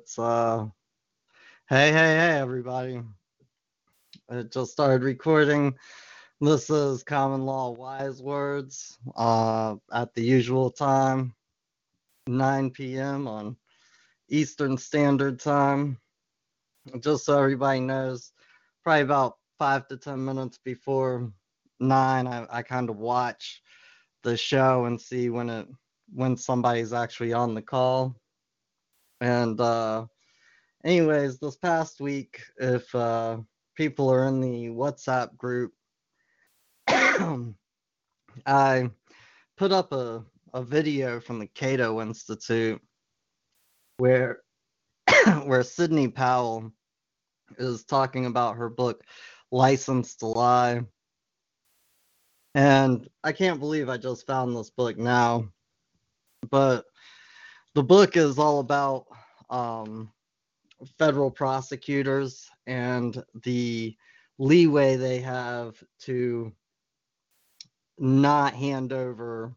It's 0.00 0.18
uh 0.18 0.64
hey 1.68 1.92
hey 1.92 2.16
hey 2.16 2.38
everybody. 2.38 3.02
It 4.30 4.50
just 4.50 4.72
started 4.72 5.02
recording. 5.02 5.74
This 6.40 6.70
is 6.70 7.02
common 7.02 7.44
law 7.44 7.72
wise 7.72 8.22
words 8.22 8.96
uh 9.14 9.76
at 9.92 10.14
the 10.14 10.22
usual 10.22 10.70
time, 10.70 11.34
9 12.26 12.70
p.m. 12.70 13.28
on 13.28 13.56
Eastern 14.30 14.78
Standard 14.78 15.38
Time. 15.38 15.98
Just 17.00 17.26
so 17.26 17.38
everybody 17.38 17.80
knows, 17.80 18.32
probably 18.82 19.02
about 19.02 19.36
five 19.58 19.86
to 19.88 19.98
ten 19.98 20.24
minutes 20.24 20.58
before 20.64 21.30
nine, 21.78 22.26
I, 22.26 22.46
I 22.48 22.62
kind 22.62 22.88
of 22.88 22.96
watch 22.96 23.60
the 24.22 24.34
show 24.34 24.86
and 24.86 24.98
see 24.98 25.28
when 25.28 25.50
it 25.50 25.68
when 26.10 26.38
somebody's 26.38 26.94
actually 26.94 27.34
on 27.34 27.52
the 27.52 27.60
call. 27.60 28.16
And 29.20 29.60
uh, 29.60 30.06
anyways, 30.84 31.38
this 31.38 31.56
past 31.56 32.00
week, 32.00 32.42
if 32.58 32.94
uh, 32.94 33.38
people 33.76 34.10
are 34.10 34.26
in 34.26 34.40
the 34.40 34.68
WhatsApp 34.68 35.36
group, 35.36 35.72
I 38.46 38.90
put 39.56 39.72
up 39.72 39.92
a, 39.92 40.24
a 40.54 40.62
video 40.62 41.20
from 41.20 41.38
the 41.38 41.46
Cato 41.46 42.00
Institute 42.00 42.80
where 43.98 44.40
where 45.44 45.62
Sidney 45.62 46.08
Powell 46.08 46.72
is 47.58 47.84
talking 47.84 48.26
about 48.26 48.56
her 48.56 48.70
book 48.70 49.02
License 49.50 50.16
to 50.16 50.26
Lie. 50.26 50.82
And 52.54 53.08
I 53.22 53.32
can't 53.32 53.60
believe 53.60 53.88
I 53.88 53.96
just 53.96 54.26
found 54.26 54.56
this 54.56 54.70
book 54.70 54.96
now 54.96 55.50
but 56.48 56.84
the 57.74 57.82
book 57.82 58.16
is 58.16 58.38
all 58.38 58.60
about 58.60 59.06
um, 59.48 60.10
federal 60.98 61.30
prosecutors 61.30 62.48
and 62.66 63.22
the 63.44 63.94
leeway 64.38 64.96
they 64.96 65.18
have 65.18 65.82
to 66.00 66.52
not 67.98 68.54
hand 68.54 68.92
over 68.92 69.54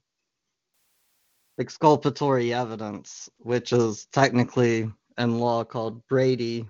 exculpatory 1.60 2.54
evidence, 2.54 3.30
which 3.38 3.72
is 3.72 4.08
technically 4.12 4.92
in 5.18 5.40
law 5.40 5.64
called 5.64 6.06
Brady. 6.08 6.68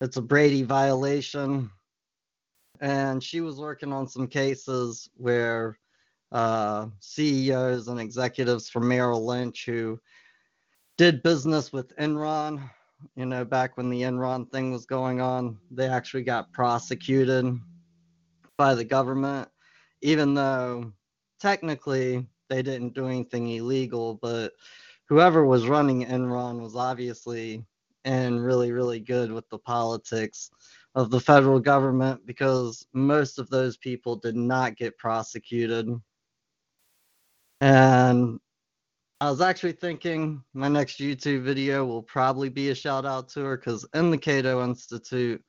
It's 0.00 0.16
a 0.16 0.22
Brady 0.22 0.62
violation. 0.62 1.70
And 2.80 3.22
she 3.22 3.40
was 3.40 3.56
working 3.56 3.92
on 3.92 4.08
some 4.08 4.26
cases 4.26 5.08
where 5.16 5.78
uh, 6.32 6.86
CEOs 6.98 7.88
and 7.88 8.00
executives 8.00 8.68
from 8.68 8.88
Merrill 8.88 9.24
Lynch 9.24 9.64
who 9.64 10.00
did 10.96 11.22
business 11.22 11.72
with 11.72 11.96
Enron. 11.96 12.70
You 13.16 13.26
know, 13.26 13.44
back 13.44 13.76
when 13.76 13.90
the 13.90 14.02
Enron 14.02 14.50
thing 14.50 14.72
was 14.72 14.86
going 14.86 15.20
on, 15.20 15.58
they 15.70 15.88
actually 15.88 16.22
got 16.22 16.52
prosecuted 16.52 17.58
by 18.56 18.74
the 18.74 18.84
government, 18.84 19.48
even 20.00 20.34
though 20.34 20.92
technically 21.40 22.26
they 22.48 22.62
didn't 22.62 22.94
do 22.94 23.06
anything 23.06 23.48
illegal. 23.50 24.14
But 24.22 24.52
whoever 25.08 25.44
was 25.44 25.66
running 25.66 26.06
Enron 26.06 26.60
was 26.60 26.76
obviously 26.76 27.64
and 28.04 28.44
really, 28.44 28.70
really 28.72 29.00
good 29.00 29.32
with 29.32 29.48
the 29.48 29.58
politics 29.58 30.50
of 30.94 31.10
the 31.10 31.20
federal 31.20 31.58
government 31.58 32.24
because 32.26 32.86
most 32.92 33.38
of 33.38 33.50
those 33.50 33.76
people 33.78 34.14
did 34.14 34.36
not 34.36 34.76
get 34.76 34.96
prosecuted 34.98 35.88
and 37.60 38.38
I 39.20 39.30
was 39.30 39.40
actually 39.40 39.72
thinking 39.72 40.42
my 40.54 40.68
next 40.68 40.98
YouTube 40.98 41.42
video 41.42 41.84
will 41.84 42.02
probably 42.02 42.48
be 42.48 42.70
a 42.70 42.74
shout 42.74 43.06
out 43.06 43.28
to 43.30 43.40
her 43.40 43.56
because 43.56 43.86
in 43.94 44.10
the 44.10 44.18
Cato 44.18 44.64
Institute 44.64 45.42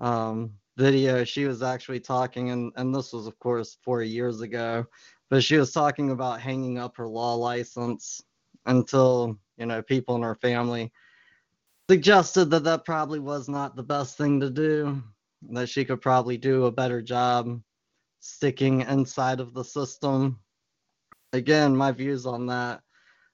um, 0.00 0.52
video, 0.76 1.22
she 1.24 1.44
was 1.44 1.62
actually 1.62 2.00
talking, 2.00 2.50
and, 2.50 2.72
and 2.76 2.94
this 2.94 3.12
was, 3.12 3.26
of 3.26 3.38
course, 3.38 3.78
four 3.82 4.02
years 4.02 4.40
ago, 4.40 4.86
but 5.30 5.44
she 5.44 5.56
was 5.56 5.72
talking 5.72 6.10
about 6.10 6.40
hanging 6.40 6.78
up 6.78 6.96
her 6.96 7.06
law 7.06 7.34
license 7.34 8.22
until, 8.64 9.38
you 9.56 9.66
know, 9.66 9.82
people 9.82 10.16
in 10.16 10.22
her 10.22 10.34
family 10.34 10.90
suggested 11.88 12.46
that 12.46 12.64
that 12.64 12.84
probably 12.84 13.18
was 13.18 13.48
not 13.48 13.76
the 13.76 13.82
best 13.82 14.16
thing 14.18 14.40
to 14.40 14.50
do, 14.50 15.02
that 15.50 15.68
she 15.68 15.84
could 15.84 16.00
probably 16.00 16.36
do 16.36 16.64
a 16.64 16.72
better 16.72 17.00
job 17.00 17.60
sticking 18.20 18.80
inside 18.80 19.38
of 19.38 19.54
the 19.54 19.62
system. 19.62 20.40
Again, 21.32 21.76
my 21.76 21.92
views 21.92 22.26
on 22.26 22.46
that, 22.46 22.80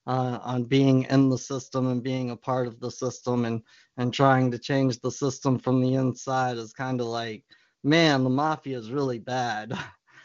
uh, 0.06 0.38
on 0.42 0.64
being 0.64 1.04
in 1.04 1.30
the 1.30 1.38
system 1.38 1.88
and 1.88 2.02
being 2.02 2.30
a 2.30 2.36
part 2.36 2.66
of 2.66 2.80
the 2.80 2.90
system 2.90 3.44
and 3.44 3.62
and 3.98 4.14
trying 4.14 4.50
to 4.50 4.58
change 4.58 5.00
the 5.00 5.10
system 5.10 5.58
from 5.58 5.80
the 5.80 5.94
inside 5.94 6.56
is 6.58 6.72
kind 6.72 7.00
of 7.00 7.06
like, 7.08 7.44
man, 7.84 8.24
the 8.24 8.30
mafia 8.30 8.78
is 8.78 8.90
really 8.90 9.18
bad. 9.20 9.72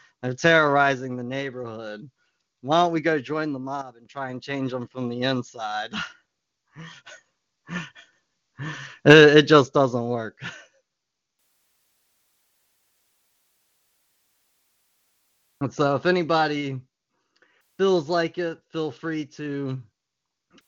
They're 0.22 0.34
terrorizing 0.34 1.16
the 1.16 1.24
neighborhood. 1.24 2.10
Why 2.62 2.82
don't 2.82 2.92
we 2.92 3.00
go 3.00 3.20
join 3.20 3.52
the 3.52 3.60
mob 3.60 3.96
and 3.96 4.08
try 4.08 4.30
and 4.30 4.42
change 4.42 4.72
them 4.72 4.88
from 4.88 5.08
the 5.08 5.22
inside? 5.22 5.92
it, 9.04 9.38
it 9.38 9.42
just 9.42 9.72
doesn't 9.72 10.08
work. 10.08 10.38
So 15.70 15.96
if 15.96 16.06
anybody 16.06 16.80
feels 17.78 18.08
like 18.08 18.38
it, 18.38 18.58
feel 18.70 18.90
free 18.90 19.24
to 19.24 19.80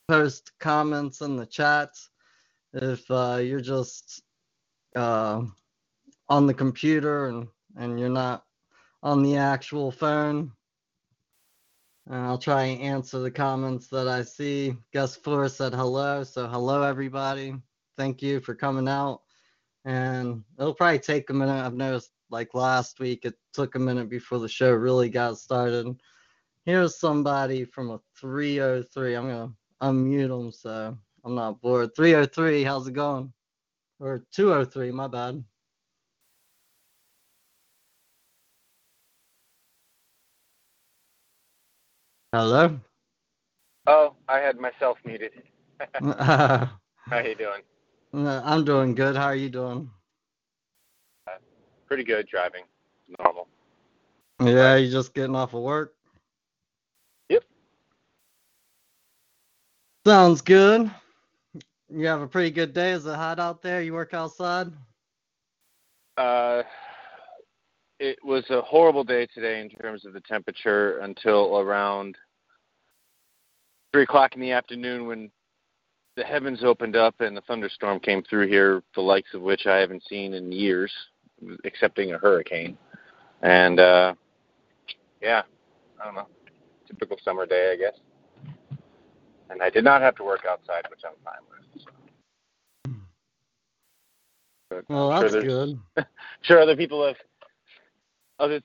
post 0.08 0.52
comments 0.60 1.20
in 1.20 1.36
the 1.36 1.46
chat. 1.46 1.90
If 2.72 3.10
uh, 3.10 3.40
you're 3.42 3.60
just 3.60 4.22
uh, 4.94 5.42
on 6.28 6.46
the 6.46 6.54
computer 6.54 7.26
and, 7.26 7.48
and 7.76 7.98
you're 7.98 8.08
not 8.08 8.44
on 9.02 9.22
the 9.22 9.36
actual 9.36 9.90
phone, 9.90 10.52
and 12.06 12.16
I'll 12.16 12.38
try 12.38 12.64
and 12.64 12.82
answer 12.82 13.18
the 13.18 13.30
comments 13.30 13.88
that 13.88 14.08
I 14.08 14.22
see. 14.22 14.76
Gus 14.92 15.16
Fleur 15.16 15.48
said 15.48 15.74
hello. 15.74 16.24
So, 16.24 16.46
hello, 16.46 16.82
everybody. 16.82 17.54
Thank 17.96 18.22
you 18.22 18.40
for 18.40 18.54
coming 18.54 18.88
out. 18.88 19.20
And 19.84 20.42
it'll 20.58 20.74
probably 20.74 20.98
take 20.98 21.30
a 21.30 21.34
minute. 21.34 21.64
I've 21.64 21.74
noticed, 21.74 22.10
like 22.30 22.54
last 22.54 23.00
week, 23.00 23.24
it 23.24 23.34
took 23.52 23.74
a 23.74 23.78
minute 23.78 24.08
before 24.08 24.38
the 24.38 24.48
show 24.48 24.72
really 24.72 25.08
got 25.08 25.38
started. 25.38 25.86
Here's 26.66 26.98
somebody 26.98 27.64
from 27.64 27.90
a 27.90 28.00
303. 28.20 29.14
I'm 29.14 29.28
going 29.28 29.48
to 29.48 29.54
unmute 29.86 30.28
them 30.28 30.52
so 30.52 30.96
I'm 31.24 31.34
not 31.34 31.60
bored. 31.60 31.94
303, 31.96 32.62
how's 32.64 32.86
it 32.86 32.92
going? 32.92 33.32
Or 33.98 34.24
203, 34.32 34.90
my 34.90 35.08
bad. 35.08 35.42
Hello? 42.32 42.78
Oh, 43.86 44.14
I 44.28 44.38
had 44.38 44.58
myself 44.58 44.98
muted. 45.04 45.32
How 46.00 46.68
you 47.24 47.34
doing? 47.34 47.62
I'm 48.12 48.64
doing 48.64 48.94
good. 48.94 49.16
How 49.16 49.26
are 49.26 49.34
you 49.34 49.48
doing? 49.48 49.90
Uh, 51.26 51.32
pretty 51.86 52.04
good 52.04 52.28
driving. 52.28 52.64
Normal. 53.18 53.48
Yeah, 54.40 54.76
you 54.76 54.90
just 54.90 55.14
getting 55.14 55.34
off 55.34 55.54
of 55.54 55.62
work? 55.62 55.94
Sounds 60.06 60.40
good. 60.40 60.90
You 61.90 62.06
have 62.06 62.22
a 62.22 62.26
pretty 62.26 62.50
good 62.50 62.72
day. 62.72 62.92
Is 62.92 63.04
it 63.04 63.14
hot 63.14 63.38
out 63.38 63.60
there? 63.60 63.82
You 63.82 63.92
work 63.92 64.14
outside? 64.14 64.68
Uh, 66.16 66.62
it 67.98 68.16
was 68.24 68.44
a 68.48 68.62
horrible 68.62 69.04
day 69.04 69.26
today 69.34 69.60
in 69.60 69.68
terms 69.68 70.06
of 70.06 70.14
the 70.14 70.20
temperature 70.22 70.98
until 71.00 71.58
around 71.58 72.16
three 73.92 74.04
o'clock 74.04 74.34
in 74.34 74.40
the 74.40 74.52
afternoon 74.52 75.06
when 75.06 75.30
the 76.16 76.24
heavens 76.24 76.64
opened 76.64 76.96
up 76.96 77.20
and 77.20 77.36
the 77.36 77.42
thunderstorm 77.42 78.00
came 78.00 78.22
through 78.22 78.48
here, 78.48 78.82
the 78.94 79.02
likes 79.02 79.34
of 79.34 79.42
which 79.42 79.66
I 79.66 79.76
haven't 79.76 80.04
seen 80.08 80.32
in 80.32 80.50
years, 80.50 80.92
excepting 81.64 82.12
a 82.12 82.18
hurricane. 82.18 82.78
And 83.42 83.78
uh, 83.78 84.14
yeah, 85.20 85.42
I 86.00 86.04
don't 86.06 86.14
know, 86.14 86.28
typical 86.86 87.18
summer 87.22 87.44
day, 87.44 87.72
I 87.74 87.76
guess 87.76 87.98
and 89.50 89.62
I 89.62 89.68
did 89.70 89.84
not 89.84 90.00
have 90.00 90.14
to 90.16 90.24
work 90.24 90.44
outside, 90.48 90.84
which 90.90 91.00
I'm 91.04 91.12
fine 91.24 91.34
with. 91.50 91.82
So. 91.82 91.90
But 94.70 94.84
well, 94.88 95.10
that's 95.10 95.32
sure 95.32 95.42
good. 95.42 95.80
sure, 96.42 96.60
other 96.60 96.76
people 96.76 97.06
have 97.06 97.16
other 98.38 98.60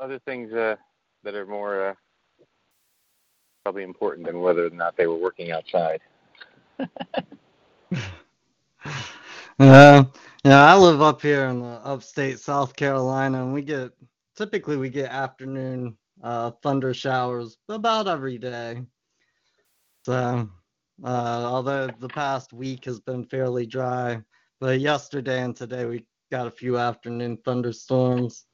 other 0.00 0.18
things 0.20 0.52
uh, 0.52 0.76
that 1.22 1.34
are 1.34 1.46
more 1.46 1.90
uh, 1.90 1.94
probably 3.64 3.84
important 3.84 4.26
than 4.26 4.40
whether 4.40 4.66
or 4.66 4.70
not 4.70 4.96
they 4.96 5.06
were 5.06 5.16
working 5.16 5.52
outside. 5.52 6.00
yeah, 9.58 10.04
yeah. 10.44 10.64
I 10.64 10.76
live 10.76 11.00
up 11.00 11.22
here 11.22 11.46
in 11.46 11.60
the 11.60 11.80
upstate 11.84 12.40
South 12.40 12.74
Carolina, 12.74 13.42
and 13.42 13.54
we 13.54 13.62
get 13.62 13.92
typically 14.36 14.76
we 14.76 14.88
get 14.88 15.10
afternoon 15.10 15.96
uh, 16.22 16.50
thunder 16.62 16.92
showers 16.92 17.58
about 17.68 18.08
every 18.08 18.38
day. 18.38 18.82
So 20.08 20.48
Uh, 21.04 21.44
although 21.44 21.86
the 22.00 22.08
past 22.08 22.52
week 22.54 22.86
has 22.86 22.98
been 22.98 23.24
fairly 23.26 23.66
dry, 23.66 24.20
but 24.58 24.80
yesterday 24.80 25.42
and 25.42 25.54
today 25.54 25.84
we 25.84 26.06
got 26.32 26.46
a 26.46 26.50
few 26.50 26.76
afternoon 26.78 27.36
thunderstorms. 27.44 28.46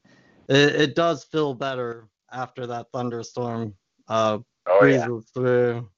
It, 0.49 0.75
it 0.75 0.95
does 0.95 1.23
feel 1.23 1.53
better 1.55 2.09
after 2.31 2.67
that 2.67 2.87
thunderstorm 2.93 3.73
uh, 4.09 4.39
Oh 4.67 4.85
yeah. 4.85 5.07
through. 5.33 5.89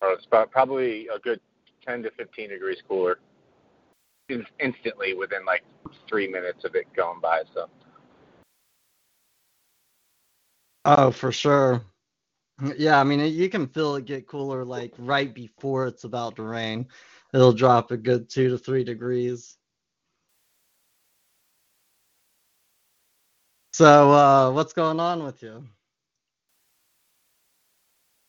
Or 0.00 0.12
it's 0.12 0.26
probably 0.26 1.08
a 1.08 1.18
good 1.18 1.40
10 1.84 2.04
to 2.04 2.10
15 2.12 2.50
degrees 2.50 2.78
cooler 2.88 3.18
in- 4.28 4.46
instantly 4.60 5.14
within 5.14 5.44
like 5.44 5.64
three 6.08 6.28
minutes 6.28 6.64
of 6.64 6.76
it 6.76 6.86
going 6.94 7.20
by. 7.20 7.42
So 7.52 7.68
Oh, 10.84 11.10
for 11.10 11.32
sure. 11.32 11.82
Yeah, 12.76 13.00
I 13.00 13.04
mean, 13.04 13.20
you 13.20 13.48
can 13.48 13.66
feel 13.66 13.96
it 13.96 14.04
get 14.04 14.26
cooler 14.28 14.64
like 14.64 14.92
right 14.98 15.34
before 15.34 15.86
it's 15.86 16.04
about 16.04 16.36
to 16.36 16.42
rain. 16.44 16.86
It'll 17.32 17.52
drop 17.52 17.90
a 17.90 17.96
good 17.96 18.28
two 18.30 18.48
to 18.50 18.58
three 18.58 18.84
degrees. 18.84 19.56
So, 23.72 24.12
uh, 24.12 24.52
what's 24.52 24.72
going 24.72 25.00
on 25.00 25.24
with 25.24 25.42
you? 25.42 25.66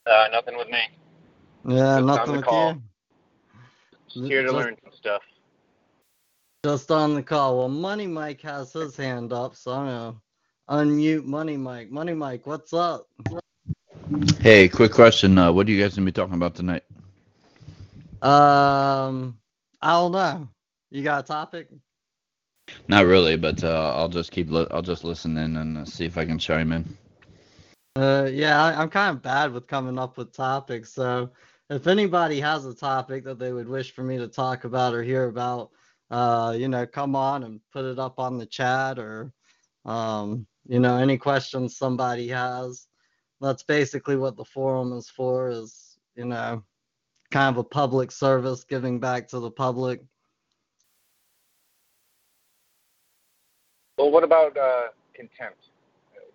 uh, 0.07 0.27
nothing 0.31 0.57
with 0.57 0.69
me. 0.69 0.79
Yeah, 1.67 1.97
Just 1.97 2.05
nothing 2.05 2.35
with 2.37 2.45
call. 2.45 2.73
you. 2.73 2.81
Just 4.07 4.25
here 4.27 4.41
to 4.41 4.47
Just- 4.49 4.55
learn 4.55 4.77
some 4.83 4.93
stuff. 4.93 5.21
Just 6.63 6.89
on 6.91 7.13
the 7.13 7.21
call. 7.21 7.57
Well, 7.59 7.69
Money 7.69 8.07
Mike 8.07 8.41
has 8.41 8.73
his 8.73 8.95
hand 8.97 9.31
up, 9.33 9.55
so 9.55 9.71
I'm 9.71 9.85
gonna 9.85 10.21
unmute 10.89 11.25
Money 11.25 11.57
Mike. 11.57 11.91
Money 11.91 12.13
Mike, 12.15 12.47
what's 12.47 12.73
up? 12.73 13.07
Hey, 14.39 14.69
quick 14.69 14.91
question. 14.91 15.37
Uh, 15.37 15.51
what 15.51 15.67
are 15.67 15.71
you 15.71 15.81
guys 15.81 15.95
gonna 15.95 16.05
be 16.05 16.11
talking 16.11 16.35
about 16.35 16.53
tonight? 16.53 16.83
Um, 18.21 19.39
I 19.81 19.93
don't 19.93 20.11
know. 20.11 20.47
You 20.91 21.01
got 21.01 21.23
a 21.23 21.27
topic? 21.27 21.69
Not 22.87 23.05
really, 23.05 23.35
but 23.35 23.63
uh, 23.63 23.93
I'll 23.95 24.09
just 24.09 24.31
keep. 24.31 24.51
Li- 24.51 24.67
I'll 24.69 24.83
just 24.83 25.03
listen 25.03 25.37
in 25.37 25.57
and 25.57 25.77
uh, 25.79 25.85
see 25.85 26.05
if 26.05 26.17
I 26.17 26.25
can 26.25 26.37
chime 26.37 26.71
in. 26.71 26.97
Uh, 27.95 28.29
yeah, 28.31 28.63
I, 28.63 28.79
I'm 28.79 28.89
kind 28.89 29.15
of 29.15 29.23
bad 29.23 29.51
with 29.51 29.65
coming 29.65 29.97
up 29.97 30.17
with 30.17 30.33
topics. 30.33 30.93
So 30.93 31.31
if 31.71 31.87
anybody 31.87 32.39
has 32.39 32.65
a 32.65 32.75
topic 32.75 33.23
that 33.23 33.39
they 33.39 33.53
would 33.53 33.67
wish 33.67 33.91
for 33.91 34.03
me 34.03 34.17
to 34.17 34.27
talk 34.27 34.65
about 34.65 34.93
or 34.93 35.01
hear 35.01 35.25
about, 35.29 35.71
uh, 36.11 36.55
you 36.55 36.67
know, 36.67 36.85
come 36.85 37.15
on 37.15 37.43
and 37.43 37.59
put 37.73 37.85
it 37.85 37.97
up 37.97 38.19
on 38.19 38.37
the 38.37 38.45
chat 38.45 38.99
or, 38.99 39.31
um, 39.85 40.45
you 40.67 40.79
know, 40.79 40.97
any 40.97 41.17
questions 41.17 41.77
somebody 41.77 42.27
has. 42.27 42.87
That's 43.45 43.61
basically 43.61 44.15
what 44.15 44.37
the 44.37 44.43
forum 44.43 44.91
is 44.93 45.07
for 45.07 45.49
is, 45.49 45.99
you 46.15 46.25
know, 46.25 46.63
kind 47.29 47.55
of 47.55 47.59
a 47.59 47.63
public 47.63 48.11
service 48.11 48.63
giving 48.63 48.99
back 48.99 49.27
to 49.27 49.39
the 49.39 49.51
public. 49.51 50.01
Well, 53.99 54.09
what 54.09 54.23
about 54.23 54.57
uh, 54.57 54.87
contempt? 55.13 55.67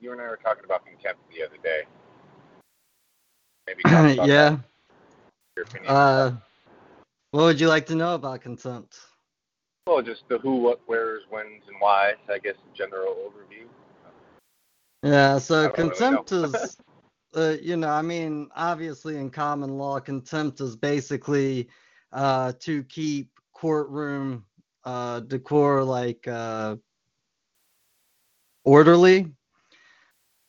You 0.00 0.12
and 0.12 0.20
I 0.20 0.28
were 0.28 0.38
talking 0.40 0.64
about 0.64 0.86
contempt 0.86 1.20
the 1.36 1.44
other 1.44 1.56
day. 1.64 1.82
Maybe 3.66 3.82
yeah. 4.28 4.58
Uh, 5.88 6.30
what 7.32 7.42
would 7.42 7.60
you 7.60 7.66
like 7.66 7.86
to 7.86 7.96
know 7.96 8.14
about 8.14 8.40
contempt? 8.40 9.00
well, 9.84 10.00
just 10.00 10.22
the 10.28 10.38
who, 10.38 10.58
what, 10.58 10.80
where's, 10.86 11.24
when's, 11.28 11.64
and 11.66 11.76
why. 11.80 12.12
I 12.32 12.38
guess 12.38 12.54
a 12.72 12.76
general 12.76 13.16
overview. 13.16 13.66
Yeah, 15.02 15.38
so 15.38 15.62
don't 15.64 15.76
really 15.76 15.90
contempt 15.90 16.30
is, 16.30 16.76
uh, 17.34 17.56
you 17.60 17.76
know, 17.76 17.88
I 17.88 18.02
mean, 18.02 18.48
obviously 18.54 19.16
in 19.16 19.30
common 19.30 19.78
law, 19.78 20.00
contempt 20.00 20.60
is 20.60 20.76
basically 20.76 21.68
uh, 22.12 22.52
to 22.60 22.82
keep 22.84 23.30
courtroom 23.52 24.44
uh, 24.84 25.20
decor 25.20 25.84
like 25.84 26.26
uh, 26.26 26.76
orderly. 28.64 29.30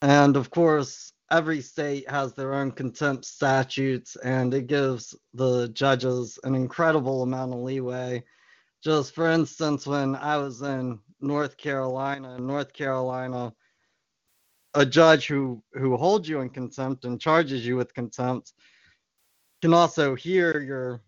And 0.01 0.35
of 0.35 0.49
course, 0.49 1.13
every 1.29 1.61
state 1.61 2.09
has 2.09 2.33
their 2.33 2.53
own 2.53 2.71
contempt 2.71 3.25
statutes, 3.25 4.15
and 4.17 4.53
it 4.53 4.67
gives 4.67 5.15
the 5.33 5.67
judges 5.69 6.39
an 6.43 6.55
incredible 6.55 7.21
amount 7.21 7.53
of 7.53 7.59
leeway. 7.59 8.23
Just 8.83 9.13
for 9.13 9.29
instance, 9.29 9.85
when 9.85 10.15
I 10.15 10.37
was 10.37 10.61
in 10.63 10.99
North 11.19 11.55
Carolina, 11.57 12.39
North 12.39 12.73
Carolina, 12.73 13.53
a 14.73 14.85
judge 14.85 15.27
who 15.27 15.61
who 15.73 15.97
holds 15.97 16.27
you 16.29 16.41
in 16.41 16.49
contempt 16.49 17.05
and 17.05 17.19
charges 17.19 17.65
you 17.65 17.75
with 17.75 17.93
contempt 17.93 18.53
can 19.61 19.73
also 19.73 20.15
hear 20.15 20.59
your 20.59 21.01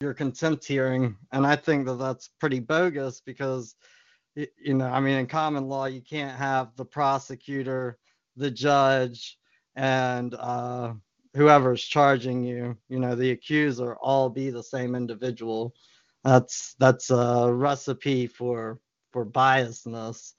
your 0.00 0.14
contempt 0.14 0.64
hearing. 0.64 1.16
And 1.32 1.46
i 1.46 1.56
think 1.56 1.86
that 1.86 1.98
that's 1.98 2.30
pretty 2.40 2.60
bogus 2.60 3.20
because 3.20 3.74
you 4.34 4.74
know 4.74 4.86
i 4.86 5.00
mean 5.00 5.18
in 5.18 5.26
common 5.26 5.68
law 5.68 5.86
you 5.86 6.00
can't 6.00 6.36
have 6.36 6.74
the 6.76 6.84
prosecutor 6.84 7.98
the 8.36 8.50
judge 8.50 9.38
and 9.76 10.34
uh 10.34 10.94
whoever's 11.34 11.82
charging 11.82 12.42
you 12.42 12.76
you 12.88 12.98
know 12.98 13.14
the 13.14 13.30
accuser 13.30 13.96
all 13.96 14.28
be 14.28 14.50
the 14.50 14.62
same 14.62 14.94
individual. 14.94 15.74
That's 16.24 16.74
that's 16.78 17.10
a 17.10 17.52
recipe 17.52 18.26
for 18.26 18.78
for 19.12 19.26
biasness 19.26 20.34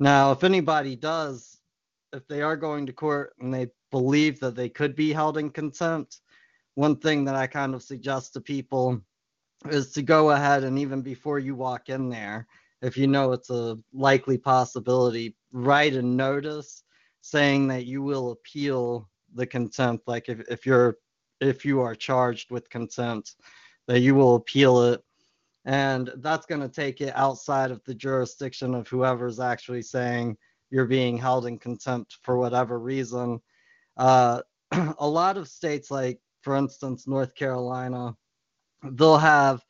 now, 0.00 0.32
if 0.32 0.42
anybody 0.42 0.96
does, 0.96 1.58
if 2.12 2.26
they 2.26 2.40
are 2.40 2.56
going 2.56 2.86
to 2.86 2.92
court 2.92 3.34
and 3.38 3.52
they 3.52 3.68
believe 3.90 4.40
that 4.40 4.56
they 4.56 4.68
could 4.68 4.96
be 4.96 5.12
held 5.12 5.36
in 5.36 5.50
contempt, 5.50 6.20
one 6.74 6.96
thing 6.96 7.24
that 7.26 7.34
I 7.34 7.46
kind 7.46 7.74
of 7.74 7.82
suggest 7.82 8.32
to 8.32 8.40
people 8.40 9.00
is 9.68 9.92
to 9.92 10.02
go 10.02 10.30
ahead 10.30 10.64
and 10.64 10.78
even 10.78 11.02
before 11.02 11.38
you 11.38 11.54
walk 11.54 11.90
in 11.90 12.08
there, 12.08 12.46
if 12.80 12.96
you 12.96 13.06
know 13.06 13.32
it's 13.32 13.50
a 13.50 13.78
likely 13.92 14.38
possibility, 14.38 15.36
write 15.52 15.94
a 15.94 16.02
notice 16.02 16.82
saying 17.20 17.68
that 17.68 17.84
you 17.84 18.02
will 18.02 18.32
appeal 18.32 19.06
the 19.34 19.46
contempt. 19.46 20.08
Like 20.08 20.30
if, 20.30 20.40
if 20.48 20.64
you're 20.64 20.96
if 21.40 21.64
you 21.64 21.80
are 21.80 21.94
charged 21.94 22.50
with 22.50 22.70
contempt, 22.70 23.36
that 23.86 24.00
you 24.00 24.14
will 24.14 24.36
appeal 24.36 24.82
it 24.92 25.02
and 25.64 26.10
that's 26.18 26.46
going 26.46 26.60
to 26.60 26.68
take 26.68 27.00
it 27.00 27.12
outside 27.14 27.70
of 27.70 27.82
the 27.84 27.94
jurisdiction 27.94 28.74
of 28.74 28.88
whoever's 28.88 29.40
actually 29.40 29.82
saying 29.82 30.36
you're 30.70 30.86
being 30.86 31.18
held 31.18 31.46
in 31.46 31.58
contempt 31.58 32.18
for 32.22 32.38
whatever 32.38 32.78
reason. 32.78 33.40
Uh, 33.96 34.40
a 34.98 35.08
lot 35.08 35.36
of 35.36 35.48
states, 35.48 35.90
like 35.90 36.18
for 36.42 36.56
instance 36.56 37.06
North 37.06 37.34
Carolina, 37.34 38.14
they'll 38.92 39.18
have 39.18 39.62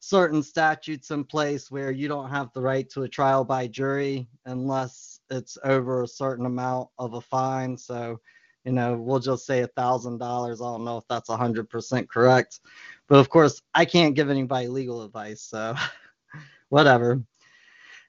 certain 0.00 0.42
statutes 0.42 1.10
in 1.10 1.24
place 1.24 1.70
where 1.70 1.90
you 1.90 2.08
don't 2.08 2.30
have 2.30 2.50
the 2.54 2.60
right 2.60 2.88
to 2.90 3.02
a 3.02 3.08
trial 3.08 3.44
by 3.44 3.66
jury 3.66 4.28
unless 4.46 5.20
it's 5.30 5.58
over 5.64 6.02
a 6.02 6.08
certain 6.08 6.46
amount 6.46 6.88
of 6.98 7.14
a 7.14 7.20
fine. 7.20 7.76
So, 7.76 8.20
you 8.64 8.72
know, 8.72 8.96
we'll 8.96 9.20
just 9.20 9.46
say 9.46 9.60
a 9.60 9.68
thousand 9.68 10.18
dollars. 10.18 10.60
I 10.60 10.64
don't 10.64 10.84
know 10.84 10.98
if 10.98 11.04
that's 11.08 11.28
a 11.28 11.36
hundred 11.36 11.70
percent 11.70 12.08
correct, 12.10 12.60
but 13.08 13.18
of 13.18 13.28
course, 13.30 13.62
I 13.74 13.84
can't 13.84 14.14
give 14.14 14.30
anybody 14.30 14.68
legal 14.68 15.02
advice, 15.02 15.42
so 15.42 15.74
whatever. 16.68 17.22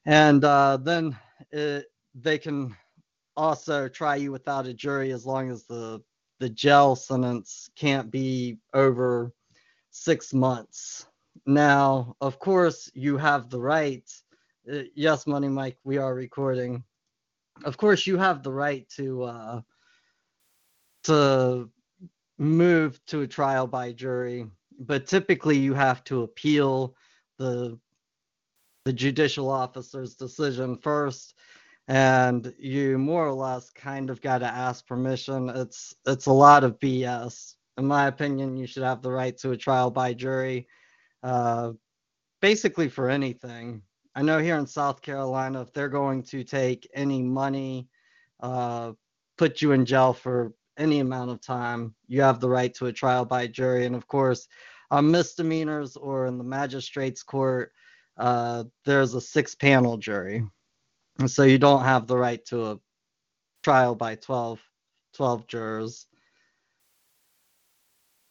And 0.06 0.44
uh, 0.44 0.78
then 0.78 1.18
it, 1.52 1.86
they 2.16 2.38
can 2.38 2.76
also 3.38 3.88
try 3.88 4.16
you 4.16 4.32
without 4.32 4.68
a 4.68 4.74
jury 4.74 5.12
as 5.12 5.26
long 5.26 5.50
as 5.50 5.64
the 5.64 6.02
the 6.40 6.50
jail 6.50 6.96
sentence 6.96 7.70
can't 7.76 8.10
be 8.10 8.58
over 8.74 9.34
six 9.92 10.34
months. 10.34 11.06
Now, 11.46 12.16
of 12.22 12.40
course, 12.40 12.90
you 12.94 13.18
have 13.18 13.50
the 13.50 13.60
right. 13.60 14.10
Uh, 14.72 14.84
yes, 14.96 15.28
Money 15.28 15.50
Mike, 15.50 15.78
we 15.84 15.98
are 15.98 16.14
recording. 16.14 16.84
Of 17.66 17.78
course, 17.78 18.08
you 18.08 18.18
have 18.18 18.42
the 18.42 18.54
right 18.54 18.88
to 18.96 19.24
uh, 19.24 19.62
to 21.04 21.70
move 22.38 23.04
to 23.08 23.22
a 23.22 23.28
trial 23.28 23.68
by 23.68 23.92
jury, 23.92 24.48
but 24.80 25.06
typically 25.06 25.58
you 25.58 25.74
have 25.74 26.04
to 26.06 26.24
appeal 26.24 26.96
the 27.38 27.78
the 28.86 28.94
judicial 28.94 29.50
officer's 29.50 30.16
decision 30.16 30.76
first 30.78 31.36
and 31.90 32.54
you 32.58 32.98
more 32.98 33.28
or 33.28 33.34
less 33.34 33.72
kind 33.72 34.10
of 34.10 34.22
got 34.22 34.38
to 34.40 34.46
ask 34.48 34.88
permission. 34.88 35.50
It's 35.50 35.94
it's 36.08 36.28
a 36.28 36.32
lot 36.32 36.64
of 36.64 36.80
bs 36.80 37.56
in 37.78 37.86
my 37.86 38.08
opinion 38.08 38.56
you 38.56 38.68
should 38.68 38.84
have 38.84 39.02
the 39.02 39.12
right 39.12 39.38
to 39.40 39.52
a 39.52 39.58
trial 39.58 39.92
by 39.92 40.14
jury 40.14 40.68
uh, 41.24 41.74
basically 42.42 42.88
for 42.90 43.10
anything. 43.10 43.82
I 44.16 44.22
know 44.22 44.40
here 44.40 44.58
in 44.58 44.68
south 44.68 45.02
carolina 45.02 45.62
if 45.62 45.74
they're 45.74 45.90
going 45.90 46.24
to 46.24 46.44
take 46.44 46.90
any 46.94 47.22
money 47.22 47.90
uh, 48.40 48.94
put 49.38 49.62
you 49.62 49.74
in 49.74 49.86
jail 49.86 50.14
for 50.14 50.54
any 50.80 51.00
amount 51.00 51.30
of 51.30 51.42
time 51.42 51.94
you 52.08 52.22
have 52.22 52.40
the 52.40 52.50
right 52.50 52.74
to 52.74 52.88
a 52.88 52.94
trial 52.94 53.26
by 53.26 53.46
jury 53.46 53.86
and 53.86 53.96
of 53.96 54.08
course 54.08 54.48
on 54.92 55.12
misdemeanors 55.12 55.96
or 55.96 56.26
in 56.26 56.38
the 56.38 56.44
magistrate's 56.44 57.22
court 57.22 57.72
uh, 58.18 58.64
there's 58.86 59.14
a 59.14 59.22
six 59.22 59.56
panel 59.56 59.98
jury 59.98 60.44
and 61.20 61.30
so 61.30 61.44
you 61.44 61.58
don't 61.58 61.84
have 61.84 62.08
the 62.08 62.18
right 62.18 62.44
to 62.46 62.66
a 62.66 62.80
trial 63.64 63.94
by 63.94 64.16
12, 64.16 64.60
12 65.16 65.48
jurors. 65.48 66.08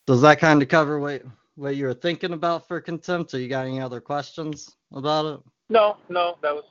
Does 0.06 0.22
that 0.22 0.40
kind 0.40 0.62
of 0.62 0.68
cover 0.68 0.98
what 0.98 1.22
what 1.56 1.76
you 1.76 1.86
were 1.86 1.94
thinking 1.94 2.32
about 2.32 2.66
for 2.68 2.80
contempt, 2.80 3.34
or 3.34 3.40
you 3.40 3.48
got 3.48 3.66
any 3.66 3.80
other 3.80 4.00
questions 4.00 4.74
about 4.94 5.26
it? 5.26 5.40
No, 5.68 5.96
no, 6.08 6.38
that 6.40 6.54
was 6.54 6.64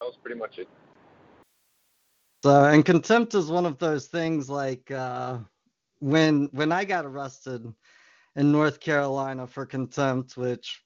that 0.00 0.06
was 0.06 0.16
pretty 0.20 0.38
much 0.38 0.58
it. 0.58 0.68
So, 2.44 2.64
and 2.66 2.84
contempt 2.84 3.34
is 3.34 3.46
one 3.46 3.64
of 3.64 3.78
those 3.78 4.08
things 4.08 4.50
like 4.50 4.90
uh, 4.90 5.38
when 6.00 6.50
when 6.52 6.72
I 6.72 6.84
got 6.84 7.06
arrested 7.06 7.72
in 8.36 8.52
North 8.52 8.80
Carolina 8.80 9.46
for 9.46 9.64
contempt, 9.64 10.36
which 10.36 10.82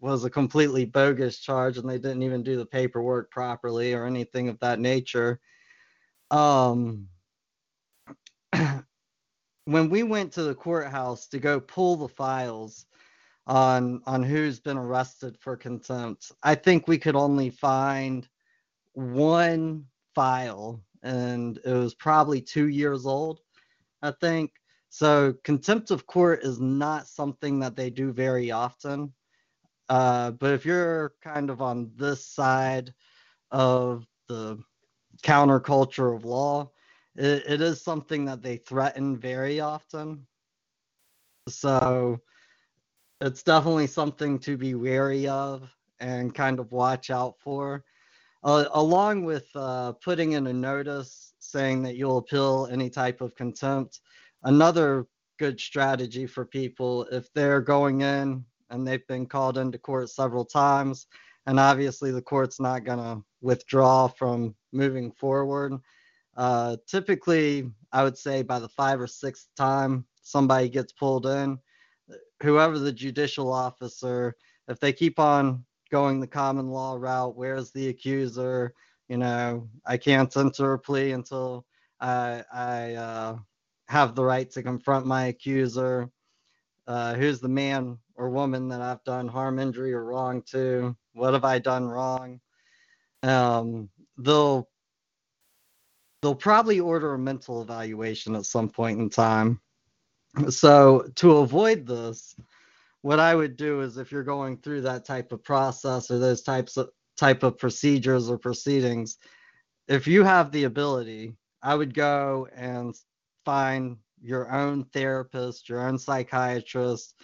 was 0.00 0.24
a 0.24 0.30
completely 0.30 0.86
bogus 0.86 1.40
charge, 1.40 1.76
and 1.76 1.86
they 1.86 1.98
didn't 1.98 2.22
even 2.22 2.42
do 2.42 2.56
the 2.56 2.64
paperwork 2.64 3.30
properly 3.30 3.92
or 3.92 4.06
anything 4.06 4.48
of 4.48 4.58
that 4.60 4.80
nature. 4.80 5.40
Um, 6.30 7.08
when 9.66 9.90
we 9.90 10.04
went 10.04 10.32
to 10.32 10.44
the 10.44 10.54
courthouse 10.54 11.26
to 11.26 11.38
go 11.38 11.60
pull 11.60 11.96
the 11.96 12.08
files 12.08 12.86
on 13.46 14.00
on 14.06 14.22
who's 14.22 14.58
been 14.58 14.78
arrested 14.78 15.36
for 15.38 15.54
contempt, 15.54 16.32
I 16.42 16.54
think 16.54 16.88
we 16.88 16.96
could 16.96 17.14
only 17.14 17.50
find 17.50 18.26
one 18.94 19.84
file, 20.14 20.82
and 21.04 21.58
it 21.64 21.72
was 21.72 21.94
probably 21.94 22.40
two 22.40 22.68
years 22.68 23.06
old, 23.06 23.40
I 24.02 24.10
think. 24.10 24.52
So 24.88 25.34
contempt 25.44 25.90
of 25.90 26.06
court 26.06 26.42
is 26.42 26.60
not 26.60 27.06
something 27.06 27.60
that 27.60 27.76
they 27.76 27.90
do 27.90 28.10
very 28.12 28.50
often. 28.50 29.12
Uh, 29.88 30.30
but 30.32 30.52
if 30.52 30.64
you're 30.64 31.12
kind 31.22 31.50
of 31.50 31.60
on 31.60 31.92
this 31.94 32.26
side 32.26 32.94
of 33.50 34.06
the 34.28 34.58
counterculture 35.22 36.16
of 36.16 36.24
law, 36.24 36.70
it, 37.16 37.44
it 37.46 37.60
is 37.60 37.82
something 37.82 38.24
that 38.24 38.42
they 38.42 38.56
threaten 38.56 39.18
very 39.18 39.60
often. 39.60 40.26
So 41.48 42.18
it's 43.20 43.42
definitely 43.42 43.88
something 43.88 44.38
to 44.40 44.56
be 44.56 44.74
wary 44.74 45.28
of 45.28 45.68
and 46.00 46.34
kind 46.34 46.58
of 46.58 46.72
watch 46.72 47.10
out 47.10 47.34
for. 47.40 47.84
Uh, 48.44 48.66
along 48.74 49.24
with 49.24 49.48
uh, 49.54 49.92
putting 49.92 50.32
in 50.32 50.46
a 50.48 50.52
notice 50.52 51.32
saying 51.38 51.82
that 51.82 51.96
you'll 51.96 52.18
appeal 52.18 52.68
any 52.70 52.90
type 52.90 53.22
of 53.22 53.34
contempt, 53.34 54.00
another 54.42 55.06
good 55.38 55.58
strategy 55.58 56.26
for 56.26 56.44
people 56.44 57.04
if 57.10 57.32
they're 57.32 57.60
going 57.60 58.02
in 58.02 58.44
and 58.70 58.86
they've 58.86 59.06
been 59.06 59.26
called 59.26 59.58
into 59.58 59.78
court 59.78 60.08
several 60.08 60.44
times 60.44 61.06
and 61.46 61.58
obviously 61.58 62.10
the 62.10 62.22
court's 62.22 62.60
not 62.60 62.84
going 62.84 62.98
to 62.98 63.22
withdraw 63.40 64.06
from 64.06 64.54
moving 64.72 65.10
forward 65.12 65.74
uh, 66.36 66.76
typically 66.86 67.70
i 67.92 68.02
would 68.02 68.16
say 68.16 68.42
by 68.42 68.58
the 68.58 68.68
five 68.68 69.00
or 69.00 69.06
sixth 69.06 69.48
time 69.56 70.04
somebody 70.22 70.68
gets 70.68 70.92
pulled 70.92 71.26
in 71.26 71.58
whoever 72.42 72.78
the 72.78 72.92
judicial 72.92 73.52
officer 73.52 74.34
if 74.68 74.78
they 74.80 74.92
keep 74.92 75.18
on 75.18 75.64
going 75.90 76.20
the 76.20 76.26
common 76.26 76.68
law 76.68 76.96
route 76.98 77.36
where's 77.36 77.70
the 77.72 77.88
accuser 77.88 78.74
you 79.08 79.16
know 79.16 79.68
i 79.86 79.96
can't 79.96 80.36
enter 80.36 80.72
a 80.72 80.78
plea 80.78 81.12
until 81.12 81.64
i 82.00 82.42
i 82.52 82.94
uh, 82.94 83.36
have 83.86 84.14
the 84.14 84.24
right 84.24 84.50
to 84.50 84.62
confront 84.62 85.06
my 85.06 85.26
accuser. 85.26 86.10
Uh, 86.86 87.14
who's 87.14 87.40
the 87.40 87.48
man 87.48 87.98
or 88.14 88.28
woman 88.30 88.68
that 88.68 88.80
I've 88.80 89.02
done 89.04 89.28
harm, 89.28 89.58
injury, 89.58 89.92
or 89.92 90.04
wrong 90.04 90.42
to? 90.50 90.96
What 91.12 91.32
have 91.34 91.44
I 91.44 91.58
done 91.58 91.86
wrong? 91.86 92.40
Um, 93.22 93.88
they'll 94.18 94.68
they'll 96.20 96.34
probably 96.34 96.80
order 96.80 97.14
a 97.14 97.18
mental 97.18 97.62
evaluation 97.62 98.34
at 98.34 98.46
some 98.46 98.68
point 98.68 99.00
in 99.00 99.10
time. 99.10 99.60
So 100.48 101.08
to 101.16 101.38
avoid 101.38 101.86
this, 101.86 102.34
what 103.04 103.20
I 103.20 103.34
would 103.34 103.58
do 103.58 103.82
is 103.82 103.98
if 103.98 104.10
you're 104.10 104.24
going 104.24 104.56
through 104.56 104.80
that 104.80 105.04
type 105.04 105.30
of 105.30 105.44
process 105.44 106.10
or 106.10 106.18
those 106.18 106.40
types 106.40 106.78
of 106.78 106.88
type 107.18 107.42
of 107.42 107.58
procedures 107.58 108.30
or 108.30 108.38
proceedings, 108.38 109.18
if 109.88 110.06
you 110.06 110.24
have 110.24 110.50
the 110.50 110.64
ability, 110.64 111.36
I 111.62 111.74
would 111.74 111.92
go 111.92 112.48
and 112.56 112.94
find 113.44 113.98
your 114.22 114.50
own 114.50 114.86
therapist, 114.94 115.68
your 115.68 115.86
own 115.86 115.98
psychiatrist, 115.98 117.14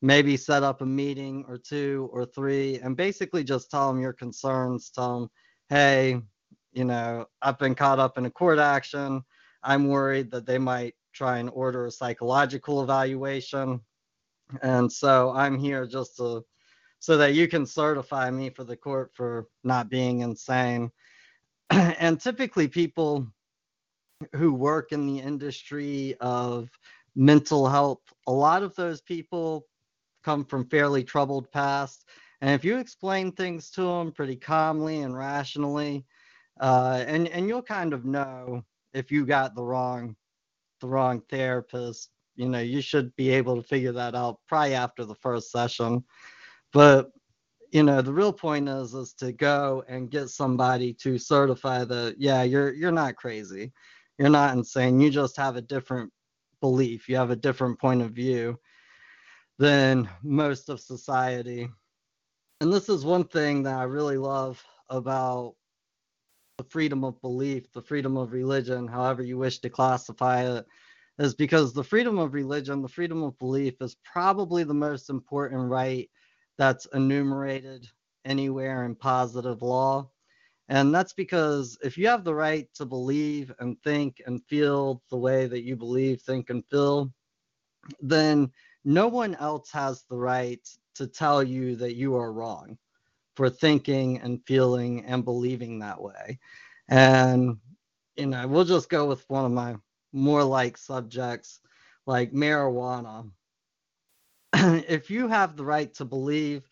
maybe 0.00 0.36
set 0.36 0.62
up 0.62 0.80
a 0.80 0.86
meeting 0.86 1.44
or 1.48 1.58
two 1.58 2.08
or 2.12 2.24
three, 2.26 2.78
and 2.78 2.96
basically 2.96 3.42
just 3.42 3.68
tell 3.68 3.92
them 3.92 4.00
your 4.00 4.12
concerns. 4.12 4.90
Tell 4.90 5.18
them, 5.18 5.30
hey, 5.70 6.20
you 6.72 6.84
know, 6.84 7.26
I've 7.42 7.58
been 7.58 7.74
caught 7.74 7.98
up 7.98 8.16
in 8.16 8.26
a 8.26 8.30
court 8.30 8.60
action. 8.60 9.24
I'm 9.64 9.88
worried 9.88 10.30
that 10.30 10.46
they 10.46 10.58
might 10.58 10.94
try 11.12 11.38
and 11.38 11.50
order 11.52 11.86
a 11.86 11.90
psychological 11.90 12.80
evaluation. 12.80 13.80
And 14.62 14.90
so 14.90 15.32
I'm 15.34 15.58
here 15.58 15.86
just 15.86 16.16
to 16.18 16.44
so 16.98 17.16
that 17.18 17.34
you 17.34 17.46
can 17.46 17.66
certify 17.66 18.30
me 18.30 18.50
for 18.50 18.64
the 18.64 18.76
court 18.76 19.12
for 19.14 19.46
not 19.64 19.88
being 19.88 20.20
insane. 20.20 20.90
and 21.70 22.20
typically 22.20 22.68
people 22.68 23.26
who 24.34 24.54
work 24.54 24.92
in 24.92 25.06
the 25.06 25.20
industry 25.20 26.16
of 26.20 26.68
mental 27.14 27.68
health, 27.68 28.00
a 28.26 28.32
lot 28.32 28.62
of 28.62 28.74
those 28.76 29.00
people 29.00 29.66
come 30.24 30.44
from 30.44 30.68
fairly 30.68 31.04
troubled 31.04 31.50
past. 31.52 32.06
And 32.40 32.50
if 32.50 32.64
you 32.64 32.78
explain 32.78 33.32
things 33.32 33.70
to 33.72 33.82
them 33.82 34.12
pretty 34.12 34.36
calmly 34.36 35.02
and 35.02 35.16
rationally, 35.16 36.04
uh, 36.60 37.04
and 37.06 37.28
and 37.28 37.48
you'll 37.48 37.62
kind 37.62 37.92
of 37.92 38.04
know 38.04 38.62
if 38.94 39.10
you 39.10 39.26
got 39.26 39.54
the 39.54 39.62
wrong 39.62 40.16
the 40.80 40.88
wrong 40.88 41.22
therapist. 41.30 42.10
You 42.36 42.48
know, 42.48 42.60
you 42.60 42.80
should 42.80 43.14
be 43.16 43.30
able 43.30 43.56
to 43.56 43.62
figure 43.62 43.92
that 43.92 44.14
out 44.14 44.40
probably 44.46 44.74
after 44.74 45.04
the 45.04 45.14
first 45.14 45.50
session. 45.50 46.04
But 46.72 47.10
you 47.72 47.82
know, 47.82 48.00
the 48.00 48.12
real 48.12 48.32
point 48.32 48.68
is 48.68 48.94
is 48.94 49.12
to 49.14 49.32
go 49.32 49.84
and 49.88 50.10
get 50.10 50.28
somebody 50.28 50.94
to 50.94 51.18
certify 51.18 51.84
that 51.84 52.16
yeah, 52.18 52.42
you're 52.42 52.72
you're 52.72 52.92
not 52.92 53.16
crazy 53.16 53.72
you're 54.18 54.30
not 54.30 54.56
insane. 54.56 55.00
You 55.00 55.10
just 55.10 55.36
have 55.36 55.56
a 55.56 55.62
different 55.62 56.12
belief. 56.60 57.08
You 57.08 57.16
have 57.16 57.30
a 57.30 57.36
different 57.36 57.78
point 57.78 58.02
of 58.02 58.12
view 58.12 58.58
than 59.58 60.08
most 60.22 60.68
of 60.68 60.80
society. 60.80 61.68
And 62.60 62.72
this 62.72 62.88
is 62.88 63.04
one 63.04 63.24
thing 63.24 63.62
that 63.64 63.74
I 63.76 63.84
really 63.84 64.16
love 64.16 64.62
about 64.88 65.54
the 66.56 66.64
freedom 66.64 67.04
of 67.04 67.20
belief, 67.20 67.70
the 67.72 67.82
freedom 67.82 68.16
of 68.16 68.32
religion, 68.32 68.88
however 68.88 69.22
you 69.22 69.36
wish 69.36 69.58
to 69.58 69.68
classify 69.68 70.42
it, 70.42 70.66
is 71.18 71.34
because 71.34 71.72
the 71.72 71.84
freedom 71.84 72.18
of 72.18 72.34
religion, 72.34 72.82
the 72.82 72.88
freedom 72.88 73.22
of 73.22 73.38
belief 73.38 73.74
is 73.80 73.96
probably 74.04 74.64
the 74.64 74.74
most 74.74 75.10
important 75.10 75.68
right 75.68 76.10
that's 76.58 76.86
enumerated 76.94 77.86
anywhere 78.24 78.84
in 78.84 78.94
positive 78.94 79.62
law. 79.62 80.10
And 80.68 80.94
that's 80.94 81.12
because 81.12 81.78
if 81.82 81.96
you 81.96 82.08
have 82.08 82.24
the 82.24 82.34
right 82.34 82.68
to 82.74 82.84
believe 82.84 83.52
and 83.60 83.80
think 83.82 84.20
and 84.26 84.44
feel 84.46 85.02
the 85.10 85.16
way 85.16 85.46
that 85.46 85.62
you 85.62 85.76
believe, 85.76 86.20
think, 86.22 86.50
and 86.50 86.64
feel, 86.66 87.12
then 88.00 88.50
no 88.84 89.06
one 89.06 89.36
else 89.36 89.70
has 89.70 90.02
the 90.10 90.16
right 90.16 90.66
to 90.96 91.06
tell 91.06 91.42
you 91.42 91.76
that 91.76 91.94
you 91.94 92.16
are 92.16 92.32
wrong 92.32 92.76
for 93.36 93.48
thinking 93.48 94.18
and 94.20 94.44
feeling 94.46 95.04
and 95.04 95.24
believing 95.24 95.78
that 95.78 96.00
way. 96.00 96.38
And, 96.88 97.58
you 98.16 98.26
know, 98.26 98.46
we'll 98.48 98.64
just 98.64 98.88
go 98.88 99.06
with 99.06 99.24
one 99.28 99.44
of 99.44 99.52
my 99.52 99.76
more 100.16 100.42
like 100.42 100.76
subjects, 100.78 101.60
like 102.06 102.32
marijuana. 102.32 103.30
if 104.54 105.10
you 105.10 105.28
have 105.28 105.56
the 105.56 105.64
right 105.64 105.92
to 105.94 106.04
believe 106.04 106.62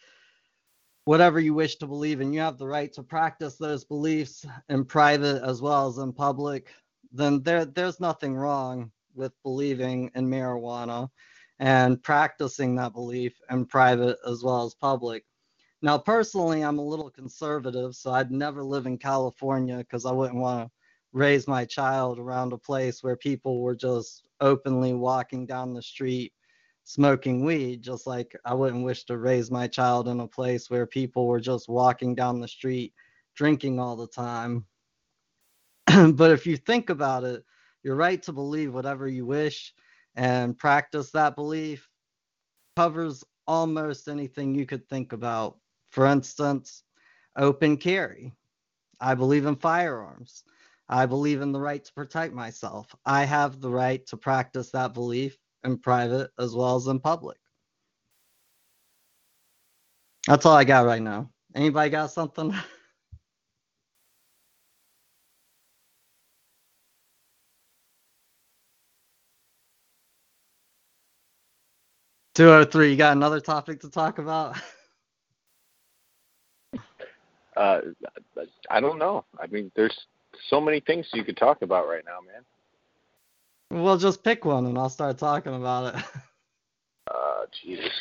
whatever 1.04 1.38
you 1.38 1.52
wish 1.52 1.76
to 1.76 1.86
believe 1.86 2.20
and 2.20 2.34
you 2.34 2.40
have 2.40 2.56
the 2.58 2.66
right 2.66 2.92
to 2.94 3.02
practice 3.02 3.56
those 3.56 3.84
beliefs 3.84 4.46
in 4.70 4.84
private 4.84 5.42
as 5.42 5.60
well 5.60 5.88
as 5.88 5.98
in 5.98 6.12
public 6.12 6.68
then 7.12 7.42
there 7.42 7.64
there's 7.66 8.00
nothing 8.00 8.34
wrong 8.34 8.90
with 9.14 9.32
believing 9.42 10.10
in 10.14 10.28
marijuana 10.28 11.08
and 11.58 12.02
practicing 12.02 12.74
that 12.74 12.92
belief 12.94 13.38
in 13.50 13.66
private 13.66 14.18
as 14.26 14.42
well 14.42 14.64
as 14.64 14.74
public 14.74 15.24
now 15.82 15.98
personally 15.98 16.62
i'm 16.62 16.78
a 16.78 16.84
little 16.84 17.10
conservative 17.10 17.94
so 17.94 18.10
i'd 18.12 18.30
never 18.30 18.64
live 18.64 18.86
in 18.86 18.96
california 18.96 19.78
because 19.78 20.06
i 20.06 20.12
wouldn't 20.12 20.40
want 20.40 20.66
to 20.66 20.73
raise 21.14 21.48
my 21.48 21.64
child 21.64 22.18
around 22.18 22.52
a 22.52 22.58
place 22.58 23.02
where 23.02 23.16
people 23.16 23.62
were 23.62 23.74
just 23.74 24.24
openly 24.40 24.92
walking 24.92 25.46
down 25.46 25.72
the 25.72 25.80
street 25.82 26.34
smoking 26.84 27.44
weed, 27.44 27.82
just 27.82 28.06
like 28.06 28.36
I 28.44 28.54
wouldn't 28.54 28.84
wish 28.84 29.04
to 29.04 29.16
raise 29.16 29.50
my 29.50 29.66
child 29.66 30.06
in 30.08 30.20
a 30.20 30.28
place 30.28 30.70
where 30.70 30.86
people 30.86 31.26
were 31.26 31.40
just 31.40 31.68
walking 31.68 32.14
down 32.14 32.40
the 32.40 32.48
street 32.48 32.92
drinking 33.34 33.80
all 33.80 33.96
the 33.96 34.06
time. 34.06 34.66
but 36.14 36.30
if 36.30 36.46
you 36.46 36.56
think 36.56 36.90
about 36.90 37.24
it, 37.24 37.42
your 37.82 37.96
right 37.96 38.22
to 38.22 38.32
believe 38.32 38.74
whatever 38.74 39.08
you 39.08 39.26
wish 39.26 39.74
and 40.14 40.56
practice 40.56 41.10
that 41.10 41.34
belief 41.34 41.88
covers 42.76 43.24
almost 43.46 44.08
anything 44.08 44.54
you 44.54 44.66
could 44.66 44.88
think 44.88 45.12
about. 45.12 45.58
For 45.90 46.06
instance, 46.06 46.82
open 47.36 47.76
carry. 47.76 48.32
I 49.00 49.14
believe 49.14 49.46
in 49.46 49.56
firearms. 49.56 50.44
I 50.88 51.06
believe 51.06 51.40
in 51.40 51.52
the 51.52 51.60
right 51.60 51.84
to 51.84 51.92
protect 51.92 52.34
myself. 52.34 52.94
I 53.06 53.24
have 53.24 53.60
the 53.60 53.70
right 53.70 54.06
to 54.06 54.16
practice 54.16 54.70
that 54.72 54.94
belief 54.94 55.38
in 55.64 55.78
private 55.78 56.30
as 56.38 56.54
well 56.54 56.76
as 56.76 56.86
in 56.86 57.00
public. 57.00 57.38
That's 60.26 60.46
all 60.46 60.54
I 60.56 60.64
got 60.64 60.86
right 60.86 61.02
now. 61.02 61.30
Anybody 61.54 61.90
got 61.90 62.10
something? 62.10 62.54
Two 72.34 72.50
oh 72.50 72.64
three. 72.64 72.90
You 72.90 72.96
got 72.96 73.16
another 73.16 73.40
topic 73.40 73.80
to 73.80 73.90
talk 73.90 74.18
about? 74.18 74.56
Uh, 77.56 77.80
I 78.68 78.80
don't 78.80 78.98
know. 78.98 79.24
I 79.38 79.46
mean, 79.46 79.70
there's 79.76 80.06
so 80.48 80.60
many 80.60 80.80
things 80.80 81.06
you 81.14 81.24
could 81.24 81.36
talk 81.36 81.62
about 81.62 81.88
right 81.88 82.04
now, 82.04 82.18
man. 82.20 83.82
Well, 83.82 83.98
just 83.98 84.22
pick 84.22 84.44
one 84.44 84.66
and 84.66 84.78
I'll 84.78 84.88
start 84.88 85.18
talking 85.18 85.54
about 85.54 85.94
it. 85.94 86.04
Uh, 87.10 87.44
Jesus. 87.62 87.92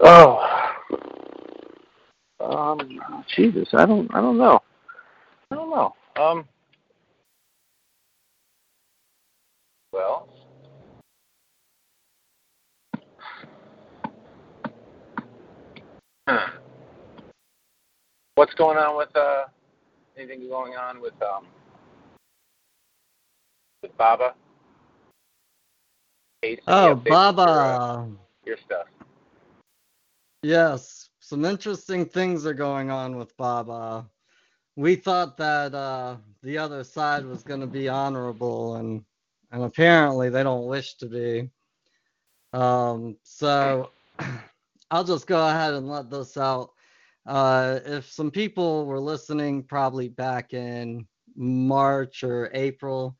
Oh. 0.00 0.38
Um, 2.40 2.78
Jesus. 3.34 3.68
I 3.72 3.86
don't. 3.86 4.12
I 4.14 4.20
don't 4.20 4.38
know. 4.38 4.60
I 5.50 5.54
don't 5.54 5.70
know. 5.70 5.94
Um. 6.16 6.44
Well. 9.92 10.28
Huh. 16.28 16.50
What's 18.34 18.54
going 18.54 18.78
on 18.78 18.96
with 18.96 19.14
uh? 19.16 19.44
Anything 20.16 20.48
going 20.48 20.76
on 20.76 21.00
with 21.00 21.20
um? 21.22 21.46
With 23.82 23.96
Baba? 23.96 24.34
Oh, 26.66 26.96
updates 26.96 27.06
for, 27.06 27.12
uh, 27.12 27.32
Baba. 27.32 28.08
your 28.44 28.56
stuff. 28.58 28.86
Yes, 30.42 31.08
some 31.20 31.44
interesting 31.44 32.04
things 32.04 32.46
are 32.46 32.54
going 32.54 32.90
on 32.90 33.16
with 33.16 33.36
Baba. 33.36 34.06
We 34.76 34.94
thought 34.94 35.36
that 35.38 35.74
uh, 35.74 36.16
the 36.42 36.58
other 36.58 36.84
side 36.84 37.24
was 37.24 37.42
going 37.42 37.60
to 37.60 37.66
be 37.66 37.88
honorable, 37.88 38.76
and 38.76 39.04
and 39.50 39.62
apparently 39.62 40.28
they 40.28 40.42
don't 40.42 40.66
wish 40.66 40.94
to 40.96 41.06
be. 41.06 41.50
Um, 42.52 43.16
so 43.22 43.90
I'll 44.90 45.04
just 45.04 45.26
go 45.26 45.48
ahead 45.48 45.74
and 45.74 45.88
let 45.88 46.10
this 46.10 46.36
out. 46.36 46.73
Uh, 47.26 47.80
if 47.84 48.10
some 48.10 48.30
people 48.30 48.86
were 48.86 49.00
listening, 49.00 49.62
probably 49.62 50.08
back 50.08 50.52
in 50.52 51.06
March 51.36 52.22
or 52.22 52.50
April, 52.54 53.16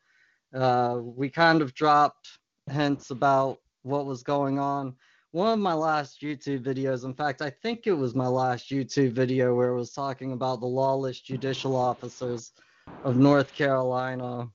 uh, 0.55 0.99
we 1.03 1.31
kind 1.31 1.63
of 1.63 1.75
dropped 1.75 2.39
hints 2.71 3.11
about 3.11 3.59
what 3.83 4.07
was 4.07 4.23
going 4.23 4.59
on 4.59 4.95
one 5.35 5.53
of 5.53 5.59
my 5.59 5.75
last 5.75 6.23
YouTube 6.23 6.63
videos, 6.63 7.05
in 7.05 7.13
fact, 7.13 7.43
I 7.43 7.51
think 7.51 7.89
it 7.89 7.93
was 7.93 8.15
my 8.15 8.29
last 8.29 8.71
YouTube 8.71 9.11
video 9.11 9.53
where 9.53 9.71
it 9.71 9.77
was 9.77 9.91
talking 9.91 10.31
about 10.31 10.61
the 10.61 10.67
lawless 10.67 11.19
judicial 11.19 11.75
officers 11.75 12.53
of 13.05 13.17
North 13.17 13.53
Carolina. 13.53 14.49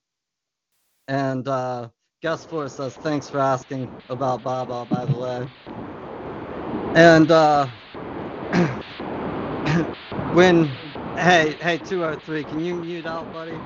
And 1.10 1.46
uh, 1.50 1.90
Guest 2.22 2.50
Force 2.50 2.76
says, 2.76 2.96
thanks 2.96 3.28
for 3.28 3.42
asking 3.42 3.90
about 4.08 4.42
Baba, 4.42 4.86
by 4.86 5.04
the 5.04 5.20
way. 5.20 5.48
And 6.96 7.30
uh, 7.30 7.68
when, 10.34 10.66
hey, 11.16 11.56
hey, 11.62 11.78
203, 11.78 12.44
can 12.44 12.60
you 12.64 12.76
mute 12.76 13.06
out, 13.06 13.32
buddy? 13.32 13.58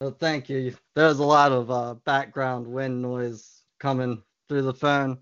Oh, 0.00 0.10
thank 0.10 0.48
you. 0.48 0.74
There's 0.94 1.18
a 1.18 1.24
lot 1.24 1.52
of 1.52 1.70
uh, 1.70 1.94
background 2.06 2.66
wind 2.66 3.02
noise 3.02 3.62
coming 3.78 4.22
through 4.48 4.62
the 4.62 4.74
phone. 4.74 5.18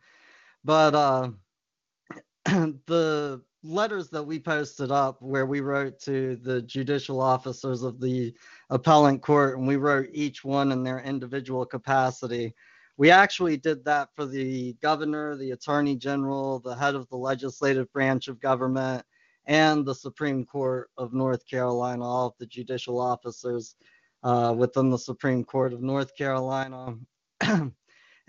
But 0.65 0.95
uh, 0.95 1.31
the 2.47 3.43
letters 3.63 4.09
that 4.11 4.23
we 4.23 4.39
posted 4.39 4.91
up, 4.91 5.21
where 5.21 5.47
we 5.47 5.61
wrote 5.61 5.99
to 6.01 6.37
the 6.37 6.63
judicial 6.63 7.21
officers 7.21 7.83
of 7.83 8.01
the 8.01 8.35
appellant 8.71 9.23
court, 9.23 9.59
and 9.59 9.67
we 9.67 9.77
wrote 9.77 10.09
each 10.13 10.45
one 10.45 10.73
in 10.73 10.83
their 10.83 11.01
individual 11.01 11.67
capacity. 11.67 12.55
We 12.99 13.11
actually 13.13 13.57
did 13.57 13.85
that 13.85 14.09
for 14.15 14.27
the 14.27 14.75
governor, 14.83 15.37
the 15.37 15.53
attorney 15.53 15.95
general, 15.95 16.59
the 16.59 16.75
head 16.75 16.97
of 16.97 17.09
the 17.09 17.17
legislative 17.17 17.91
branch 17.93 18.27
of 18.27 18.41
government, 18.41 19.05
and 19.47 19.87
the 19.87 19.95
Supreme 19.95 20.45
Court 20.45 20.91
of 20.99 21.15
North 21.15 21.47
Carolina, 21.47 22.05
all 22.05 22.27
of 22.27 22.35
the 22.39 22.47
judicial 22.47 23.01
officers 23.01 23.77
uh, 24.25 24.53
within 24.57 24.91
the 24.91 24.99
Supreme 24.99 25.45
Court 25.45 25.73
of 25.73 25.81
North 25.81 26.15
Carolina. 26.17 26.97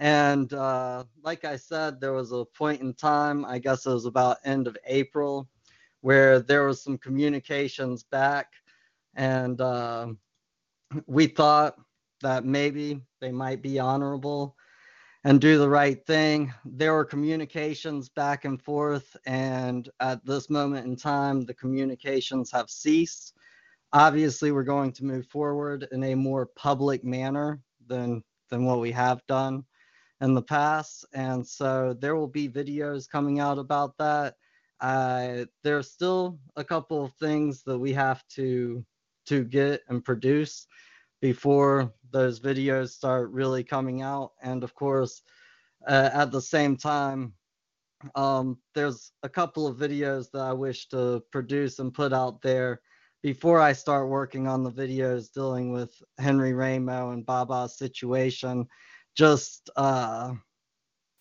And 0.02 0.54
uh, 0.54 1.04
like 1.24 1.44
I 1.44 1.58
said, 1.58 2.00
there 2.00 2.14
was 2.14 2.32
a 2.32 2.46
point 2.46 2.82
in 2.82 2.94
time, 2.94 3.44
I 3.44 3.60
guess 3.60 3.86
it 3.86 3.92
was 3.92 4.06
about 4.06 4.38
end 4.46 4.66
of 4.66 4.78
April, 4.86 5.50
where 6.00 6.40
there 6.40 6.66
was 6.66 6.82
some 6.82 6.98
communications 6.98 8.04
back, 8.04 8.54
and 9.16 9.60
uh, 9.60 10.08
we 11.06 11.28
thought 11.28 11.76
that 12.22 12.46
maybe 12.46 13.02
they 13.20 13.34
might 13.34 13.62
be 13.62 13.78
honorable 13.78 14.56
and 15.24 15.42
do 15.42 15.58
the 15.58 15.70
right 15.70 16.06
thing. 16.06 16.54
There 16.66 16.94
were 16.94 17.06
communications 17.06 18.10
back 18.10 18.46
and 18.46 18.62
forth, 18.62 19.18
and 19.26 19.90
at 20.00 20.26
this 20.26 20.50
moment 20.50 20.86
in 20.86 20.96
time, 20.96 21.46
the 21.46 21.54
communications 21.54 22.52
have 22.52 22.70
ceased. 22.70 23.34
Obviously, 23.92 24.52
we're 24.52 24.64
going 24.64 24.92
to 24.94 25.06
move 25.06 25.28
forward 25.28 25.88
in 25.92 26.04
a 26.04 26.16
more 26.16 26.46
public 26.46 27.04
manner 27.04 27.62
than 27.88 28.24
than 28.50 28.66
what 28.66 28.80
we 28.80 28.92
have 28.92 29.26
done 29.28 29.64
in 30.22 30.34
the 30.34 30.42
past, 30.42 31.06
and 31.14 31.46
so 31.46 31.96
there 32.00 32.16
will 32.16 32.28
be 32.28 32.48
videos 32.48 33.10
coming 33.10 33.40
out 33.40 33.58
about 33.58 33.98
that. 33.98 34.36
Uh, 34.80 35.44
there's 35.64 35.92
still 35.92 36.40
a 36.56 36.64
couple 36.64 37.04
of 37.04 37.14
things 37.16 37.64
that 37.64 37.78
we 37.78 37.92
have 37.92 38.26
to 38.30 38.86
to 39.26 39.44
get 39.44 39.82
and 39.90 40.04
produce 40.04 40.66
before 41.22 41.94
those 42.12 42.40
videos 42.40 42.90
start 42.90 43.30
really 43.32 43.64
coming 43.64 44.02
out, 44.02 44.32
and 44.42 44.64
of 44.64 44.74
course, 44.76 45.22
uh, 45.88 46.10
at 46.14 46.32
the 46.32 46.42
same 46.42 46.76
time, 46.76 47.34
um, 48.16 48.58
there's 48.76 49.12
a 49.24 49.30
couple 49.30 49.68
of 49.68 49.78
videos 49.78 50.32
that 50.32 50.42
I 50.42 50.54
wish 50.54 50.88
to 50.90 51.22
produce 51.32 51.80
and 51.80 51.94
put 51.94 52.14
out 52.14 52.42
there 52.42 52.82
before 53.22 53.60
I 53.60 53.74
start 53.74 54.08
working 54.08 54.48
on 54.48 54.64
the 54.64 54.72
videos 54.72 55.32
dealing 55.32 55.74
with 55.74 55.94
Henry 56.18 56.54
Ramo 56.54 57.12
and 57.12 57.26
Baba's 57.26 57.78
situation 57.78 58.68
just 59.16 59.70
uh, 59.76 60.34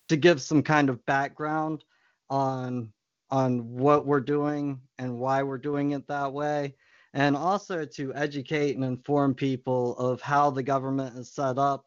to 0.09 0.17
give 0.17 0.41
some 0.41 0.63
kind 0.63 0.89
of 0.89 1.05
background 1.07 1.85
on 2.31 2.93
on 3.31 3.77
what 3.77 4.07
we're 4.07 4.21
doing 4.21 4.81
and 4.99 5.19
why 5.19 5.43
we're 5.43 5.59
doing 5.59 5.91
it 5.91 6.07
that 6.07 6.33
way 6.33 6.75
and 7.15 7.37
also 7.37 7.85
to 7.85 8.15
educate 8.15 8.77
and 8.77 8.85
inform 8.85 9.35
people 9.35 9.97
of 9.99 10.21
how 10.21 10.51
the 10.51 10.63
government 10.63 11.17
is 11.17 11.33
set 11.33 11.59
up 11.59 11.87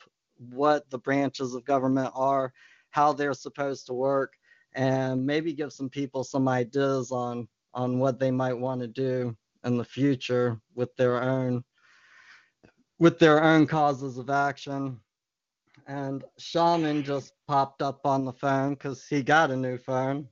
what 0.49 0.89
the 0.89 0.97
branches 0.97 1.53
of 1.53 1.63
government 1.65 2.11
are 2.15 2.51
how 2.89 3.13
they're 3.13 3.33
supposed 3.33 3.85
to 3.85 3.93
work 3.93 4.33
and 4.73 5.25
maybe 5.25 5.53
give 5.53 5.71
some 5.71 5.89
people 5.89 6.23
some 6.23 6.47
ideas 6.47 7.11
on 7.11 7.47
on 7.73 7.99
what 7.99 8.19
they 8.19 8.31
might 8.31 8.57
want 8.57 8.81
to 8.81 8.87
do 8.87 9.35
in 9.63 9.77
the 9.77 9.83
future 9.85 10.59
with 10.75 10.93
their 10.95 11.21
own 11.21 11.63
with 12.99 13.19
their 13.19 13.43
own 13.43 13.67
causes 13.67 14.17
of 14.17 14.29
action 14.29 14.99
and 15.87 16.23
Shaman 16.37 17.03
just 17.03 17.33
popped 17.47 17.81
up 17.81 18.05
on 18.05 18.25
the 18.25 18.33
phone 18.33 18.73
because 18.73 19.05
he 19.07 19.23
got 19.23 19.51
a 19.51 19.55
new 19.55 19.77
phone. 19.77 20.27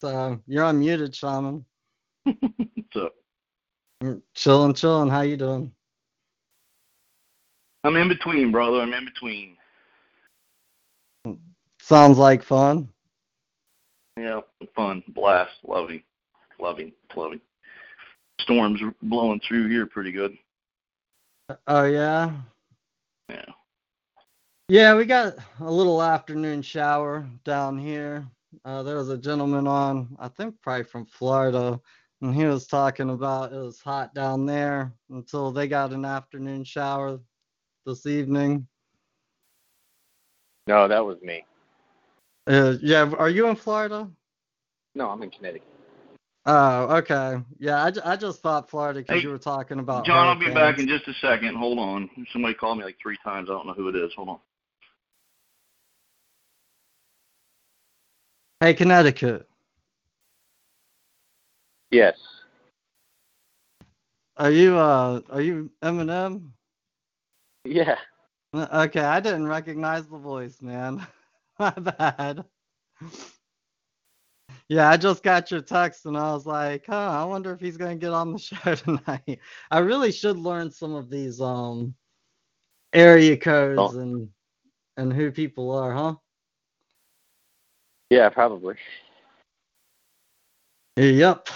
So 0.00 0.38
you're 0.46 0.64
unmuted, 0.64 1.14
Shaman. 1.14 1.64
What's 2.24 2.96
up? 2.96 3.14
Chilling, 4.34 4.74
chilling. 4.74 5.10
How 5.10 5.22
you 5.22 5.36
doing? 5.36 5.72
I'm 7.82 7.96
in 7.96 8.08
between, 8.08 8.52
brother. 8.52 8.80
I'm 8.80 8.92
in 8.92 9.04
between. 9.04 9.56
Sounds 11.80 12.16
like 12.16 12.42
fun. 12.42 12.88
Yeah, 14.16 14.40
fun, 14.74 15.02
blast, 15.08 15.52
loving, 15.66 16.02
loving, 16.60 16.92
loving. 17.16 17.40
Storms 18.40 18.80
blowing 19.02 19.40
through 19.40 19.68
here 19.68 19.86
pretty 19.86 20.12
good. 20.12 20.36
Oh 21.66 21.84
yeah. 21.84 22.32
Yeah. 23.28 23.44
Yeah, 24.68 24.94
we 24.96 25.06
got 25.06 25.34
a 25.60 25.70
little 25.70 26.02
afternoon 26.02 26.62
shower 26.62 27.26
down 27.44 27.78
here. 27.78 28.28
Uh, 28.64 28.82
there 28.82 28.96
was 28.96 29.08
a 29.08 29.18
gentleman 29.18 29.66
on, 29.66 30.16
I 30.20 30.28
think 30.28 30.54
probably 30.62 30.84
from 30.84 31.06
Florida, 31.06 31.80
and 32.20 32.34
he 32.34 32.44
was 32.44 32.66
talking 32.66 33.10
about 33.10 33.52
it 33.52 33.56
was 33.56 33.80
hot 33.80 34.14
down 34.14 34.46
there 34.46 34.92
until 35.10 35.52
they 35.52 35.68
got 35.68 35.92
an 35.92 36.04
afternoon 36.04 36.64
shower 36.64 37.20
this 37.86 38.06
evening. 38.06 38.66
No, 40.66 40.88
that 40.88 41.04
was 41.04 41.20
me. 41.22 41.44
Uh, 42.46 42.74
yeah, 42.80 43.10
are 43.18 43.30
you 43.30 43.48
in 43.48 43.56
Florida? 43.56 44.08
No, 44.94 45.10
I'm 45.10 45.22
in 45.22 45.30
Connecticut. 45.30 45.68
Oh, 46.46 46.96
okay. 46.96 47.36
Yeah, 47.58 47.84
I, 47.84 48.12
I 48.12 48.16
just 48.16 48.40
thought 48.40 48.70
Florida 48.70 49.00
because 49.00 49.16
hey, 49.16 49.22
you 49.22 49.30
were 49.30 49.38
talking 49.38 49.80
about. 49.80 50.06
John, 50.06 50.26
hurricanes. 50.26 50.46
I'll 50.46 50.54
be 50.54 50.54
back 50.54 50.78
in 50.78 50.88
just 50.88 51.06
a 51.08 51.14
second. 51.20 51.56
Hold 51.56 51.78
on. 51.78 52.08
Somebody 52.32 52.54
called 52.54 52.78
me 52.78 52.84
like 52.84 52.96
three 53.02 53.18
times. 53.22 53.48
I 53.50 53.52
don't 53.52 53.66
know 53.66 53.74
who 53.74 53.88
it 53.88 53.96
is. 53.96 54.12
Hold 54.16 54.28
on. 54.30 54.38
Hey, 58.60 58.74
Connecticut. 58.74 59.47
Yes. 61.90 62.18
Are 64.36 64.50
you 64.50 64.76
uh 64.76 65.20
are 65.30 65.40
you 65.40 65.70
Eminem? 65.82 66.50
Yeah. 67.64 67.96
Okay, 68.54 69.00
I 69.00 69.20
didn't 69.20 69.46
recognize 69.48 70.06
the 70.06 70.18
voice, 70.18 70.62
man. 70.62 71.06
My 71.58 71.70
bad. 71.70 72.44
Yeah, 74.68 74.88
I 74.88 74.96
just 74.96 75.22
got 75.22 75.50
your 75.50 75.60
text 75.60 76.06
and 76.06 76.16
I 76.16 76.32
was 76.32 76.46
like, 76.46 76.86
huh, 76.86 76.94
I 77.10 77.24
wonder 77.24 77.52
if 77.52 77.60
he's 77.60 77.76
gonna 77.76 77.96
get 77.96 78.12
on 78.12 78.32
the 78.32 78.38
show 78.38 78.74
tonight. 78.74 79.40
I 79.70 79.78
really 79.78 80.12
should 80.12 80.38
learn 80.38 80.70
some 80.70 80.94
of 80.94 81.10
these 81.10 81.40
um 81.40 81.94
area 82.92 83.36
codes 83.36 83.94
Oh. 83.94 83.98
and 83.98 84.28
and 84.96 85.12
who 85.12 85.30
people 85.30 85.70
are, 85.72 85.92
huh? 85.92 86.14
Yeah, 88.10 88.28
probably. 88.30 88.76
Yep. 90.96 91.48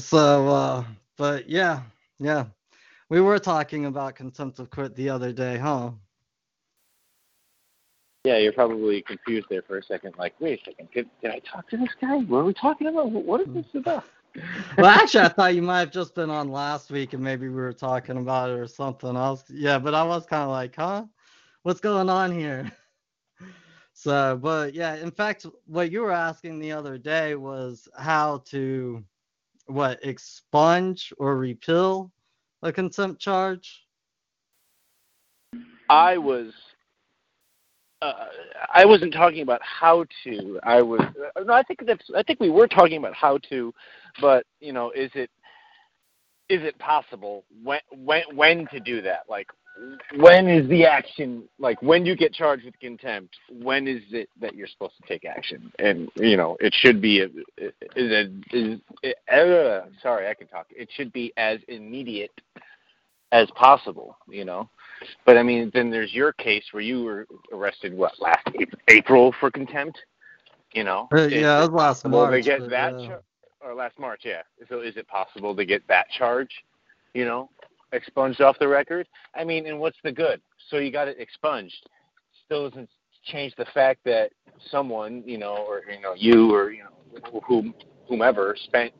So, 0.00 0.48
uh, 0.48 0.84
but 1.16 1.48
yeah, 1.48 1.82
yeah, 2.18 2.46
we 3.08 3.20
were 3.20 3.38
talking 3.38 3.86
about 3.86 4.16
contempt 4.16 4.58
of 4.58 4.70
court 4.70 4.96
the 4.96 5.10
other 5.10 5.32
day, 5.32 5.58
huh? 5.58 5.90
Yeah, 8.24 8.38
you're 8.38 8.52
probably 8.52 9.02
confused 9.02 9.48
there 9.50 9.62
for 9.62 9.78
a 9.78 9.82
second. 9.82 10.14
Like, 10.16 10.34
wait 10.40 10.60
a 10.60 10.64
second, 10.64 10.88
did, 10.94 11.10
did 11.20 11.32
I 11.32 11.40
talk 11.40 11.68
to 11.70 11.76
this 11.76 11.88
guy? 12.00 12.18
What 12.18 12.38
are 12.38 12.44
we 12.44 12.54
talking 12.54 12.86
about? 12.86 13.10
What 13.10 13.24
what 13.24 13.40
is 13.40 13.48
this 13.54 13.66
about? 13.74 14.04
Well, 14.78 14.86
actually, 14.86 15.26
I 15.26 15.28
thought 15.28 15.54
you 15.54 15.60
might 15.60 15.80
have 15.80 15.90
just 15.90 16.14
been 16.14 16.30
on 16.30 16.50
last 16.50 16.90
week 16.90 17.12
and 17.12 17.22
maybe 17.22 17.48
we 17.50 17.54
were 17.54 17.74
talking 17.74 18.16
about 18.16 18.48
it 18.48 18.54
or 18.54 18.66
something 18.66 19.14
else. 19.14 19.44
Yeah, 19.50 19.78
but 19.78 19.94
I 19.94 20.02
was 20.04 20.24
kind 20.24 20.44
of 20.44 20.48
like, 20.48 20.74
huh? 20.74 21.04
What's 21.64 21.80
going 21.80 22.08
on 22.08 22.32
here? 22.32 22.72
So, 23.94 24.38
but 24.40 24.74
yeah, 24.74 24.96
in 24.96 25.10
fact, 25.10 25.46
what 25.66 25.92
you 25.92 26.00
were 26.00 26.12
asking 26.12 26.58
the 26.58 26.72
other 26.72 26.98
day 26.98 27.34
was 27.34 27.88
how 27.96 28.38
to, 28.46 29.04
what, 29.72 29.98
expunge 30.04 31.12
or 31.18 31.36
repeal 31.36 32.12
a 32.62 32.72
contempt 32.72 33.20
charge? 33.20 33.82
I 35.88 36.16
was. 36.18 36.52
Uh, 38.00 38.26
I 38.74 38.84
wasn't 38.84 39.12
talking 39.12 39.42
about 39.42 39.60
how 39.62 40.04
to. 40.24 40.58
I 40.62 40.82
was. 40.82 41.00
No, 41.44 41.52
I 41.52 41.62
think 41.62 41.84
that's. 41.86 42.04
I 42.16 42.22
think 42.22 42.40
we 42.40 42.50
were 42.50 42.66
talking 42.66 42.96
about 42.96 43.14
how 43.14 43.38
to, 43.50 43.72
but 44.20 44.44
you 44.60 44.72
know, 44.72 44.90
is 44.92 45.10
it 45.14 45.30
is 46.48 46.62
it 46.62 46.78
possible 46.78 47.44
when 47.62 47.80
when 47.90 48.22
when 48.34 48.66
to 48.68 48.80
do 48.80 49.02
that? 49.02 49.20
Like, 49.28 49.48
when 50.16 50.48
is 50.48 50.68
the 50.68 50.84
action? 50.84 51.44
Like, 51.58 51.80
when 51.82 52.04
you 52.04 52.16
get 52.16 52.32
charged 52.32 52.64
with 52.64 52.78
contempt, 52.80 53.34
when 53.50 53.88
is 53.88 54.02
it 54.10 54.28
that 54.40 54.54
you're 54.54 54.66
supposed 54.66 54.94
to 55.00 55.08
take 55.08 55.24
action? 55.24 55.72
And 55.78 56.08
you 56.16 56.36
know, 56.36 56.56
it 56.60 56.74
should 56.74 57.00
be. 57.00 57.20
A, 57.20 57.26
is 57.96 58.12
a, 58.12 58.30
is 58.52 58.80
uh, 59.32 59.86
sorry, 60.02 60.28
I 60.28 60.34
can 60.34 60.46
talk. 60.46 60.66
It 60.70 60.88
should 60.94 61.12
be 61.12 61.32
as 61.36 61.58
immediate 61.68 62.32
as 63.32 63.48
possible. 63.54 64.16
You 64.28 64.44
know. 64.44 64.68
But 65.26 65.36
I 65.36 65.42
mean, 65.42 65.70
then 65.74 65.90
there's 65.90 66.12
your 66.12 66.32
case 66.32 66.64
where 66.70 66.82
you 66.82 67.04
were 67.04 67.26
arrested 67.52 67.94
what 67.94 68.12
last 68.20 68.46
April 68.88 69.34
for 69.40 69.50
contempt. 69.50 69.98
You 70.72 70.84
know, 70.84 71.08
Uh, 71.12 71.26
yeah, 71.26 71.60
it 71.60 71.64
it 71.64 71.72
was 71.72 72.02
last 72.02 72.06
March. 72.06 72.32
to 72.32 72.50
get 72.50 72.60
but, 72.60 72.70
that 72.70 72.94
uh, 72.94 73.06
char- 73.06 73.22
or 73.60 73.74
last 73.74 73.98
March, 73.98 74.22
yeah. 74.24 74.42
So 74.68 74.80
is 74.80 74.96
it 74.96 75.06
possible 75.06 75.54
to 75.54 75.64
get 75.64 75.86
that 75.88 76.06
charge? 76.16 76.50
You 77.14 77.26
know, 77.26 77.50
expunged 77.92 78.40
off 78.40 78.58
the 78.58 78.68
record. 78.68 79.06
I 79.34 79.44
mean, 79.44 79.66
and 79.66 79.78
what's 79.78 79.98
the 80.02 80.12
good? 80.12 80.40
So 80.68 80.78
you 80.78 80.90
got 80.90 81.08
it 81.08 81.18
expunged. 81.18 81.88
Still 82.44 82.68
doesn't 82.68 82.88
change 83.24 83.54
the 83.56 83.66
fact 83.72 84.00
that 84.04 84.30
someone, 84.70 85.22
you 85.24 85.38
know, 85.38 85.56
or 85.56 85.82
you 85.92 86.00
know, 86.00 86.14
you 86.16 86.52
or 86.52 86.72
you 86.72 86.84
know, 86.84 87.40
whom 87.46 87.74
whomever 88.08 88.56
spent 88.64 88.92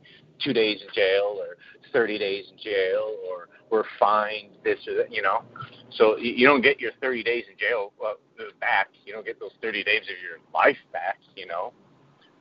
two 0.43 0.53
days 0.53 0.81
in 0.83 0.89
jail 0.95 1.37
or 1.39 1.57
30 1.93 2.19
days 2.19 2.47
in 2.51 2.59
jail 2.59 3.17
or 3.29 3.49
were 3.71 3.87
fined 3.99 4.51
this 4.65 4.79
or 4.87 4.95
that, 4.95 5.13
you 5.13 5.23
know. 5.23 5.43
So 5.97 6.17
you 6.17 6.47
don't 6.47 6.63
get 6.63 6.81
your 6.81 6.93
30 7.01 7.23
days 7.23 7.45
in 7.51 7.59
jail 7.59 7.93
uh, 8.05 8.15
back. 8.61 8.89
You 9.05 9.13
don't 9.13 9.25
get 9.25 9.39
those 9.39 9.53
30 9.61 9.85
days 9.85 10.03
of 10.03 10.23
your 10.23 10.39
life 10.55 10.77
back, 10.93 11.19
you 11.37 11.47
know. 11.47 11.73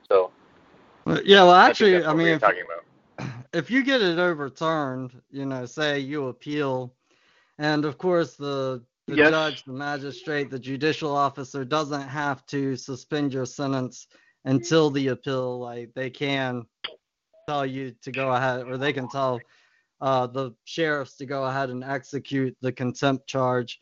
So 0.08 0.32
Yeah, 1.26 1.44
well, 1.44 1.56
actually, 1.56 1.94
that's 1.94 2.08
I 2.08 2.14
mean, 2.14 2.28
if, 2.28 2.42
talking 2.42 2.64
about. 2.66 2.84
If 3.54 3.70
you 3.72 3.84
get 3.84 4.02
it 4.02 4.20
overturned, 4.20 5.22
you 5.32 5.46
know, 5.46 5.66
say 5.66 6.00
you 6.00 6.28
appeal, 6.28 6.94
and 7.58 7.86
of 7.86 7.98
course 7.98 8.36
the 8.36 8.84
the 9.08 9.18
Yes. 9.18 9.32
judge, 9.32 9.64
the 9.64 9.74
magistrate, 9.74 10.50
the 10.50 10.60
judicial 10.60 11.16
officer 11.16 11.66
doesn't 11.66 12.08
have 12.08 12.46
to 12.48 12.76
suspend 12.76 13.34
your 13.34 13.46
sentence 13.46 14.08
until 14.46 14.90
the 14.90 15.08
appeal. 15.10 15.60
Like 15.60 15.94
they 15.96 16.10
can 16.10 16.66
tell 17.48 17.66
you 17.66 17.92
to 18.04 18.12
go 18.12 18.32
ahead, 18.32 18.64
or 18.68 18.78
they 18.78 18.94
can 18.94 19.08
tell 19.08 19.46
uh, 20.02 20.28
the 20.28 20.52
sheriffs 20.66 21.18
to 21.18 21.26
go 21.26 21.46
ahead 21.46 21.70
and 21.70 21.84
execute 21.84 22.56
the 22.62 22.72
contempt 22.72 23.28
charge. 23.28 23.80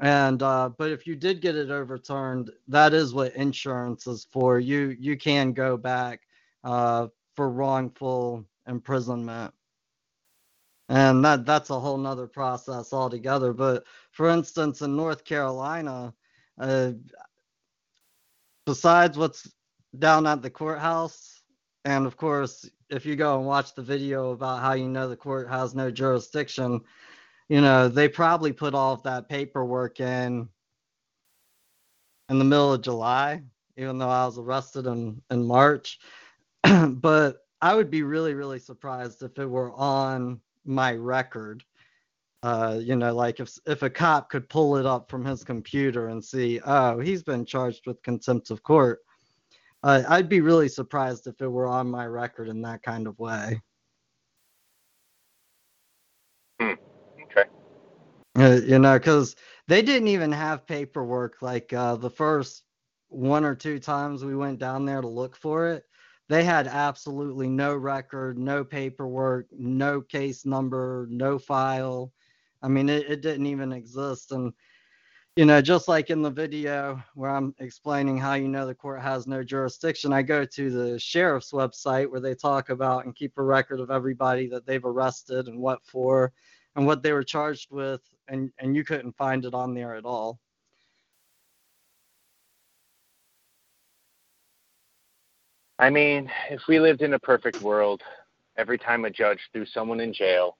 And 0.00 0.42
uh, 0.42 0.70
but 0.76 0.90
if 0.90 1.06
you 1.06 1.16
did 1.16 1.40
get 1.40 1.56
it 1.56 1.70
overturned, 1.70 2.50
that 2.68 2.92
is 2.94 3.14
what 3.14 3.34
insurance 3.36 4.06
is 4.06 4.26
for. 4.30 4.58
You 4.58 4.96
you 4.98 5.16
can 5.16 5.52
go 5.52 5.76
back 5.76 6.20
uh, 6.64 7.08
for 7.34 7.50
wrongful 7.50 8.44
imprisonment. 8.66 9.52
And 10.88 11.24
that 11.24 11.44
that's 11.44 11.70
a 11.70 11.80
whole 11.80 11.96
nother 11.98 12.26
process 12.26 12.92
altogether. 12.92 13.52
But 13.52 13.84
for 14.12 14.28
instance, 14.28 14.82
in 14.82 14.96
North 14.96 15.24
Carolina, 15.24 16.14
uh, 16.58 16.92
besides 18.66 19.18
what's 19.18 19.50
down 19.98 20.26
at 20.26 20.42
the 20.42 20.50
courthouse, 20.50 21.42
and 21.84 22.06
of 22.06 22.16
course, 22.16 22.68
if 22.88 23.04
you 23.04 23.16
go 23.16 23.36
and 23.38 23.46
watch 23.46 23.74
the 23.74 23.82
video 23.82 24.30
about 24.30 24.60
how 24.60 24.74
you 24.74 24.88
know 24.88 25.08
the 25.08 25.16
court 25.16 25.48
has 25.48 25.74
no 25.74 25.90
jurisdiction, 25.90 26.80
you 27.48 27.60
know, 27.60 27.88
they 27.88 28.08
probably 28.08 28.52
put 28.52 28.74
all 28.74 28.92
of 28.92 29.02
that 29.04 29.28
paperwork 29.28 30.00
in 30.00 30.48
in 32.28 32.38
the 32.38 32.44
middle 32.44 32.72
of 32.72 32.82
July, 32.82 33.42
even 33.76 33.98
though 33.98 34.08
I 34.08 34.26
was 34.26 34.38
arrested 34.38 34.86
in, 34.86 35.22
in 35.30 35.44
March. 35.46 35.98
but 36.88 37.45
I 37.60 37.74
would 37.74 37.90
be 37.90 38.02
really, 38.02 38.34
really 38.34 38.58
surprised 38.58 39.22
if 39.22 39.38
it 39.38 39.46
were 39.46 39.72
on 39.72 40.40
my 40.64 40.94
record. 40.94 41.64
Uh, 42.42 42.78
you 42.80 42.96
know, 42.96 43.14
like 43.14 43.40
if 43.40 43.56
if 43.66 43.82
a 43.82 43.90
cop 43.90 44.30
could 44.30 44.48
pull 44.48 44.76
it 44.76 44.86
up 44.86 45.10
from 45.10 45.24
his 45.24 45.42
computer 45.42 46.08
and 46.08 46.24
see, 46.24 46.60
oh, 46.64 46.98
he's 47.00 47.22
been 47.22 47.44
charged 47.44 47.86
with 47.86 48.02
contempt 48.02 48.50
of 48.50 48.62
court. 48.62 49.00
Uh, 49.82 50.02
I'd 50.08 50.28
be 50.28 50.40
really 50.40 50.68
surprised 50.68 51.26
if 51.26 51.40
it 51.40 51.48
were 51.48 51.66
on 51.66 51.90
my 51.90 52.06
record 52.06 52.48
in 52.48 52.60
that 52.62 52.82
kind 52.82 53.06
of 53.06 53.18
way. 53.18 53.60
Okay. 56.60 57.44
Uh, 58.38 58.60
you 58.64 58.78
know, 58.78 58.98
because 58.98 59.36
they 59.66 59.82
didn't 59.82 60.08
even 60.08 60.32
have 60.32 60.66
paperwork. 60.66 61.40
Like 61.40 61.72
uh, 61.72 61.96
the 61.96 62.10
first 62.10 62.64
one 63.08 63.44
or 63.44 63.54
two 63.54 63.78
times 63.78 64.24
we 64.24 64.36
went 64.36 64.58
down 64.58 64.84
there 64.84 65.00
to 65.00 65.08
look 65.08 65.36
for 65.36 65.68
it, 65.68 65.84
they 66.28 66.44
had 66.44 66.66
absolutely 66.66 67.48
no 67.48 67.74
record, 67.74 68.38
no 68.38 68.64
paperwork, 68.64 69.46
no 69.52 70.00
case 70.00 70.44
number, 70.44 71.06
no 71.10 71.38
file. 71.38 72.12
I 72.62 72.68
mean, 72.68 72.88
it, 72.88 73.08
it 73.08 73.20
didn't 73.20 73.46
even 73.46 73.72
exist. 73.72 74.32
And, 74.32 74.52
you 75.36 75.44
know, 75.44 75.60
just 75.60 75.86
like 75.86 76.10
in 76.10 76.22
the 76.22 76.30
video 76.30 77.00
where 77.14 77.30
I'm 77.30 77.54
explaining 77.60 78.18
how 78.18 78.34
you 78.34 78.48
know 78.48 78.66
the 78.66 78.74
court 78.74 79.02
has 79.02 79.26
no 79.26 79.44
jurisdiction, 79.44 80.12
I 80.12 80.22
go 80.22 80.44
to 80.44 80.70
the 80.70 80.98
sheriff's 80.98 81.52
website 81.52 82.10
where 82.10 82.20
they 82.20 82.34
talk 82.34 82.70
about 82.70 83.04
and 83.04 83.14
keep 83.14 83.38
a 83.38 83.42
record 83.42 83.78
of 83.78 83.90
everybody 83.90 84.48
that 84.48 84.66
they've 84.66 84.84
arrested 84.84 85.46
and 85.46 85.60
what 85.60 85.84
for 85.84 86.32
and 86.74 86.86
what 86.86 87.02
they 87.02 87.12
were 87.12 87.24
charged 87.24 87.70
with, 87.70 88.02
and, 88.28 88.50
and 88.58 88.74
you 88.74 88.84
couldn't 88.84 89.16
find 89.16 89.44
it 89.44 89.54
on 89.54 89.74
there 89.74 89.94
at 89.94 90.04
all. 90.04 90.40
I 95.78 95.90
mean, 95.90 96.30
if 96.50 96.62
we 96.68 96.80
lived 96.80 97.02
in 97.02 97.14
a 97.14 97.18
perfect 97.18 97.60
world, 97.60 98.02
every 98.56 98.78
time 98.78 99.04
a 99.04 99.10
judge 99.10 99.38
threw 99.52 99.66
someone 99.66 100.00
in 100.00 100.12
jail, 100.12 100.56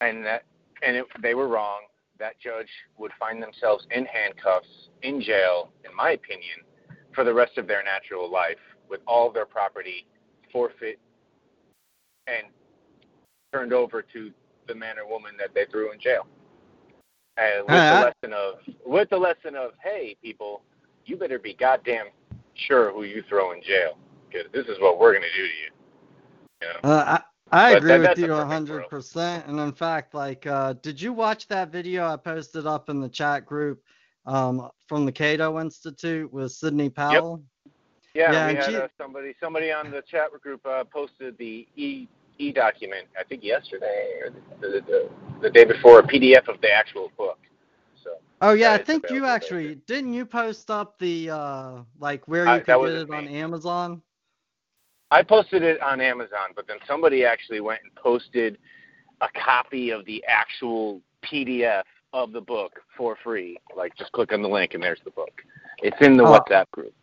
and 0.00 0.24
that 0.24 0.42
and 0.82 0.96
it, 0.96 1.06
they 1.22 1.34
were 1.34 1.48
wrong, 1.48 1.82
that 2.18 2.38
judge 2.40 2.68
would 2.98 3.12
find 3.18 3.42
themselves 3.42 3.86
in 3.90 4.04
handcuffs 4.06 4.88
in 5.02 5.20
jail, 5.20 5.70
in 5.88 5.94
my 5.94 6.10
opinion, 6.12 6.58
for 7.14 7.24
the 7.24 7.32
rest 7.32 7.58
of 7.58 7.66
their 7.66 7.82
natural 7.84 8.30
life, 8.30 8.58
with 8.88 9.00
all 9.06 9.30
their 9.30 9.46
property 9.46 10.06
forfeit 10.52 10.98
and 12.26 12.46
turned 13.52 13.72
over 13.72 14.02
to 14.02 14.30
the 14.66 14.74
man 14.74 14.98
or 14.98 15.08
woman 15.08 15.32
that 15.38 15.50
they 15.54 15.66
threw 15.70 15.92
in 15.92 16.00
jail. 16.00 16.26
And 17.36 17.62
with 17.62 17.74
Uh, 17.74 17.94
the 17.94 18.00
lesson 18.06 18.32
of 18.34 18.54
with 18.84 19.10
the 19.10 19.16
lesson 19.18 19.54
of, 19.54 19.72
hey 19.82 20.16
people, 20.20 20.62
you 21.04 21.16
better 21.16 21.38
be 21.38 21.54
goddamn 21.54 22.06
sure 22.58 22.92
who 22.92 23.04
you 23.04 23.22
throw 23.28 23.52
in 23.52 23.62
jail 23.62 23.96
because 24.30 24.50
this 24.52 24.66
is 24.66 24.80
what 24.80 24.98
we're 24.98 25.12
gonna 25.14 25.26
do 25.36 25.42
to 25.42 25.48
you. 25.48 25.70
You 26.62 26.68
know? 26.68 26.90
Uh, 26.90 27.18
I, 27.50 27.68
I 27.68 27.70
agree 27.76 27.98
that- 27.98 28.10
with 28.10 28.18
you 28.18 28.26
perfect 28.28 28.50
hundred 28.50 28.78
world. 28.80 28.90
percent. 28.90 29.46
And 29.46 29.58
in 29.60 29.72
fact, 29.72 30.14
like, 30.14 30.46
uh, 30.46 30.74
did 30.74 31.00
you 31.00 31.12
watch 31.12 31.48
that 31.48 31.70
video 31.70 32.06
I 32.06 32.16
posted 32.16 32.66
up 32.66 32.88
in 32.88 33.00
the 33.00 33.08
chat 33.08 33.46
group 33.46 33.82
um, 34.26 34.68
from 34.86 35.06
the 35.06 35.12
Cato 35.12 35.58
Institute 35.60 36.30
with 36.32 36.52
Sidney 36.52 36.90
Powell. 36.90 37.42
Yeah, 38.14 38.32
Yeah, 38.32 38.48
we 38.48 38.54
had 38.54 38.64
she- 38.64 38.76
uh, 38.76 38.88
somebody 38.98 39.34
somebody 39.40 39.72
on 39.72 39.90
the 39.90 40.02
chat 40.02 40.30
group 40.42 40.64
uh, 40.66 40.84
posted 40.84 41.36
the 41.38 41.66
e 41.76 42.06
e 42.38 42.52
document. 42.52 43.06
I 43.18 43.24
think 43.24 43.42
yesterday 43.42 44.20
or 44.22 44.30
the, 44.60 44.68
the, 44.68 44.80
the, 44.86 45.10
the 45.42 45.50
day 45.50 45.64
before, 45.64 46.00
a 46.00 46.02
PDF 46.02 46.46
of 46.48 46.60
the 46.60 46.70
actual 46.70 47.10
book. 47.16 47.38
Oh 48.40 48.52
yeah, 48.52 48.72
I 48.72 48.78
think 48.78 49.10
you 49.10 49.24
actually 49.26 49.76
didn't 49.86 50.14
you 50.14 50.24
post 50.24 50.70
up 50.70 50.98
the 50.98 51.30
uh 51.30 51.82
like 51.98 52.26
where 52.28 52.44
you 52.46 52.50
Uh, 52.50 52.64
could 52.64 52.66
get 52.66 52.94
it 52.94 53.10
on. 53.10 53.26
Amazon? 53.28 54.02
I 55.10 55.22
posted 55.22 55.62
it 55.62 55.80
on 55.80 56.00
Amazon, 56.00 56.52
but 56.54 56.66
then 56.68 56.76
somebody 56.86 57.24
actually 57.24 57.60
went 57.60 57.80
and 57.82 57.94
posted 57.96 58.58
a 59.20 59.28
copy 59.44 59.90
of 59.90 60.04
the 60.04 60.22
actual 60.28 61.00
PDF 61.24 61.82
of 62.12 62.32
the 62.32 62.40
book 62.40 62.72
for 62.96 63.16
free. 63.24 63.58
Like 63.76 63.96
just 63.96 64.12
click 64.12 64.32
on 64.32 64.42
the 64.42 64.48
link 64.48 64.74
and 64.74 64.82
there's 64.82 65.00
the 65.04 65.10
book. 65.10 65.42
It's 65.82 65.96
in 66.00 66.16
the 66.16 66.24
Oh. 66.24 66.32
WhatsApp 66.38 66.70
group. 66.70 66.94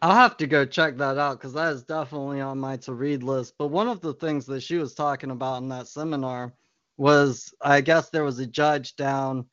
I'll 0.00 0.14
have 0.14 0.36
to 0.36 0.46
go 0.46 0.64
check 0.64 0.96
that 0.98 1.18
out 1.18 1.38
because 1.38 1.54
that 1.54 1.72
is 1.72 1.82
definitely 1.82 2.40
on 2.40 2.58
my 2.58 2.76
to 2.78 2.94
read 2.94 3.22
list. 3.24 3.54
But 3.58 3.68
one 3.68 3.88
of 3.88 4.00
the 4.00 4.14
things 4.14 4.46
that 4.46 4.62
she 4.62 4.76
was 4.76 4.94
talking 4.94 5.32
about 5.32 5.62
in 5.62 5.68
that 5.70 5.88
seminar 5.88 6.52
was 6.98 7.52
I 7.62 7.80
guess 7.80 8.10
there 8.10 8.24
was 8.24 8.38
a 8.38 8.46
judge 8.46 8.94
down, 8.96 9.46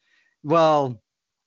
well, 0.44 1.02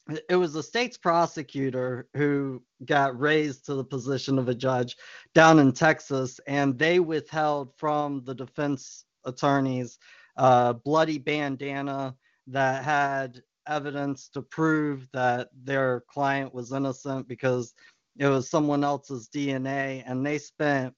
it- 0.08 0.36
was 0.36 0.52
the 0.52 0.62
state's 0.62 0.96
prosecutor 0.98 2.08
who 2.16 2.62
got 2.84 3.18
raised 3.18 3.66
to 3.66 3.74
the 3.74 3.84
position 3.84 4.38
of 4.38 4.48
a 4.48 4.54
judge 4.54 4.96
down 5.34 5.58
in 5.58 5.72
Texas, 5.72 6.40
and 6.46 6.78
they 6.78 7.00
withheld 7.00 7.74
from 7.76 8.24
the 8.24 8.34
defense 8.34 9.04
attorneys 9.24 9.98
a 10.36 10.74
bloody 10.74 11.18
bandana 11.18 12.16
that 12.46 12.84
had 12.84 13.42
evidence 13.66 14.28
to 14.30 14.42
prove 14.42 15.08
that 15.12 15.50
their 15.64 16.02
client 16.02 16.54
was 16.54 16.72
innocent 16.72 17.28
because 17.28 17.74
it 18.18 18.26
was 18.28 18.48
someone 18.50 18.84
else's 18.84 19.28
DNA, 19.28 20.02
and 20.06 20.24
they 20.24 20.38
spent 20.38 20.94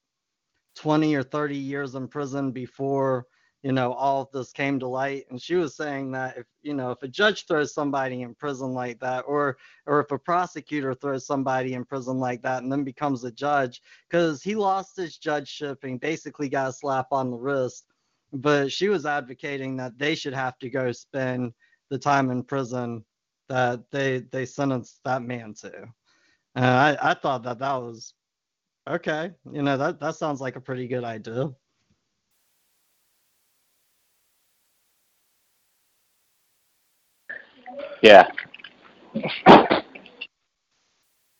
20 0.76 1.14
or 1.14 1.22
30 1.22 1.56
years 1.56 1.94
in 1.94 2.08
prison 2.08 2.52
before 2.52 3.26
you 3.62 3.72
know 3.72 3.92
all 3.92 4.22
of 4.22 4.30
this 4.32 4.52
came 4.52 4.78
to 4.80 4.86
light. 4.86 5.26
And 5.30 5.40
she 5.40 5.54
was 5.54 5.76
saying 5.76 6.12
that 6.12 6.38
if 6.38 6.46
you 6.62 6.74
know 6.74 6.90
if 6.90 7.02
a 7.02 7.08
judge 7.08 7.46
throws 7.46 7.74
somebody 7.74 8.22
in 8.22 8.34
prison 8.34 8.72
like 8.72 9.00
that, 9.00 9.24
or 9.26 9.58
or 9.86 10.00
if 10.00 10.10
a 10.10 10.18
prosecutor 10.18 10.94
throws 10.94 11.26
somebody 11.26 11.74
in 11.74 11.84
prison 11.84 12.18
like 12.18 12.42
that 12.42 12.62
and 12.62 12.72
then 12.72 12.84
becomes 12.84 13.24
a 13.24 13.30
judge, 13.32 13.82
because 14.08 14.42
he 14.42 14.54
lost 14.54 14.96
his 14.96 15.16
judgeship 15.18 15.84
and 15.84 16.00
basically 16.00 16.48
got 16.48 16.70
a 16.70 16.72
slap 16.72 17.08
on 17.12 17.30
the 17.30 17.36
wrist. 17.36 17.86
But 18.32 18.72
she 18.72 18.88
was 18.88 19.06
advocating 19.06 19.76
that 19.76 19.98
they 19.98 20.14
should 20.14 20.34
have 20.34 20.58
to 20.60 20.70
go 20.70 20.92
spend 20.92 21.52
the 21.90 21.98
time 21.98 22.30
in 22.30 22.44
prison 22.44 23.04
that 23.48 23.90
they 23.90 24.20
they 24.30 24.46
sentenced 24.46 25.00
that 25.04 25.22
man 25.22 25.54
to. 25.54 25.72
And 26.54 26.64
I, 26.64 26.96
I 27.00 27.14
thought 27.14 27.42
that 27.44 27.58
that 27.58 27.76
was 27.76 28.14
okay. 28.88 29.32
You 29.52 29.62
know, 29.62 29.76
that, 29.76 30.00
that 30.00 30.16
sounds 30.16 30.40
like 30.40 30.56
a 30.56 30.60
pretty 30.60 30.88
good 30.88 31.04
idea. 31.04 31.50
Yeah. 38.02 38.28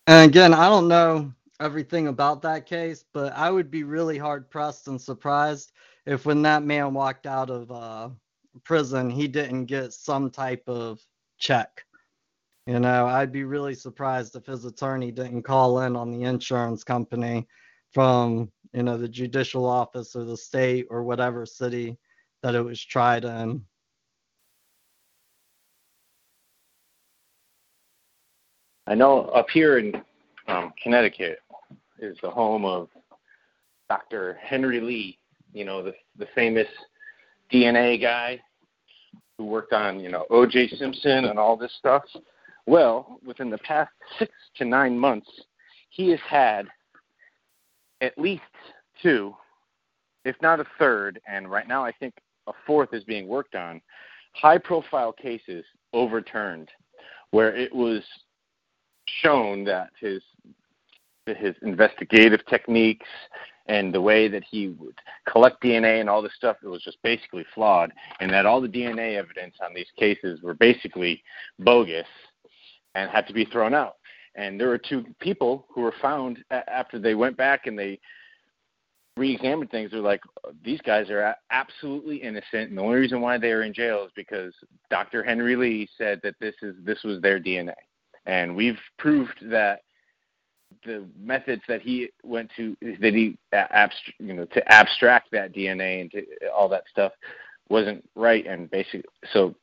And 0.07 0.29
again, 0.29 0.53
I 0.55 0.69
don't 0.69 0.89
know 0.89 1.33
everything 1.61 2.09
about 2.09 2.43
that 2.43 2.67
case, 2.67 3.05
but 3.13 3.33
I 3.35 3.51
would 3.51 3.71
be 3.71 3.85
really 3.85 4.19
hard 4.19 4.51
pressed 4.51 4.89
and 4.89 5.01
surprised 5.01 5.73
if 6.07 6.27
when 6.27 6.43
that 6.43 6.65
man 6.65 6.95
walked 6.95 7.27
out 7.27 7.51
of 7.51 7.71
uh, 7.71 8.09
prison, 8.65 9.11
he 9.11 9.29
didn't 9.29 9.67
get 9.67 9.93
some 9.93 10.31
type 10.31 10.65
of 10.67 11.01
check. 11.39 11.85
You 12.67 12.81
know, 12.81 13.07
I'd 13.07 13.33
be 13.33 13.45
really 13.45 13.75
surprised 13.75 14.37
if 14.37 14.47
his 14.47 14.65
attorney 14.65 15.13
didn't 15.13 15.43
call 15.43 15.81
in 15.81 15.97
on 15.97 16.11
the 16.11 16.23
insurance 16.25 16.85
company 16.85 17.47
from, 17.93 18.51
you 18.73 18.83
know, 18.83 18.97
the 18.97 19.09
judicial 19.09 19.67
office 19.67 20.15
or 20.15 20.25
the 20.25 20.37
state 20.37 20.87
or 20.91 21.03
whatever 21.03 21.47
city 21.47 21.99
that 22.43 22.55
it 22.55 22.63
was 22.63 22.85
tried 22.85 23.25
in. 23.25 23.65
I 28.91 28.95
know 28.97 29.27
up 29.27 29.47
here 29.51 29.79
in 29.79 29.95
um, 30.49 30.73
Connecticut 30.83 31.39
is 32.01 32.19
the 32.23 32.31
home 32.31 32.65
of 32.65 32.89
Dr. 33.89 34.37
Henry 34.43 34.81
Lee, 34.81 35.17
you 35.53 35.65
know, 35.65 35.81
the, 35.81 35.95
the 36.19 36.27
famous 36.35 36.67
DNA 37.53 38.03
guy 38.03 38.41
who 39.39 39.45
worked 39.45 39.73
on, 39.73 40.01
you 40.01 40.11
know, 40.11 40.27
O.J. 40.31 40.71
Simpson 40.71 41.27
and 41.27 41.39
all 41.39 41.57
this 41.57 41.73
stuff. 41.79 42.03
Well, 42.67 43.21
within 43.25 43.49
the 43.49 43.59
past 43.59 43.93
six 44.19 44.33
to 44.57 44.65
nine 44.65 44.99
months, 44.99 45.31
he 45.91 46.11
has 46.11 46.21
had 46.29 46.67
at 48.01 48.19
least 48.19 48.43
two, 49.01 49.37
if 50.25 50.35
not 50.43 50.59
a 50.59 50.67
third, 50.81 51.21
and 51.29 51.49
right 51.49 51.69
now 51.69 51.85
I 51.85 51.93
think 51.93 52.15
a 52.49 52.53
fourth 52.67 52.93
is 52.93 53.05
being 53.05 53.29
worked 53.29 53.55
on, 53.55 53.81
high 54.33 54.59
profile 54.59 55.13
cases 55.13 55.65
overturned 55.93 56.71
where 57.31 57.55
it 57.55 57.73
was 57.73 58.03
shown 59.23 59.65
that 59.65 59.91
his 60.01 60.23
his 61.27 61.55
investigative 61.63 62.45
techniques 62.47 63.07
and 63.67 63.95
the 63.95 64.01
way 64.01 64.27
that 64.27 64.43
he 64.51 64.69
would 64.69 64.99
collect 65.29 65.63
DNA 65.63 66.01
and 66.01 66.11
all 66.11 66.23
this 66.23 66.35
stuff 66.37 66.57
it 66.63 66.69
was 66.69 66.83
just 66.83 66.99
basically 67.03 67.45
flawed 67.55 67.93
and 68.21 68.31
that 68.33 68.47
all 68.47 68.61
the 68.61 68.69
DNA 68.69 69.17
evidence 69.17 69.55
on 69.63 69.73
these 69.75 69.91
cases 69.99 70.41
were 70.43 70.55
basically 70.55 71.23
bogus 71.61 72.07
and 72.95 73.11
had 73.11 73.27
to 73.27 73.33
be 73.33 73.45
thrown 73.45 73.75
out 73.75 73.97
and 74.35 74.59
there 74.59 74.69
were 74.69 74.79
two 74.79 75.05
people 75.21 75.67
who 75.73 75.83
were 75.83 75.95
found 76.01 76.39
after 76.51 76.99
they 76.99 77.15
went 77.15 77.37
back 77.37 77.67
and 77.67 77.79
they 77.79 77.99
re-examined 79.17 79.71
things 79.71 79.91
they're 79.91 80.01
like 80.01 80.23
these 80.65 80.81
guys 80.81 81.11
are 81.11 81.35
absolutely 81.51 82.17
innocent 82.17 82.71
and 82.71 82.79
the 82.79 82.83
only 82.83 82.97
reason 82.97 83.21
why 83.21 83.37
they 83.37 83.53
are 83.53 83.63
in 83.63 83.75
jail 83.75 84.05
is 84.05 84.13
because 84.17 84.55
Dr. 84.89 85.23
Henry 85.23 85.57
Lee 85.57 85.89
said 85.99 86.21
that 86.23 86.35
this 86.41 86.55
is 86.63 86.75
this 86.85 87.03
was 87.05 87.21
their 87.21 87.39
DNA 87.39 87.75
and 88.31 88.55
we've 88.55 88.79
proved 88.97 89.35
that 89.51 89.81
the 90.85 91.05
methods 91.21 91.63
that 91.67 91.83
he 91.83 92.11
went 92.23 92.49
to 92.57 92.77
that 93.01 93.13
he 93.13 93.37
abst- 93.53 94.15
you 94.21 94.33
know 94.33 94.45
to 94.45 94.73
abstract 94.73 95.33
that 95.33 95.53
DNA 95.53 96.01
and 96.01 96.11
to 96.13 96.25
all 96.55 96.69
that 96.69 96.85
stuff 96.89 97.13
wasn't 97.69 98.09
right. 98.15 98.47
And 98.47 98.71
basically, 98.71 99.03
so 99.33 99.57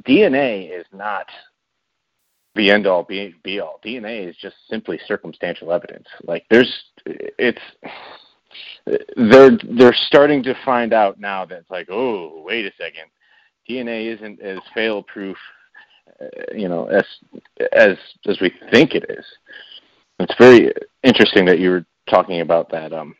DNA 0.00 0.78
is 0.78 0.84
not 0.92 1.26
the 2.54 2.70
end 2.70 2.86
all 2.86 3.04
be, 3.04 3.34
be 3.42 3.60
all. 3.60 3.80
DNA 3.84 4.28
is 4.28 4.36
just 4.36 4.56
simply 4.68 5.00
circumstantial 5.06 5.72
evidence. 5.72 6.06
Like 6.24 6.44
there's 6.50 6.72
it's 7.06 7.60
they're 9.16 9.58
they're 9.78 9.96
starting 10.08 10.42
to 10.42 10.54
find 10.62 10.92
out 10.92 11.18
now 11.18 11.46
that 11.46 11.60
it's 11.60 11.70
like 11.70 11.88
oh 11.90 12.42
wait 12.44 12.66
a 12.66 12.72
second. 12.76 13.10
DNA 13.68 14.14
isn't 14.14 14.42
as 14.42 14.58
fail 14.74 15.02
proof 15.02 15.38
you 16.54 16.68
know 16.68 16.86
as 16.86 17.04
as 17.72 17.96
as 18.26 18.40
we 18.40 18.52
think 18.72 18.94
it 18.94 19.04
is. 19.10 19.24
It's 20.18 20.34
very 20.38 20.72
interesting 21.02 21.44
that 21.46 21.58
you 21.58 21.70
were 21.70 21.84
talking 22.08 22.40
about 22.40 22.70
that 22.70 22.92
um 22.92 23.14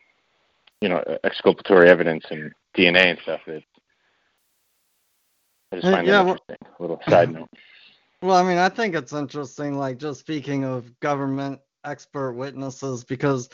you 0.81 0.89
know 0.89 1.03
exculpatory 1.23 1.89
evidence 1.89 2.23
and 2.31 2.51
dna 2.77 3.07
and 3.11 3.19
stuff 3.23 3.41
it, 3.47 3.63
i 5.71 5.75
just 5.75 5.87
Uh, 5.87 5.91
find 5.91 6.07
yeah, 6.07 6.23
that 6.23 6.25
well- 6.25 6.33
interesting. 6.49 6.67
A 6.79 6.81
little 6.81 7.01
side 7.09 7.33
note. 7.33 7.49
Well, 8.21 8.35
I 8.35 8.41
mean, 8.47 8.57
I 8.57 8.69
think 8.69 8.95
it's 8.95 9.13
interesting, 9.13 9.77
like 9.77 9.97
just 9.99 10.19
speaking 10.21 10.63
of 10.63 10.99
government 11.01 11.59
expert 11.85 12.33
witnesses, 12.33 13.03
because 13.03 13.47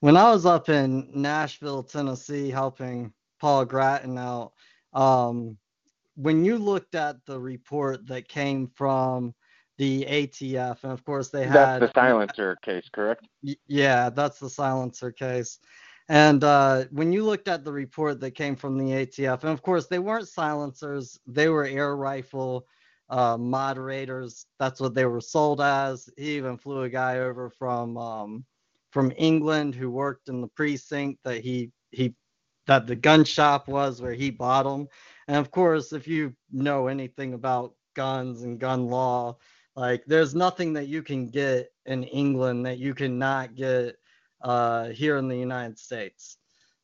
when 0.00 0.14
I 0.16 0.30
was 0.30 0.44
up 0.44 0.68
in 0.68 1.08
Nashville, 1.14 1.82
Tennessee, 1.82 2.50
helping 2.50 3.12
Paul 3.40 3.64
Grattan 3.64 4.18
out, 4.18 4.52
um, 4.92 5.56
when 6.20 6.44
you 6.44 6.58
looked 6.58 6.94
at 6.94 7.24
the 7.26 7.40
report 7.40 8.06
that 8.08 8.28
came 8.28 8.68
from 8.68 9.34
the 9.78 10.04
ATF, 10.04 10.84
and 10.84 10.92
of 10.92 11.04
course 11.04 11.30
they 11.30 11.46
had 11.46 11.80
that's 11.80 11.80
the 11.80 11.92
silencer 11.94 12.56
case 12.56 12.88
correct 12.92 13.26
Yeah, 13.66 14.10
that's 14.10 14.38
the 14.38 14.50
silencer 14.50 15.12
case. 15.12 15.58
And 16.08 16.42
uh, 16.44 16.84
when 16.90 17.12
you 17.12 17.24
looked 17.24 17.48
at 17.48 17.64
the 17.64 17.72
report 17.72 18.20
that 18.20 18.32
came 18.32 18.56
from 18.56 18.76
the 18.76 18.92
ATF, 19.06 19.42
and 19.42 19.52
of 19.52 19.62
course 19.62 19.86
they 19.86 20.00
weren't 20.00 20.28
silencers, 20.28 21.18
they 21.26 21.48
were 21.48 21.64
air 21.64 21.96
rifle 21.96 22.66
uh, 23.08 23.36
moderators. 23.38 24.46
That's 24.58 24.80
what 24.80 24.94
they 24.94 25.06
were 25.06 25.20
sold 25.20 25.60
as. 25.60 26.08
He 26.16 26.36
even 26.36 26.58
flew 26.58 26.82
a 26.82 26.88
guy 26.90 27.18
over 27.18 27.48
from 27.50 27.96
um, 27.96 28.44
from 28.90 29.12
England 29.16 29.74
who 29.74 29.90
worked 29.90 30.28
in 30.28 30.40
the 30.40 30.48
precinct 30.48 31.20
that 31.24 31.42
he 31.42 31.70
he 31.92 32.14
that 32.70 32.86
the 32.86 32.94
gun 32.94 33.24
shop 33.24 33.66
was 33.66 34.00
where 34.00 34.12
he 34.12 34.30
bought 34.30 34.62
them. 34.62 34.86
And 35.26 35.38
of 35.38 35.50
course, 35.50 35.92
if 35.92 36.06
you 36.06 36.32
know 36.52 36.86
anything 36.86 37.34
about 37.34 37.74
guns 37.96 38.44
and 38.44 38.60
gun 38.60 38.86
law, 38.86 39.38
like 39.74 40.04
there's 40.06 40.36
nothing 40.36 40.72
that 40.74 40.86
you 40.86 41.02
can 41.02 41.26
get 41.26 41.72
in 41.86 42.04
England 42.04 42.64
that 42.66 42.78
you 42.78 42.94
cannot 42.94 43.56
get 43.56 43.96
uh, 44.42 44.90
here 44.90 45.16
in 45.16 45.26
the 45.26 45.36
United 45.36 45.80
States. 45.80 46.36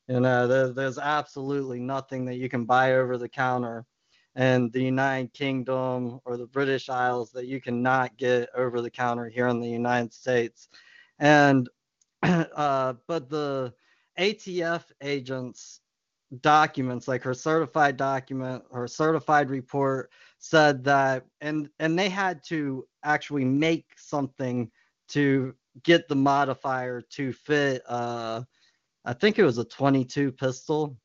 You 0.09 0.19
know, 0.19 0.49
there, 0.49 0.73
there's 0.73 0.99
absolutely 0.99 1.79
nothing 1.79 2.25
that 2.25 2.35
you 2.35 2.49
can 2.49 2.65
buy 2.65 2.95
over 2.95 3.17
the 3.17 3.29
counter 3.29 3.87
in 4.35 4.71
the 4.71 4.83
United 4.83 5.33
Kingdom 5.35 6.19
or 6.25 6.37
the 6.37 6.49
British 6.49 6.89
Isles 6.89 7.31
that 7.31 7.47
you 7.47 7.61
cannot 7.61 8.17
get 8.17 8.49
over 8.57 8.81
the 8.81 8.91
counter 8.91 9.29
here 9.29 9.47
in 9.47 9.61
the 9.61 9.69
United 9.69 10.13
States. 10.13 10.67
And 11.21 11.69
uh, 12.25 12.95
but 13.07 13.31
the 13.31 13.73
ATF 14.19 14.85
agents 15.03 15.81
documents 16.41 17.07
like 17.07 17.23
her 17.23 17.35
certified 17.35 17.97
document 17.97 18.63
her 18.73 18.89
certified 18.89 19.49
report 19.49 20.11
said 20.39 20.83
that 20.83 21.25
and 21.41 21.69
and 21.79 21.97
they 21.97 22.09
had 22.09 22.43
to 22.45 22.85
actually 23.05 23.45
make 23.45 23.87
something 23.97 24.69
to 25.09 25.55
get 25.85 26.09
the 26.09 26.17
modifier 26.17 27.01
to 27.01 27.33
fit 27.33 27.81
uh 27.89 28.43
i 29.05 29.13
think 29.13 29.39
it 29.39 29.45
was 29.45 29.59
a 29.59 29.65
22 29.65 30.33
pistol. 30.33 30.97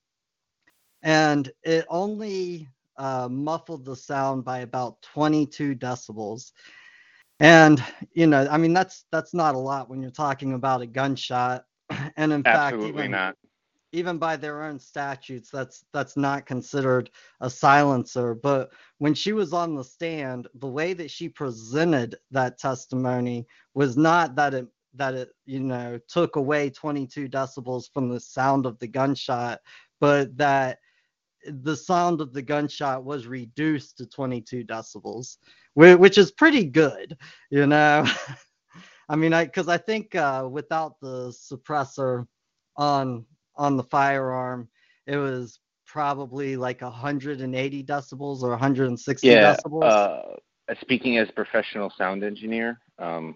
And 1.03 1.51
it 1.63 1.85
only 1.89 2.67
uh, 2.97 3.27
muffled 3.27 3.85
the 3.85 3.95
sound 3.95 4.43
by 4.45 4.59
about 4.59 5.01
22 5.01 5.75
decibels. 5.75 6.51
And 7.39 7.83
you 8.13 8.27
know 8.27 8.47
i 8.51 8.57
mean 8.57 8.73
that's 8.73 9.05
that's 9.11 9.33
not 9.33 9.55
a 9.55 9.59
lot 9.59 9.89
when 9.89 10.01
you're 10.01 10.11
talking 10.11 10.53
about 10.53 10.81
a 10.81 10.87
gunshot 10.87 11.65
and 12.17 12.33
in 12.33 12.45
Absolutely 12.45 12.87
fact 12.87 12.99
even, 12.99 13.11
not. 13.11 13.37
even 13.91 14.17
by 14.17 14.35
their 14.35 14.63
own 14.63 14.79
statutes 14.79 15.49
that's 15.51 15.85
that's 15.93 16.17
not 16.17 16.45
considered 16.45 17.09
a 17.41 17.49
silencer 17.49 18.35
but 18.35 18.71
when 18.99 19.13
she 19.13 19.33
was 19.33 19.53
on 19.53 19.75
the 19.75 19.83
stand 19.83 20.47
the 20.55 20.67
way 20.67 20.93
that 20.93 21.11
she 21.11 21.29
presented 21.29 22.15
that 22.31 22.57
testimony 22.57 23.45
was 23.73 23.97
not 23.97 24.35
that 24.35 24.53
it 24.53 24.67
that 24.95 25.13
it 25.15 25.29
you 25.45 25.59
know 25.59 25.99
took 26.07 26.35
away 26.35 26.69
22 26.69 27.29
decibels 27.29 27.91
from 27.93 28.09
the 28.09 28.19
sound 28.19 28.65
of 28.65 28.77
the 28.79 28.87
gunshot 28.87 29.59
but 29.99 30.35
that 30.37 30.79
the 31.45 31.75
sound 31.75 32.21
of 32.21 32.33
the 32.33 32.41
gunshot 32.41 33.03
was 33.03 33.27
reduced 33.27 33.97
to 33.97 34.05
22 34.05 34.63
decibels 34.65 35.37
which 35.75 36.17
is 36.17 36.31
pretty 36.31 36.65
good 36.65 37.17
you 37.49 37.65
know 37.65 38.05
i 39.11 39.15
mean 39.15 39.33
i 39.33 39.45
because 39.45 39.67
i 39.67 39.77
think 39.77 40.15
uh, 40.15 40.47
without 40.49 40.99
the 41.01 41.29
suppressor 41.29 42.27
on 42.77 43.25
on 43.57 43.77
the 43.77 43.83
firearm 43.83 44.67
it 45.07 45.17
was 45.17 45.59
probably 45.85 46.55
like 46.55 46.81
180 46.81 47.83
decibels 47.83 48.41
or 48.41 48.49
160 48.51 49.37
Yeah. 49.37 49.39
decibels 49.39 49.91
Uh, 49.91 50.21
speaking 50.81 51.17
as 51.17 51.29
professional 51.31 51.91
sound 51.97 52.23
engineer, 52.23 52.79
um, 52.99 53.35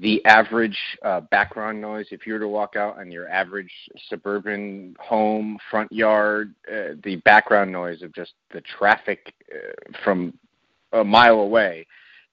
the 0.00 0.24
average 0.26 0.78
uh, 1.04 1.20
background 1.30 1.80
noise, 1.80 2.06
if 2.10 2.26
you 2.26 2.32
were 2.34 2.40
to 2.40 2.48
walk 2.48 2.76
out 2.76 2.98
on 2.98 3.10
your 3.10 3.28
average 3.28 3.72
suburban 4.08 4.96
home 5.00 5.58
front 5.70 5.90
yard, 5.92 6.54
uh, 6.70 6.94
the 7.04 7.16
background 7.24 7.70
noise 7.72 8.02
of 8.02 8.12
just 8.14 8.32
the 8.52 8.60
traffic 8.62 9.32
uh, 9.54 9.92
from 10.04 10.36
a 10.92 11.04
mile 11.04 11.40
away 11.40 11.86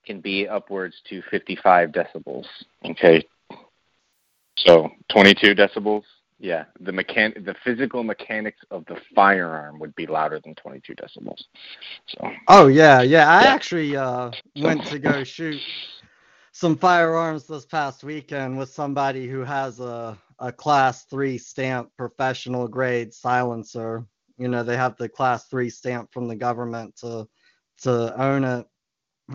can 0.04 0.20
be 0.20 0.48
upwards 0.48 0.94
to 1.08 1.22
55 1.30 1.90
decibels. 1.90 2.46
Okay. 2.84 3.22
So 4.58 4.90
22 5.10 5.54
decibels. 5.54 6.02
Yeah, 6.38 6.64
the 6.80 6.92
mechan- 6.92 7.44
the 7.44 7.54
physical 7.64 8.02
mechanics 8.02 8.58
of 8.70 8.84
the 8.86 8.96
firearm 9.14 9.78
would 9.78 9.94
be 9.94 10.06
louder 10.06 10.40
than 10.44 10.54
22 10.56 10.94
decibels. 10.94 11.42
So 12.08 12.30
Oh 12.48 12.66
yeah, 12.66 13.02
yeah. 13.02 13.28
I 13.30 13.44
Yeah. 13.44 13.54
actually 13.54 13.96
uh, 13.96 14.30
went 14.56 14.84
to 14.86 14.98
go 14.98 15.24
shoot 15.24 15.60
some 16.52 16.76
firearms 16.76 17.46
this 17.46 17.64
past 17.64 18.04
weekend 18.04 18.58
with 18.58 18.68
somebody 18.68 19.26
who 19.26 19.40
has 19.40 19.80
a 19.80 20.18
a 20.40 20.52
class 20.52 21.04
three 21.04 21.38
stamp 21.38 21.90
professional 21.96 22.66
grade 22.68 23.14
silencer. 23.14 24.04
You 24.36 24.48
know, 24.48 24.64
they 24.64 24.76
have 24.76 24.96
the 24.96 25.08
class 25.08 25.46
three 25.46 25.70
stamp 25.70 26.12
from 26.12 26.26
the 26.28 26.36
government 26.36 26.96
to 26.96 27.28
to 27.82 28.20
own 28.20 28.44
it. 28.44 28.66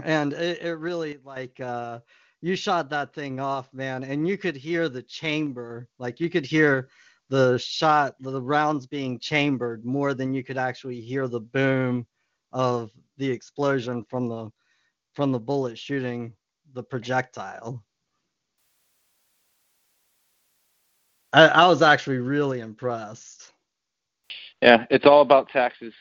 And 0.03 0.33
it, 0.33 0.61
it 0.61 0.73
really 0.75 1.19
like 1.23 1.59
uh 1.59 1.99
you 2.41 2.55
shot 2.55 2.89
that 2.91 3.13
thing 3.13 3.39
off, 3.39 3.73
man, 3.73 4.03
and 4.03 4.27
you 4.27 4.37
could 4.37 4.55
hear 4.55 4.87
the 4.89 5.03
chamber, 5.03 5.87
like 5.99 6.19
you 6.19 6.29
could 6.29 6.45
hear 6.45 6.89
the 7.29 7.57
shot, 7.59 8.15
the 8.21 8.41
rounds 8.41 8.87
being 8.87 9.19
chambered 9.19 9.85
more 9.85 10.13
than 10.13 10.33
you 10.33 10.43
could 10.43 10.57
actually 10.57 11.01
hear 11.01 11.27
the 11.27 11.39
boom 11.41 12.05
of 12.53 12.91
the 13.17 13.29
explosion 13.29 14.05
from 14.09 14.27
the 14.29 14.49
from 15.13 15.31
the 15.31 15.39
bullet 15.39 15.77
shooting 15.77 16.33
the 16.73 16.83
projectile. 16.83 17.83
I, 21.33 21.47
I 21.47 21.67
was 21.67 21.81
actually 21.81 22.17
really 22.19 22.59
impressed. 22.61 23.53
yeah, 24.61 24.85
it's 24.89 25.05
all 25.05 25.21
about 25.21 25.49
taxes. 25.49 25.93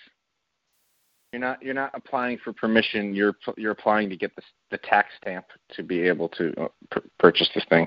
You're 1.32 1.40
not 1.40 1.62
you're 1.62 1.74
not 1.74 1.90
applying 1.92 2.38
for 2.38 2.54
permission. 2.54 3.14
You're 3.14 3.36
you're 3.58 3.72
applying 3.72 4.08
to 4.08 4.16
get 4.16 4.34
the 4.34 4.42
the 4.70 4.78
tax 4.78 5.08
stamp 5.20 5.44
to 5.74 5.82
be 5.82 6.00
able 6.00 6.30
to 6.30 6.54
uh, 6.58 6.68
p- 6.90 7.06
purchase 7.18 7.50
this 7.54 7.66
thing. 7.68 7.86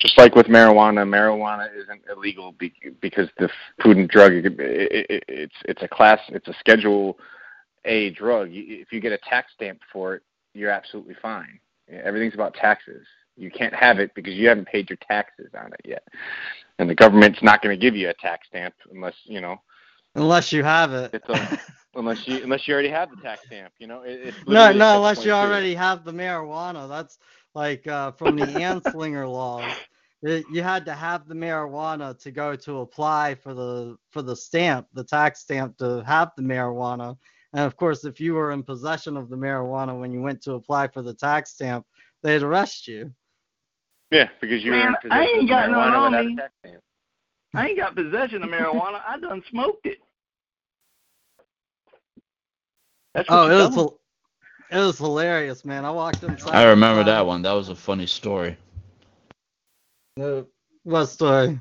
Just 0.00 0.18
like 0.18 0.34
with 0.34 0.46
marijuana, 0.46 1.06
marijuana 1.06 1.68
isn't 1.72 2.02
illegal 2.10 2.50
be, 2.50 2.72
because 3.00 3.28
the 3.38 3.48
Food 3.80 3.96
and 3.96 4.08
Drug 4.08 4.32
it, 4.32 4.46
it, 4.46 5.06
it, 5.08 5.24
it's 5.28 5.54
it's 5.66 5.82
a 5.84 5.88
class 5.88 6.18
it's 6.30 6.48
a 6.48 6.54
Schedule 6.58 7.16
A 7.84 8.10
drug. 8.10 8.48
If 8.50 8.92
you 8.92 9.00
get 9.00 9.12
a 9.12 9.18
tax 9.18 9.52
stamp 9.54 9.78
for 9.92 10.16
it, 10.16 10.22
you're 10.52 10.70
absolutely 10.70 11.14
fine. 11.22 11.60
Everything's 11.88 12.34
about 12.34 12.54
taxes. 12.54 13.06
You 13.36 13.52
can't 13.52 13.74
have 13.74 14.00
it 14.00 14.12
because 14.16 14.34
you 14.34 14.48
haven't 14.48 14.66
paid 14.66 14.90
your 14.90 14.98
taxes 15.06 15.50
on 15.56 15.72
it 15.72 15.80
yet, 15.84 16.02
and 16.80 16.90
the 16.90 16.94
government's 16.96 17.40
not 17.40 17.62
going 17.62 17.78
to 17.78 17.80
give 17.80 17.94
you 17.94 18.08
a 18.08 18.14
tax 18.14 18.48
stamp 18.48 18.74
unless 18.92 19.14
you 19.26 19.40
know 19.40 19.60
Unless 20.14 20.52
you 20.52 20.62
have 20.62 20.92
it. 20.92 21.12
It's 21.14 21.28
a- 21.28 21.58
unless 21.96 22.26
you 22.26 22.42
unless 22.42 22.66
you 22.66 22.74
already 22.74 22.88
have 22.88 23.10
the 23.10 23.16
tax 23.22 23.42
stamp. 23.46 23.72
You 23.78 23.86
know, 23.86 24.02
it, 24.02 24.20
it's 24.28 24.36
no, 24.46 24.72
no, 24.72 24.96
unless 24.96 25.24
you 25.24 25.32
already 25.32 25.74
have 25.74 26.04
the 26.04 26.12
marijuana. 26.12 26.88
That's 26.88 27.18
like 27.54 27.86
uh, 27.86 28.12
from 28.12 28.36
the 28.36 28.46
Anslinger 28.46 29.30
laws. 29.30 29.72
It, 30.22 30.44
you 30.50 30.62
had 30.62 30.86
to 30.86 30.94
have 30.94 31.28
the 31.28 31.34
marijuana 31.34 32.18
to 32.22 32.30
go 32.30 32.56
to 32.56 32.78
apply 32.80 33.34
for 33.34 33.54
the 33.54 33.96
for 34.10 34.22
the 34.22 34.34
stamp, 34.36 34.86
the 34.94 35.04
tax 35.04 35.40
stamp 35.40 35.76
to 35.78 36.02
have 36.06 36.30
the 36.36 36.42
marijuana. 36.42 37.16
And 37.52 37.62
of 37.64 37.76
course, 37.76 38.04
if 38.04 38.20
you 38.20 38.34
were 38.34 38.50
in 38.52 38.62
possession 38.62 39.16
of 39.16 39.28
the 39.28 39.36
marijuana 39.36 39.98
when 39.98 40.12
you 40.12 40.20
went 40.20 40.42
to 40.42 40.54
apply 40.54 40.88
for 40.88 41.02
the 41.02 41.14
tax 41.14 41.52
stamp, 41.52 41.86
they'd 42.22 42.42
arrest 42.42 42.88
you. 42.88 43.12
Yeah, 44.10 44.28
because 44.40 44.64
you 44.64 44.72
were 44.72 44.78
Man, 44.78 44.88
in 44.88 44.94
I 44.94 44.98
possession 45.00 45.28
ain't 45.34 45.42
of 45.44 45.48
got 45.48 45.70
none 45.70 45.92
marijuana 45.92 45.96
on 45.96 46.12
without 46.12 46.26
a 46.26 46.36
tax 46.36 46.52
stamp. 46.64 46.82
I 47.54 47.68
ain't 47.68 47.78
got 47.78 47.96
possession 47.96 48.44
of 48.44 48.50
marijuana. 48.50 49.00
I 49.06 49.18
done 49.20 49.42
smoked 49.50 49.86
it. 49.86 49.98
That's 53.14 53.30
what 53.30 53.42
Oh, 53.42 53.50
it 53.50 53.56
tell 53.56 53.72
was 53.72 53.76
'em. 53.76 53.88
it 54.70 54.78
was 54.78 54.98
hilarious, 54.98 55.64
man. 55.64 55.84
I 55.84 55.90
walked 55.90 56.24
inside. 56.24 56.52
I 56.52 56.64
remember 56.64 57.04
that 57.04 57.26
one. 57.26 57.42
That 57.42 57.52
was 57.52 57.68
a 57.70 57.76
funny 57.76 58.06
story. 58.06 58.56
Uh, 60.20 60.42
what 60.84 61.06
story? 61.06 61.60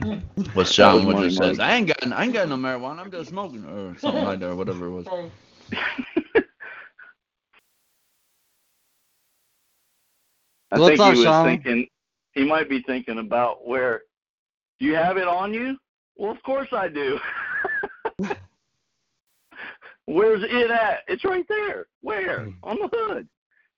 What 0.54 0.68
Sean 0.68 0.96
was 0.96 1.06
would 1.06 1.18
money, 1.18 1.30
just 1.30 1.36
says, 1.36 1.58
money. 1.58 1.60
I 1.60 1.74
ain't 1.76 1.88
got 1.88 2.12
I 2.12 2.24
ain't 2.24 2.34
got 2.34 2.48
no 2.48 2.56
marijuana. 2.56 3.00
I'm 3.00 3.10
just 3.12 3.30
smoking 3.30 3.64
or 3.66 3.96
something 3.98 4.24
like 4.24 4.40
that, 4.40 4.50
or 4.50 4.56
whatever 4.56 4.86
it 4.86 4.92
was. 4.92 5.08
I 10.72 10.78
What's 10.78 10.80
think 10.80 11.00
up, 11.00 11.16
he 11.16 11.16
was 11.16 11.38
Sean? 11.38 11.40
thinking 11.40 11.88
he 12.38 12.44
might 12.44 12.68
be 12.68 12.82
thinking 12.84 13.18
about 13.18 13.66
where 13.66 14.02
do 14.78 14.86
you 14.86 14.94
have 14.94 15.16
it 15.16 15.26
on 15.26 15.52
you? 15.52 15.76
Well 16.16 16.30
of 16.30 16.40
course 16.44 16.68
I 16.72 16.88
do. 16.88 17.18
Where's 20.06 20.42
it 20.44 20.70
at? 20.70 21.00
It's 21.08 21.24
right 21.24 21.44
there. 21.48 21.86
Where? 22.00 22.44
Hmm. 22.44 22.50
On 22.62 22.76
the 22.80 22.88
hood. 22.92 23.28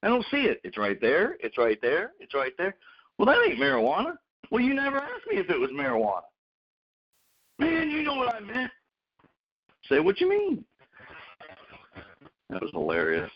I 0.02 0.08
don't 0.08 0.26
see 0.30 0.42
it. 0.42 0.60
It's 0.62 0.76
right 0.76 1.00
there. 1.00 1.36
It's 1.40 1.56
right 1.56 1.78
there. 1.80 2.12
It's 2.20 2.34
right 2.34 2.52
there. 2.58 2.76
Well 3.16 3.26
that 3.26 3.42
ain't 3.48 3.58
marijuana. 3.58 4.16
Well 4.50 4.62
you 4.62 4.74
never 4.74 4.98
asked 4.98 5.26
me 5.30 5.38
if 5.38 5.48
it 5.48 5.58
was 5.58 5.70
marijuana. 5.70 6.20
Man, 7.58 7.90
you 7.90 8.02
know 8.02 8.14
what 8.14 8.34
I 8.34 8.40
meant. 8.40 8.70
Say 9.88 10.00
what 10.00 10.20
you 10.20 10.28
mean. 10.28 10.64
That 12.50 12.60
was 12.60 12.70
hilarious. 12.72 13.30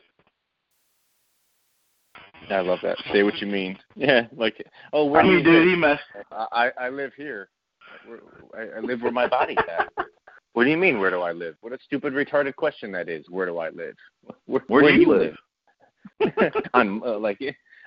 I 2.50 2.60
love 2.60 2.78
that. 2.82 2.96
Say 3.12 3.22
what 3.22 3.38
you 3.40 3.46
mean. 3.46 3.78
Yeah, 3.96 4.26
like 4.36 4.56
oh, 4.92 5.04
where 5.06 5.20
I 5.20 5.24
do 5.24 5.30
mean, 5.42 5.80
live? 5.80 5.98
he 6.10 6.36
I 6.52 6.70
I 6.78 6.88
live 6.88 7.12
here. 7.16 7.48
Where- 8.06 8.20
I, 8.56 8.78
I 8.78 8.80
live 8.80 9.02
where 9.02 9.12
my 9.12 9.26
body's 9.28 9.56
at. 9.70 9.88
What 10.52 10.64
do 10.64 10.70
you 10.70 10.76
mean? 10.76 10.98
Where 11.00 11.10
do 11.10 11.20
I 11.20 11.32
live? 11.32 11.56
What 11.60 11.72
a 11.72 11.78
stupid, 11.84 12.12
retarded 12.12 12.54
question 12.56 12.92
that 12.92 13.08
is. 13.08 13.24
Where 13.28 13.46
do 13.46 13.58
I 13.58 13.70
live? 13.70 13.94
Where, 14.46 14.62
Where 14.68 14.82
do 14.82 15.00
you 15.00 15.08
live? 15.12 15.36
On 16.74 17.02
uh, 17.06 17.18
like, 17.18 17.38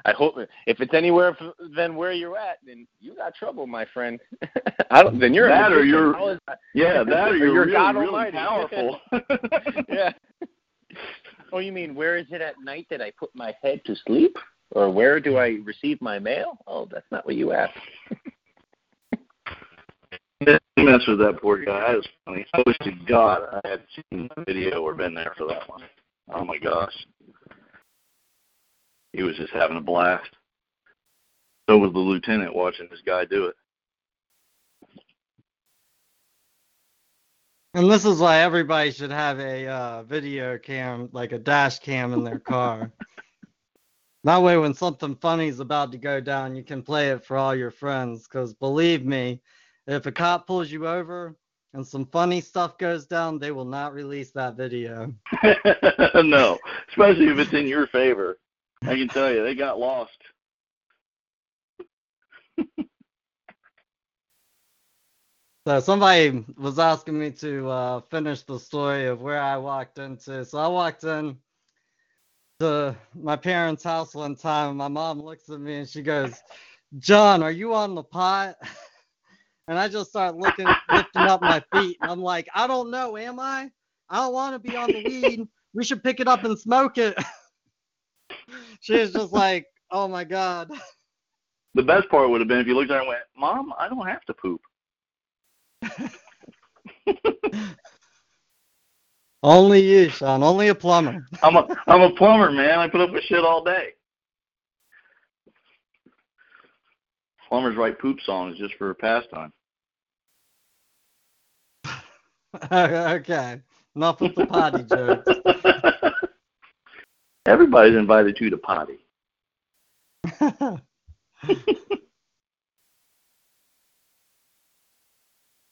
I 0.06 0.12
hope 0.12 0.36
if 0.66 0.80
it's 0.82 0.94
anywhere 0.94 1.36
f- 1.40 1.54
than 1.76 1.96
where 1.96 2.12
you're 2.12 2.38
at, 2.38 2.58
then 2.66 2.86
you 3.00 3.16
got 3.16 3.36
trouble, 3.36 3.68
my 3.68 3.86
friend. 3.94 4.20
I 4.92 5.04
don't. 5.04 5.20
Then 5.20 5.34
you're 5.34 5.48
That 5.50 5.72
or 5.72 5.84
you're- 5.86 6.14
How 6.14 6.30
is 6.30 6.40
that? 6.48 6.60
Yeah, 6.74 7.04
that 7.04 7.28
or 7.30 7.32
Or 7.32 7.36
you're, 7.36 7.48
you're 7.48 7.60
really, 7.66 7.72
God 7.74 7.96
really 7.96 8.08
Almighty. 8.08 8.38
powerful. 8.38 9.00
yeah. 9.90 10.12
Oh, 11.52 11.60
you 11.60 11.72
mean 11.72 11.96
where 11.96 12.18
is 12.18 12.28
it 12.30 12.42
at 12.42 12.56
night 12.64 12.88
that 12.90 13.02
I 13.02 13.12
put 13.18 13.30
my 13.34 13.54
head 13.62 13.82
to 13.86 13.96
sleep? 14.06 14.36
Or 14.72 14.90
where 14.90 15.20
do 15.20 15.38
I 15.38 15.60
receive 15.64 16.02
my 16.02 16.20
mail? 16.20 16.58
Oh, 16.68 16.88
that's 16.92 17.10
not 17.10 17.26
what 17.26 17.36
you 17.36 17.54
asked. 17.54 17.78
mess 20.88 21.02
with 21.08 21.20
that 21.20 21.42
poor 21.42 21.64
guy. 21.64 21.80
That 21.80 21.98
was 21.98 22.08
funny. 22.26 22.46
I 22.54 22.64
wish 22.66 22.78
to 22.80 22.92
God 23.08 23.42
I 23.64 23.68
had 23.68 23.82
seen 23.96 24.30
the 24.36 24.44
video 24.46 24.82
or 24.82 24.94
been 24.94 25.14
there 25.14 25.34
for 25.38 25.48
that 25.48 25.68
one. 25.70 25.84
Oh 26.34 26.46
my 26.46 26.58
gosh. 26.58 26.94
He 29.14 29.24
was 29.24 29.36
just 29.38 29.54
having 29.54 29.78
a 29.78 29.82
blast. 29.82 30.30
So 31.70 31.78
was 31.78 31.94
the 31.94 32.00
lieutenant 32.00 32.56
watching 32.56 32.88
this 32.90 33.02
guy 33.06 33.26
do 33.26 33.46
it. 33.46 33.56
And 37.74 37.92
this 37.92 38.06
is 38.06 38.20
why 38.20 38.40
everybody 38.40 38.92
should 38.92 39.12
have 39.12 39.40
a 39.40 39.68
uh, 39.68 40.04
video 40.04 40.58
cam, 40.58 41.10
like 41.12 41.32
a 41.32 41.38
dash 41.38 41.80
cam 41.80 42.14
in 42.14 42.24
their 42.24 42.40
car. 42.40 42.92
that 44.24 44.42
way, 44.42 44.58
when 44.58 44.74
something 44.74 45.16
funny 45.16 45.48
is 45.48 45.60
about 45.60 45.92
to 45.92 45.98
go 45.98 46.20
down, 46.20 46.56
you 46.56 46.64
can 46.64 46.82
play 46.82 47.10
it 47.10 47.26
for 47.26 47.38
all 47.38 47.56
your 47.56 47.72
friends. 47.72 48.24
Because 48.24 48.54
believe 48.54 49.06
me, 49.06 49.42
if 49.86 50.06
a 50.06 50.12
cop 50.12 50.48
pulls 50.48 50.72
you 50.72 50.88
over 50.88 51.36
and 51.74 51.86
some 51.86 52.06
funny 52.06 52.42
stuff 52.42 52.78
goes 52.78 53.06
down, 53.06 53.38
they 53.38 53.52
will 53.52 53.66
not 53.66 53.94
release 53.94 54.32
that 54.32 54.56
video. 54.56 55.14
no, 56.16 56.58
especially 56.90 57.28
if 57.28 57.38
it's 57.38 57.54
in 57.54 57.68
your 57.68 57.88
favor. 57.88 58.40
I 58.84 58.96
can 58.96 59.08
tell 59.08 59.32
you, 59.32 59.44
they 59.44 59.56
got 59.56 59.80
lost. 59.80 60.22
So 65.68 65.82
somebody 65.82 66.46
was 66.56 66.80
asking 66.80 67.20
me 67.20 67.30
to 67.30 67.68
uh, 67.68 68.00
finish 68.10 68.42
the 68.44 68.58
story 68.58 69.08
of 69.08 69.22
where 69.22 69.42
I 69.42 69.58
walked 69.58 70.00
into. 70.00 70.46
So 70.46 70.60
I 70.60 70.68
walked 70.70 71.04
in 71.04 71.38
to 72.62 72.96
my 73.14 73.36
parents' 73.36 73.84
house 73.84 74.16
one 74.16 74.38
time, 74.38 74.78
my 74.78 74.88
mom 74.88 75.22
looks 75.22 75.50
at 75.50 75.60
me 75.60 75.80
and 75.80 75.90
she 75.90 76.02
goes, 76.02 76.42
"John, 77.00 77.44
are 77.44 77.52
you 77.52 77.74
on 77.74 77.96
the 77.96 78.04
pot?" 78.04 78.56
And 79.68 79.78
I 79.78 79.90
just 79.90 80.10
start 80.12 80.38
looking, 80.38 80.74
lifting 80.88 81.28
up 81.28 81.42
my 81.42 81.62
feet, 81.74 81.98
and 82.00 82.10
I'm 82.10 82.22
like, 82.22 82.48
"I 82.56 82.66
don't 82.66 82.90
know, 82.90 83.18
am 83.18 83.38
I? 83.38 83.70
I 84.10 84.20
don't 84.20 84.34
want 84.34 84.56
to 84.56 84.60
be 84.60 84.78
on 84.78 84.94
the 84.94 85.02
weed. 85.02 85.46
We 85.74 85.84
should 85.84 86.02
pick 86.02 86.22
it 86.22 86.30
up 86.30 86.46
and 86.46 86.58
smoke 86.58 86.98
it." 86.98 87.18
she 88.80 88.94
was 88.94 89.12
just 89.12 89.34
like, 89.34 89.66
"Oh 89.92 90.08
my 90.08 90.24
god." 90.24 90.72
The 91.74 91.84
best 91.84 92.08
part 92.08 92.30
would 92.30 92.40
have 92.40 92.48
been 92.48 92.60
if 92.60 92.68
you 92.68 92.74
looked 92.76 92.90
at 92.90 92.94
her 92.94 93.00
and 93.02 93.10
went, 93.10 93.24
"Mom, 93.38 93.74
I 93.78 93.90
don't 93.90 94.08
have 94.08 94.24
to 94.28 94.34
poop." 94.34 94.62
Only 99.44 99.82
you, 99.82 100.10
Sean. 100.10 100.44
Only 100.44 100.70
a 100.70 100.76
plumber. 100.76 101.26
I'm 101.44 101.56
a 101.56 101.68
I'm 101.88 102.02
a 102.02 102.12
plumber, 102.16 102.52
man. 102.52 102.80
I 102.80 102.88
put 102.88 103.02
up 103.02 103.12
with 103.12 103.24
shit 103.24 103.44
all 103.44 103.64
day. 103.64 103.90
Plumbers 107.48 107.78
write 107.78 108.00
poop 108.00 108.20
songs 108.26 108.58
just 108.58 108.74
for 108.76 108.90
a 108.90 108.96
pastime. 108.96 109.54
okay. 112.72 113.62
Enough 113.96 114.22
with 114.22 114.36
the 114.36 114.46
potty 114.46 114.84
jokes. 114.84 115.32
Everybody's 117.46 117.96
invited 117.96 118.38
you 118.40 118.50
to 118.50 118.58
the 118.58 118.62
potty. 118.62 119.00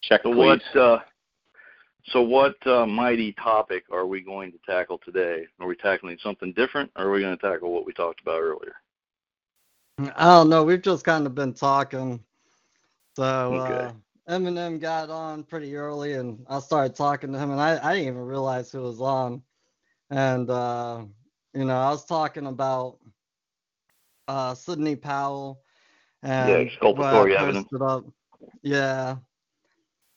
Check 0.08 0.22
So 0.24 0.32
please. 0.32 0.62
what 0.74 0.82
uh, 0.82 1.00
so 2.08 2.22
what 2.22 2.56
uh, 2.68 2.86
mighty 2.86 3.34
topic 3.34 3.84
are 3.92 4.06
we 4.06 4.22
going 4.22 4.52
to 4.52 4.60
tackle 4.66 5.00
today? 5.04 5.46
Are 5.60 5.68
we 5.68 5.76
tackling 5.76 6.18
something 6.22 6.54
different, 6.54 6.92
or 6.96 7.06
are 7.08 7.12
we 7.12 7.22
going 7.22 7.38
to 7.38 7.42
tackle 7.42 7.72
what 7.72 7.86
we 7.86 7.94
talked 7.94 8.22
about 8.22 8.42
earlier? 8.42 8.76
I 10.16 10.26
don't 10.26 10.50
know. 10.50 10.64
We've 10.64 10.82
just 10.82 11.04
kind 11.06 11.26
of 11.26 11.34
been 11.36 11.54
talking. 11.54 12.20
So 13.16 13.24
Okay. 13.24 13.92
uh, 14.28 14.32
Eminem 14.32 14.80
got 14.80 15.10
on 15.10 15.44
pretty 15.44 15.76
early, 15.76 16.14
and 16.14 16.46
I 16.50 16.60
started 16.60 16.96
talking 16.96 17.32
to 17.32 17.40
him, 17.40 17.52
and 17.52 17.62
I, 17.62 17.80
I 17.82 17.94
didn't 17.94 18.10
even 18.10 18.22
realize 18.22 18.72
who 18.72 18.82
was 18.82 19.00
on. 19.02 19.42
And 20.12 20.50
uh, 20.50 21.06
you 21.54 21.66
know, 21.66 21.78
I 21.78 21.90
was 21.90 22.06
talking 22.06 22.48
about 22.48 23.00
uh, 24.28 24.54
Sidney 24.54 24.96
Powell 24.96 25.62
and 26.24 26.48
what 26.48 26.58
I 26.58 26.62
exculpatory 26.62 27.38
evidence. 27.38 27.68
up. 27.82 28.06
Yeah. 28.62 29.16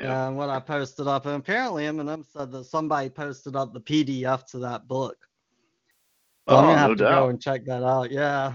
Yeah. 0.00 0.28
And 0.28 0.36
what 0.36 0.48
I 0.48 0.60
posted 0.60 1.08
up, 1.08 1.26
and 1.26 1.34
apparently 1.36 1.84
Eminem 1.84 2.24
said 2.32 2.52
that 2.52 2.64
somebody 2.64 3.08
posted 3.08 3.56
up 3.56 3.72
the 3.72 3.80
PDF 3.80 4.46
to 4.52 4.58
that 4.60 4.86
book. 4.86 5.16
So 6.48 6.56
I'm 6.56 6.64
Oh, 6.64 6.68
gonna 6.68 6.78
have 6.78 6.90
no 6.90 6.94
to 6.94 7.04
doubt. 7.04 7.20
go 7.24 7.28
and 7.30 7.40
check 7.40 7.64
that 7.64 7.82
out. 7.82 8.10
Yeah. 8.10 8.54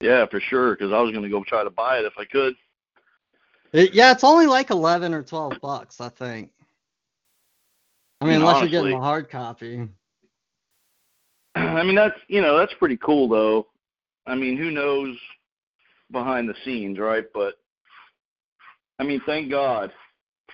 Yeah, 0.00 0.26
for 0.26 0.40
sure. 0.40 0.72
Because 0.74 0.92
I 0.92 1.00
was 1.00 1.12
going 1.12 1.22
to 1.22 1.28
go 1.30 1.42
try 1.44 1.62
to 1.64 1.70
buy 1.70 1.98
it 1.98 2.04
if 2.04 2.14
I 2.18 2.24
could. 2.24 2.54
It, 3.72 3.94
yeah, 3.94 4.10
it's 4.12 4.24
only 4.24 4.46
like 4.46 4.70
eleven 4.70 5.14
or 5.14 5.22
twelve 5.22 5.54
bucks, 5.62 6.00
I 6.00 6.08
think. 6.08 6.50
I 8.20 8.24
mean, 8.26 8.34
mean, 8.34 8.40
unless 8.42 8.60
you're 8.60 8.68
getting 8.68 8.92
honestly- 8.94 8.98
a 9.00 9.02
hard 9.02 9.30
copy. 9.30 9.88
I 11.54 11.82
mean, 11.84 11.94
that's 11.94 12.18
you 12.28 12.40
know 12.42 12.58
that's 12.58 12.74
pretty 12.74 12.96
cool 12.96 13.28
though. 13.28 13.68
I 14.26 14.34
mean, 14.34 14.56
who 14.56 14.70
knows 14.70 15.16
behind 16.10 16.48
the 16.48 16.54
scenes, 16.64 16.98
right? 16.98 17.24
But 17.32 17.54
I 18.98 19.04
mean, 19.04 19.20
thank 19.26 19.50
God 19.50 19.92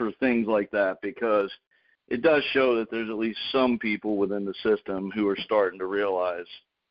for 0.00 0.10
things 0.12 0.46
like 0.46 0.70
that 0.70 0.96
because 1.02 1.50
it 2.08 2.22
does 2.22 2.42
show 2.54 2.74
that 2.76 2.90
there's 2.90 3.10
at 3.10 3.18
least 3.18 3.38
some 3.52 3.78
people 3.78 4.16
within 4.16 4.46
the 4.46 4.54
system 4.62 5.10
who 5.14 5.28
are 5.28 5.36
starting 5.36 5.78
to 5.78 5.84
realize 5.84 6.46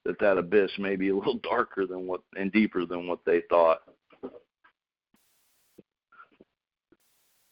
that 0.06 0.20
that 0.20 0.38
abyss 0.38 0.70
may 0.78 0.96
be 0.96 1.10
a 1.10 1.16
little 1.16 1.40
darker 1.44 1.88
than 1.88 2.06
what 2.06 2.22
and 2.38 2.52
deeper 2.52 2.86
than 2.86 3.08
what 3.08 3.26
they 3.26 3.42
thought. 3.50 3.80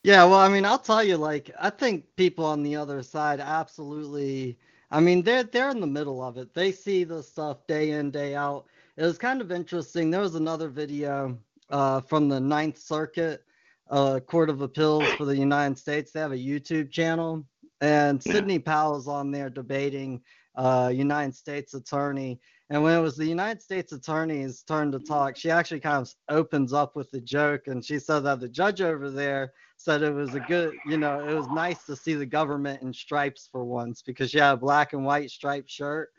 Yeah, 0.03 0.25
well, 0.25 0.39
I 0.39 0.47
mean, 0.47 0.63
I'll 0.63 0.77
tell 0.77 1.03
you, 1.03 1.17
like, 1.17 1.49
I 1.59 1.71
think 1.71 2.05
people 2.15 2.45
on 2.45 2.61
the 2.61 2.75
other 2.75 3.01
side 3.01 3.39
absolutely. 3.39 4.59
I 4.91 4.99
mean, 4.99 5.23
they're 5.23 5.43
they're 5.43 5.71
in 5.71 5.81
the 5.81 5.87
middle 5.87 6.23
of 6.23 6.37
it. 6.37 6.53
They 6.53 6.71
see 6.71 7.03
the 7.03 7.23
stuff 7.23 7.65
day 7.65 7.91
in, 7.91 8.11
day 8.11 8.35
out. 8.35 8.67
It 8.95 9.03
was 9.03 9.17
kind 9.17 9.41
of 9.41 9.51
interesting. 9.51 10.11
There 10.11 10.21
was 10.21 10.35
another 10.35 10.69
video 10.69 11.37
uh, 11.71 12.01
from 12.01 12.29
the 12.29 12.39
Ninth 12.39 12.77
Circuit 12.77 13.43
uh, 13.89 14.19
Court 14.19 14.49
of 14.49 14.61
Appeals 14.61 15.07
for 15.13 15.25
the 15.25 15.37
United 15.37 15.77
States. 15.77 16.11
They 16.11 16.19
have 16.19 16.31
a 16.31 16.35
YouTube 16.35 16.91
channel, 16.91 17.45
and. 17.81 18.21
Sidney 18.21 18.59
Powell's 18.59 19.07
on 19.07 19.31
there 19.31 19.49
debating 19.49 20.21
uh, 20.57 20.91
United 20.93 21.33
States 21.35 21.73
attorney. 21.73 22.39
And 22.69 22.83
when 22.83 22.97
it 22.97 23.01
was 23.01 23.15
the 23.15 23.25
United 23.25 23.61
States 23.61 23.93
attorney's 23.93 24.63
turn 24.63 24.91
to 24.91 24.99
talk, 24.99 25.37
she 25.37 25.49
actually 25.49 25.79
kind 25.79 26.01
of 26.01 26.13
opens 26.29 26.73
up 26.73 26.97
with 26.97 27.13
a 27.13 27.21
joke, 27.21 27.67
and 27.67 27.85
she 27.85 27.97
said 27.97 28.19
that 28.21 28.41
the 28.41 28.49
judge 28.49 28.81
over 28.81 29.09
there 29.09 29.53
said 29.77 30.01
it 30.01 30.13
was 30.13 30.35
a 30.35 30.41
good, 30.41 30.73
you 30.85 30.97
know, 30.97 31.25
it 31.25 31.33
was 31.33 31.47
nice 31.47 31.85
to 31.85 31.95
see 31.95 32.15
the 32.15 32.25
government 32.25 32.81
in 32.81 32.91
stripes 32.91 33.47
for 33.49 33.63
once 33.63 34.01
because 34.01 34.31
she 34.31 34.39
had 34.39 34.51
a 34.53 34.57
black 34.57 34.91
and 34.91 35.05
white 35.05 35.29
striped 35.29 35.69
shirt. 35.69 36.09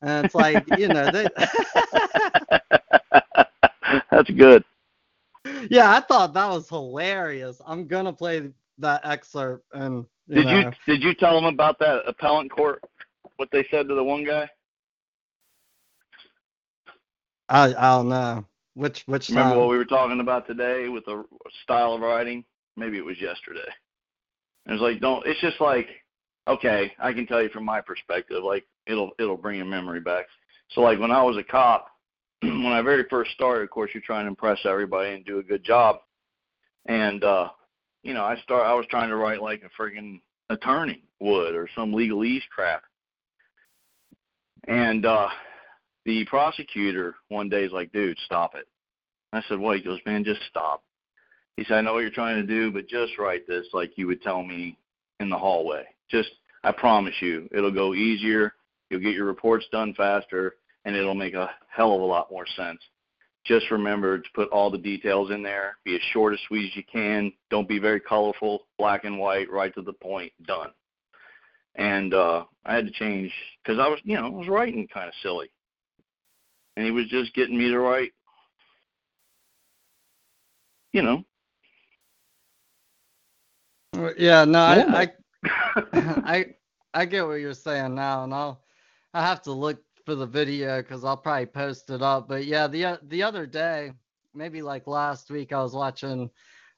And 0.00 0.24
it's 0.24 0.34
like, 0.34 0.64
you 0.76 0.88
know, 0.88 1.08
they, 1.12 1.28
that's 4.10 4.30
good. 4.30 4.64
Yeah, 5.70 5.94
I 5.94 6.00
thought 6.00 6.34
that 6.34 6.48
was 6.48 6.68
hilarious. 6.68 7.60
I'm 7.66 7.86
going 7.86 8.04
to 8.06 8.12
play 8.12 8.50
that 8.78 9.00
excerpt 9.04 9.64
and, 9.72 10.04
you 10.28 10.36
Did 10.36 10.46
know, 10.46 10.58
you 10.58 10.72
did 10.86 11.02
you 11.02 11.14
tell 11.14 11.34
them 11.34 11.44
about 11.44 11.78
that 11.80 12.02
appellant 12.06 12.50
court? 12.50 12.82
What 13.36 13.48
they 13.52 13.66
said 13.70 13.88
to 13.88 13.94
the 13.94 14.04
one 14.04 14.24
guy? 14.24 14.48
I, 17.48 17.74
I 17.74 17.96
don't 17.96 18.08
know. 18.08 18.44
Which, 18.74 19.02
which 19.06 19.28
Remember 19.28 19.50
time? 19.50 19.58
what 19.58 19.68
we 19.68 19.76
were 19.76 19.84
talking 19.84 20.20
about 20.20 20.46
today 20.46 20.88
with 20.88 21.04
the 21.04 21.24
style 21.62 21.94
of 21.94 22.00
writing? 22.00 22.44
Maybe 22.76 22.96
it 22.96 23.04
was 23.04 23.20
yesterday. 23.20 23.68
It 24.66 24.72
was 24.72 24.80
like, 24.80 25.00
don't. 25.00 25.26
It's 25.26 25.40
just 25.40 25.60
like, 25.60 25.88
okay, 26.48 26.92
I 26.98 27.12
can 27.12 27.26
tell 27.26 27.42
you 27.42 27.48
from 27.50 27.64
my 27.64 27.80
perspective, 27.80 28.42
like 28.42 28.64
it'll 28.86 29.10
it'll 29.18 29.36
bring 29.36 29.60
a 29.60 29.64
memory 29.64 30.00
back. 30.00 30.26
So 30.70 30.80
like 30.80 30.98
when 30.98 31.10
I 31.10 31.22
was 31.22 31.36
a 31.36 31.42
cop, 31.42 31.88
when 32.64 32.66
I 32.66 32.82
very 32.82 33.04
first 33.08 33.30
started, 33.32 33.62
of 33.62 33.70
course, 33.70 33.90
you're 33.94 34.02
trying 34.02 34.24
to 34.24 34.28
impress 34.28 34.58
everybody 34.64 35.14
and 35.14 35.24
do 35.24 35.38
a 35.38 35.42
good 35.42 35.64
job. 35.64 36.00
And 36.86 37.22
uh, 37.22 37.50
you 38.02 38.14
know, 38.14 38.24
I 38.24 38.36
start. 38.42 38.66
I 38.66 38.74
was 38.74 38.86
trying 38.90 39.10
to 39.10 39.16
write 39.16 39.40
like 39.40 39.62
a 39.62 39.80
friggin' 39.80 40.20
attorney 40.50 41.02
would 41.20 41.54
or 41.54 41.68
some 41.74 41.92
legalese 41.92 42.42
crap. 42.54 42.82
And 44.66 45.06
uh, 45.06 45.28
the 46.04 46.24
prosecutor 46.26 47.14
one 47.28 47.48
day 47.48 47.64
is 47.64 47.72
like, 47.72 47.92
dude, 47.92 48.18
stop 48.24 48.54
it. 48.54 48.66
I 49.32 49.42
said, 49.48 49.58
what? 49.58 49.78
He 49.78 49.84
goes, 49.84 49.98
man, 50.04 50.24
just 50.24 50.40
stop. 50.48 50.82
He 51.56 51.64
said, 51.64 51.78
I 51.78 51.80
know 51.80 51.94
what 51.94 52.00
you're 52.00 52.10
trying 52.10 52.40
to 52.40 52.46
do, 52.46 52.70
but 52.70 52.88
just 52.88 53.18
write 53.18 53.46
this 53.46 53.66
like 53.72 53.92
you 53.96 54.06
would 54.06 54.22
tell 54.22 54.42
me 54.42 54.76
in 55.20 55.30
the 55.30 55.38
hallway. 55.38 55.84
Just, 56.10 56.30
I 56.64 56.72
promise 56.72 57.14
you, 57.20 57.48
it'll 57.52 57.72
go 57.72 57.94
easier. 57.94 58.54
You'll 58.90 59.00
get 59.00 59.14
your 59.14 59.26
reports 59.26 59.64
done 59.72 59.94
faster, 59.94 60.56
and 60.84 60.96
it'll 60.96 61.14
make 61.14 61.34
a 61.34 61.50
hell 61.68 61.94
of 61.94 62.00
a 62.00 62.04
lot 62.04 62.30
more 62.30 62.46
sense. 62.56 62.80
Just 63.44 63.70
remember 63.70 64.18
to 64.18 64.28
put 64.34 64.48
all 64.50 64.70
the 64.70 64.78
details 64.78 65.30
in 65.30 65.42
there. 65.42 65.76
Be 65.84 65.96
as 65.96 66.00
short 66.12 66.32
as 66.32 66.38
sweet 66.46 66.70
as 66.70 66.76
you 66.76 66.84
can. 66.90 67.32
Don't 67.50 67.68
be 67.68 67.78
very 67.78 68.00
colorful, 68.00 68.66
black 68.78 69.04
and 69.04 69.18
white, 69.18 69.50
right 69.50 69.74
to 69.74 69.82
the 69.82 69.92
point. 69.92 70.32
Done. 70.46 70.70
And 71.74 72.14
uh, 72.14 72.44
I 72.64 72.74
had 72.74 72.86
to 72.86 72.92
change 72.92 73.32
because 73.62 73.80
I 73.80 73.88
was, 73.88 73.98
you 74.04 74.16
know, 74.16 74.26
I 74.26 74.30
was 74.30 74.48
writing 74.48 74.86
kind 74.92 75.08
of 75.08 75.14
silly, 75.22 75.50
and 76.76 76.84
he 76.84 76.92
was 76.92 77.06
just 77.08 77.34
getting 77.34 77.58
me 77.58 77.70
to 77.70 77.78
write 77.78 78.12
you 80.92 81.02
know, 81.02 81.24
Yeah, 84.18 84.44
no, 84.44 84.58
I, 84.58 85.02
I 85.02 85.12
I 85.92 86.46
I 86.94 87.04
get 87.06 87.26
what 87.26 87.34
you're 87.34 87.54
saying 87.54 87.94
now, 87.94 88.24
and 88.24 88.34
I'll 88.34 88.62
I 89.14 89.26
have 89.26 89.42
to 89.42 89.52
look 89.52 89.82
for 90.04 90.14
the 90.14 90.26
video 90.26 90.82
because 90.82 91.04
I'll 91.04 91.16
probably 91.16 91.46
post 91.46 91.90
it 91.90 92.02
up. 92.02 92.28
But 92.28 92.44
yeah, 92.44 92.66
the 92.66 92.98
the 93.08 93.22
other 93.22 93.46
day, 93.46 93.92
maybe 94.34 94.62
like 94.62 94.86
last 94.86 95.30
week, 95.30 95.52
I 95.52 95.62
was 95.62 95.74
watching 95.74 96.30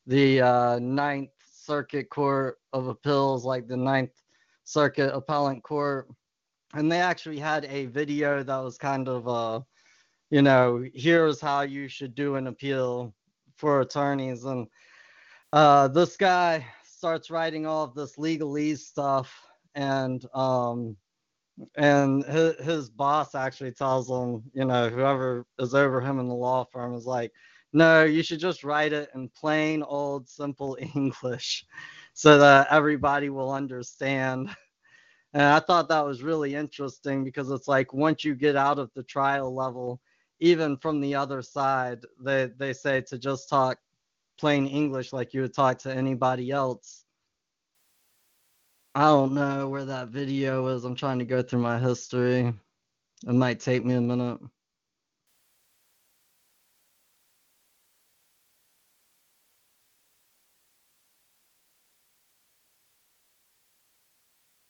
the 0.07 0.41
uh, 0.41 0.79
Ninth 0.79 1.31
Circuit 1.53 2.11
Court 2.11 2.59
of 2.73 2.89
Appeals, 2.89 3.45
like 3.45 3.67
the 3.67 3.77
Ninth 3.77 4.21
Circuit 4.65 5.15
Appellate 5.15 5.63
Court, 5.63 6.09
and 6.75 6.91
they 6.91 7.01
actually 7.01 7.39
had 7.39 7.65
a 7.67 7.87
video 7.87 8.43
that 8.43 8.59
was 8.59 8.79
kind 8.79 9.09
of 9.09 9.29
uh, 9.29 9.61
you 10.31 10.43
know, 10.43 10.85
here's 10.95 11.41
how 11.41 11.63
you 11.63 11.89
should 11.89 12.15
do 12.15 12.37
an 12.37 12.47
appeal 12.49 13.15
for 13.57 13.81
attorneys, 13.81 14.45
and 14.45 14.67
uh, 15.53 15.89
this 15.89 16.17
guy 16.17 16.67
starts 16.85 17.31
writing 17.31 17.67
all 17.67 17.85
of 17.85 17.95
this 17.95 18.17
legalese 18.17 18.79
stuff 18.79 19.33
and 19.75 20.27
um 20.35 20.97
and 21.77 22.25
his, 22.25 22.57
his 22.57 22.91
boss 22.91 23.35
actually 23.35 23.73
tells 23.73 24.11
him 24.11 24.43
you 24.55 24.65
know 24.65 24.89
whoever 24.89 25.47
is 25.59 25.75
over 25.75 26.01
him 26.01 26.19
in 26.19 26.29
the 26.29 26.35
law 26.35 26.65
firm 26.65 26.95
is 26.95 27.07
like 27.07 27.31
no 27.73 28.05
you 28.05 28.23
should 28.23 28.41
just 28.41 28.65
write 28.65 28.93
it 28.93 29.09
in 29.15 29.29
plain 29.29 29.83
old 29.83 30.29
simple 30.29 30.77
english 30.95 31.65
so 32.13 32.39
that 32.39 32.67
everybody 32.71 33.29
will 33.31 33.53
understand 33.53 34.49
and 35.33 35.43
i 35.43 35.61
thought 35.61 35.89
that 35.89 36.05
was 36.05 36.23
really 36.23 36.55
interesting 36.55 37.23
because 37.23 37.51
it's 37.51 37.69
like 37.69 37.93
once 37.93 38.25
you 38.25 38.35
get 38.35 38.57
out 38.57 38.79
of 38.79 38.91
the 38.95 39.03
trial 39.05 39.55
level 39.55 40.01
even 40.41 40.77
from 40.77 41.01
the 41.01 41.15
other 41.15 41.41
side 41.41 42.01
they 42.21 42.51
they 42.59 42.73
say 42.73 43.01
to 43.01 43.17
just 43.17 43.49
talk 43.49 43.79
plain 44.39 44.67
English 44.67 45.13
like 45.13 45.33
you 45.33 45.43
would 45.43 45.55
talk 45.55 45.79
to 45.79 45.95
anybody 45.95 46.51
else. 46.51 47.04
I 48.95 49.03
don't 49.07 49.35
know 49.35 49.69
where 49.69 49.85
that 49.87 50.09
video 50.09 50.69
is. 50.69 50.85
I'm 50.85 50.95
trying 50.95 51.19
to 51.21 51.25
go 51.25 51.43
through 51.43 51.61
my 51.61 51.79
history. 51.79 52.53
It 53.27 53.33
might 53.33 53.61
take 53.61 53.85
me 53.85 53.95
a 53.95 54.01
minute. 54.01 54.39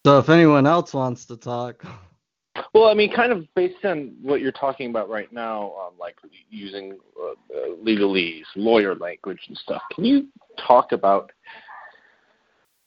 So 0.07 0.19
if 0.19 0.29
anyone 0.29 0.67
else 0.67 0.95
wants 0.95 1.27
to 1.27 1.37
talk, 1.37 1.85
Well, 2.75 2.89
I 2.89 2.95
mean, 2.95 3.13
kind 3.13 3.33
of 3.33 3.47
based 3.55 3.85
on 3.85 4.15
what 4.23 4.41
you're 4.41 4.53
talking 4.53 4.91
about 4.91 5.09
right 5.09 5.33
now, 5.33 5.75
um, 5.81 5.95
like 5.99 6.17
using 6.51 6.99
uh, 7.21 7.57
uh, 7.57 7.69
legalese, 7.85 8.45
lawyer 8.57 8.95
language, 8.95 9.41
and 9.49 9.57
stuff. 9.57 9.83
Can 9.95 10.05
you 10.05 10.29
talk 10.59 10.93
about 10.93 11.31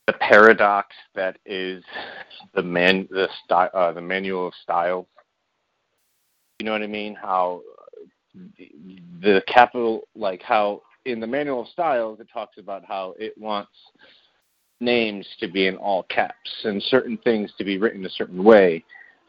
the 0.07 0.13
paradox 0.13 0.95
that 1.15 1.37
is 1.45 1.83
the 2.55 2.63
man, 2.63 3.07
the 3.11 3.27
style, 3.43 3.69
uh, 3.73 3.91
the 3.91 4.01
manual 4.01 4.47
of 4.47 4.53
style? 4.63 5.07
You 6.59 6.65
know 6.65 6.71
what 6.71 6.81
I 6.81 6.87
mean? 6.87 7.13
How 7.13 7.61
the, 8.57 8.71
the 9.21 9.43
capital, 9.47 10.07
like 10.15 10.41
how 10.41 10.81
in 11.05 11.19
the 11.19 11.27
manual 11.27 11.61
of 11.61 11.67
styles, 11.67 12.19
it 12.19 12.27
talks 12.33 12.57
about 12.57 12.83
how 12.85 13.13
it 13.19 13.37
wants 13.37 13.71
names 14.79 15.27
to 15.39 15.47
be 15.47 15.67
in 15.67 15.75
all 15.75 16.03
caps 16.03 16.49
and 16.63 16.81
certain 16.83 17.17
things 17.17 17.51
to 17.57 17.63
be 17.63 17.77
written 17.77 18.05
a 18.05 18.09
certain 18.09 18.43
way. 18.43 18.83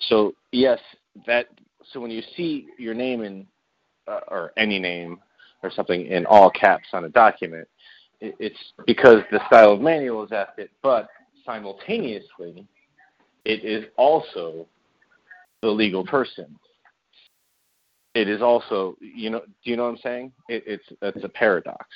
So 0.08 0.34
yes, 0.52 0.78
that. 1.26 1.48
So 1.92 2.00
when 2.00 2.10
you 2.10 2.22
see 2.36 2.68
your 2.78 2.92
name 2.94 3.22
in, 3.22 3.46
uh, 4.06 4.20
or 4.28 4.52
any 4.56 4.78
name 4.78 5.20
or 5.62 5.70
something 5.70 6.06
in 6.06 6.26
all 6.26 6.50
caps 6.50 6.88
on 6.92 7.04
a 7.04 7.08
document, 7.08 7.66
it's 8.20 8.72
because 8.86 9.22
the 9.30 9.40
style 9.46 9.72
of 9.72 9.80
manual 9.80 10.24
is 10.24 10.30
it. 10.56 10.70
But 10.82 11.08
simultaneously, 11.44 12.66
it 13.44 13.64
is 13.64 13.84
also 13.96 14.66
the 15.62 15.68
legal 15.68 16.04
person. 16.04 16.58
It 18.14 18.28
is 18.28 18.42
also, 18.42 18.96
you 19.00 19.30
know, 19.30 19.40
do 19.40 19.70
you 19.70 19.76
know 19.76 19.84
what 19.84 19.90
I'm 19.90 19.98
saying? 19.98 20.32
It, 20.48 20.64
it's 20.66 20.84
it's 21.02 21.24
a 21.24 21.28
paradox. 21.28 21.86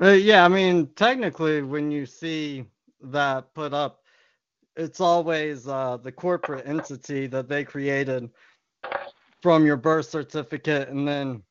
Uh, 0.00 0.10
yeah, 0.10 0.44
I 0.44 0.48
mean, 0.48 0.88
technically, 0.96 1.62
when 1.62 1.90
you 1.90 2.06
see 2.06 2.64
that 3.02 3.52
put 3.54 3.72
up, 3.72 4.02
it's 4.76 5.00
always 5.00 5.66
uh, 5.66 5.96
the 5.96 6.12
corporate 6.12 6.66
entity 6.66 7.26
that 7.28 7.48
they 7.48 7.64
created 7.64 8.30
from 9.42 9.64
your 9.64 9.76
birth 9.76 10.06
certificate 10.06 10.88
and 10.88 11.06
then 11.06 11.42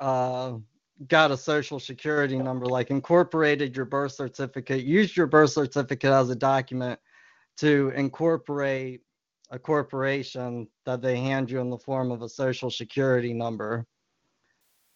uh, 0.00 0.54
got 1.08 1.30
a 1.30 1.36
social 1.36 1.80
security 1.80 2.38
number, 2.38 2.66
like 2.66 2.90
incorporated 2.90 3.76
your 3.76 3.86
birth 3.86 4.12
certificate, 4.12 4.84
used 4.84 5.16
your 5.16 5.26
birth 5.26 5.50
certificate 5.50 6.12
as 6.12 6.30
a 6.30 6.36
document 6.36 6.98
to 7.58 7.92
incorporate 7.94 9.02
a 9.50 9.58
corporation 9.58 10.66
that 10.86 11.02
they 11.02 11.16
hand 11.16 11.50
you 11.50 11.60
in 11.60 11.70
the 11.70 11.78
form 11.78 12.10
of 12.10 12.22
a 12.22 12.28
social 12.28 12.70
security 12.70 13.32
number. 13.34 13.86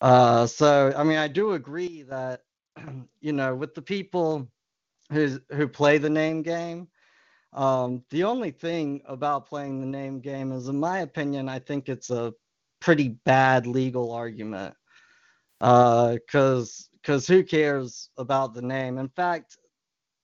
Uh, 0.00 0.46
so, 0.46 0.92
I 0.96 1.04
mean, 1.04 1.18
I 1.18 1.28
do 1.28 1.52
agree 1.52 2.02
that, 2.02 2.42
you 3.20 3.32
know, 3.32 3.54
with 3.54 3.74
the 3.74 3.82
people 3.82 4.48
who 5.12 5.38
who 5.50 5.68
play 5.68 5.98
the 5.98 6.10
name 6.10 6.42
game, 6.42 6.88
um, 7.52 8.02
the 8.10 8.24
only 8.24 8.50
thing 8.50 9.02
about 9.06 9.46
playing 9.46 9.80
the 9.80 9.86
name 9.86 10.20
game 10.20 10.52
is, 10.52 10.68
in 10.68 10.78
my 10.78 10.98
opinion, 11.00 11.48
I 11.48 11.58
think 11.58 11.88
it's 11.88 12.10
a 12.10 12.32
pretty 12.80 13.08
bad 13.24 13.66
legal 13.66 14.12
argument. 14.12 14.74
Because 15.60 16.88
because 16.92 17.26
who 17.26 17.42
cares 17.42 18.10
about 18.18 18.52
the 18.54 18.62
name? 18.62 18.98
In 18.98 19.08
fact, 19.08 19.58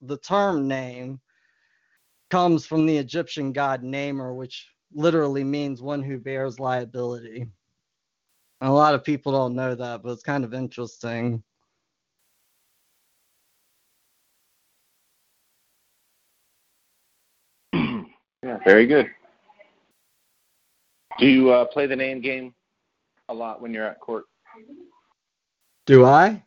the 0.00 0.18
term 0.18 0.66
name 0.66 1.20
comes 2.30 2.66
from 2.66 2.86
the 2.86 2.96
Egyptian 2.96 3.52
god 3.52 3.82
Namer, 3.82 4.34
which 4.34 4.68
literally 4.92 5.44
means 5.44 5.80
one 5.80 6.02
who 6.02 6.18
bears 6.18 6.58
liability. 6.58 7.46
And 8.60 8.70
a 8.70 8.72
lot 8.72 8.94
of 8.94 9.04
people 9.04 9.32
don't 9.32 9.54
know 9.54 9.74
that, 9.74 10.02
but 10.02 10.12
it's 10.12 10.22
kind 10.22 10.44
of 10.44 10.54
interesting. 10.54 11.42
Yeah, 18.44 18.58
very 18.64 18.88
good. 18.88 19.08
Do 21.20 21.28
you 21.28 21.50
uh, 21.50 21.64
play 21.66 21.86
the 21.86 21.94
name 21.94 22.20
game 22.20 22.54
a 23.28 23.34
lot 23.34 23.62
when 23.62 23.72
you're 23.72 23.86
at 23.86 24.00
court? 24.00 24.24
Do 25.86 26.04
I? 26.04 26.42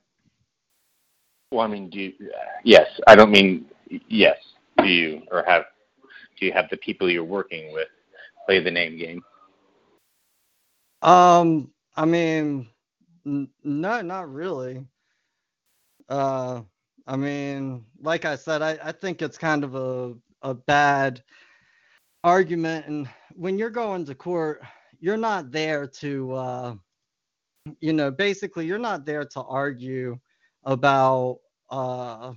Well, 1.52 1.62
I 1.62 1.68
mean, 1.68 1.90
do 1.90 2.00
you? 2.00 2.14
Uh, 2.22 2.38
yes, 2.64 2.88
I 3.08 3.16
don't 3.16 3.32
mean 3.32 3.66
yes. 4.08 4.38
Do 4.78 4.86
you 4.88 5.22
or 5.32 5.44
have? 5.48 5.66
Do 6.40 6.46
you 6.46 6.52
have 6.52 6.70
the 6.70 6.78
people 6.78 7.10
you're 7.10 7.24
working 7.24 7.74
with 7.74 7.88
play 8.46 8.60
the 8.60 8.72
name 8.72 8.98
game? 8.98 9.24
Um, 11.02 11.72
I 11.96 12.06
mean, 12.06 12.68
n- 13.26 13.50
no, 13.64 14.02
not 14.02 14.32
really. 14.32 14.86
Uh, 16.10 16.62
I 17.08 17.16
mean, 17.16 17.86
like 18.02 18.26
I 18.26 18.36
said, 18.36 18.62
I, 18.62 18.78
I 18.84 18.92
think 18.92 19.22
it's 19.22 19.38
kind 19.38 19.64
of 19.64 19.76
a, 19.76 20.16
a 20.42 20.54
bad 20.54 21.24
argument. 22.24 22.88
And 22.88 23.10
when 23.36 23.58
you're 23.58 23.70
going 23.70 24.06
to 24.06 24.16
court, 24.16 24.62
you're 25.00 25.18
not 25.18 25.52
there 25.52 25.88
to, 25.88 26.34
uh, 26.34 26.76
you 27.80 27.94
know, 27.94 28.12
basically, 28.12 28.66
you're 28.66 28.78
not 28.78 29.06
there 29.06 29.26
to 29.26 29.42
argue 29.42 30.20
about 30.64 31.40
uh, 31.70 32.34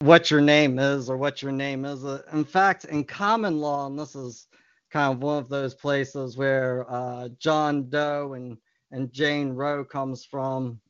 what 0.00 0.30
your 0.30 0.40
name 0.40 0.78
is 0.78 1.08
or 1.08 1.16
what 1.16 1.42
your 1.42 1.52
name 1.52 1.84
is. 1.84 2.04
Uh, 2.04 2.22
In 2.32 2.44
fact, 2.44 2.84
in 2.84 3.04
common 3.04 3.60
law, 3.60 3.86
and 3.86 3.98
this 3.98 4.14
is 4.14 4.46
kind 4.90 5.14
of 5.14 5.22
one 5.22 5.38
of 5.38 5.48
those 5.48 5.74
places 5.74 6.36
where 6.36 6.86
uh, 6.88 7.28
John 7.38 7.88
Doe 7.88 8.34
and, 8.34 8.56
and 8.90 9.12
Jane 9.12 9.50
Roe 9.50 9.84
comes 9.84 10.24
from. 10.24 10.80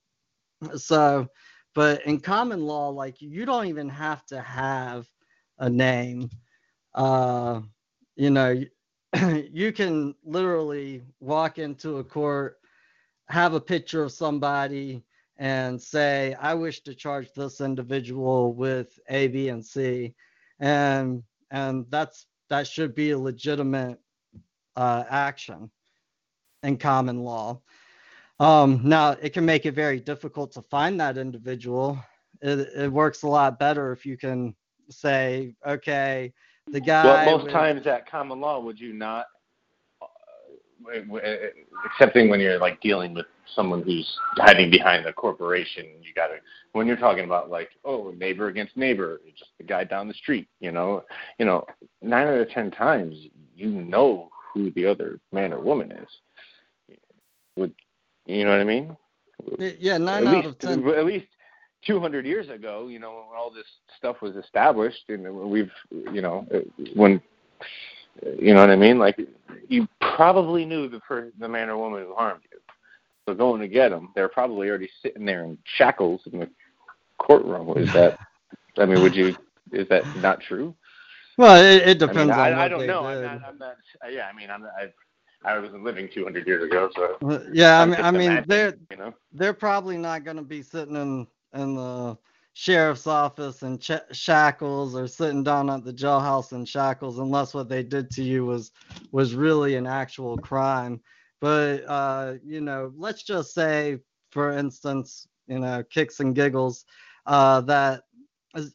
So, 0.77 1.29
but 1.75 2.05
in 2.07 2.21
common 2.21 2.63
law, 2.63 2.89
like 2.89 3.21
you 3.21 3.45
don't 3.45 3.67
even 3.67 3.89
have 3.91 4.25
to 4.27 4.41
have 4.41 5.07
a 5.59 5.69
name. 5.69 6.31
Uh, 6.95 7.61
you 8.17 8.31
know, 8.31 8.63
you 9.53 9.73
can 9.73 10.15
literally 10.25 11.03
walk 11.21 11.59
into 11.59 11.99
a 11.99 12.05
court, 12.05 12.59
have 13.29 13.55
a 13.55 13.61
picture 13.61 14.03
of 14.03 14.13
somebody, 14.13 15.03
and 15.39 15.81
say, 15.81 16.35
I 16.41 16.55
wish 16.55 16.81
to 16.83 16.95
charge 16.95 17.33
this 17.33 17.61
individual 17.61 18.55
with 18.55 18.99
A, 19.09 19.29
B, 19.29 19.49
and 19.49 19.65
C. 19.65 20.15
And 20.61 21.23
and 21.51 21.87
that's 21.91 22.27
that 22.49 22.67
should 22.67 22.95
be 22.95 23.11
a 23.11 23.19
legitimate 23.19 23.99
uh, 24.77 25.05
action 25.09 25.71
in 26.63 26.77
common 26.77 27.21
law. 27.21 27.61
Um, 28.41 28.81
now, 28.85 29.11
it 29.11 29.33
can 29.33 29.45
make 29.45 29.67
it 29.67 29.75
very 29.75 30.01
difficult 30.01 30.53
to 30.53 30.63
find 30.63 31.01
that 31.01 31.19
individual. 31.19 31.99
It, 32.43 32.69
it 32.77 32.93
works 32.93 33.23
a 33.23 33.29
lot 33.29 33.59
better 33.59 33.93
if 33.93 34.05
you 34.05 34.17
can 34.17 34.55
say, 34.91 35.55
okay, 35.67 36.33
the 36.71 36.81
guy. 36.81 37.05
Well, 37.05 37.39
most 37.39 37.45
with- 37.45 37.53
times 37.53 37.87
at 37.87 38.11
common 38.11 38.41
law, 38.41 38.61
would 38.61 38.79
you 38.79 38.93
not 38.93 39.27
uh, 40.03 40.07
excepting 41.85 42.29
when 42.29 42.41
you're 42.41 42.59
like 42.59 42.81
dealing 42.81 43.15
with 43.15 43.27
someone 43.55 43.83
who's 43.83 44.19
hiding 44.37 44.71
behind 44.71 45.07
a 45.07 45.13
corporation. 45.13 45.87
You 46.03 46.13
got 46.15 46.29
to 46.29 46.37
when 46.73 46.87
you're 46.87 46.97
talking 46.97 47.25
about 47.25 47.51
like 47.51 47.71
oh 47.85 48.13
neighbor 48.17 48.49
against 48.49 48.77
neighbor, 48.77 49.21
just 49.37 49.51
the 49.59 49.65
guy 49.65 49.85
down 49.85 50.09
the 50.09 50.15
street. 50.15 50.49
You 50.61 50.73
know, 50.73 51.05
you 51.39 51.47
know, 51.47 51.65
nine 52.03 52.27
out 52.27 52.41
of 52.41 52.51
ten 52.51 52.71
times 52.71 53.17
you 53.55 53.71
know 53.71 54.29
who 54.53 54.71
the 54.73 54.87
other 54.87 55.19
man 55.33 55.53
or 55.53 55.61
woman 55.61 55.93
is. 55.93 56.99
Would 57.57 57.73
you 58.27 58.45
know 58.45 58.51
what 58.51 58.61
I 58.61 58.65
mean? 58.65 58.97
Yeah, 59.59 59.99
nine 59.99 60.27
at 60.27 60.29
out 60.29 60.35
least, 60.37 60.49
of 60.49 60.59
ten. 60.59 60.89
At 60.89 61.07
least 61.07 61.27
200 61.87 62.27
years 62.27 62.49
ago, 62.49 62.89
you 62.89 62.99
know, 62.99 63.25
when 63.29 63.39
all 63.39 63.51
this 63.51 63.67
stuff 63.99 64.21
was 64.23 64.37
established, 64.37 65.05
and 65.09 65.29
we've, 65.51 65.71
you 66.13 66.21
know, 66.21 66.47
when, 66.95 67.21
you 68.39 68.55
know 68.55 68.61
what 68.61 68.71
I 68.71 68.77
mean? 68.77 68.99
Like, 68.99 69.21
you 69.69 69.87
probably 70.01 70.65
knew 70.65 70.89
the 70.89 71.01
the 71.39 71.49
man 71.49 71.69
or 71.69 71.77
woman 71.77 72.05
who 72.05 72.15
harmed 72.15 72.43
you. 72.51 72.59
So 73.29 73.35
going 73.35 73.61
to 73.61 73.69
get 73.69 73.89
them, 73.89 74.11
they're 74.15 74.29
probably 74.29 74.69
already 74.69 74.89
sitting 75.03 75.25
there 75.25 75.45
in 75.45 75.59
shackles 75.65 76.21
in 76.33 76.39
the 76.41 76.51
courtroom. 77.19 77.77
Is 77.77 77.93
that? 77.93 78.19
I 78.79 78.87
mean, 78.87 79.03
would 79.03 79.17
you? 79.17 79.35
Is 79.73 79.89
that 79.89 80.05
not 80.19 80.41
true? 80.41 80.75
Well, 81.37 81.57
it, 81.57 81.89
it 81.89 81.99
depends 81.99 82.33
I, 82.33 82.51
mean, 82.51 82.55
on 82.55 82.61
I, 82.61 82.65
I 82.65 82.69
don't 82.69 82.87
know. 82.87 83.03
did. 83.03 83.25
I'm 83.25 83.41
not, 83.41 83.49
I'm 83.49 83.59
not. 83.59 83.77
Yeah, 84.11 84.29
I 84.33 84.37
mean, 84.37 84.51
I'm. 84.51 84.65
I, 84.65 84.93
I 85.45 85.59
wasn't 85.59 85.85
living 85.85 86.09
200 86.13 86.47
years 86.47 86.65
ago, 86.65 86.89
so. 86.95 87.43
Yeah, 87.53 87.81
I 87.81 87.85
mean, 87.85 88.01
I 88.01 88.11
mean, 88.11 88.21
imagining, 88.23 88.45
they're 88.49 88.75
You 88.91 88.97
know. 88.97 89.15
they're 89.33 89.53
probably 89.53 89.99
not 89.99 90.25
going 90.25 90.39
to 90.39 90.43
be 90.43 90.63
sitting 90.63 90.97
in 90.97 91.27
in 91.57 91.75
the 91.75 92.17
sheriff's 92.55 93.07
office 93.07 93.63
and 93.63 93.81
ch- 93.81 93.93
shackles 94.13 94.97
or 94.97 95.07
sitting 95.07 95.43
down 95.45 95.69
at 95.71 95.85
the 95.85 95.93
jailhouse 95.93 96.53
in 96.53 96.65
shackles 96.65 97.19
unless 97.19 97.55
what 97.55 97.69
they 97.69 97.83
did 97.83 98.11
to 98.11 98.23
you 98.23 98.47
was 98.47 98.73
was 99.13 99.35
really 99.35 99.75
an 99.77 99.87
actual 99.87 100.37
crime. 100.39 101.01
But 101.41 101.85
uh, 101.89 102.35
you 102.45 102.61
know, 102.61 102.93
let's 102.97 103.23
just 103.23 103.55
say, 103.55 103.99
for 104.31 104.53
instance, 104.53 105.29
you 105.47 105.59
know, 105.59 105.83
kicks 105.91 106.21
and 106.21 106.35
giggles, 106.35 106.85
uh, 107.27 107.61
that 107.63 108.03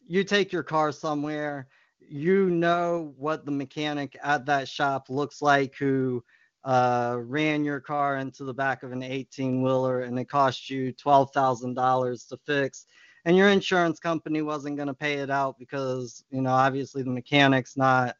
you 0.06 0.24
take 0.24 0.52
your 0.52 0.62
car 0.62 0.92
somewhere, 0.92 1.68
you 2.00 2.50
know 2.50 3.14
what 3.16 3.44
the 3.44 3.50
mechanic 3.50 4.16
at 4.22 4.46
that 4.46 4.68
shop 4.68 5.08
looks 5.08 5.42
like 5.42 5.74
who 5.76 6.22
uh, 6.64 7.16
ran 7.20 7.64
your 7.64 7.80
car 7.80 8.18
into 8.18 8.44
the 8.44 8.54
back 8.54 8.82
of 8.82 8.92
an 8.92 9.02
18 9.02 9.62
wheeler 9.62 10.02
and 10.02 10.18
it 10.18 10.28
cost 10.28 10.70
you 10.70 10.92
$12,000 10.92 12.28
to 12.28 12.36
fix. 12.46 12.86
And 13.24 13.36
your 13.36 13.48
insurance 13.48 14.00
company 14.00 14.42
wasn't 14.42 14.76
going 14.76 14.88
to 14.88 14.94
pay 14.94 15.14
it 15.14 15.30
out 15.30 15.58
because, 15.58 16.24
you 16.30 16.40
know, 16.40 16.50
obviously 16.50 17.02
the 17.02 17.10
mechanic's 17.10 17.76
not 17.76 18.16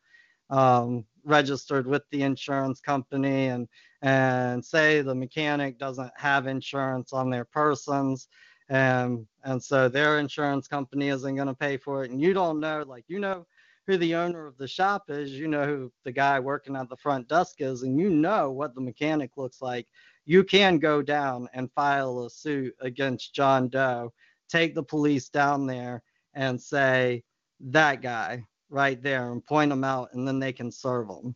um, 0.50 1.04
registered 1.24 1.86
with 1.86 2.02
the 2.10 2.22
insurance 2.22 2.80
company 2.80 3.46
and 3.46 3.68
and 4.02 4.64
say 4.64 5.00
the 5.00 5.14
mechanic 5.14 5.78
doesn't 5.78 6.10
have 6.16 6.46
insurance 6.46 7.12
on 7.12 7.30
their 7.30 7.44
persons 7.44 8.28
and 8.68 9.26
and 9.44 9.62
so 9.62 9.88
their 9.88 10.18
insurance 10.18 10.66
company 10.66 11.08
isn't 11.08 11.36
going 11.36 11.46
to 11.46 11.54
pay 11.54 11.76
for 11.76 12.04
it 12.04 12.10
and 12.10 12.20
you 12.20 12.32
don't 12.32 12.58
know 12.58 12.84
like 12.86 13.04
you 13.06 13.20
know 13.20 13.46
who 13.86 13.96
the 13.96 14.14
owner 14.14 14.46
of 14.46 14.56
the 14.58 14.68
shop 14.68 15.04
is, 15.08 15.32
you 15.32 15.48
know 15.48 15.66
who 15.66 15.92
the 16.04 16.12
guy 16.12 16.38
working 16.38 16.76
at 16.76 16.88
the 16.88 16.96
front 16.96 17.28
desk 17.28 17.56
is, 17.60 17.82
and 17.82 17.98
you 17.98 18.10
know 18.10 18.50
what 18.50 18.74
the 18.74 18.80
mechanic 18.80 19.32
looks 19.36 19.60
like, 19.60 19.86
you 20.24 20.44
can 20.44 20.78
go 20.78 21.02
down 21.02 21.48
and 21.52 21.72
file 21.72 22.24
a 22.24 22.30
suit 22.30 22.74
against 22.80 23.34
John 23.34 23.68
Doe, 23.68 24.12
take 24.48 24.74
the 24.74 24.82
police 24.82 25.28
down 25.28 25.66
there 25.66 26.02
and 26.34 26.60
say, 26.60 27.24
that 27.60 28.02
guy 28.02 28.44
right 28.70 29.02
there, 29.02 29.30
and 29.32 29.44
point 29.44 29.72
him 29.72 29.84
out, 29.84 30.10
and 30.12 30.26
then 30.26 30.38
they 30.38 30.52
can 30.52 30.70
serve 30.70 31.08
him. 31.08 31.34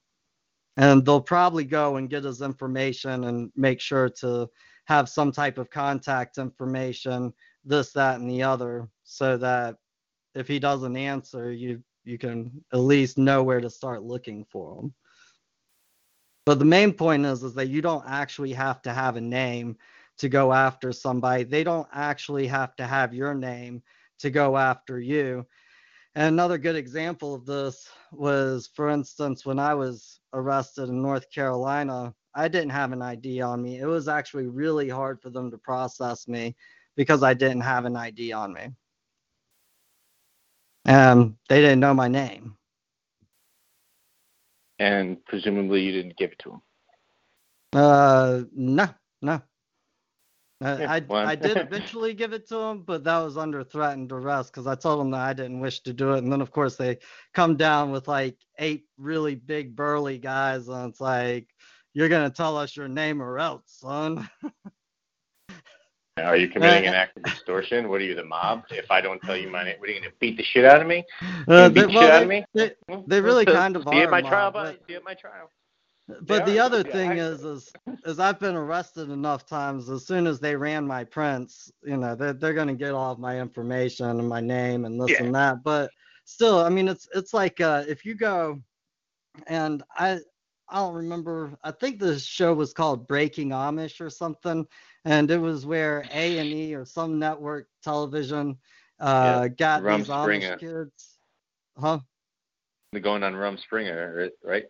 And 0.76 1.04
they'll 1.04 1.20
probably 1.20 1.64
go 1.64 1.96
and 1.96 2.10
get 2.10 2.24
his 2.24 2.42
information 2.42 3.24
and 3.24 3.50
make 3.56 3.80
sure 3.80 4.08
to 4.20 4.48
have 4.84 5.08
some 5.08 5.32
type 5.32 5.58
of 5.58 5.70
contact 5.70 6.38
information, 6.38 7.32
this, 7.64 7.92
that, 7.92 8.20
and 8.20 8.30
the 8.30 8.42
other, 8.42 8.88
so 9.04 9.36
that 9.36 9.76
if 10.34 10.46
he 10.46 10.58
doesn't 10.58 10.96
answer, 10.96 11.50
you 11.50 11.82
you 12.06 12.18
can 12.18 12.64
at 12.72 12.78
least 12.78 13.18
know 13.18 13.42
where 13.42 13.60
to 13.60 13.68
start 13.68 14.02
looking 14.02 14.44
for 14.44 14.76
them. 14.76 14.94
But 16.46 16.60
the 16.60 16.64
main 16.64 16.92
point 16.92 17.26
is 17.26 17.42
is 17.42 17.54
that 17.54 17.68
you 17.68 17.82
don't 17.82 18.04
actually 18.06 18.52
have 18.52 18.80
to 18.82 18.92
have 18.92 19.16
a 19.16 19.20
name 19.20 19.76
to 20.18 20.28
go 20.28 20.52
after 20.52 20.92
somebody. 20.92 21.42
They 21.42 21.64
don't 21.64 21.88
actually 21.92 22.46
have 22.46 22.76
to 22.76 22.86
have 22.86 23.12
your 23.12 23.34
name 23.34 23.82
to 24.20 24.30
go 24.30 24.56
after 24.56 25.00
you. 25.00 25.44
And 26.14 26.28
another 26.28 26.56
good 26.56 26.76
example 26.76 27.34
of 27.34 27.44
this 27.44 27.88
was, 28.12 28.70
for 28.74 28.88
instance, 28.88 29.44
when 29.44 29.58
I 29.58 29.74
was 29.74 30.20
arrested 30.32 30.88
in 30.88 31.02
North 31.02 31.30
Carolina, 31.30 32.14
I 32.34 32.48
didn't 32.48 32.70
have 32.70 32.92
an 32.92 33.02
ID 33.02 33.40
on 33.42 33.60
me. 33.60 33.80
It 33.80 33.86
was 33.86 34.08
actually 34.08 34.46
really 34.46 34.88
hard 34.88 35.20
for 35.20 35.30
them 35.30 35.50
to 35.50 35.58
process 35.58 36.28
me 36.28 36.54
because 36.96 37.22
I 37.22 37.34
didn't 37.34 37.62
have 37.62 37.84
an 37.84 37.96
ID 37.96 38.32
on 38.32 38.54
me. 38.54 38.68
And 40.86 41.36
they 41.48 41.60
didn't 41.60 41.80
know 41.80 41.94
my 41.94 42.08
name. 42.08 42.56
And 44.78 45.24
presumably 45.26 45.82
you 45.82 45.92
didn't 45.92 46.16
give 46.16 46.32
it 46.32 46.38
to 46.40 46.50
them. 46.50 46.62
Uh, 47.72 48.44
no, 48.52 48.88
no. 49.22 49.42
Uh, 50.62 50.80
Yeah, 50.80 50.86
I 50.86 51.06
I 51.22 51.34
did 51.36 51.60
eventually 51.60 52.14
give 52.14 52.32
it 52.32 52.48
to 52.48 52.58
him, 52.58 52.82
but 52.82 53.04
that 53.04 53.18
was 53.18 53.36
under 53.36 53.62
threat 53.64 53.96
and 53.96 54.08
duress 54.08 54.50
because 54.50 54.66
I 54.66 54.74
told 54.74 55.00
them 55.00 55.10
that 55.12 55.20
I 55.28 55.32
didn't 55.34 55.60
wish 55.60 55.80
to 55.82 55.92
do 55.92 56.12
it, 56.14 56.18
and 56.18 56.32
then 56.32 56.40
of 56.40 56.50
course 56.52 56.76
they 56.76 56.98
come 57.34 57.56
down 57.56 57.92
with 57.92 58.08
like 58.08 58.38
eight 58.58 58.86
really 58.98 59.34
big 59.36 59.76
burly 59.76 60.18
guys, 60.18 60.68
and 60.68 60.90
it's 60.90 61.00
like 61.00 61.48
you're 61.94 62.08
gonna 62.08 62.30
tell 62.30 62.56
us 62.56 62.76
your 62.76 62.88
name 62.88 63.22
or 63.22 63.38
else, 63.38 63.64
son. 63.66 64.28
Are 66.18 66.36
you 66.36 66.48
committing 66.48 66.88
an 66.88 66.94
act 66.94 67.18
of 67.18 67.24
extortion? 67.26 67.88
What 67.90 68.00
are 68.00 68.04
you, 68.04 68.14
the 68.14 68.24
mob? 68.24 68.62
If 68.70 68.90
I 68.90 69.02
don't 69.02 69.20
tell 69.20 69.36
you 69.36 69.50
my 69.50 69.64
name, 69.64 69.76
what 69.78 69.88
are 69.90 69.92
you 69.92 70.00
going 70.00 70.10
to 70.10 70.16
beat 70.18 70.38
the 70.38 70.42
shit 70.42 70.64
out 70.64 70.80
of 70.80 70.86
me? 70.86 71.04
Uh, 71.46 71.68
beat 71.68 71.74
they, 71.74 71.86
the 71.86 71.92
shit 71.92 72.10
out 72.10 72.22
of 72.22 72.28
me? 72.28 72.44
they- 72.54 72.74
they 73.06 73.20
really 73.20 73.44
So, 73.46 73.52
kind 73.52 73.76
of 73.76 73.86
are 73.86 73.94
at 73.94 74.10
my 74.10 74.22
mob, 74.22 74.30
trial, 74.30 74.50
but- 74.50 74.64
buddy. 74.64 74.78
You 74.88 74.96
at 74.96 75.04
my 75.04 75.14
trial. 75.14 75.50
But 76.22 76.46
They 76.46 76.52
the 76.52 76.60
are, 76.60 76.66
other 76.66 76.84
yeah, 76.86 76.92
thing 76.92 77.10
I- 77.12 77.16
is, 77.18 77.44
is, 77.44 77.72
is 78.04 78.18
I've 78.20 78.38
been 78.38 78.54
arrested 78.54 79.10
enough 79.10 79.44
times. 79.44 79.90
As 79.90 80.06
soon 80.06 80.26
as 80.26 80.38
they 80.40 80.54
ran 80.56 80.86
my 80.86 81.02
prints, 81.04 81.70
you 81.82 81.96
know, 81.96 82.14
they're 82.14 82.32
they're 82.32 82.54
gonna 82.54 82.74
get 82.74 82.92
all 82.92 83.10
of 83.12 83.18
my 83.18 83.40
information 83.40 84.06
and 84.06 84.28
my 84.28 84.40
name 84.40 84.84
and 84.84 85.00
this 85.00 85.10
Yeah. 85.10 85.24
and 85.24 85.34
that. 85.34 85.64
But 85.64 85.90
still, 86.24 86.60
I 86.60 86.68
mean, 86.68 86.86
it's 86.86 87.08
it's 87.12 87.34
like 87.34 87.60
uh, 87.60 87.82
if 87.88 88.04
you 88.04 88.14
go, 88.14 88.60
and 89.48 89.82
I 89.96 90.20
I 90.68 90.78
don't 90.78 90.94
remember. 90.94 91.56
I 91.62 91.70
think 91.70 91.98
the 91.98 92.18
show 92.18 92.52
was 92.52 92.72
called 92.72 93.06
Breaking 93.06 93.50
Amish 93.50 94.00
or 94.00 94.10
something, 94.10 94.66
and 95.04 95.30
it 95.30 95.38
was 95.38 95.64
where 95.64 96.04
A 96.12 96.38
and 96.38 96.48
E 96.48 96.74
or 96.74 96.84
some 96.84 97.18
network 97.18 97.68
television 97.82 98.58
uh, 99.00 99.48
got 99.48 99.82
Rum 99.82 100.00
these 100.00 100.08
Amish 100.08 100.58
kids. 100.58 101.18
Huh? 101.78 102.00
They're 102.92 103.00
going 103.00 103.22
on 103.22 103.34
Rumspringa, 103.34 104.30
right? 104.44 104.64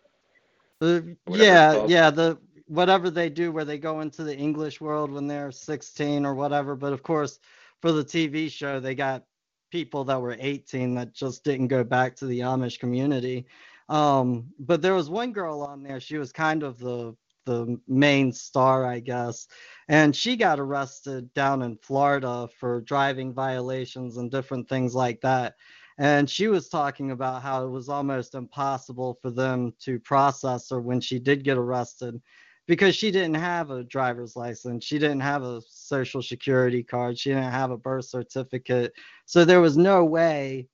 Uh, 0.81 1.01
yeah, 1.29 1.87
yeah, 1.87 2.11
the 2.11 2.39
whatever 2.67 3.11
they 3.11 3.31
do 3.31 3.53
where 3.53 3.65
they 3.65 3.79
go 3.79 4.01
into 4.01 4.25
the 4.25 4.37
English 4.37 4.81
world 4.81 5.11
when 5.11 5.27
they're 5.27 5.53
16 5.53 6.27
or 6.27 6.35
whatever. 6.35 6.75
But 6.75 6.93
of 6.93 7.03
course, 7.03 7.39
for 7.81 7.93
the 7.93 8.05
TV 8.05 8.51
show, 8.51 8.81
they 8.81 8.95
got 8.95 9.25
people 9.71 10.05
that 10.05 10.21
were 10.21 10.37
18 10.39 10.95
that 10.95 11.13
just 11.15 11.45
didn't 11.45 11.69
go 11.69 11.85
back 11.85 12.17
to 12.17 12.27
the 12.27 12.41
Amish 12.41 12.79
community. 12.79 13.47
Um, 13.89 14.49
but 14.59 14.83
there 14.83 14.95
was 14.95 15.09
one 15.11 15.33
girl 15.33 15.63
on 15.63 15.83
there. 15.83 16.01
She 16.01 16.19
was 16.19 16.33
kind 16.33 16.63
of 16.63 16.79
the 16.79 17.17
the 17.45 17.79
main 17.87 18.33
star, 18.33 18.85
I 18.85 18.99
guess, 18.99 19.47
and 19.89 20.17
she 20.17 20.37
got 20.37 20.59
arrested 20.59 21.33
down 21.33 21.63
in 21.63 21.77
Florida 21.77 22.49
for 22.59 22.81
driving 22.81 23.33
violations 23.33 24.17
and 24.17 24.33
different 24.33 24.69
things 24.69 24.97
like 24.97 25.21
that. 25.21 25.55
And 25.99 26.29
she 26.29 26.49
was 26.49 26.69
talking 26.69 27.13
about 27.13 27.43
how 27.43 27.65
it 27.65 27.71
was 27.71 27.89
almost 27.89 28.35
impossible 28.35 29.19
for 29.23 29.31
them 29.31 29.73
to 29.81 30.01
process 30.01 30.71
her 30.71 30.81
when 30.81 31.01
she 31.01 31.21
did 31.21 31.45
get 31.45 31.57
arrested 31.57 32.21
because 32.67 32.97
she 32.97 33.11
didn't 33.11 33.35
have 33.37 33.71
a 33.71 33.85
driver's 33.85 34.37
license. 34.37 34.85
She 34.85 34.99
didn't 34.99 35.21
have 35.21 35.43
a 35.43 35.63
social 35.69 36.23
security 36.23 36.83
card. 36.83 37.19
She 37.19 37.31
didn't 37.31 37.53
have 37.53 37.71
a 37.71 37.79
birth 37.79 38.07
certificate. 38.07 38.93
So 39.25 39.45
there 39.45 39.61
was 39.61 39.77
no 39.77 40.05
way 40.05 40.69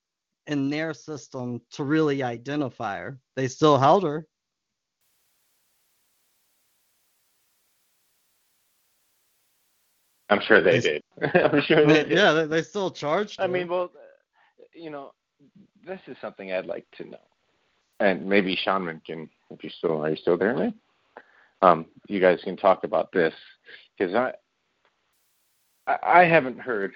in 0.47 0.71
their 0.71 0.93
system 0.95 1.61
to 1.73 1.85
really 1.85 2.23
identify 2.23 2.99
her. 2.99 3.19
They 3.37 3.49
still 3.49 3.79
held 3.79 4.03
her. 4.05 4.27
I'm 10.31 10.41
sure 10.41 10.61
they 10.63 10.79
They- 10.81 11.01
did. 11.21 11.35
I'm 11.35 11.61
sure 11.63 11.87
they 11.87 12.05
did. 12.05 12.11
yeah, 12.19 12.33
they, 12.33 12.47
they 12.47 12.63
still 12.63 12.91
charged 12.91 13.39
her. 13.39 13.45
I 13.45 13.47
mean, 13.47 13.69
well, 13.69 13.91
you 14.75 14.91
know, 14.91 15.13
this 15.87 16.01
is 16.07 16.17
something 16.21 16.53
I'd 16.53 16.67
like 16.67 16.87
to 16.97 17.05
know, 17.09 17.19
and 18.01 18.25
maybe 18.27 18.57
Shaman 18.57 19.03
can, 19.05 19.29
if 19.51 19.63
you 19.63 19.71
still 19.71 20.03
are 20.05 20.11
you 20.11 20.17
still 20.17 20.39
there, 20.39 20.57
man? 20.57 20.75
Um, 21.61 21.87
you 22.09 22.19
guys 22.21 22.41
can 22.43 22.57
talk 22.57 22.85
about 22.85 23.13
this 23.13 23.35
because 23.99 24.15
I 24.15 24.33
I 26.03 26.25
haven't 26.25 26.59
heard 26.59 26.93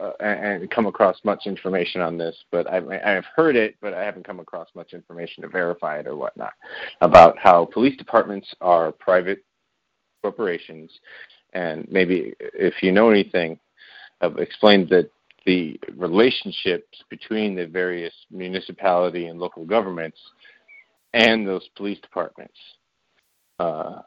uh, 0.00 0.10
and 0.20 0.70
come 0.70 0.86
across 0.86 1.18
much 1.24 1.46
information 1.46 2.00
on 2.00 2.16
this, 2.16 2.36
but 2.50 2.70
I've, 2.70 2.88
I've 2.88 3.24
heard 3.34 3.56
it, 3.56 3.76
but 3.80 3.94
I 3.94 4.04
haven't 4.04 4.26
come 4.26 4.40
across 4.40 4.68
much 4.74 4.92
information 4.92 5.42
to 5.42 5.48
verify 5.48 5.98
it 5.98 6.06
or 6.06 6.16
whatnot 6.16 6.52
about 7.00 7.38
how 7.38 7.68
police 7.72 7.96
departments 7.96 8.52
are 8.60 8.92
private 8.92 9.44
corporations, 10.22 10.90
and 11.52 11.86
maybe 11.90 12.34
if 12.40 12.74
you 12.82 12.92
know 12.92 13.10
anything, 13.10 13.58
uh, 14.20 14.30
explain 14.34 14.86
that 14.90 15.10
the 15.46 15.80
relationships 15.96 17.02
between 17.08 17.56
the 17.56 17.66
various 17.66 18.14
municipality 18.30 19.26
and 19.26 19.40
local 19.40 19.64
governments 19.64 20.18
and 21.14 21.46
those 21.46 21.66
police 21.76 21.98
departments. 22.00 22.58
Uh, 23.58 24.02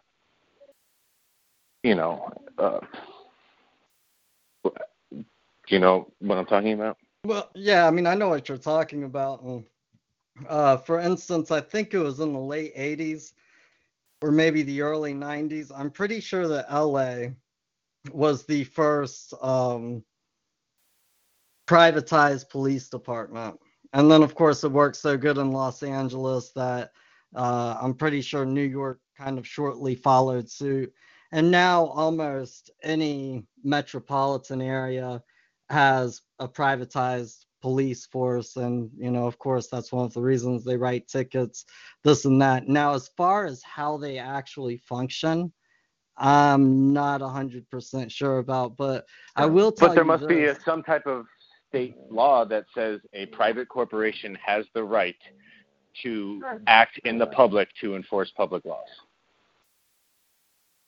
you 1.84 1.96
know, 1.96 2.30
uh, 2.58 2.80
you 5.74 5.80
know 5.80 6.14
what 6.20 6.38
I'm 6.38 6.46
talking 6.46 6.74
about? 6.74 6.98
Well, 7.26 7.50
yeah, 7.56 7.88
I 7.88 7.92
mean, 7.92 8.06
I 8.06 8.14
know 8.14 8.30
what 8.30 8.48
you're 8.48 8.60
talking 8.60 9.06
about. 9.06 9.64
Uh, 10.48 10.78
for 10.78 11.00
instance, 11.00 11.50
I 11.50 11.62
think 11.62 11.94
it 11.94 12.00
was 12.00 12.20
in 12.20 12.32
the 12.32 12.40
late 12.40 12.76
80s 12.76 13.34
or 14.22 14.32
maybe 14.32 14.62
the 14.62 14.82
early 14.82 15.14
90s. 15.14 15.72
I'm 15.76 15.90
pretty 15.90 16.20
sure 16.20 16.48
that 16.48 16.72
LA 16.72 17.30
was 18.12 18.46
the 18.46 18.66
first 18.66 19.34
um, 19.42 20.04
privatized 21.68 22.50
police 22.50 22.90
department. 22.90 23.60
And 23.94 24.12
then, 24.12 24.22
of 24.22 24.36
course, 24.36 24.64
it 24.64 24.72
worked 24.72 24.98
so 24.98 25.18
good 25.18 25.40
in 25.40 25.52
Los 25.52 25.82
Angeles 25.82 26.52
that 26.52 26.92
uh, 27.36 27.78
I'm 27.82 27.96
pretty 27.96 28.22
sure 28.22 28.46
New 28.46 28.62
York 28.62 29.00
kind 29.18 29.40
of 29.40 29.48
shortly 29.48 29.96
followed 29.96 30.50
suit. 30.50 30.94
And 31.32 31.50
now 31.50 31.88
almost 31.88 32.70
any 32.84 33.48
metropolitan 33.64 34.62
area 34.62 35.24
has 35.74 36.22
a 36.40 36.48
privatized 36.48 37.46
police 37.62 38.06
force. 38.06 38.56
And, 38.58 38.90
you 38.98 39.12
know, 39.12 39.26
of 39.26 39.38
course, 39.40 39.68
that's 39.68 39.92
one 39.92 40.06
of 40.06 40.14
the 40.14 40.22
reasons 40.22 40.64
they 40.64 40.78
write 40.78 41.08
tickets, 41.08 41.66
this 42.04 42.26
and 42.26 42.42
that. 42.42 42.68
Now, 42.68 42.94
as 42.94 43.10
far 43.18 43.46
as 43.46 43.62
how 43.64 43.98
they 43.98 44.18
actually 44.18 44.78
function, 44.78 45.52
I'm 46.18 46.94
not 46.94 47.22
100% 47.22 48.12
sure 48.12 48.38
about, 48.38 48.78
but 48.78 49.06
I 49.36 49.46
will 49.46 49.72
tell 49.72 49.90
But 49.90 49.96
there 49.96 50.06
must 50.06 50.28
be 50.28 50.46
a, 50.46 50.60
some 50.62 50.84
type 50.84 51.08
of 51.08 51.26
state 51.70 51.96
law 52.12 52.46
that 52.46 52.66
says 52.76 53.00
a 53.14 53.26
private 53.28 53.68
corporation 53.68 54.38
has 54.46 54.66
the 54.76 54.84
right 54.84 55.16
to 56.04 56.42
act 56.68 57.00
in 57.06 57.18
the 57.18 57.28
public 57.28 57.70
to 57.82 57.96
enforce 57.96 58.32
public 58.32 58.66
laws. 58.66 58.88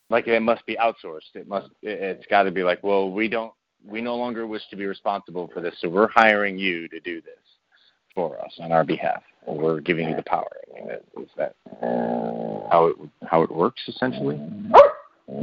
Like 0.10 0.28
it 0.28 0.40
must 0.42 0.66
be 0.68 0.76
outsourced. 0.76 1.34
It 1.34 1.48
must. 1.48 1.70
It's 1.82 2.28
got 2.28 2.44
to 2.44 2.52
be 2.52 2.64
like, 2.64 2.84
well, 2.84 3.12
we 3.12 3.28
don't. 3.28 3.54
We 3.88 4.02
no 4.02 4.16
longer 4.16 4.48
wish 4.48 4.64
to 4.70 4.76
be 4.76 4.86
responsible 4.86 5.50
for 5.54 5.62
this, 5.62 5.76
so 5.80 5.90
we're 5.90 6.10
hiring 6.10 6.58
you 6.58 6.88
to 6.90 7.00
do 7.00 7.22
this 7.22 7.34
for 8.14 8.40
us 8.44 8.54
on 8.60 8.72
our 8.72 8.84
behalf, 8.84 9.22
or 9.46 9.58
we're 9.58 9.80
giving 9.80 10.10
you 10.10 10.16
the 10.16 10.24
power. 10.24 10.50
I 10.76 10.80
mean, 10.80 10.90
is 11.22 11.30
that 11.38 11.56
how 12.72 12.88
it 12.88 12.96
how 13.28 13.44
it 13.44 13.52
works 13.52 13.82
essentially? 13.88 14.40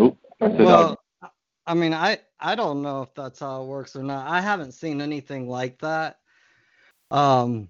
Oop, 0.00 0.16
that's 0.40 0.56
the 0.56 0.64
dog. 0.64 0.98
Well, 1.22 1.32
I 1.66 1.74
mean, 1.74 1.92
I 1.92 2.18
I 2.40 2.54
don't 2.54 2.82
know 2.82 3.02
if 3.02 3.14
that's 3.14 3.38
how 3.40 3.62
it 3.62 3.66
works 3.66 3.94
or 3.94 4.02
not. 4.02 4.26
I 4.26 4.40
haven't 4.40 4.72
seen 4.72 5.00
anything 5.00 5.48
like 5.48 5.78
that. 5.80 6.18
Um, 7.10 7.68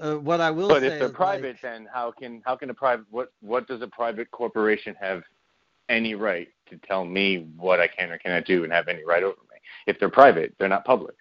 uh, 0.00 0.14
what 0.14 0.40
I 0.40 0.50
will 0.50 0.68
But 0.68 0.84
if 0.84 0.98
they're 0.98 1.08
private, 1.08 1.46
like, 1.46 1.60
then 1.62 1.88
how 1.92 2.12
can 2.12 2.42
how 2.44 2.56
can 2.56 2.70
a 2.70 2.74
private 2.74 3.06
what 3.10 3.32
what 3.40 3.66
does 3.66 3.82
a 3.82 3.88
private 3.88 4.30
corporation 4.30 4.94
have 5.00 5.22
any 5.88 6.14
right 6.14 6.48
to 6.70 6.76
tell 6.78 7.04
me 7.04 7.48
what 7.56 7.80
I 7.80 7.88
can 7.88 8.10
or 8.10 8.18
cannot 8.18 8.44
do 8.44 8.64
and 8.64 8.72
have 8.72 8.88
any 8.88 9.04
right 9.04 9.22
over 9.22 9.36
me? 9.50 9.51
If 9.86 9.98
they're 9.98 10.08
private, 10.08 10.54
they're 10.58 10.68
not 10.68 10.84
public. 10.84 11.14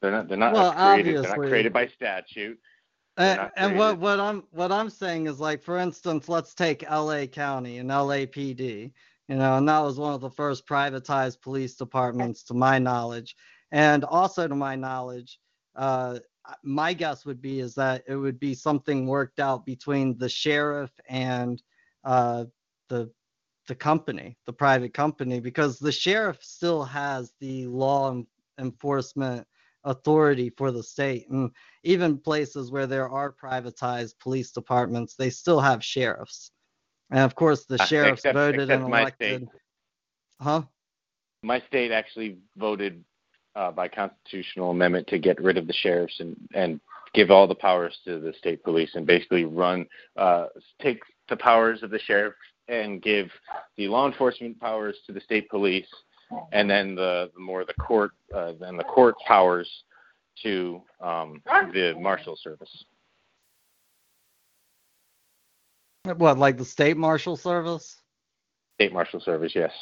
They're 0.00 0.10
not 0.12 0.28
they're 0.28 0.36
not 0.36 0.54
Well, 0.54 0.72
created 0.72 1.16
they're 1.16 1.30
not 1.30 1.38
created 1.38 1.72
by 1.72 1.86
statute. 1.88 2.58
and, 3.16 3.50
and 3.56 3.76
what 3.78 3.98
what 3.98 4.20
I'm 4.20 4.44
what 4.50 4.72
I'm 4.72 4.90
saying 4.90 5.26
is 5.26 5.40
like, 5.40 5.62
for 5.62 5.78
instance, 5.78 6.28
let's 6.28 6.54
take 6.54 6.84
L.A. 6.88 7.26
County 7.26 7.78
and 7.78 7.90
LAPD. 7.90 8.92
You 9.28 9.36
know, 9.36 9.56
and 9.56 9.68
that 9.68 9.80
was 9.80 9.98
one 9.98 10.12
of 10.12 10.20
the 10.20 10.30
first 10.30 10.66
privatized 10.66 11.40
police 11.40 11.76
departments, 11.76 12.42
to 12.44 12.54
my 12.54 12.78
knowledge, 12.78 13.36
and 13.70 14.04
also 14.04 14.48
to 14.48 14.54
my 14.54 14.74
knowledge. 14.76 15.38
Uh, 15.76 16.18
my 16.64 16.92
guess 16.92 17.24
would 17.24 17.40
be 17.40 17.60
is 17.60 17.74
that 17.76 18.02
it 18.08 18.16
would 18.16 18.40
be 18.40 18.54
something 18.54 19.06
worked 19.06 19.38
out 19.38 19.64
between 19.64 20.18
the 20.18 20.28
sheriff 20.28 20.90
and 21.08 21.62
uh, 22.04 22.44
the 22.88 23.10
the 23.68 23.74
company, 23.74 24.36
the 24.46 24.52
private 24.52 24.92
company, 24.94 25.40
because 25.40 25.78
the 25.78 25.92
sheriff 25.92 26.38
still 26.42 26.82
has 26.84 27.32
the 27.40 27.66
law 27.66 28.20
enforcement 28.58 29.46
authority 29.84 30.50
for 30.56 30.70
the 30.70 30.82
state, 30.82 31.28
and 31.30 31.50
even 31.82 32.16
places 32.18 32.70
where 32.70 32.86
there 32.86 33.08
are 33.08 33.32
privatized 33.32 34.18
police 34.20 34.52
departments, 34.52 35.14
they 35.14 35.30
still 35.30 35.60
have 35.60 35.82
sheriffs, 35.84 36.50
and 37.10 37.20
of 37.20 37.34
course 37.34 37.64
the 37.66 37.80
Uh, 37.80 37.86
sheriffs 37.86 38.20
except- 38.20 38.34
voted 38.34 38.60
except 38.70 38.82
and 38.84 38.94
elected. 38.94 39.42
state. 39.48 39.60
Huh? 40.40 40.62
My 41.42 41.60
state 41.68 41.90
actually 41.90 42.38
voted 42.56 43.04
uh, 43.54 43.70
by 43.70 43.86
constitutional 43.86 44.70
amendment 44.70 45.06
to 45.08 45.18
get 45.18 45.38
rid 45.40 45.58
of 45.58 45.66
the 45.66 45.72
sheriffs 45.74 46.20
and 46.20 46.36
and 46.54 46.80
give 47.12 47.30
all 47.30 47.46
the 47.46 47.54
powers 47.54 47.98
to 48.06 48.18
the 48.18 48.32
state 48.32 48.62
police 48.64 48.94
and 48.94 49.06
basically 49.06 49.44
run 49.44 49.86
uh, 50.16 50.46
take 50.80 51.02
the 51.28 51.36
powers 51.36 51.82
of 51.82 51.90
the 51.90 51.98
sheriff 51.98 52.34
and 52.68 53.02
give 53.02 53.30
the 53.76 53.88
law 53.88 54.06
enforcement 54.06 54.60
powers 54.60 54.98
to 55.06 55.12
the 55.12 55.20
state 55.20 55.48
police 55.48 55.86
and 56.52 56.70
then 56.70 56.94
the, 56.94 57.30
the 57.34 57.40
more 57.40 57.64
the 57.64 57.74
court 57.74 58.12
uh, 58.34 58.52
then 58.58 58.76
the 58.76 58.84
court 58.84 59.14
powers 59.26 59.84
to 60.42 60.80
um, 61.00 61.42
the 61.72 61.94
marshal 62.00 62.36
service. 62.36 62.84
What, 66.04 66.38
like 66.38 66.56
the 66.56 66.64
state 66.64 66.96
marshal 66.96 67.36
service? 67.36 68.00
State 68.76 68.92
marshal 68.92 69.20
service, 69.20 69.52
yes. 69.54 69.72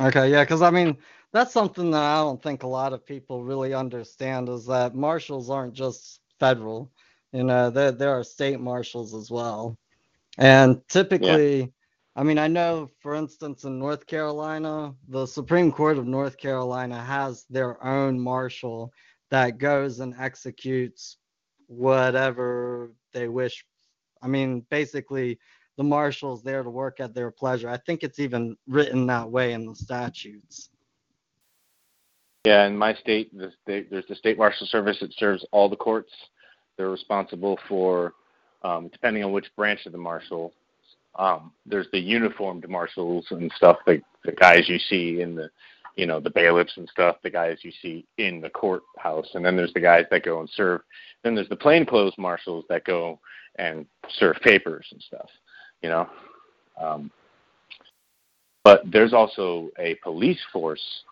Okay, 0.00 0.30
yeah, 0.30 0.44
because 0.44 0.62
I 0.62 0.70
mean, 0.70 0.96
that's 1.32 1.52
something 1.52 1.90
that 1.90 2.02
I 2.02 2.16
don't 2.18 2.42
think 2.42 2.62
a 2.62 2.68
lot 2.68 2.92
of 2.92 3.04
people 3.04 3.42
really 3.42 3.74
understand 3.74 4.48
is 4.48 4.66
that 4.66 4.94
marshals 4.94 5.50
aren't 5.50 5.74
just 5.74 6.20
federal. 6.38 6.90
You 7.32 7.44
know, 7.44 7.70
there 7.70 7.92
there 7.92 8.18
are 8.18 8.24
state 8.24 8.60
marshals 8.60 9.14
as 9.14 9.30
well. 9.30 9.76
And 10.38 10.80
typically, 10.88 11.72
I 12.16 12.22
mean, 12.22 12.38
I 12.38 12.48
know, 12.48 12.90
for 13.00 13.14
instance, 13.14 13.64
in 13.64 13.78
North 13.78 14.06
Carolina, 14.06 14.94
the 15.08 15.26
Supreme 15.26 15.70
Court 15.72 15.98
of 15.98 16.06
North 16.06 16.36
Carolina 16.36 17.02
has 17.02 17.44
their 17.50 17.82
own 17.84 18.18
marshal 18.18 18.92
that 19.30 19.58
goes 19.58 20.00
and 20.00 20.14
executes 20.18 21.18
whatever 21.66 22.92
they 23.12 23.28
wish. 23.28 23.64
I 24.22 24.28
mean, 24.28 24.66
basically, 24.70 25.38
the 25.76 25.84
marshal's 25.84 26.42
there 26.42 26.62
to 26.62 26.70
work 26.70 27.00
at 27.00 27.14
their 27.14 27.30
pleasure. 27.30 27.68
I 27.68 27.78
think 27.78 28.02
it's 28.02 28.18
even 28.18 28.56
written 28.66 29.06
that 29.06 29.30
way 29.30 29.52
in 29.52 29.66
the 29.66 29.74
statutes. 29.74 30.68
Yeah, 32.44 32.66
in 32.66 32.76
my 32.76 32.94
state, 32.94 33.36
the 33.36 33.52
state 33.62 33.90
there's 33.90 34.06
the 34.08 34.14
state 34.14 34.38
marshal 34.38 34.66
service 34.66 34.98
that 35.00 35.14
serves 35.14 35.44
all 35.52 35.68
the 35.68 35.76
courts. 35.76 36.12
They're 36.76 36.90
responsible 36.90 37.58
for, 37.68 38.14
um, 38.62 38.88
depending 38.88 39.24
on 39.24 39.32
which 39.32 39.54
branch 39.56 39.86
of 39.86 39.92
the 39.92 39.98
marshal. 39.98 40.52
Um, 41.16 41.52
there's 41.66 41.88
the 41.92 41.98
uniformed 41.98 42.68
marshals 42.68 43.26
and 43.30 43.50
stuff, 43.56 43.78
the 43.86 44.00
the 44.24 44.32
guys 44.32 44.68
you 44.68 44.78
see 44.78 45.22
in 45.22 45.34
the, 45.34 45.50
you 45.96 46.06
know, 46.06 46.20
the 46.20 46.30
bailiffs 46.30 46.76
and 46.76 46.88
stuff, 46.88 47.16
the 47.22 47.30
guys 47.30 47.58
you 47.62 47.72
see 47.82 48.06
in 48.18 48.40
the 48.40 48.50
courthouse, 48.50 49.28
and 49.34 49.44
then 49.44 49.56
there's 49.56 49.72
the 49.72 49.80
guys 49.80 50.04
that 50.10 50.24
go 50.24 50.40
and 50.40 50.50
serve. 50.54 50.82
Then 51.24 51.34
there's 51.34 51.48
the 51.48 51.56
plainclothes 51.56 52.14
marshals 52.16 52.64
that 52.68 52.84
go 52.84 53.18
and 53.56 53.86
serve 54.18 54.36
papers 54.42 54.86
and 54.92 55.02
stuff, 55.02 55.28
you 55.82 55.88
know. 55.88 56.08
Um, 56.80 57.10
but 58.62 58.82
there's 58.90 59.12
also 59.12 59.70
a 59.78 59.94
police 59.96 60.40
force 60.52 61.02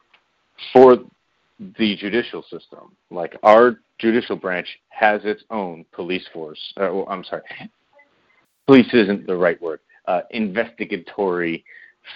for 0.73 0.99
the 1.59 1.97
judicial 1.97 2.43
system. 2.43 2.93
Like 3.11 3.37
our 3.43 3.81
judicial 3.99 4.37
branch 4.37 4.69
has 4.91 5.21
its 5.25 5.43
own 5.51 5.85
police 5.93 6.25
force. 6.33 6.61
Uh, 6.77 6.91
well, 6.93 7.07
I'm 7.09 7.25
sorry, 7.25 7.43
police 8.67 8.89
isn't 8.93 9.27
the 9.27 9.37
right 9.37 9.61
word. 9.61 9.81
Uh, 10.07 10.23
investigatory 10.31 11.65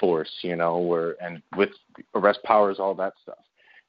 force, 0.01 0.31
you 0.43 0.57
know, 0.57 0.79
where 0.79 1.23
and 1.23 1.43
with 1.57 1.71
arrest 2.15 2.41
powers, 2.45 2.79
all 2.79 2.95
that 2.95 3.13
stuff. 3.23 3.39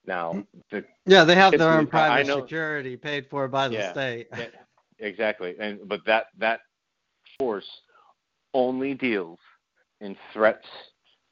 Now, 0.06 0.44
the, 0.70 0.84
Yeah, 1.06 1.24
they 1.24 1.36
have 1.36 1.58
their 1.58 1.70
own 1.72 1.88
private 1.88 2.28
know- 2.28 2.42
security 2.42 2.98
paid 2.98 3.28
for 3.30 3.48
by 3.48 3.70
the 3.70 3.76
Yeah. 3.76 3.92
state. 3.94 4.28
yeah, 4.38 4.48
exactly, 5.00 5.56
and 5.60 5.88
but 5.88 6.04
that 6.06 6.28
that 6.40 6.62
force 7.40 7.68
only 8.54 8.94
deals 8.94 9.40
in 10.02 10.18
threats 10.34 10.68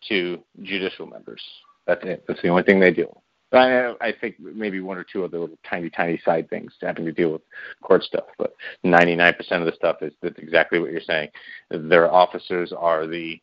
to 0.07 0.41
judicial 0.61 1.05
members. 1.05 1.43
That's 1.85 2.03
it. 2.05 2.23
That's 2.27 2.41
the 2.41 2.47
only 2.47 2.63
thing 2.63 2.79
they 2.79 2.91
deal. 2.91 3.11
with. 3.13 3.23
I, 3.53 3.93
I 3.99 4.13
think 4.19 4.39
maybe 4.39 4.79
one 4.79 4.97
or 4.97 5.03
two 5.03 5.25
other 5.25 5.39
little 5.39 5.57
tiny, 5.69 5.89
tiny 5.89 6.21
side 6.23 6.49
things 6.49 6.73
having 6.81 7.05
to 7.05 7.11
deal 7.11 7.31
with 7.31 7.41
court 7.81 8.03
stuff, 8.03 8.25
but 8.37 8.55
99% 8.85 9.35
of 9.51 9.65
the 9.65 9.73
stuff 9.75 9.97
is 10.01 10.13
that's 10.21 10.37
exactly 10.39 10.79
what 10.79 10.91
you're 10.91 11.01
saying. 11.01 11.29
Their 11.69 12.11
officers 12.11 12.71
are 12.77 13.07
the 13.07 13.41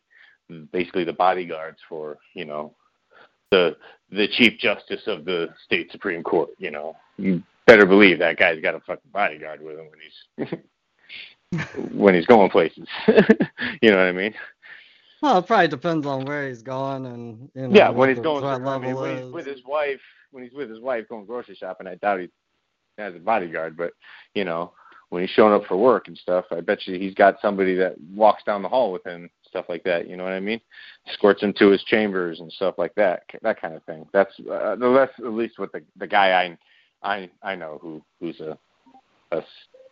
basically 0.71 1.03
the 1.03 1.13
bodyguards 1.13 1.77
for 1.87 2.17
you 2.33 2.45
know 2.45 2.73
the 3.51 3.77
the 4.11 4.27
chief 4.27 4.59
justice 4.59 5.01
of 5.05 5.25
the 5.25 5.49
state 5.65 5.91
supreme 5.91 6.23
court. 6.23 6.49
You 6.57 6.71
know, 6.71 6.95
you 7.17 7.43
better 7.67 7.85
believe 7.85 8.19
that 8.19 8.39
guy's 8.39 8.61
got 8.61 8.75
a 8.75 8.79
fucking 8.79 9.11
bodyguard 9.13 9.61
with 9.61 9.77
him 9.77 9.87
when 9.89 10.49
he's 10.49 11.91
when 11.93 12.15
he's 12.15 12.25
going 12.25 12.49
places. 12.49 12.87
you 13.81 13.91
know 13.91 13.97
what 13.97 14.07
I 14.07 14.11
mean? 14.11 14.33
Well, 15.21 15.39
it 15.39 15.47
probably 15.47 15.67
depends 15.67 16.05
on 16.05 16.25
where 16.25 16.47
he's 16.47 16.61
going 16.61 17.05
and 17.05 17.49
you 17.53 17.67
know, 17.67 17.75
yeah, 17.75 17.89
when 17.89 18.09
he's 18.09 18.19
going, 18.19 18.43
I 18.43 18.77
mean, 18.77 18.95
when 18.95 19.23
he's 19.23 19.33
with 19.33 19.45
his 19.45 19.63
wife, 19.65 19.99
when 20.31 20.43
he's 20.43 20.53
with 20.53 20.69
his 20.69 20.79
wife 20.79 21.09
going 21.09 21.25
grocery 21.25 21.55
shopping, 21.55 21.87
I 21.87 21.95
doubt 21.95 22.21
he 22.21 22.29
has 22.97 23.15
a 23.15 23.19
bodyguard. 23.19 23.75
But 23.75 23.93
you 24.33 24.45
know, 24.45 24.73
when 25.09 25.21
he's 25.21 25.31
showing 25.31 25.53
up 25.53 25.67
for 25.67 25.75
work 25.75 26.07
and 26.07 26.17
stuff, 26.17 26.45
I 26.51 26.61
bet 26.61 26.87
you 26.87 26.97
he's 26.97 27.15
got 27.15 27.41
somebody 27.41 27.75
that 27.75 27.95
walks 28.13 28.43
down 28.43 28.61
the 28.61 28.69
hall 28.69 28.91
with 28.91 29.05
him, 29.05 29.29
stuff 29.47 29.65
like 29.67 29.83
that. 29.83 30.07
You 30.07 30.15
know 30.15 30.23
what 30.23 30.33
I 30.33 30.39
mean? 30.39 30.61
Escorts 31.07 31.41
him 31.41 31.53
to 31.59 31.69
his 31.69 31.83
chambers 31.83 32.39
and 32.39 32.51
stuff 32.51 32.75
like 32.77 32.95
that, 32.95 33.23
that 33.41 33.59
kind 33.59 33.73
of 33.73 33.83
thing. 33.83 34.05
That's 34.13 34.33
uh, 34.49 34.75
that's 34.75 35.13
at 35.19 35.33
least 35.33 35.59
what 35.59 35.71
the 35.71 35.83
the 35.97 36.07
guy 36.07 36.31
I 36.31 36.57
I 37.03 37.29
I 37.43 37.55
know 37.55 37.79
who 37.81 38.01
who's 38.19 38.39
a 38.39 38.57
a 39.31 39.41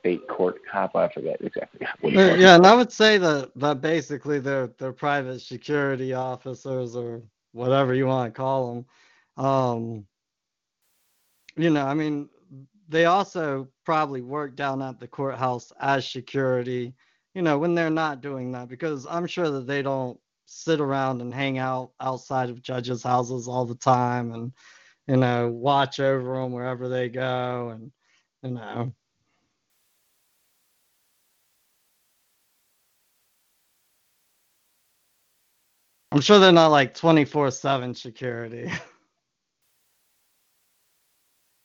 state 0.08 0.28
court 0.28 0.62
cop. 0.72 0.96
I 0.96 1.10
forget 1.10 1.38
exactly 1.42 1.86
Yeah, 2.04 2.56
and 2.56 2.66
I 2.66 2.74
would 2.74 2.92
say 2.92 3.18
that 3.18 3.52
that 3.56 3.82
basically 3.82 4.40
they're 4.40 4.68
they're 4.78 4.94
private 4.94 5.42
security 5.42 6.14
officers 6.14 6.96
or 6.96 7.22
whatever 7.52 7.94
you 7.94 8.08
want 8.08 8.34
to 8.34 8.38
call 8.38 8.74
them. 8.74 9.46
Um, 9.46 10.06
you 11.58 11.70
know, 11.70 11.86
I 11.86 11.94
mean, 11.94 12.30
they 12.88 13.06
also 13.06 13.68
probably 13.86 14.22
work 14.22 14.56
down 14.56 14.82
at 14.82 15.00
the 15.00 15.08
courthouse 15.08 15.74
as 15.82 16.10
security. 16.10 16.94
You 17.34 17.42
know, 17.42 17.60
when 17.60 17.76
they're 17.76 17.90
not 17.90 18.22
doing 18.22 18.52
that, 18.54 18.70
because 18.70 19.06
I'm 19.08 19.28
sure 19.28 19.50
that 19.50 19.68
they 19.68 19.82
don't 19.82 20.20
sit 20.46 20.80
around 20.80 21.22
and 21.22 21.34
hang 21.34 21.58
out 21.58 21.92
outside 22.00 22.50
of 22.50 22.62
judges' 22.62 23.04
houses 23.04 23.48
all 23.48 23.66
the 23.66 23.76
time 23.76 24.32
and 24.32 24.54
you 25.08 25.18
know 25.18 25.50
watch 25.50 26.00
over 26.00 26.36
them 26.36 26.54
wherever 26.54 26.88
they 26.88 27.10
go 27.10 27.70
and 27.70 27.92
you 28.44 28.52
know 28.52 28.94
I'm 36.18 36.22
sure 36.22 36.40
they're 36.40 36.52
not 36.52 36.72
like 36.72 36.96
24 36.96 37.52
7 37.52 37.94
security. 37.94 38.64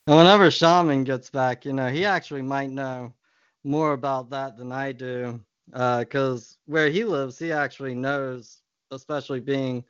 and 0.07 0.15
whenever 0.15 0.51
Shaman 0.51 1.05
gets 1.05 1.31
back, 1.31 1.65
you 1.65 1.73
know, 1.73 1.89
he 1.89 2.05
actually 2.05 2.43
might 2.43 2.69
know 2.69 3.15
more 3.65 3.95
about 3.95 4.29
that 4.29 4.59
than 4.59 4.71
I 4.71 4.93
do. 4.93 5.41
Because 5.71 6.59
where 6.67 6.91
he 6.91 7.03
lives, 7.03 7.39
he 7.39 7.51
actually 7.51 7.95
knows, 7.95 8.61
especially 8.91 9.41
being 9.41 9.85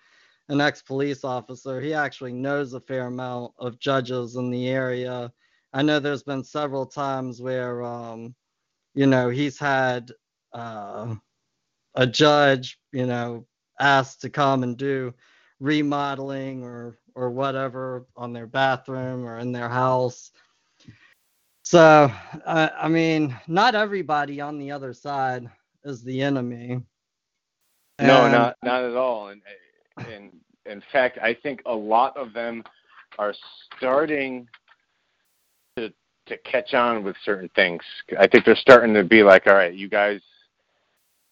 an 0.48 0.60
ex 0.60 0.80
police 0.80 1.24
officer, 1.24 1.80
he 1.80 1.92
actually 1.92 2.32
knows 2.32 2.72
a 2.72 2.80
fair 2.80 3.06
amount 3.06 3.54
of 3.58 3.80
judges 3.80 4.36
in 4.36 4.48
the 4.48 4.68
area. 4.68 5.32
I 5.72 5.82
know 5.82 5.98
there's 5.98 6.22
been 6.22 6.44
several 6.44 6.86
times 6.86 7.42
where, 7.42 7.82
um, 7.82 8.32
you 8.94 9.08
know, 9.08 9.28
he's 9.28 9.58
had 9.58 10.12
uh, 10.52 11.16
a 11.96 12.06
judge, 12.06 12.78
you 12.92 13.06
know, 13.06 13.44
asked 13.80 14.20
to 14.22 14.30
come 14.30 14.62
and 14.62 14.76
do 14.76 15.12
remodeling 15.60 16.62
or 16.62 16.98
or 17.14 17.30
whatever 17.30 18.06
on 18.16 18.32
their 18.32 18.46
bathroom 18.46 19.24
or 19.24 19.38
in 19.38 19.52
their 19.52 19.68
house. 19.68 20.32
So 21.64 22.10
I 22.46 22.70
I 22.80 22.88
mean, 22.88 23.36
not 23.46 23.74
everybody 23.74 24.40
on 24.40 24.58
the 24.58 24.70
other 24.70 24.92
side 24.92 25.48
is 25.84 26.02
the 26.02 26.22
enemy. 26.22 26.82
No, 28.00 28.28
not 28.28 28.56
not 28.62 28.84
at 28.84 28.96
all. 28.96 29.28
And 29.28 29.42
and 29.96 30.32
in 30.66 30.82
fact, 30.92 31.18
I 31.22 31.34
think 31.34 31.62
a 31.66 31.74
lot 31.74 32.16
of 32.16 32.32
them 32.32 32.64
are 33.18 33.34
starting 33.76 34.48
to 35.76 35.92
to 36.26 36.36
catch 36.38 36.74
on 36.74 37.02
with 37.04 37.16
certain 37.24 37.50
things. 37.54 37.82
I 38.18 38.26
think 38.26 38.44
they're 38.44 38.56
starting 38.56 38.94
to 38.94 39.04
be 39.04 39.22
like, 39.22 39.46
all 39.46 39.54
right, 39.54 39.74
you 39.74 39.88
guys, 39.88 40.20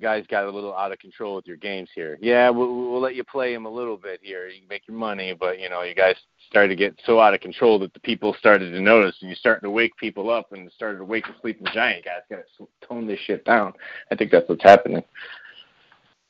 guys 0.01 0.25
got 0.29 0.45
a 0.45 0.51
little 0.51 0.75
out 0.75 0.93
of 0.93 0.99
control 0.99 1.37
with 1.37 1.47
your 1.47 1.57
games 1.57 1.89
here. 1.95 2.19
Yeah, 2.21 2.51
we'll, 2.51 2.91
we'll 2.91 3.01
let 3.01 3.15
you 3.15 3.25
play 3.25 3.53
them 3.55 3.67
a 3.67 3.71
little 3.71 3.97
bit 3.97 4.21
here. 4.23 4.49
You 4.49 4.61
can 4.61 4.69
make 4.69 4.89
your 4.89 4.97
money, 4.97 5.33
but 5.33 5.61
you 5.61 5.69
know, 5.69 5.83
you 5.83 5.95
guys 5.95 6.17
started 6.49 6.69
to 6.69 6.77
get 6.77 7.01
so 7.07 7.21
out 7.21 7.35
of 7.35 7.41
control 7.41 7.79
that 7.81 7.95
the 7.95 8.01
people 8.01 8.35
started 8.39 8.71
to 8.73 8.81
notice, 8.81 9.17
and 9.21 9.31
you 9.31 9.37
starting 9.37 9.67
to 9.67 9.71
wake 9.71 9.97
people 9.97 10.31
up, 10.31 10.53
and 10.53 10.71
started 10.73 10.99
to 10.99 11.05
wake 11.05 11.27
the 11.27 11.35
sleeping 11.41 11.69
giant. 11.73 12.05
Guys, 12.05 12.23
got 12.29 12.43
to 12.59 12.69
tone 12.87 13.07
this 13.07 13.21
shit 13.21 13.45
down. 13.45 13.73
I 14.11 14.17
think 14.17 14.31
that's 14.31 14.49
what's 14.49 14.65
happening. 14.65 15.05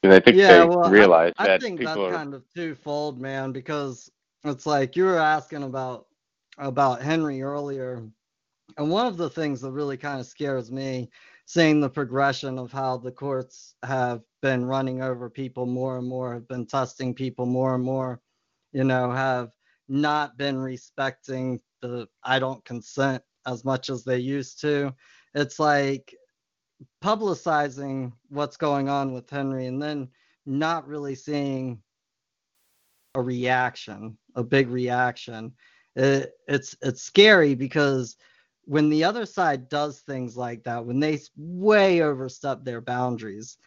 And 0.03 0.13
I 0.13 0.21
think 0.21 0.37
yeah, 0.37 0.59
they 0.61 0.65
well, 0.65 0.85
I- 0.85 0.91
realize 0.91 1.33
I, 1.39 1.47
that 1.47 1.61
think 1.61 1.79
people 1.79 1.95
that's 1.95 2.15
are. 2.15 2.17
kind 2.17 2.35
of 2.35 2.43
twofold, 2.55 3.21
man, 3.21 3.53
because 3.53 4.11
it's 4.45 4.67
like 4.67 4.97
you 4.97 5.05
were 5.05 5.19
asking 5.19 5.63
about 5.63 6.07
about 6.59 7.01
Henry 7.01 7.43
earlier, 7.43 8.03
and 8.77 8.91
one 8.91 9.07
of 9.07 9.17
the 9.17 9.31
things 9.31 9.61
that 9.61 9.71
really 9.73 9.97
kind 9.97 10.21
of 10.21 10.27
scares 10.27 10.71
me, 10.71 11.11
seeing 11.51 11.81
the 11.81 11.91
progression 11.91 12.61
of 12.61 12.71
how 12.71 12.97
the 12.97 13.11
courts 13.11 13.75
have 13.83 14.23
been 14.41 14.65
running 14.65 15.03
over 15.03 15.29
people 15.29 15.67
more 15.67 15.99
and 15.99 16.07
more, 16.07 16.33
have 16.33 16.47
been 16.47 16.65
testing 16.65 17.13
people 17.13 17.45
more 17.45 17.75
and 17.75 17.83
more, 17.83 18.21
you 18.73 18.85
know, 18.85 19.11
have 19.11 19.51
not 19.89 20.39
been 20.39 20.57
respecting 20.57 21.61
the 21.83 22.07
I 22.23 22.39
don't 22.39 22.65
consent 22.65 23.25
as 23.49 23.65
much 23.65 23.91
as 23.91 24.05
they 24.05 24.19
used 24.19 24.61
to. 24.61 24.95
It's 25.35 25.59
like 25.59 26.15
publicizing 27.03 28.13
what's 28.29 28.57
going 28.57 28.89
on 28.89 29.13
with 29.13 29.29
Henry 29.29 29.67
and 29.67 29.83
then 29.83 30.09
not 30.47 30.87
really 30.87 31.17
seeing 31.17 31.83
a 33.17 33.21
reaction, 33.21 34.17
a 34.37 34.45
big 34.45 34.69
reaction. 34.69 35.53
It, 35.97 36.33
it's 36.47 36.77
it's 36.81 37.03
scary 37.03 37.57
because 37.57 38.17
when 38.71 38.89
the 38.89 39.03
other 39.03 39.27
side 39.27 39.69
does 39.69 39.99
things 39.99 40.37
like 40.37 40.63
that, 40.63 40.87
when 40.87 41.01
they 41.01 41.19
way 41.37 42.03
overstep 42.03 42.63
their 42.63 42.81
boundaries, 42.81 43.59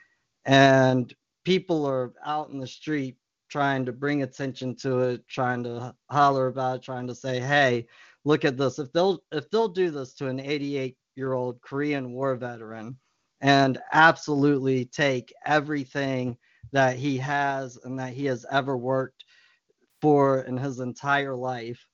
and 0.45 1.13
people 1.43 1.85
are 1.85 2.13
out 2.25 2.51
in 2.51 2.57
the 2.57 2.65
street 2.65 3.17
trying 3.49 3.83
to 3.85 3.91
bring 3.91 4.23
attention 4.23 4.73
to 4.73 4.99
it, 4.99 5.27
trying 5.27 5.61
to 5.61 5.93
holler 6.09 6.47
about 6.47 6.77
it, 6.77 6.83
trying 6.83 7.05
to 7.05 7.13
say, 7.13 7.41
"Hey, 7.41 7.85
look 8.23 8.45
at 8.45 8.55
this." 8.55 8.79
If 8.79 8.93
they'll 8.93 9.21
if 9.33 9.49
they'll 9.49 9.67
do 9.67 9.91
this 9.91 10.13
to 10.15 10.27
an 10.27 10.39
88 10.39 10.97
year 11.17 11.33
old 11.33 11.59
Korean 11.59 12.13
War 12.13 12.37
veteran 12.37 12.97
and 13.41 13.79
absolutely 13.91 14.85
take 14.85 15.33
everything 15.45 16.37
that 16.71 16.95
he 16.95 17.17
has 17.17 17.77
and 17.83 17.99
that 17.99 18.13
he 18.13 18.23
has 18.27 18.45
ever 18.49 18.77
worked 18.77 19.25
for 20.01 20.43
in 20.43 20.55
his 20.55 20.79
entire 20.79 21.35
life 21.35 21.85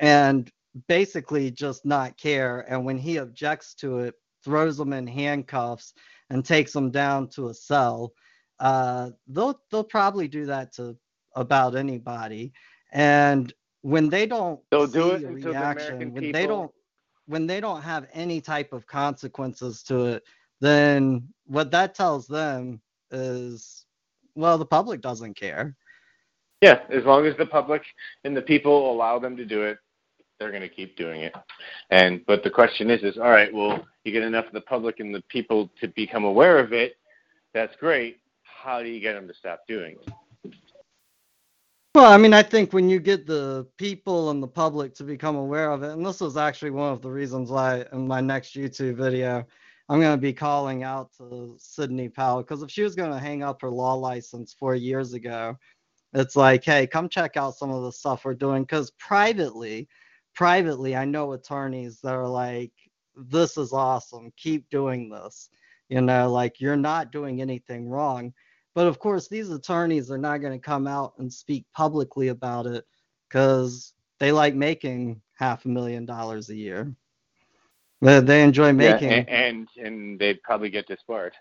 and 0.00 0.50
basically 0.88 1.50
just 1.50 1.84
not 1.84 2.16
care 2.16 2.64
and 2.68 2.84
when 2.84 2.98
he 2.98 3.16
objects 3.18 3.74
to 3.74 3.98
it 3.98 4.14
throws 4.44 4.76
them 4.76 4.92
in 4.92 5.06
handcuffs 5.06 5.92
and 6.30 6.44
takes 6.44 6.72
them 6.72 6.90
down 6.90 7.28
to 7.28 7.48
a 7.48 7.54
cell. 7.54 8.12
Uh, 8.58 9.10
they'll 9.28 9.60
they'll 9.70 9.84
probably 9.84 10.28
do 10.28 10.46
that 10.46 10.72
to 10.74 10.96
about 11.36 11.76
anybody 11.76 12.52
and 12.92 13.52
when 13.82 14.08
they 14.08 14.26
don't 14.26 14.60
They'll 14.70 14.86
do 14.86 15.12
it 15.12 15.22
the 15.22 15.28
reaction 15.28 15.94
American 15.94 16.14
when 16.14 16.32
they 16.32 16.46
don't 16.46 16.70
when 17.26 17.46
they 17.46 17.60
don't 17.60 17.82
have 17.82 18.08
any 18.12 18.40
type 18.40 18.72
of 18.72 18.86
consequences 18.86 19.82
to 19.84 20.06
it 20.06 20.24
then 20.60 21.28
what 21.46 21.70
that 21.70 21.94
tells 21.94 22.26
them 22.26 22.80
is 23.10 23.86
well 24.34 24.58
the 24.58 24.66
public 24.66 25.00
doesn't 25.00 25.34
care. 25.34 25.76
Yeah, 26.60 26.80
as 26.90 27.04
long 27.04 27.26
as 27.26 27.36
the 27.36 27.46
public 27.46 27.82
and 28.24 28.36
the 28.36 28.42
people 28.42 28.92
allow 28.92 29.18
them 29.18 29.36
to 29.36 29.46
do 29.46 29.62
it, 29.62 29.78
they're 30.40 30.50
going 30.50 30.62
to 30.62 30.68
keep 30.68 30.96
doing 30.96 31.20
it. 31.20 31.34
And 31.90 32.24
but 32.26 32.42
the 32.42 32.50
question 32.50 32.90
is, 32.90 33.02
is 33.02 33.18
all 33.18 33.30
right. 33.30 33.52
Well, 33.52 33.86
you 34.04 34.12
get 34.12 34.22
enough 34.22 34.46
of 34.46 34.52
the 34.54 34.62
public 34.62 34.98
and 34.98 35.14
the 35.14 35.22
people 35.28 35.70
to 35.80 35.88
become 35.88 36.24
aware 36.24 36.58
of 36.58 36.72
it. 36.72 36.94
That's 37.54 37.76
great. 37.76 38.18
How 38.42 38.82
do 38.82 38.88
you 38.88 39.00
get 39.00 39.12
them 39.12 39.28
to 39.28 39.34
stop 39.34 39.60
doing 39.68 39.96
it? 40.06 40.12
well 41.94 42.12
i 42.12 42.16
mean 42.16 42.32
i 42.32 42.42
think 42.42 42.72
when 42.72 42.88
you 42.88 43.00
get 43.00 43.26
the 43.26 43.66
people 43.76 44.30
and 44.30 44.40
the 44.40 44.46
public 44.46 44.94
to 44.94 45.02
become 45.02 45.34
aware 45.34 45.72
of 45.72 45.82
it 45.82 45.90
and 45.90 46.06
this 46.06 46.20
was 46.20 46.36
actually 46.36 46.70
one 46.70 46.92
of 46.92 47.02
the 47.02 47.10
reasons 47.10 47.50
why 47.50 47.84
in 47.92 48.06
my 48.06 48.20
next 48.20 48.54
youtube 48.54 48.94
video 48.94 49.44
i'm 49.88 50.00
going 50.00 50.16
to 50.16 50.20
be 50.20 50.32
calling 50.32 50.84
out 50.84 51.10
to 51.16 51.56
sidney 51.58 52.08
powell 52.08 52.42
because 52.42 52.62
if 52.62 52.70
she 52.70 52.82
was 52.82 52.94
going 52.94 53.10
to 53.10 53.18
hang 53.18 53.42
up 53.42 53.60
her 53.60 53.70
law 53.70 53.94
license 53.94 54.54
four 54.56 54.76
years 54.76 55.14
ago 55.14 55.56
it's 56.12 56.36
like 56.36 56.64
hey 56.64 56.86
come 56.86 57.08
check 57.08 57.36
out 57.36 57.56
some 57.56 57.72
of 57.72 57.82
the 57.82 57.90
stuff 57.90 58.24
we're 58.24 58.34
doing 58.34 58.62
because 58.62 58.92
privately 58.92 59.88
privately 60.40 60.96
i 60.96 61.04
know 61.06 61.34
attorneys 61.34 62.00
that 62.02 62.14
are 62.14 62.28
like 62.28 62.72
this 63.16 63.58
is 63.58 63.72
awesome 63.74 64.32
keep 64.38 64.70
doing 64.70 65.10
this 65.10 65.50
you 65.90 66.00
know 66.00 66.30
like 66.32 66.60
you're 66.60 66.76
not 66.76 67.12
doing 67.12 67.42
anything 67.42 67.88
wrong 67.90 68.32
but 68.74 68.86
of 68.88 68.98
course 68.98 69.28
these 69.28 69.50
attorneys 69.50 70.10
are 70.10 70.18
not 70.18 70.38
going 70.42 70.54
to 70.58 70.66
come 70.66 70.88
out 70.88 71.12
and 71.18 71.32
speak 71.32 71.66
publicly 71.74 72.28
about 72.28 72.66
it 72.66 72.84
because 73.28 73.94
they 74.18 74.32
like 74.32 74.54
making 74.54 75.20
half 75.38 75.66
a 75.66 75.68
million 75.68 76.06
dollars 76.06 76.48
a 76.50 76.56
year 76.56 76.94
they, 78.02 78.20
they 78.20 78.42
enjoy 78.42 78.72
making 78.72 79.26
Yeah, 79.28 79.28
and, 79.28 79.28
and 79.28 79.68
and 79.76 80.18
they'd 80.20 80.42
probably 80.42 80.70
get 80.70 80.88
disbarred. 80.88 81.36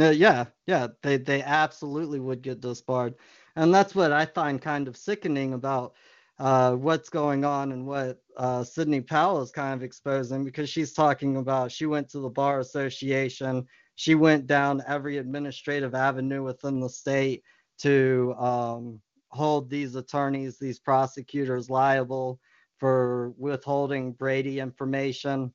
uh, 0.00 0.10
yeah, 0.10 0.46
yeah, 0.66 0.88
they 1.02 1.16
they 1.18 1.42
absolutely 1.42 2.20
would 2.20 2.42
get 2.42 2.60
disbarred. 2.60 3.14
And 3.56 3.74
that's 3.74 3.94
what 3.94 4.12
I 4.12 4.26
find 4.26 4.60
kind 4.60 4.88
of 4.88 4.96
sickening 4.96 5.54
about 5.54 5.94
uh, 6.38 6.74
what's 6.74 7.08
going 7.08 7.44
on 7.44 7.72
and 7.72 7.84
what 7.86 8.18
uh, 8.36 8.62
Sidney 8.62 9.00
Powell 9.00 9.42
is 9.42 9.50
kind 9.50 9.74
of 9.74 9.82
exposing 9.82 10.44
because 10.44 10.70
she's 10.70 10.92
talking 10.92 11.36
about 11.36 11.72
she 11.72 11.86
went 11.86 12.08
to 12.10 12.20
the 12.20 12.28
Bar 12.28 12.60
Association, 12.60 13.66
she 13.96 14.14
went 14.14 14.46
down 14.46 14.82
every 14.86 15.18
administrative 15.18 15.94
avenue 15.94 16.44
within 16.44 16.78
the 16.78 16.88
state 16.88 17.42
to 17.78 18.34
um, 18.38 19.00
hold 19.30 19.68
these 19.68 19.96
attorneys, 19.96 20.58
these 20.58 20.78
prosecutors 20.78 21.68
liable 21.68 22.38
for 22.78 23.32
withholding 23.36 24.12
Brady 24.12 24.60
information. 24.60 25.52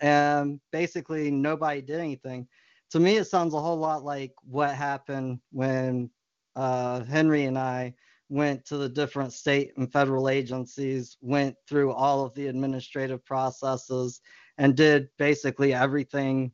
And 0.00 0.60
basically, 0.70 1.30
nobody 1.30 1.80
did 1.80 2.00
anything. 2.00 2.46
To 2.90 3.00
me, 3.00 3.16
it 3.16 3.24
sounds 3.24 3.54
a 3.54 3.60
whole 3.60 3.78
lot 3.78 4.04
like 4.04 4.32
what 4.42 4.74
happened 4.74 5.40
when 5.50 6.10
uh, 6.54 7.04
Henry 7.04 7.44
and 7.44 7.58
I 7.58 7.94
went 8.32 8.64
to 8.64 8.78
the 8.78 8.88
different 8.88 9.30
state 9.30 9.72
and 9.76 9.92
federal 9.92 10.26
agencies, 10.26 11.18
went 11.20 11.54
through 11.68 11.92
all 11.92 12.24
of 12.24 12.34
the 12.34 12.46
administrative 12.46 13.22
processes, 13.26 14.22
and 14.56 14.74
did 14.74 15.10
basically 15.18 15.74
everything 15.74 16.50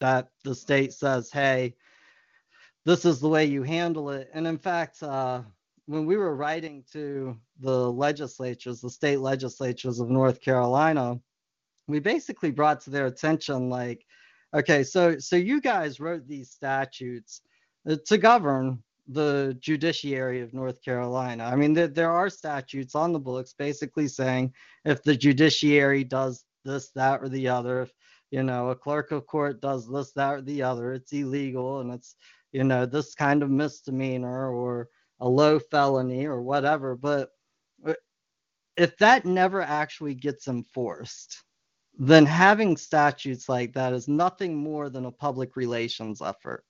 that 0.00 0.28
the 0.44 0.54
state 0.54 0.94
says, 0.94 1.30
hey, 1.30 1.74
this 2.86 3.04
is 3.04 3.20
the 3.20 3.28
way 3.28 3.44
you 3.44 3.62
handle 3.62 4.08
it. 4.08 4.30
And 4.32 4.46
in 4.46 4.56
fact, 4.56 5.02
uh, 5.02 5.42
when 5.84 6.06
we 6.06 6.16
were 6.16 6.34
writing 6.34 6.84
to 6.92 7.36
the 7.60 7.92
legislatures, 7.92 8.80
the 8.80 8.88
state 8.88 9.20
legislatures 9.20 10.00
of 10.00 10.08
North 10.08 10.40
Carolina, 10.40 11.20
we 11.86 12.00
basically 12.00 12.50
brought 12.50 12.80
to 12.82 12.90
their 12.90 13.06
attention 13.06 13.68
like, 13.68 14.06
okay, 14.54 14.82
so 14.82 15.18
so 15.18 15.36
you 15.36 15.60
guys 15.60 16.00
wrote 16.00 16.26
these 16.26 16.50
statutes 16.50 17.42
uh, 17.86 17.96
to 18.06 18.16
govern 18.16 18.82
the 19.08 19.56
judiciary 19.60 20.40
of 20.40 20.54
North 20.54 20.82
Carolina. 20.82 21.44
I 21.44 21.56
mean, 21.56 21.72
there, 21.72 21.88
there 21.88 22.10
are 22.10 22.30
statutes 22.30 22.94
on 22.94 23.12
the 23.12 23.18
books 23.18 23.54
basically 23.58 24.08
saying 24.08 24.52
if 24.84 25.02
the 25.02 25.16
judiciary 25.16 26.04
does 26.04 26.44
this, 26.64 26.90
that, 26.90 27.20
or 27.20 27.28
the 27.28 27.48
other, 27.48 27.82
if 27.82 27.92
you 28.30 28.42
know 28.42 28.70
a 28.70 28.76
clerk 28.76 29.10
of 29.10 29.26
court 29.26 29.60
does 29.60 29.88
this, 29.88 30.12
that, 30.12 30.34
or 30.34 30.42
the 30.42 30.62
other, 30.62 30.92
it's 30.92 31.12
illegal 31.12 31.80
and 31.80 31.92
it's 31.92 32.16
you 32.52 32.64
know 32.64 32.86
this 32.86 33.14
kind 33.14 33.42
of 33.42 33.50
misdemeanor 33.50 34.50
or 34.50 34.88
a 35.20 35.28
low 35.28 35.58
felony 35.58 36.26
or 36.26 36.42
whatever. 36.42 36.96
But 36.96 37.30
if 38.76 38.96
that 38.98 39.24
never 39.24 39.62
actually 39.62 40.14
gets 40.14 40.48
enforced, 40.48 41.42
then 41.98 42.24
having 42.24 42.76
statutes 42.76 43.48
like 43.48 43.74
that 43.74 43.92
is 43.92 44.08
nothing 44.08 44.56
more 44.56 44.88
than 44.88 45.04
a 45.06 45.12
public 45.12 45.56
relations 45.56 46.22
effort. 46.22 46.64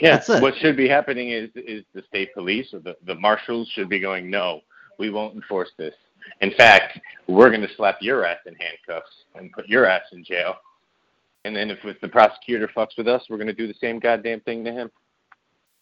Yeah, 0.00 0.22
what 0.40 0.54
should 0.56 0.76
be 0.76 0.88
happening 0.88 1.30
is 1.30 1.50
is 1.54 1.84
the 1.94 2.02
state 2.08 2.34
police 2.34 2.72
or 2.72 2.80
the, 2.80 2.96
the 3.06 3.14
marshals 3.14 3.68
should 3.74 3.88
be 3.88 3.98
going, 4.00 4.30
no, 4.30 4.60
we 4.98 5.10
won't 5.10 5.34
enforce 5.34 5.70
this. 5.78 5.94
In 6.40 6.52
fact, 6.52 6.98
we're 7.26 7.48
going 7.48 7.62
to 7.62 7.74
slap 7.76 7.98
your 8.00 8.24
ass 8.24 8.38
in 8.46 8.54
handcuffs 8.54 9.10
and 9.34 9.52
put 9.52 9.68
your 9.68 9.86
ass 9.86 10.02
in 10.12 10.24
jail. 10.24 10.54
And 11.44 11.56
then 11.56 11.70
if, 11.70 11.78
if 11.84 12.00
the 12.00 12.08
prosecutor 12.08 12.68
fucks 12.76 12.96
with 12.98 13.08
us, 13.08 13.22
we're 13.28 13.38
going 13.38 13.46
to 13.46 13.54
do 13.54 13.66
the 13.66 13.78
same 13.80 13.98
goddamn 13.98 14.40
thing 14.40 14.64
to 14.64 14.72
him. 14.72 14.90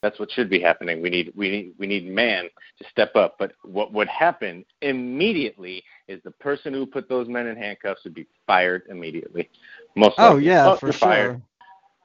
That's 0.03 0.21
what 0.21 0.31
should 0.31 0.51
be 0.51 0.61
happening. 0.61 1.03
We 1.03 1.11
need 1.11 1.33
we 1.35 1.51
need 1.51 1.75
we 1.79 1.87
need 1.87 2.07
man 2.07 2.49
to 2.79 2.85
step 2.91 3.17
up. 3.17 3.37
But 3.39 3.53
what 3.62 3.93
would 3.93 4.09
happen 4.09 4.64
immediately 4.83 5.83
is 6.07 6.23
the 6.23 6.31
person 6.33 6.73
who 6.75 6.87
put 6.87 7.09
those 7.09 7.29
men 7.29 7.47
in 7.47 7.57
handcuffs 7.57 8.05
would 8.05 8.14
be 8.14 8.27
fired 8.47 8.83
immediately. 8.91 9.49
Most 9.97 10.19
of 10.19 10.25
oh 10.25 10.35
likely. 10.35 10.47
yeah, 10.47 10.69
oh, 10.69 10.77
for 10.77 10.93
sure. 10.93 11.09
Fired. 11.09 11.43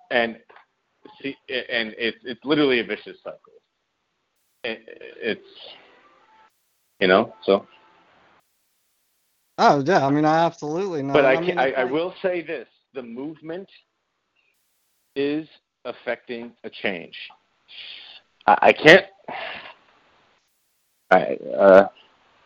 And 0.10 0.40
see, 1.22 1.36
and 1.50 1.94
it's 1.98 2.18
it's 2.24 2.44
literally 2.44 2.80
a 2.80 2.84
vicious 2.84 3.18
cycle. 3.24 3.40
It's 4.64 5.42
you 7.00 7.08
know 7.08 7.34
so. 7.44 7.66
Oh 9.58 9.84
yeah, 9.86 10.06
I 10.06 10.10
mean 10.12 10.26
I 10.26 10.46
absolutely 10.46 11.04
know. 11.04 11.14
But 11.14 11.26
I, 11.26 11.36
I, 11.36 11.42
mean, 11.42 11.58
I, 11.58 11.72
I 11.72 11.84
will 11.84 12.14
say 12.22 12.42
this: 12.42 12.68
the 12.94 13.02
movement 13.02 13.70
is 15.16 15.48
affecting 15.86 16.54
a 16.64 16.70
change. 16.70 17.16
I, 18.48 18.58
I 18.62 18.74
can't. 18.74 19.06
I 21.12 21.38
uh, 21.58 21.88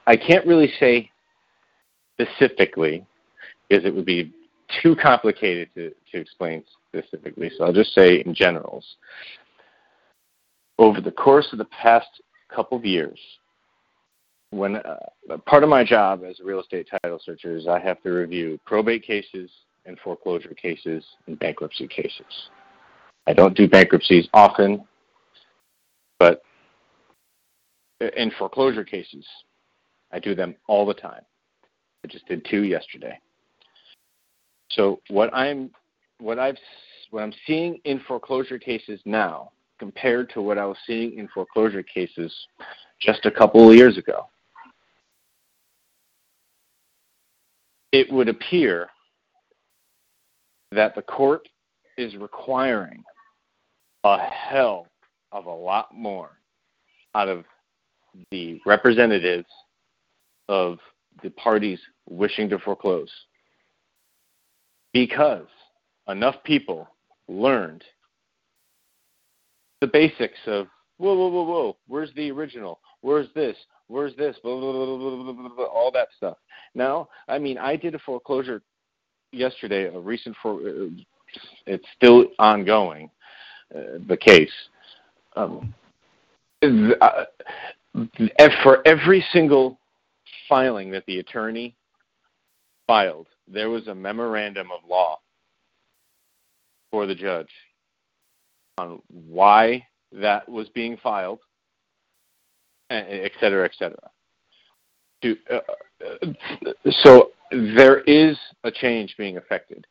I 0.07 0.15
can't 0.15 0.45
really 0.45 0.71
say 0.80 1.11
specifically 2.19 3.05
because 3.67 3.86
it 3.86 3.93
would 3.93 4.05
be 4.05 4.34
too 4.82 4.95
complicated 4.95 5.69
to, 5.76 5.91
to 6.11 6.19
explain 6.19 6.63
specifically. 6.95 7.51
So 7.57 7.65
I'll 7.65 7.73
just 7.73 7.93
say 7.93 8.21
in 8.25 8.33
generals. 8.33 8.85
Over 10.77 11.01
the 11.01 11.11
course 11.11 11.47
of 11.51 11.57
the 11.57 11.65
past 11.65 12.07
couple 12.53 12.77
of 12.77 12.85
years, 12.85 13.19
when 14.51 14.77
uh, 14.77 14.97
part 15.45 15.63
of 15.63 15.69
my 15.69 15.83
job 15.83 16.23
as 16.27 16.39
a 16.39 16.43
real 16.43 16.59
estate 16.59 16.87
title 17.03 17.19
searcher 17.23 17.55
is 17.55 17.67
I 17.67 17.79
have 17.79 18.01
to 18.03 18.09
review 18.09 18.59
probate 18.65 19.03
cases 19.03 19.49
and 19.85 19.97
foreclosure 19.99 20.53
cases 20.53 21.03
and 21.27 21.37
bankruptcy 21.39 21.87
cases. 21.87 22.49
I 23.27 23.33
don't 23.33 23.55
do 23.55 23.67
bankruptcies 23.67 24.27
often, 24.33 24.85
but 26.19 26.41
in 27.99 28.31
foreclosure 28.37 28.83
cases, 28.83 29.25
I 30.11 30.19
do 30.19 30.35
them 30.35 30.55
all 30.67 30.85
the 30.85 30.93
time. 30.93 31.23
I 32.03 32.07
just 32.07 32.27
did 32.27 32.45
two 32.49 32.63
yesterday. 32.63 33.19
So 34.71 35.01
what 35.09 35.33
I'm 35.33 35.71
what 36.20 36.39
I've 36.39 36.57
what 37.11 37.24
I'm 37.24 37.34
seeing 37.45 37.80
in 37.86 37.99
foreclosure 38.07 38.57
cases 38.57 38.99
now 39.05 39.51
compared 39.80 40.30
to 40.32 40.41
what 40.41 40.57
I 40.57 40.66
was 40.66 40.78
seeing 40.88 41.18
in 41.18 41.28
foreclosure 41.28 41.84
cases 41.84 42.34
just 42.99 43.26
a 43.26 43.32
couple 43.32 43.70
of 43.70 43.76
years 43.76 43.97
ago. 43.97 44.28
It 47.91 48.11
would 48.11 48.28
appear 48.28 48.88
that 50.72 50.95
the 50.95 51.01
court 51.01 51.47
is 51.97 52.16
requiring 52.16 53.03
a 54.03 54.18
hell 54.18 54.88
of 55.32 55.45
a 55.45 55.53
lot 55.53 55.93
more 55.93 56.32
out 57.13 57.30
of 57.30 57.45
the 58.32 58.59
representatives 58.66 59.47
of 60.49 60.80
the 61.24 61.30
parties 61.32 61.80
wishing 62.09 62.49
to 62.49 62.59
foreclose 62.59 63.11
because 64.93 65.47
enough 66.07 66.35
people 66.43 66.87
learned 67.27 67.83
the 69.81 69.87
basics 69.87 70.39
of 70.47 70.67
whoa, 70.97 71.15
whoa, 71.15 71.27
whoa, 71.27 71.43
whoa, 71.43 71.77
where's 71.87 72.13
the 72.15 72.31
original? 72.31 72.79
Where's 73.01 73.27
this? 73.35 73.55
Where's 73.87 74.15
this? 74.15 74.35
Blah, 74.41 74.59
blah, 74.59 75.49
blah, 75.49 75.65
all 75.65 75.91
that 75.93 76.07
stuff. 76.17 76.37
Now, 76.73 77.09
I 77.27 77.37
mean, 77.37 77.57
I 77.57 77.75
did 77.75 77.93
a 77.95 77.99
foreclosure 77.99 78.61
yesterday, 79.31 79.85
a 79.85 79.99
recent 79.99 80.35
for, 80.41 80.55
uh, 80.55 80.87
it's 81.67 81.85
still 81.95 82.25
ongoing, 82.39 83.09
uh, 83.75 83.99
the 84.07 84.17
case. 84.17 84.51
Um, 85.35 85.73
uh, 86.63 87.25
for 88.63 88.85
every 88.87 89.23
single 89.31 89.77
filing 90.47 90.89
that 90.91 91.05
the 91.05 91.19
attorney 91.19 91.75
filed, 92.87 93.27
there 93.47 93.69
was 93.69 93.87
a 93.87 93.95
memorandum 93.95 94.71
of 94.71 94.79
law 94.89 95.19
for 96.95 97.05
the 97.05 97.13
judge 97.13 97.49
on 98.77 99.01
why 99.09 99.85
that 100.13 100.47
was 100.47 100.69
being 100.69 100.95
filed, 101.03 101.39
et 102.89 103.33
cetera, 103.37 103.65
et 103.65 103.73
cetera. 103.77 104.09
To, 105.21 105.35
uh, 105.51 106.27
so 106.91 107.31
there 107.51 107.99
is 108.03 108.37
a 108.63 108.71
change 108.71 109.13
being 109.17 109.35
affected. 109.35 109.85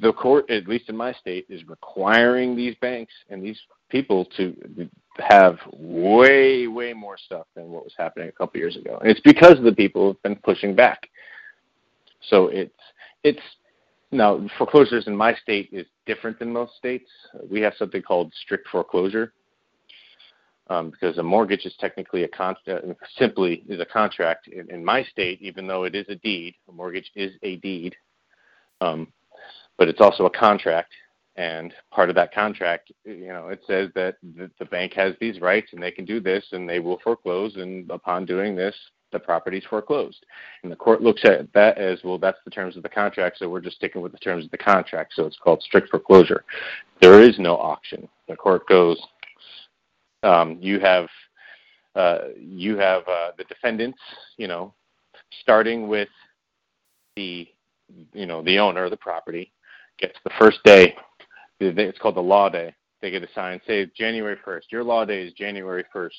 The 0.00 0.12
court, 0.12 0.48
at 0.48 0.68
least 0.68 0.88
in 0.88 0.96
my 0.96 1.12
state, 1.14 1.44
is 1.48 1.66
requiring 1.66 2.54
these 2.54 2.76
banks 2.80 3.12
and 3.30 3.42
these 3.42 3.58
people 3.88 4.24
to 4.36 4.54
have 5.18 5.58
way, 5.72 6.68
way 6.68 6.92
more 6.92 7.16
stuff 7.18 7.48
than 7.56 7.70
what 7.70 7.82
was 7.82 7.94
happening 7.98 8.28
a 8.28 8.32
couple 8.32 8.60
years 8.60 8.76
ago. 8.76 8.98
And 9.00 9.10
it's 9.10 9.18
because 9.22 9.56
the 9.60 9.72
people 9.72 10.06
have 10.06 10.22
been 10.22 10.36
pushing 10.36 10.76
back. 10.76 11.08
So 12.30 12.46
it's 12.46 12.70
it's 13.24 13.42
now 14.14 14.40
foreclosures 14.56 15.06
in 15.06 15.16
my 15.16 15.34
state 15.34 15.68
is 15.72 15.86
different 16.06 16.38
than 16.38 16.52
most 16.52 16.76
states. 16.76 17.10
We 17.50 17.60
have 17.60 17.74
something 17.78 18.02
called 18.02 18.32
strict 18.42 18.68
foreclosure, 18.68 19.32
um, 20.68 20.90
because 20.90 21.18
a 21.18 21.22
mortgage 21.22 21.66
is 21.66 21.74
technically 21.78 22.24
a 22.24 22.28
con- 22.28 22.56
uh, 22.66 22.78
simply 23.18 23.64
is 23.68 23.80
a 23.80 23.86
contract. 23.86 24.48
In, 24.48 24.70
in, 24.70 24.84
my 24.84 25.02
state, 25.04 25.42
even 25.42 25.66
though 25.66 25.84
it 25.84 25.94
is 25.94 26.06
a 26.08 26.14
deed, 26.16 26.54
a 26.68 26.72
mortgage 26.72 27.10
is 27.14 27.32
a 27.42 27.56
deed, 27.56 27.94
um, 28.80 29.12
but 29.76 29.88
it's 29.88 30.00
also 30.00 30.26
a 30.26 30.30
contract. 30.30 30.92
And 31.36 31.74
part 31.90 32.10
of 32.10 32.14
that 32.14 32.32
contract, 32.32 32.92
you 33.04 33.26
know, 33.28 33.48
it 33.48 33.60
says 33.66 33.90
that 33.96 34.16
the, 34.36 34.48
the 34.60 34.66
bank 34.66 34.92
has 34.94 35.14
these 35.20 35.40
rights 35.40 35.72
and 35.72 35.82
they 35.82 35.90
can 35.90 36.04
do 36.04 36.20
this 36.20 36.44
and 36.52 36.68
they 36.68 36.78
will 36.78 37.00
foreclose. 37.02 37.56
And 37.56 37.90
upon 37.90 38.24
doing 38.24 38.54
this, 38.54 38.76
the 39.14 39.18
property's 39.18 39.64
foreclosed. 39.70 40.26
And 40.62 40.70
the 40.70 40.76
court 40.76 41.00
looks 41.00 41.24
at 41.24 41.50
that 41.54 41.78
as 41.78 42.00
well, 42.04 42.18
that's 42.18 42.38
the 42.44 42.50
terms 42.50 42.76
of 42.76 42.82
the 42.82 42.88
contract, 42.90 43.38
so 43.38 43.48
we're 43.48 43.60
just 43.60 43.76
sticking 43.76 44.02
with 44.02 44.12
the 44.12 44.18
terms 44.18 44.44
of 44.44 44.50
the 44.50 44.58
contract. 44.58 45.14
So 45.16 45.24
it's 45.24 45.38
called 45.38 45.62
strict 45.62 45.88
foreclosure. 45.88 46.44
There 47.00 47.22
is 47.22 47.38
no 47.38 47.56
auction. 47.56 48.06
The 48.28 48.36
court 48.36 48.68
goes, 48.68 49.00
um, 50.22 50.58
you 50.60 50.80
have 50.80 51.06
uh, 51.94 52.18
you 52.36 52.76
have 52.76 53.02
uh, 53.06 53.30
the 53.38 53.44
defendants, 53.44 53.98
you 54.36 54.48
know, 54.48 54.74
starting 55.40 55.86
with 55.86 56.08
the, 57.14 57.46
you 58.12 58.26
know, 58.26 58.42
the 58.42 58.58
owner 58.58 58.84
of 58.84 58.90
the 58.90 58.96
property 58.96 59.52
gets 59.98 60.16
the 60.24 60.30
first 60.38 60.58
day. 60.64 60.96
It's 61.60 61.98
called 61.98 62.16
the 62.16 62.20
law 62.20 62.48
day. 62.48 62.74
They 63.00 63.10
get 63.10 63.22
assigned, 63.22 63.60
say 63.66 63.86
January 63.96 64.36
1st. 64.44 64.62
Your 64.70 64.82
law 64.82 65.04
day 65.04 65.22
is 65.22 65.32
January 65.34 65.84
1st. 65.94 66.10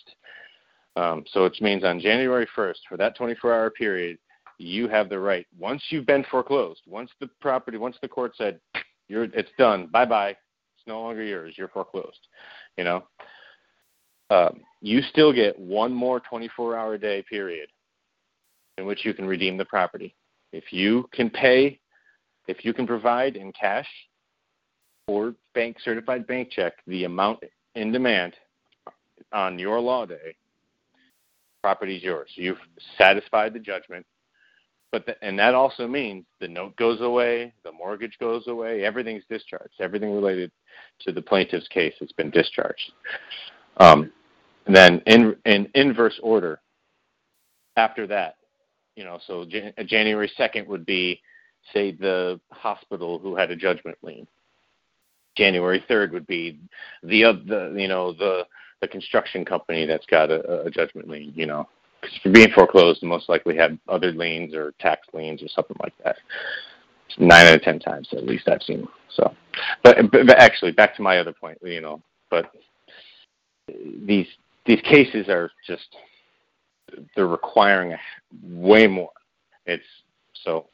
Um, 0.96 1.24
so 1.32 1.46
it 1.46 1.62
means 1.62 1.84
on 1.84 2.00
January 2.00 2.48
1st, 2.56 2.78
for 2.88 2.98
that 2.98 3.18
24-hour 3.18 3.72
period, 3.72 4.18
you 4.58 4.88
have 4.88 5.10
the 5.10 5.20
right. 5.20 5.46
Once 5.58 5.84
you've 5.90 6.06
been 6.06 6.26
foreclosed, 6.32 6.82
once 6.88 7.12
the 7.20 7.30
property, 7.42 7.78
once 7.78 7.98
the 8.02 8.08
court 8.08 8.34
said, 8.38 8.60
"You're, 9.10 9.26
it's 9.26 9.50
done, 9.58 9.88
bye 9.88 10.06
bye, 10.06 10.30
it's 10.30 10.88
no 10.88 11.02
longer 11.02 11.24
yours, 11.24 11.56
you're 11.58 11.68
foreclosed," 11.68 12.28
you 12.78 12.86
know, 12.86 13.04
um, 14.30 14.62
you 14.82 15.02
still 15.02 15.34
get 15.34 15.60
one 15.60 15.92
more 15.92 16.22
24-hour 16.22 16.98
day 16.98 17.24
period 17.30 17.70
in 18.78 18.86
which 18.86 19.06
you 19.06 19.14
can 19.14 19.26
redeem 19.26 19.58
the 19.58 19.66
property. 19.66 20.16
If 20.52 20.72
you 20.72 21.10
can 21.12 21.30
pay, 21.30 21.80
if 22.48 22.64
you 22.64 22.74
can 22.74 22.88
provide 22.88 23.36
in 23.36 23.52
cash 23.52 23.88
or 25.08 25.36
bank 25.54 25.78
certified 25.84 26.26
bank 26.28 26.50
check 26.52 26.74
the 26.88 27.04
amount 27.04 27.40
in 27.76 27.92
demand 27.92 28.36
on 29.34 29.60
your 29.60 29.80
law 29.80 30.06
day, 30.06 30.36
property 31.66 31.96
is 31.96 32.04
yours. 32.04 32.30
You've 32.36 32.60
satisfied 32.96 33.52
the 33.54 33.60
judgment. 33.60 34.06
But 34.92 35.08
the, 35.08 35.16
and 35.24 35.40
that 35.40 35.56
also 35.56 35.88
means 35.88 36.24
the 36.40 36.48
note 36.48 36.76
goes 36.76 37.02
away, 37.02 37.56
the 37.64 37.72
mortgage 37.72 38.16
goes 38.20 38.46
away, 38.46 38.86
everything's 38.86 39.24
discharged. 39.32 39.74
Everything 39.80 40.14
related 40.14 40.52
to 41.00 41.12
the 41.12 41.24
plaintiff's 41.24 41.68
case 41.70 41.96
has 42.00 42.12
been 42.12 42.30
discharged. 42.30 42.92
Um, 43.78 44.12
and 44.68 44.76
then 44.76 45.02
in 45.08 45.36
in 45.46 45.68
inverse 45.74 46.20
order, 46.22 46.62
after 47.78 48.06
that, 48.06 48.36
you 48.96 49.04
know, 49.04 49.18
so 49.26 49.44
Jan- 49.44 49.74
January 49.88 50.32
second 50.38 50.68
would 50.68 50.86
be, 50.86 51.20
say, 51.74 51.94
the 51.94 52.40
hospital 52.52 53.18
who 53.18 53.36
had 53.36 53.50
a 53.50 53.56
judgment 53.56 53.98
lien. 54.04 54.28
January 55.36 55.84
third 55.88 56.12
would 56.12 56.28
be 56.28 56.60
the 57.02 57.24
the 57.48 57.76
you 57.76 57.88
know 57.88 58.14
the 58.14 58.46
the 58.86 58.92
construction 58.92 59.44
company 59.44 59.86
that's 59.86 60.06
got 60.06 60.30
a, 60.32 60.64
a 60.64 60.70
judgment 60.70 61.10
lien. 61.10 61.34
You 61.36 61.48
know, 61.48 61.68
because 62.02 62.18
for 62.22 62.32
being 62.32 62.52
foreclosed, 62.54 63.04
most 63.04 63.30
likely 63.30 63.56
have 63.58 63.78
other 63.88 64.12
liens 64.12 64.54
or 64.54 64.74
tax 64.80 65.08
liens 65.14 65.42
or 65.42 65.48
something 65.50 65.78
like 65.82 65.94
that. 66.04 66.18
Nine 67.18 67.48
out 67.48 67.56
of 67.56 67.62
ten 67.62 67.80
times, 67.80 68.10
at 68.12 68.26
least 68.26 68.50
I've 68.50 68.64
seen. 68.64 68.88
So, 69.14 69.34
but, 69.84 69.98
but 70.12 70.38
actually, 70.38 70.72
back 70.72 70.96
to 70.98 71.02
my 71.02 71.20
other 71.20 71.34
point. 71.34 71.58
You 71.64 71.82
know, 71.82 72.02
but 72.30 72.52
these 74.06 74.28
these 74.66 74.82
cases 74.82 75.30
are 75.30 75.50
just 75.66 75.96
they're 77.16 77.28
requiring 77.28 77.96
way 78.44 78.88
more. 78.88 79.12
It's 79.66 79.86
so, 80.44 80.68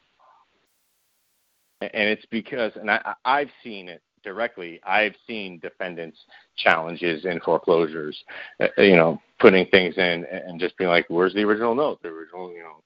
and 1.80 1.90
it's 1.94 2.26
because, 2.30 2.72
and 2.76 2.90
I, 2.90 3.14
I've 3.24 3.50
seen 3.62 3.88
it 3.88 4.02
directly. 4.22 4.80
I've 4.84 5.14
seen 5.26 5.58
defendants 5.58 6.18
challenges 6.56 7.24
in 7.24 7.40
foreclosures, 7.40 8.16
uh, 8.60 8.68
you 8.78 8.96
know, 8.96 9.20
putting 9.40 9.66
things 9.66 9.96
in 9.96 10.24
and 10.26 10.60
just 10.60 10.76
being 10.76 10.90
like, 10.90 11.06
"Where's 11.08 11.34
the 11.34 11.44
original 11.44 11.74
note? 11.74 12.02
The 12.02 12.08
original, 12.08 12.52
you 12.52 12.62
know, 12.62 12.82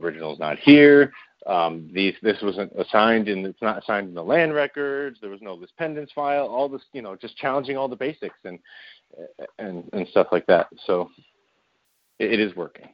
original's 0.00 0.38
not 0.38 0.58
here. 0.58 1.12
Um, 1.46 1.88
these 1.92 2.14
this 2.22 2.40
wasn't 2.42 2.72
assigned 2.78 3.28
and 3.28 3.46
it's 3.46 3.62
not 3.62 3.82
assigned 3.82 4.08
in 4.08 4.14
the 4.14 4.22
land 4.22 4.54
records. 4.54 5.18
There 5.20 5.30
was 5.30 5.40
no 5.40 5.54
lis 5.54 5.70
pendens 5.80 6.12
file. 6.12 6.46
All 6.46 6.68
this, 6.68 6.82
you 6.92 7.02
know, 7.02 7.16
just 7.16 7.36
challenging 7.36 7.76
all 7.76 7.88
the 7.88 7.96
basics 7.96 8.38
and 8.44 8.58
and 9.58 9.88
and 9.92 10.06
stuff 10.08 10.28
like 10.32 10.46
that. 10.46 10.68
So 10.84 11.10
it, 12.18 12.32
it 12.32 12.40
is 12.40 12.54
working. 12.56 12.88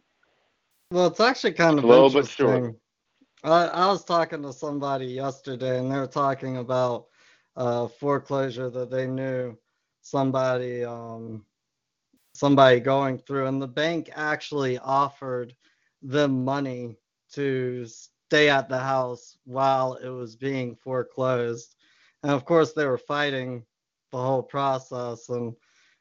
Well, 0.91 1.07
it's 1.07 1.21
actually 1.21 1.55
kind 1.55 1.79
of 1.79 1.85
Slow 1.85 2.11
but 2.11 2.29
sure. 2.29 2.75
I, 3.43 3.67
I 3.67 3.87
was 3.89 4.05
talking 4.05 4.43
to 4.43 4.53
somebody 4.53 5.07
yesterday, 5.07 5.79
and 5.79 5.91
they 5.91 5.97
were 5.97 6.07
talking 6.07 6.59
about 6.59 7.07
uh, 7.57 7.89
foreclosure 7.89 8.71
that 8.71 8.91
they 8.91 9.07
knew 9.07 9.57
somebody 10.01 10.85
um, 10.85 11.45
somebody 12.35 12.81
going 12.81 13.19
through, 13.19 13.47
and 13.47 13.63
the 13.63 13.69
bank 13.69 14.11
actually 14.15 14.79
offered 14.79 15.55
them 16.03 16.45
money 16.45 16.97
to 17.33 17.87
stay 17.87 18.49
at 18.49 18.69
the 18.69 18.79
house 18.79 19.37
while 19.45 19.95
it 19.95 20.09
was 20.09 20.37
being 20.37 20.75
foreclosed. 20.77 21.77
And 22.23 22.33
of 22.33 22.45
course, 22.45 22.73
they 22.73 22.87
were 22.87 22.99
fighting 22.99 23.65
the 24.13 24.19
whole 24.19 24.43
process. 24.43 25.29
And 25.29 25.55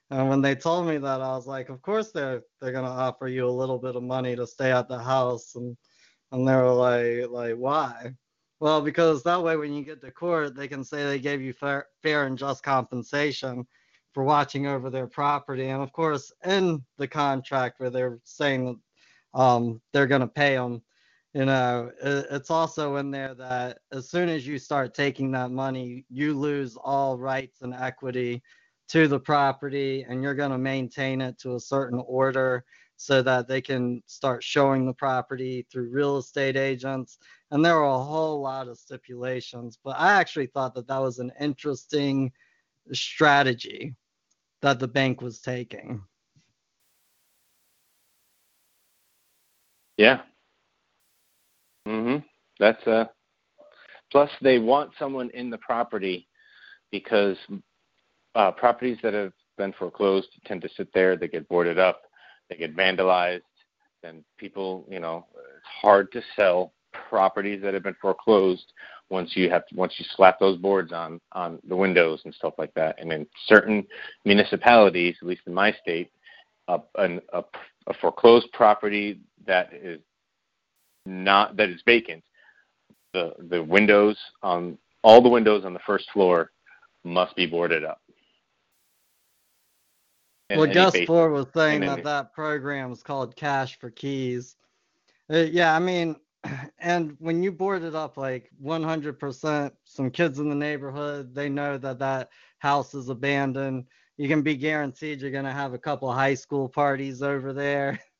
and 0.10 0.30
when 0.30 0.42
they 0.42 0.56
told 0.56 0.88
me 0.88 0.98
that, 0.98 1.22
I 1.22 1.36
was 1.36 1.48
like, 1.48 1.70
of 1.70 1.82
course 1.82 2.12
they're 2.12 2.44
they're 2.62 2.72
gonna 2.72 2.88
offer 2.88 3.28
you 3.28 3.48
a 3.48 3.60
little 3.60 3.80
bit 3.80 3.96
of 3.96 4.04
money 4.04 4.36
to 4.36 4.48
stay 4.48 4.72
at 4.72 4.88
the 4.88 5.00
house. 5.00 5.56
And 5.56 5.78
and 6.32 6.48
they 6.48 6.56
were 6.56 6.74
like, 6.74 7.30
like 7.30 7.56
why? 7.56 8.14
Well, 8.64 8.80
because 8.80 9.24
that 9.24 9.44
way 9.44 9.58
when 9.58 9.74
you 9.74 9.84
get 9.84 10.00
to 10.00 10.12
court, 10.12 10.56
they 10.56 10.70
can 10.70 10.86
say 10.86 11.04
they 11.04 11.20
gave 11.20 11.42
you 11.42 11.52
fair, 11.52 11.88
fair 12.02 12.28
and 12.28 12.38
just 12.38 12.64
compensation 12.64 13.68
for 14.14 14.24
watching 14.24 14.68
over 14.68 14.90
their 14.90 15.06
property. 15.06 15.68
And 15.68 15.84
of 15.84 15.92
course, 15.92 16.32
in 16.46 16.82
the 16.98 17.06
contract 17.10 17.82
where 17.82 17.90
they're 17.90 18.20
saying 18.24 18.80
um, 19.34 19.82
they're 19.92 20.08
going 20.08 20.22
to 20.22 20.28
pay 20.30 20.56
them, 20.56 20.82
you 21.34 21.44
know, 21.44 21.92
it, 22.02 22.28
it's 22.32 22.50
also 22.50 22.96
in 22.96 23.12
there 23.12 23.34
that 23.36 23.80
as 23.92 24.10
soon 24.10 24.30
as 24.30 24.48
you 24.48 24.58
start 24.58 24.94
taking 24.94 25.30
that 25.32 25.52
money, 25.52 26.06
you 26.10 26.34
lose 26.34 26.78
all 26.82 27.18
rights 27.18 27.64
and 27.64 27.74
equity 27.74 28.42
to 28.88 29.10
the 29.10 29.20
property 29.20 30.06
and 30.08 30.24
you're 30.24 30.36
going 30.36 30.52
to 30.52 30.58
maintain 30.58 31.20
it 31.20 31.38
to 31.40 31.56
a 31.56 31.60
certain 31.60 32.02
order 32.08 32.64
so 32.96 33.22
that 33.22 33.50
they 33.50 33.60
can 33.60 34.02
start 34.06 34.42
showing 34.42 34.86
the 34.86 34.94
property 34.94 35.66
through 35.70 35.90
real 35.90 36.18
estate 36.18 36.56
agents. 36.56 37.18
And 37.54 37.64
there 37.64 37.76
were 37.76 37.84
a 37.84 38.04
whole 38.04 38.42
lot 38.42 38.68
of 38.68 38.80
stipulations, 38.80 39.78
but 39.84 39.92
I 40.00 40.14
actually 40.14 40.48
thought 40.48 40.74
that 40.74 40.88
that 40.88 40.98
was 40.98 41.20
an 41.20 41.32
interesting 41.40 42.32
strategy 42.94 43.96
that 44.64 44.80
the 44.80 44.88
bank 44.88 45.22
was 45.22 45.40
taking. 45.40 46.02
Yeah. 49.98 50.24
Mhm. 51.88 52.26
That's 52.60 52.88
uh 52.88 53.06
plus 54.12 54.32
they 54.42 54.58
want 54.58 54.92
someone 54.98 55.30
in 55.36 55.52
the 55.52 55.60
property 55.60 56.28
because 56.92 57.38
uh 58.34 58.52
properties 58.52 58.98
that 59.04 59.14
have 59.14 59.34
been 59.60 59.74
foreclosed 59.74 60.30
tend 60.48 60.64
to 60.64 60.70
sit 60.76 60.92
there, 60.96 61.16
they 61.16 61.28
get 61.28 61.48
boarded 61.50 61.78
up, 61.78 62.02
they 62.50 62.56
get 62.58 62.76
vandalized, 62.76 63.42
and 64.02 64.26
people, 64.40 64.88
you 64.90 65.00
know, 65.00 65.28
it's 65.36 65.68
hard 65.84 66.12
to 66.14 66.24
sell 66.36 66.74
properties 67.10 67.62
that 67.62 67.74
have 67.74 67.84
been 67.84 67.96
foreclosed 68.02 68.74
once 69.10 69.36
you 69.36 69.50
have 69.50 69.64
once 69.74 69.94
you 69.98 70.06
slap 70.16 70.40
those 70.40 70.58
boards 70.58 70.92
on 70.92 71.20
on 71.34 71.60
the 71.68 71.76
windows 71.76 72.22
and 72.26 72.34
stuff 72.34 72.54
like 72.58 72.74
that. 72.74 73.00
And 73.00 73.12
in 73.12 73.28
certain 73.48 73.86
municipalities, 74.26 75.16
at 75.22 75.28
least 75.28 75.42
in 75.46 75.54
my 75.54 75.74
state, 75.82 76.12
a, 76.68 76.80
an, 76.98 77.22
a, 77.34 77.44
a 77.88 77.94
foreclosed 77.96 78.52
property 78.54 79.20
that 79.46 79.74
is 79.74 80.00
not 81.06 81.58
that 81.58 81.70
is 81.70 81.82
vacant, 81.86 82.24
the 83.14 83.34
the 83.50 83.64
windows 83.64 84.18
on 84.42 84.78
all 85.04 85.22
the 85.22 85.30
windows 85.30 85.66
on 85.66 85.74
the 85.74 85.80
first 85.86 86.10
floor 86.12 86.52
must 87.04 87.36
be 87.36 87.46
boarded 87.46 87.84
up. 87.84 88.00
Well, 90.50 90.72
Gus 90.72 90.96
Ford 91.06 91.32
was 91.32 91.48
saying 91.56 91.82
that 91.82 92.04
that 92.04 92.34
program 92.34 92.92
is 92.92 93.02
called 93.02 93.36
Cash 93.36 93.80
for 93.80 93.90
Keys. 93.90 94.56
Uh, 95.32 95.38
yeah, 95.38 95.76
I 95.76 95.80
mean, 95.80 96.16
and 96.80 97.16
when 97.20 97.42
you 97.44 97.52
board 97.52 97.84
it 97.84 97.96
up 97.96 98.18
like 98.18 98.50
100%, 98.64 99.72
some 99.84 100.12
kids 100.12 100.40
in 100.40 100.50
the 100.50 100.56
neighborhood, 100.56 101.34
they 101.34 101.50
know 101.50 101.78
that 101.78 102.00
that 102.00 102.30
house 102.60 102.94
is 102.94 103.10
abandoned. 103.10 103.86
You 104.18 104.28
can 104.28 104.42
be 104.42 104.56
guaranteed 104.56 105.22
you're 105.22 105.32
going 105.32 105.46
to 105.46 105.52
have 105.52 105.74
a 105.74 105.80
couple 105.80 106.12
high 106.12 106.36
school 106.36 106.70
parties 106.70 107.22
over 107.22 107.54
there. 107.54 108.00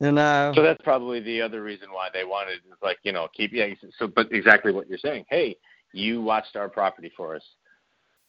you 0.00 0.12
know? 0.12 0.52
So 0.54 0.62
that's 0.62 0.82
probably 0.82 1.20
the 1.20 1.40
other 1.42 1.62
reason 1.62 1.92
why 1.92 2.08
they 2.12 2.24
wanted 2.24 2.56
is 2.56 2.78
like 2.82 2.98
you 3.02 3.12
know 3.12 3.28
keep 3.34 3.52
yeah. 3.52 3.66
So 3.98 4.08
but 4.08 4.32
exactly 4.32 4.72
what 4.72 4.88
you're 4.88 4.98
saying. 4.98 5.26
Hey, 5.28 5.56
you 5.92 6.22
watched 6.22 6.56
our 6.56 6.68
property 6.68 7.12
for 7.16 7.36
us. 7.36 7.42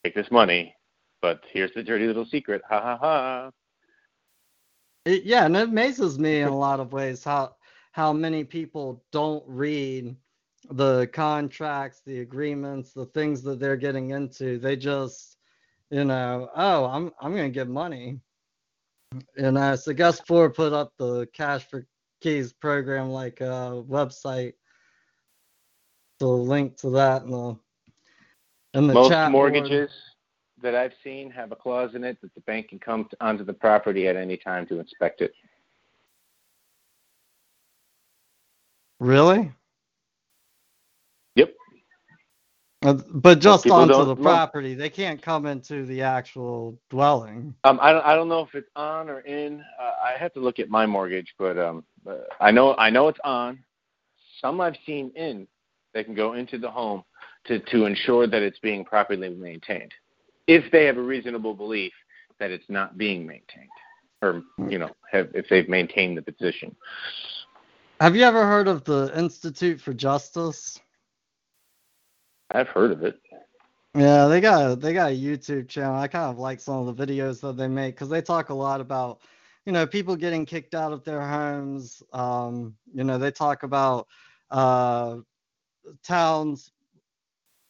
Take 0.04 0.14
this 0.14 0.30
money, 0.32 0.76
but 1.22 1.42
here's 1.52 1.72
the 1.74 1.84
dirty 1.84 2.08
little 2.08 2.26
secret. 2.26 2.62
Ha 2.70 2.82
ha 2.82 2.98
ha. 2.98 3.52
It, 5.06 5.24
yeah, 5.24 5.46
and 5.46 5.56
it 5.56 5.70
amazes 5.70 6.20
me 6.20 6.42
in 6.42 6.50
a 6.50 6.58
lot 6.58 6.80
of 6.80 6.94
ways 6.94 7.24
how 7.24 7.56
how 7.92 8.14
many 8.14 8.44
people 8.44 9.04
don't 9.12 9.44
read 9.48 10.16
the 10.70 11.08
contracts, 11.08 12.02
the 12.06 12.20
agreements, 12.20 12.94
the 12.94 13.06
things 13.08 13.42
that 13.44 13.60
they're 13.60 13.78
getting 13.78 14.12
into. 14.12 14.60
They 14.60 14.76
just, 14.76 15.38
you 15.90 16.06
know, 16.06 16.50
oh, 16.56 16.86
I'm 16.86 17.12
I'm 17.20 17.36
gonna 17.36 17.50
get 17.50 17.68
money. 17.68 18.20
And 19.38 19.58
uh, 19.58 19.76
so 19.76 19.94
Gus 19.94 20.22
Ford 20.22 20.54
put 20.54 20.72
up 20.72 20.94
the 20.98 21.28
Cash 21.34 21.68
for 21.70 21.86
Keys 22.22 22.54
program 22.54 23.10
like 23.10 23.42
uh, 23.42 23.72
website. 23.72 24.54
So 26.22 26.36
link 26.36 26.78
to 26.78 26.92
that 26.92 27.24
in 27.24 27.32
the 27.32 27.58
in 28.74 28.88
the 28.88 28.94
Most 28.94 29.10
chat 29.10 29.32
board. 29.34 29.54
mortgages, 29.54 29.92
that 30.62 30.76
I've 30.76 30.94
seen 31.04 31.30
have 31.32 31.52
a 31.52 31.56
clause 31.56 31.96
in 31.96 32.04
it 32.04 32.20
that 32.22 32.34
the 32.36 32.42
bank 32.42 32.70
can 32.70 32.80
come 32.80 33.06
to, 33.06 33.18
onto 33.20 33.44
the 33.44 33.54
property 33.54 34.08
at 34.08 34.16
any 34.16 34.38
time 34.38 34.66
to 34.68 34.80
inspect 34.80 35.22
it. 35.22 35.34
Really? 39.02 39.52
Yep. 41.36 41.56
Uh, 42.86 42.94
But 43.16 43.40
just 43.40 43.64
people 43.64 43.80
onto 43.80 43.96
the 43.96 44.16
know. 44.16 44.22
property. 44.22 44.76
They 44.76 44.92
can't 44.92 45.20
come 45.20 45.48
into 45.48 45.88
the 45.88 46.04
actual 46.04 46.78
dwelling. 46.92 47.56
Um, 47.64 47.80
I 47.82 47.94
don't, 47.94 48.06
I 48.06 48.14
don't 48.14 48.30
know 48.30 48.42
if 48.42 48.54
it's 48.54 48.70
on 48.76 49.10
or 49.10 49.22
in. 49.22 49.64
Uh, 49.82 49.94
I 50.06 50.20
have 50.20 50.32
to 50.34 50.40
look 50.40 50.60
at 50.60 50.70
my 50.70 50.86
mortgage, 50.86 51.34
but 51.40 51.58
um, 51.58 51.84
uh, 52.08 52.18
I 52.40 52.52
know 52.52 52.76
I 52.76 52.92
know 52.92 53.08
it's 53.08 53.20
on. 53.24 53.64
Some 54.40 54.62
I've 54.62 54.78
seen 54.86 55.12
in. 55.16 55.48
They 55.96 56.04
can 56.04 56.14
go 56.14 56.34
into 56.34 56.60
the 56.60 56.70
home 56.70 57.04
to 57.46 57.58
to 57.58 57.86
ensure 57.86 58.28
that 58.28 58.44
it's 58.44 58.60
being 58.60 58.86
properly 58.86 59.30
maintained, 59.30 59.94
if 60.46 60.72
they 60.72 60.86
have 60.86 60.98
a 60.98 61.02
reasonable 61.02 61.56
belief 61.56 61.92
that 62.40 62.52
it's 62.52 62.70
not 62.70 63.00
being 63.00 63.26
maintained, 63.26 63.70
or 64.22 64.44
you 64.70 64.78
know, 64.78 64.92
have 65.12 65.30
if 65.34 65.48
they've 65.50 65.68
maintained 65.68 66.20
the 66.20 66.22
position. 66.22 66.76
Have 68.02 68.16
you 68.16 68.24
ever 68.24 68.48
heard 68.48 68.68
of 68.68 68.84
the 68.84 69.16
Institute 69.16 69.80
for 69.80 69.94
Justice? 69.94 70.80
I've 72.50 72.68
heard 72.68 72.92
of 72.92 73.04
it. 73.04 73.22
Yeah, 73.94 74.26
they 74.26 74.42
got 74.42 74.72
a, 74.72 74.76
they 74.76 74.92
got 74.92 75.12
a 75.12 75.16
YouTube 75.16 75.70
channel. 75.70 75.94
I 75.94 76.08
kind 76.08 76.32
of 76.32 76.40
like 76.40 76.60
some 76.60 76.88
of 76.88 76.98
the 76.98 77.06
videos 77.06 77.42
that 77.42 77.58
they 77.58 77.68
make 77.68 77.94
because 77.94 78.10
they 78.10 78.24
talk 78.24 78.50
a 78.50 78.56
lot 78.56 78.82
about, 78.82 79.22
you 79.68 79.72
know, 79.72 79.86
people 79.86 80.16
getting 80.16 80.48
kicked 80.48 80.74
out 80.74 80.94
of 80.94 81.04
their 81.04 81.22
homes. 81.22 82.02
Um, 82.12 82.76
you 82.92 83.04
know, 83.04 83.20
they 83.20 83.30
talk 83.30 83.62
about 83.62 84.08
uh, 84.50 85.18
towns 86.04 86.72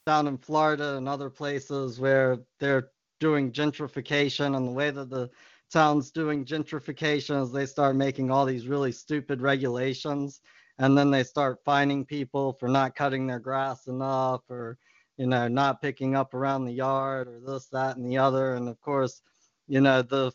down 0.06 0.28
in 0.28 0.38
Florida 0.38 0.96
and 0.96 1.10
other 1.10 1.28
places 1.28 2.00
where 2.00 2.38
they're 2.58 2.88
doing 3.20 3.52
gentrification, 3.52 4.56
and 4.56 4.66
the 4.66 4.72
way 4.72 4.90
that 4.90 5.10
the 5.10 5.28
town's 5.72 6.10
doing 6.10 6.44
gentrification 6.44 7.42
is 7.42 7.50
they 7.50 7.66
start 7.66 7.96
making 7.96 8.30
all 8.30 8.44
these 8.44 8.68
really 8.68 8.92
stupid 8.92 9.40
regulations, 9.40 10.40
and 10.78 10.96
then 10.96 11.10
they 11.10 11.24
start 11.24 11.64
fining 11.64 12.04
people 12.04 12.52
for 12.52 12.68
not 12.68 12.94
cutting 12.94 13.26
their 13.26 13.40
grass 13.40 13.86
enough 13.86 14.42
or 14.48 14.78
you 15.16 15.26
know, 15.26 15.46
not 15.48 15.82
picking 15.82 16.16
up 16.16 16.34
around 16.34 16.64
the 16.64 16.72
yard 16.72 17.28
or 17.28 17.40
this, 17.40 17.66
that, 17.68 17.96
and 17.96 18.10
the 18.10 18.18
other. 18.18 18.54
And 18.54 18.68
of 18.68 18.80
course, 18.80 19.22
you 19.68 19.80
know, 19.80 20.02
the 20.02 20.32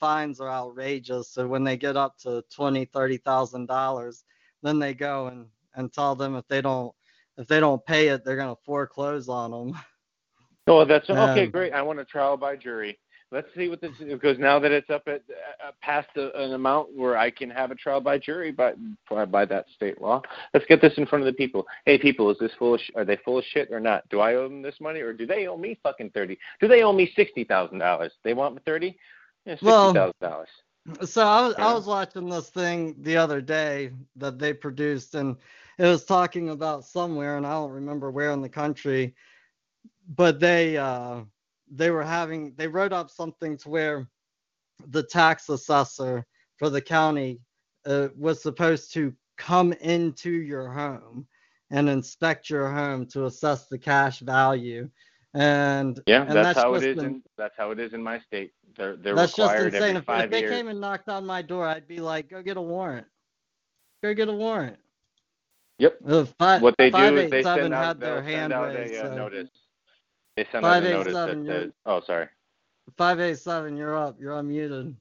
fines 0.00 0.40
are 0.40 0.48
outrageous. 0.48 1.30
So 1.30 1.46
when 1.46 1.64
they 1.64 1.76
get 1.76 1.96
up 1.96 2.16
to 2.18 2.42
twenty, 2.54 2.84
thirty 2.84 3.18
thousand 3.18 3.66
dollars, 3.66 4.24
then 4.62 4.78
they 4.78 4.94
go 4.94 5.26
and 5.26 5.46
and 5.74 5.92
tell 5.92 6.14
them 6.14 6.36
if 6.36 6.46
they 6.48 6.62
don't 6.62 6.94
if 7.36 7.48
they 7.48 7.60
don't 7.60 7.84
pay 7.84 8.08
it, 8.08 8.24
they're 8.24 8.36
gonna 8.36 8.56
foreclose 8.64 9.28
on 9.28 9.50
them. 9.50 9.80
Oh, 10.66 10.84
that's 10.86 11.10
okay. 11.10 11.44
Um, 11.44 11.50
Great. 11.50 11.74
I 11.74 11.82
want 11.82 12.00
a 12.00 12.06
trial 12.06 12.38
by 12.38 12.56
jury. 12.56 12.98
Let's 13.34 13.48
see 13.56 13.68
what 13.68 13.80
this 13.80 13.90
is 13.98 14.12
because 14.12 14.38
now 14.38 14.60
that 14.60 14.70
it's 14.70 14.90
up 14.90 15.08
at 15.08 15.22
uh, 15.66 15.72
past 15.82 16.08
a, 16.16 16.30
an 16.40 16.52
amount 16.52 16.96
where 16.96 17.16
I 17.16 17.32
can 17.32 17.50
have 17.50 17.72
a 17.72 17.74
trial 17.74 18.00
by 18.00 18.16
jury 18.16 18.52
by 18.52 18.74
by 19.10 19.24
by 19.24 19.44
that 19.46 19.66
state 19.74 20.00
law. 20.00 20.22
Let's 20.52 20.66
get 20.66 20.80
this 20.80 20.92
in 20.98 21.04
front 21.04 21.26
of 21.26 21.26
the 21.26 21.36
people. 21.36 21.66
Hey, 21.84 21.98
people, 21.98 22.30
is 22.30 22.38
this 22.38 22.52
full? 22.56 22.74
Of 22.74 22.80
sh- 22.80 22.92
are 22.94 23.04
they 23.04 23.18
full 23.24 23.38
of 23.38 23.44
shit 23.52 23.72
or 23.72 23.80
not? 23.80 24.08
Do 24.08 24.20
I 24.20 24.36
owe 24.36 24.44
them 24.44 24.62
this 24.62 24.80
money 24.80 25.00
or 25.00 25.12
do 25.12 25.26
they 25.26 25.48
owe 25.48 25.56
me 25.56 25.76
fucking 25.82 26.10
thirty? 26.10 26.38
Do 26.60 26.68
they 26.68 26.84
owe 26.84 26.92
me 26.92 27.10
sixty 27.16 27.42
thousand 27.42 27.80
dollars? 27.80 28.12
They 28.22 28.34
want 28.34 28.64
thirty? 28.64 28.96
Yeah, 29.46 29.54
sixty 29.54 29.66
Well- 29.66 30.12
dollars. 30.20 30.48
So 31.02 31.22
I 31.22 31.40
was 31.46 31.54
I 31.58 31.72
was 31.74 31.86
watching 31.86 32.28
this 32.28 32.50
thing 32.50 32.94
the 33.00 33.16
other 33.16 33.40
day 33.40 33.90
that 34.16 34.38
they 34.38 34.52
produced, 34.52 35.16
and 35.16 35.36
it 35.78 35.86
was 35.86 36.04
talking 36.04 36.50
about 36.50 36.84
somewhere, 36.84 37.36
and 37.36 37.44
I 37.46 37.52
don't 37.52 37.72
remember 37.72 38.10
where 38.10 38.30
in 38.32 38.42
the 38.42 38.48
country, 38.50 39.14
but 40.14 40.38
they 40.38 40.76
uh, 40.76 41.22
they 41.74 41.90
were 41.90 42.04
having 42.04 42.54
they 42.56 42.68
wrote 42.68 42.92
up 42.92 43.10
something 43.10 43.56
to 43.58 43.68
where 43.68 44.08
the 44.88 45.02
tax 45.02 45.48
assessor 45.48 46.24
for 46.56 46.70
the 46.70 46.80
county 46.80 47.40
uh, 47.86 48.08
was 48.16 48.42
supposed 48.42 48.92
to 48.94 49.12
come 49.36 49.72
into 49.74 50.30
your 50.30 50.68
home 50.70 51.26
and 51.70 51.88
inspect 51.88 52.48
your 52.50 52.70
home 52.70 53.06
to 53.06 53.24
assess 53.26 53.66
the 53.66 53.78
cash 53.78 54.20
value, 54.20 54.88
and 55.34 56.00
Yeah, 56.06 56.22
and 56.22 56.32
that's, 56.32 56.58
how 56.58 56.74
it 56.74 56.78
just 56.80 56.86
is. 56.90 56.96
been- 56.96 57.04
In, 57.06 57.22
that's 57.36 57.56
how 57.56 57.70
it 57.72 57.80
is 57.80 57.92
in 57.94 58.02
my 58.02 58.20
state. 58.20 58.52
They're 58.76 58.96
they're 58.96 59.14
that's 59.14 59.34
just 59.34 59.50
required 59.52 59.74
insane. 59.74 59.82
every 59.82 59.90
If, 59.96 59.96
if 60.02 60.04
five 60.06 60.30
they 60.30 60.40
years. 60.40 60.50
came 60.52 60.68
and 60.68 60.80
knocked 60.80 61.08
on 61.08 61.26
my 61.26 61.42
door, 61.42 61.66
I'd 61.66 61.88
be 61.88 61.98
like, 62.00 62.28
"Go 62.28 62.42
get 62.42 62.56
a 62.56 62.62
warrant. 62.62 63.06
Go 64.02 64.14
get 64.14 64.28
a 64.28 64.32
warrant." 64.32 64.76
Yep. 65.78 65.98
Uh, 66.06 66.24
fi- 66.38 66.58
what 66.60 66.76
they 66.78 66.90
do 66.90 66.96
is 67.16 67.30
they 67.30 67.42
587 67.42 67.62
send 67.62 67.74
out, 67.74 67.84
had 67.84 68.00
their 68.00 68.22
hand 68.22 68.52
out 68.52 68.74
raised. 68.74 68.94
a 68.94 69.00
uh, 69.00 69.02
so- 69.10 69.16
notice. 69.16 69.50
They 70.36 70.46
send 70.50 70.66
out 70.66 70.82
a 70.82 70.90
notice 70.90 71.12
that 71.14 71.38
587, 71.38 71.46
says, 71.46 71.72
"Oh, 71.86 72.00
sorry." 72.06 72.28
587, 72.96 73.76
you're 73.76 73.96
up. 73.96 74.20
You're 74.20 74.32
unmuted. 74.34 74.94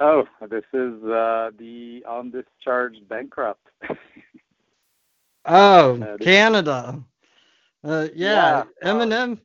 Oh, 0.00 0.24
this 0.50 0.64
is 0.72 1.02
uh, 1.04 1.50
the 1.58 2.02
undischarged 2.08 3.06
bankrupt. 3.08 3.66
Oh, 5.46 6.00
Uh, 6.00 6.16
Canada. 6.18 7.04
Uh, 7.84 8.08
yeah, 8.14 8.28
Yeah, 8.34 8.64
uh, 8.82 8.86
Eminem. 8.86 9.38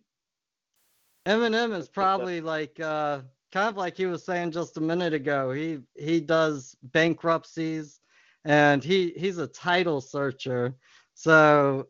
Eminem 1.26 1.78
is 1.78 1.90
probably 1.90 2.40
like 2.40 2.80
uh, 2.80 3.20
kind 3.52 3.68
of 3.68 3.76
like 3.76 3.98
he 3.98 4.06
was 4.06 4.24
saying 4.24 4.52
just 4.52 4.78
a 4.78 4.82
minute 4.82 5.14
ago. 5.14 5.52
He 5.52 5.80
he 5.96 6.22
does 6.22 6.78
bankruptcies, 6.84 8.00
and 8.46 8.82
he 8.82 9.12
he's 9.18 9.38
a 9.40 9.48
title 9.48 10.00
searcher. 10.00 10.74
So 11.16 11.88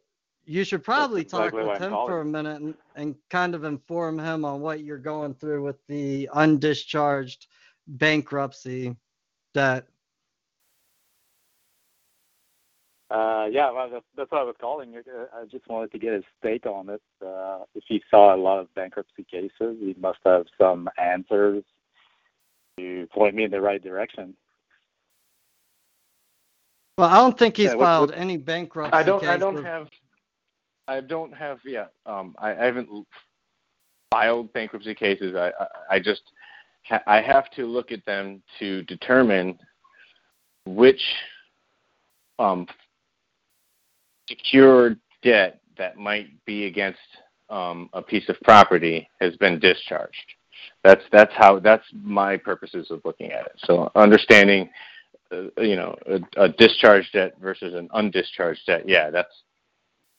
you 0.50 0.64
should 0.64 0.84
probably 0.84 1.24
talk 1.24 1.50
exactly 1.54 1.64
with 1.64 1.80
him 1.80 1.92
for 1.92 2.22
a 2.22 2.26
minute 2.26 2.60
and, 2.60 2.74
and 2.96 3.16
kind 3.30 3.54
of 3.54 3.66
inform 3.66 4.18
him 4.18 4.44
on 4.44 4.62
what 4.62 4.80
you're 4.80 4.98
going 4.98 5.36
through 5.36 5.64
with 5.64 5.78
the 5.88 6.28
undischarged 6.34 7.46
bankruptcy 7.88 8.96
debt. 9.54 9.86
Uh, 13.12 13.48
yeah, 13.52 13.70
well, 13.72 13.90
that's, 13.92 14.06
that's 14.18 14.32
what 14.32 14.42
I 14.42 14.44
was 14.44 14.56
calling. 14.60 14.96
Uh, 14.96 15.26
I 15.40 15.46
just 15.46 15.68
wanted 15.68 15.92
to 15.92 16.00
get 16.00 16.14
his 16.14 16.24
take 16.44 16.66
on 16.66 16.90
it. 16.90 17.02
Uh, 17.24 17.60
if 17.76 17.84
he 17.88 18.02
saw 18.10 18.34
a 18.34 18.38
lot 18.38 18.60
of 18.60 18.74
bankruptcy 18.74 19.26
cases, 19.30 19.78
he 19.80 19.96
must 20.00 20.20
have 20.26 20.46
some 20.60 20.90
answers 20.98 21.64
to 22.80 23.08
point 23.14 23.36
me 23.36 23.44
in 23.44 23.52
the 23.52 23.62
right 23.62 23.84
direction. 23.84 24.34
Well, 26.98 27.08
I 27.10 27.18
don't 27.18 27.38
think 27.38 27.56
he's 27.58 27.68
Yeah, 27.68 27.76
what- 27.76 27.86
filed 27.86 28.10
what- 28.10 28.18
any 28.20 28.38
bankruptcy 28.38 28.98
I 28.98 29.04
don't. 29.04 29.20
cases. 29.20 29.36
I 29.36 29.38
don't 29.38 29.64
have. 29.64 29.90
I 30.90 31.02
don't 31.02 31.34
have. 31.34 31.60
Yeah. 31.66 31.86
Um. 32.06 32.36
I, 32.40 32.52
I 32.52 32.66
haven't 32.66 32.90
filed 34.12 34.52
bankruptcy 34.54 34.96
cases. 34.96 35.36
I. 35.36 35.52
I, 35.60 35.96
I 35.96 36.00
just. 36.00 36.22
Ha- 36.86 37.04
I 37.06 37.22
have 37.22 37.52
to 37.52 37.66
look 37.66 37.92
at 37.92 38.06
them 38.06 38.42
to 38.60 38.84
determine 38.84 39.60
which 40.66 41.02
um 42.40 42.68
secured 44.30 45.00
debt 45.24 45.60
that 45.78 45.98
might 45.98 46.28
be 46.46 46.66
against 46.66 47.00
um, 47.50 47.90
a 47.94 48.02
piece 48.02 48.30
of 48.30 48.40
property 48.42 49.10
has 49.20 49.36
been 49.38 49.60
discharged. 49.60 50.16
That's 50.84 51.02
that's 51.12 51.34
how 51.36 51.60
that's 51.60 51.86
my 51.94 52.38
purposes 52.38 52.92
of 52.92 53.02
looking 53.04 53.32
at 53.32 53.46
it. 53.46 53.54
So 53.66 53.92
understanding, 53.96 54.70
uh, 55.32 55.62
you 55.62 55.76
know, 55.76 55.96
a, 56.06 56.44
a 56.44 56.50
discharged 56.50 57.14
debt 57.14 57.36
versus 57.42 57.74
an 57.74 57.90
undischarged 57.90 58.66
debt. 58.68 58.88
Yeah, 58.88 59.10
that's 59.10 59.34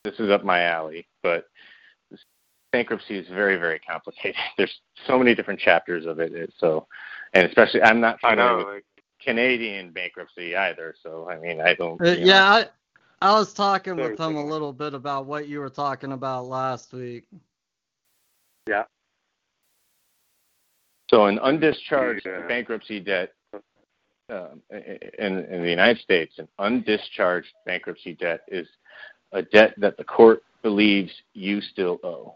this 0.05 0.14
is 0.18 0.31
up 0.31 0.44
my 0.44 0.62
alley. 0.62 1.06
But 1.22 1.47
bankruptcy 2.72 3.18
is 3.18 3.27
very 3.28 3.56
very 3.56 3.78
complicated. 3.81 4.36
There's 4.56 4.81
so 5.06 5.18
many 5.18 5.35
different 5.35 5.60
chapters 5.60 6.06
of 6.06 6.18
it. 6.20 6.32
it- 6.35 6.52
So, 6.59 6.86
and 7.35 7.47
especially 7.47 7.82
I'm 7.82 8.01
not 8.01 8.20
familiar 8.20 8.56
with 8.59 8.66
Like, 8.66 8.85
Canadian 9.22 9.93
bankruptcy 9.93 10.56
either. 10.56 10.94
So 11.02 11.28
I 11.28 11.39
mean 11.39 11.60
I 11.60 11.74
don't. 11.74 12.01
Uh, 12.01 12.12
yeah, 12.12 12.44
I, 12.44 12.66
I 13.22 13.39
was 13.39 13.52
talking 13.52 13.97
with 13.97 14.18
him 14.18 14.36
a 14.36 14.44
little 14.44 14.72
bit 14.72 14.94
about 14.94 15.27
what 15.27 15.47
you 15.48 15.60
were 15.60 15.68
talking 15.70 16.12
about 16.12 16.47
last 16.47 16.93
week. 16.93 17.24
yeah. 18.68 18.85
So 21.10 21.27
an 21.27 21.39
undischarged 21.39 22.24
Yeah. 22.24 22.47
bankruptcy 22.47 23.01
debt 23.01 23.32
um, 24.31 24.62
in 24.70 25.44
in 25.44 25.62
the 25.62 25.68
United 25.68 26.01
States, 26.01 26.39
an 26.39 26.48
undischarged 26.60 27.52
bankruptcy 27.66 28.14
debt 28.14 28.43
is 28.48 28.68
a 29.32 29.43
debt 29.43 29.74
that 29.78 29.97
the 29.97 30.05
court 30.05 30.43
believes 30.62 31.11
you 31.35 31.61
still 31.61 31.98
owe, 32.02 32.35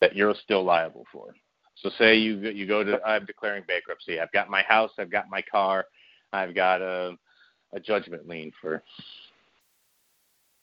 that 0.00 0.14
you're 0.14 0.34
still 0.42 0.64
liable 0.64 1.04
for. 1.12 1.34
So 1.76 1.90
say 1.98 2.16
you 2.16 2.38
you 2.38 2.66
go 2.66 2.82
to 2.82 3.00
I'm 3.04 3.26
declaring 3.26 3.64
bankruptcy. 3.68 4.20
I've 4.20 4.32
got 4.32 4.48
my 4.48 4.62
house, 4.62 4.90
I've 4.98 5.10
got 5.10 5.28
my 5.30 5.42
car, 5.42 5.86
I've 6.32 6.54
got 6.54 6.80
a 6.80 7.16
a 7.74 7.80
judgment 7.80 8.28
lien 8.28 8.52
for 8.60 8.82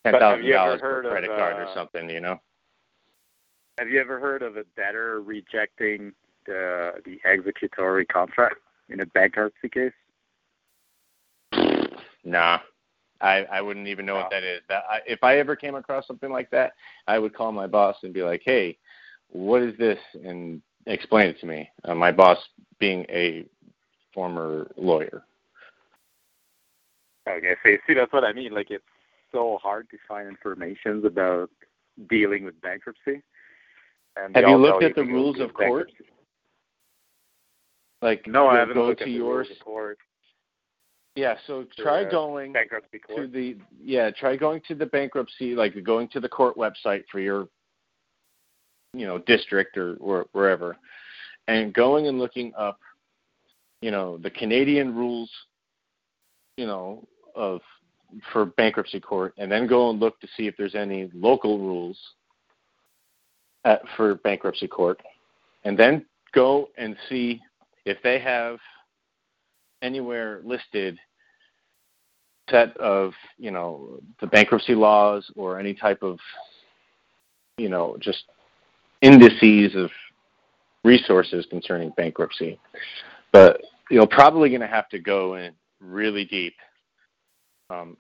ten 0.03 0.13
thousand 0.13 0.49
dollars 0.49 0.79
for 0.79 0.87
heard 0.87 1.05
a 1.05 1.09
of, 1.09 1.11
credit 1.11 1.29
card 1.29 1.55
or 1.57 1.67
uh, 1.67 1.75
something, 1.75 2.09
you 2.09 2.19
know. 2.19 2.39
have 3.77 3.89
you 3.89 3.99
ever 3.99 4.19
heard 4.19 4.41
of 4.41 4.57
a 4.57 4.63
debtor 4.75 5.21
rejecting 5.21 6.13
the 6.45 6.93
the 7.05 7.19
executory 7.25 8.05
contract 8.05 8.55
in 8.89 9.01
a 9.01 9.05
bankruptcy 9.07 9.69
case? 9.69 9.91
Nah, 12.23 12.59
I 13.23 13.45
I 13.51 13.61
wouldn't 13.61 13.87
even 13.87 14.05
know 14.05 14.15
what 14.15 14.29
that 14.31 14.43
is. 14.43 14.61
That 14.69 14.83
I, 14.89 14.99
if 15.07 15.23
I 15.23 15.37
ever 15.39 15.55
came 15.55 15.75
across 15.75 16.05
something 16.05 16.31
like 16.31 16.49
that, 16.51 16.73
I 17.07 17.17
would 17.17 17.33
call 17.35 17.51
my 17.51 17.67
boss 17.67 17.95
and 18.03 18.13
be 18.13 18.21
like, 18.21 18.41
"Hey, 18.45 18.77
what 19.29 19.61
is 19.63 19.75
this? 19.77 19.99
And 20.23 20.61
explain 20.85 21.29
it 21.29 21.39
to 21.39 21.45
me. 21.45 21.69
Uh, 21.85 21.95
my 21.95 22.11
boss 22.11 22.37
being 22.79 23.05
a 23.09 23.45
former 24.13 24.69
lawyer. 24.77 25.23
Okay, 27.27 27.55
so 27.63 27.69
you 27.69 27.79
see, 27.87 27.93
that's 27.93 28.11
what 28.11 28.25
I 28.25 28.33
mean. 28.33 28.53
Like, 28.53 28.69
it's 28.69 28.83
so 29.31 29.57
hard 29.63 29.89
to 29.91 29.97
find 30.07 30.27
information 30.27 31.05
about 31.05 31.49
dealing 32.09 32.43
with 32.43 32.59
bankruptcy. 32.61 33.21
And 34.17 34.35
Have 34.35 34.47
you 34.47 34.57
looked 34.57 34.83
at 34.83 34.95
the 34.95 35.03
rules 35.03 35.39
of 35.39 35.53
court? 35.53 35.87
bankruptcy. 35.87 36.05
Like 38.01 38.27
No, 38.27 38.47
I 38.47 38.59
haven't 38.59 38.75
go 38.75 38.87
looked 38.87 38.99
to 38.99 39.05
at 39.05 39.07
the 39.07 39.11
yours. 39.13 39.47
rules 39.47 39.57
of 39.59 39.65
court. 39.65 39.97
Yeah, 41.15 41.35
so 41.45 41.65
try 41.77 42.05
uh, 42.05 42.09
going 42.09 42.53
Bankruptcy 42.53 42.99
court. 42.99 43.21
to 43.21 43.27
the 43.27 43.55
yeah, 43.83 44.09
try 44.09 44.35
going 44.35 44.61
to 44.67 44.75
the 44.75 44.87
bankruptcy, 44.87 45.53
like 45.53 45.81
going 45.83 46.07
to 46.09 46.19
the 46.19 46.29
court 46.29 46.55
website 46.57 47.03
for 47.11 47.19
your 47.19 47.47
you 48.93 49.05
know 49.05 49.19
district 49.19 49.77
or, 49.77 49.95
or 49.97 50.25
wherever, 50.31 50.75
and 51.47 51.71
going 51.71 52.07
and 52.07 52.17
looking 52.17 52.51
up, 52.57 52.79
you 53.81 53.91
know, 53.91 54.17
the 54.17 54.31
Canadian 54.31 54.95
rules, 54.95 55.29
you 56.57 56.65
know, 56.65 57.07
of 57.35 57.61
for 58.31 58.45
bankruptcy 58.45 58.99
court, 58.99 59.35
and 59.37 59.51
then 59.51 59.67
go 59.67 59.91
and 59.91 59.99
look 59.99 60.19
to 60.19 60.27
see 60.35 60.47
if 60.47 60.55
there's 60.57 60.75
any 60.75 61.11
local 61.13 61.59
rules 61.59 61.97
at, 63.65 63.81
for 63.95 64.15
bankruptcy 64.15 64.67
court, 64.67 64.99
and 65.63 65.77
then 65.77 66.05
go 66.33 66.69
and 66.79 66.95
see 67.07 67.39
if 67.85 67.97
they 68.01 68.17
have 68.17 68.57
anywhere 69.83 70.41
listed 70.43 70.97
set 72.49 72.75
of 72.77 73.13
you 73.37 73.51
know 73.51 73.99
the 74.19 74.27
bankruptcy 74.27 74.73
laws 74.73 75.29
or 75.35 75.59
any 75.59 75.73
type 75.73 76.01
of 76.01 76.17
you 77.57 77.69
know 77.69 77.95
just 77.99 78.23
indices 79.01 79.75
of 79.75 79.91
resources 80.83 81.45
concerning 81.49 81.91
bankruptcy. 81.95 82.59
But 83.31 83.61
you're 83.89 84.07
probably 84.07 84.49
going 84.49 84.61
to 84.61 84.67
have 84.67 84.89
to 84.89 84.99
go 84.99 85.35
in 85.35 85.53
really 85.79 86.25
deep 86.25 86.55
um, 87.69 87.97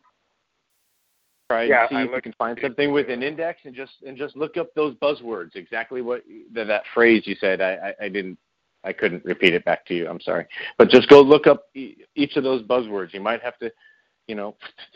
try 1.49 1.63
Yeah, 1.63 1.81
and 1.81 1.89
see 1.89 1.95
I 1.95 2.03
if 2.03 2.11
you 2.11 2.21
can 2.21 2.33
find 2.33 2.57
something 2.61 2.91
with 2.91 3.09
an 3.09 3.23
index 3.23 3.61
and 3.65 3.75
just 3.75 3.93
and 4.05 4.17
just 4.17 4.35
look 4.35 4.57
up 4.57 4.73
those 4.75 4.95
buzzwords 4.95 5.55
exactly 5.55 6.01
what 6.01 6.23
that, 6.53 6.67
that 6.67 6.83
phrase 6.93 7.23
you 7.25 7.35
said. 7.39 7.61
I, 7.61 7.93
I, 7.99 8.05
I 8.05 8.09
didn't 8.09 8.37
I 8.83 8.93
couldn't 8.93 9.23
repeat 9.23 9.53
it 9.53 9.65
back 9.65 9.85
to 9.87 9.93
you. 9.93 10.09
I'm 10.09 10.19
sorry, 10.21 10.45
but 10.77 10.89
just 10.89 11.07
go 11.09 11.21
look 11.21 11.47
up 11.47 11.65
e- 11.73 11.95
each 12.15 12.35
of 12.35 12.43
those 12.43 12.61
buzzwords. 12.63 13.13
You 13.13 13.21
might 13.21 13.41
have 13.41 13.57
to, 13.59 13.71
you 14.27 14.35
know, 14.35 14.55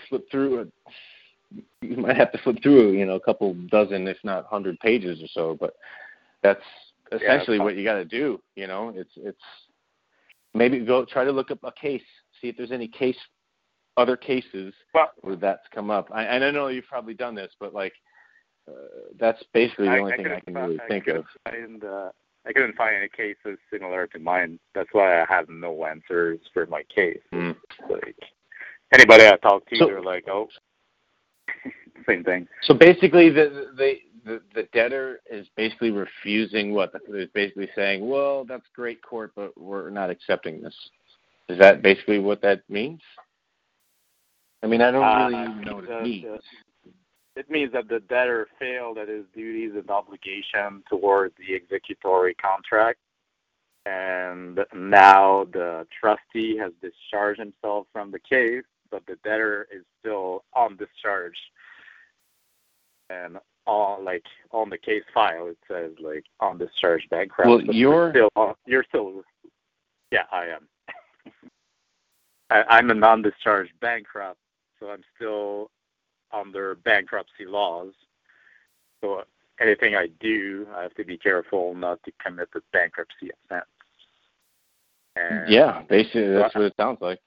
flip 0.10 0.26
through. 0.30 0.62
A, 0.62 0.66
you 1.82 1.98
might 1.98 2.18
have 2.18 2.32
to 2.34 2.38
flip 2.40 2.58
through, 2.62 2.92
you 2.94 3.06
know, 3.06 3.16
a 3.16 3.20
couple 3.20 3.54
dozen, 3.70 4.08
if 4.08 4.18
not 4.24 4.46
hundred 4.46 4.80
pages 4.80 5.24
or 5.24 5.28
so. 5.28 5.58
But 5.60 5.76
that's 6.44 6.64
essentially 7.12 7.58
Yeah, 7.58 7.64
what 7.64 7.78
you 7.78 7.84
got 7.84 7.96
to 7.96 8.06
do. 8.06 8.42
You 8.56 8.68
know, 8.68 8.92
it's 8.96 9.14
it's 9.16 9.40
maybe 10.54 10.80
go 10.80 11.06
try 11.06 11.24
to 11.24 11.32
look 11.32 11.52
up 11.52 11.60
a 11.64 11.72
case, 11.72 12.02
see 12.42 12.50
if 12.50 12.58
there's 12.58 12.72
any 12.74 12.88
case, 12.88 13.18
other 13.96 14.18
cases 14.18 14.74
Well, 14.94 15.12
where 15.22 15.36
that's 15.38 15.68
come 15.74 15.90
up. 15.90 16.10
I, 16.14 16.24
and 16.24 16.44
I 16.44 16.52
know 16.52 16.68
you've 16.68 16.88
probably 16.88 17.14
done 17.14 17.36
this, 17.36 17.54
but 17.60 17.74
like. 17.74 17.94
Uh, 18.70 18.74
that's 19.18 19.42
basically 19.54 19.88
the 19.88 19.98
only 19.98 20.12
I 20.12 20.18
thing 20.18 20.28
I 20.28 20.40
can 20.42 20.54
really 20.54 20.78
I 20.78 20.88
think 20.90 21.08
of. 21.08 21.24
Find, 21.46 21.82
uh, 21.86 22.10
I 22.48 22.54
couldn't 22.54 22.76
find 22.78 22.96
any 22.96 23.10
cases 23.10 23.60
similar 23.72 24.08
to 24.08 24.20
mine. 24.20 24.58
That's 24.74 24.90
why 24.94 25.22
I 25.22 25.26
have 25.28 25.50
no 25.50 25.86
answers 25.86 26.40
for 26.54 26.66
my 26.68 26.84
case. 26.84 27.20
Mm. 27.34 27.56
Like 27.90 28.16
anybody 28.94 29.28
I 29.28 29.36
talk 29.38 29.68
to, 29.70 29.76
So- 29.76 29.86
they're 29.88 30.02
like, 30.02 30.28
"Oh, 30.30 30.48
same 32.08 32.24
thing." 32.24 32.48
So 32.64 32.74
basically, 32.74 33.30
the 33.30 33.72
the 33.76 33.96
the, 34.26 34.42
the 34.56 34.64
debtor 34.74 35.22
is 35.30 35.48
basically 35.56 35.92
refusing 35.92 36.74
what 36.74 36.92
is 37.10 37.30
basically 37.34 37.70
saying. 37.76 38.08
Well, 38.08 38.44
that's 38.46 38.66
great, 38.76 39.02
court, 39.02 39.32
but 39.36 39.58
we're 39.60 39.90
not 39.90 40.10
accepting 40.10 40.62
this. 40.62 40.76
Is 41.50 41.58
that 41.60 41.82
basically 41.82 42.20
what 42.20 42.42
that 42.42 42.62
means? 42.70 43.02
I 44.64 44.68
mean, 44.68 44.82
I 44.82 44.92
don't 44.92 45.04
Uh, 45.04 45.30
really 45.30 45.44
even 45.52 45.62
know 45.62 45.76
what 45.76 45.84
it 45.86 46.04
means. 46.04 46.42
It 47.38 47.52
means 47.52 47.72
that 47.74 47.88
the 47.88 48.00
debtor 48.00 48.48
failed 48.58 48.98
at 48.98 49.08
his 49.08 49.24
duties 49.36 49.74
and 49.76 49.88
obligation 49.92 50.84
towards 50.90 51.36
the 51.38 51.54
executory 51.54 52.34
contract, 52.34 52.98
and 53.86 54.60
now 54.74 55.46
the 55.54 55.86
trustee 56.02 56.58
has 56.58 56.72
discharged 56.82 57.40
himself 57.40 57.86
from 57.94 58.10
the 58.10 58.20
case, 58.20 58.64
but 58.90 59.06
the 59.06 59.18
debtor 59.24 59.68
is 59.72 59.84
still 60.00 60.46
on 60.54 60.78
discharge. 60.78 61.38
And 63.12 63.38
on 63.68 64.04
like 64.04 64.26
on 64.52 64.72
the 64.72 64.78
case 64.78 65.04
file, 65.14 65.48
it 65.48 65.58
says 65.68 65.92
like 66.00 66.24
on 66.40 66.58
discharge 66.58 67.08
bankrupt. 67.10 67.48
Well, 67.50 67.62
you're- 67.62 68.10
still 68.10 68.30
on, 68.36 68.56
you're 68.66 68.84
still 68.90 69.24
yeah, 70.12 70.24
I 70.32 70.48
am. 70.48 70.68
I, 72.50 72.64
I'm 72.68 72.90
a 72.90 72.94
non-discharged 72.94 73.74
bankrupt, 73.80 74.40
so 74.80 74.90
I'm 74.90 75.04
still 75.16 75.70
under 76.32 76.76
bankruptcy 76.76 77.46
laws. 77.46 77.94
So 79.02 79.24
anything 79.60 79.96
I 79.96 80.08
do, 80.20 80.68
I 80.76 80.84
have 80.84 80.94
to 80.96 81.04
be 81.04 81.18
careful 81.18 81.74
not 81.76 82.02
to 82.04 82.12
commit 82.24 82.50
a 82.56 82.60
bankruptcy 82.74 83.30
offense. 83.46 83.66
And 85.16 85.50
Yeah, 85.50 85.84
basically, 85.90 86.34
that's 86.34 86.54
what 86.54 86.66
it 86.66 86.74
sounds 86.78 87.00
like. 87.02 87.20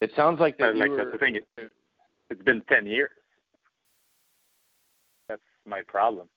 It 0.00 0.12
sounds 0.16 0.40
like 0.40 0.56
that 0.58 0.76
like 0.76 0.90
you 0.90 0.96
that's 0.96 1.12
the 1.12 1.18
thing. 1.18 1.36
It, 1.36 1.46
it's 2.30 2.42
been 2.42 2.62
ten 2.68 2.86
years. 2.86 3.10
That's 5.28 5.42
my 5.66 5.82
problem. 5.86 6.28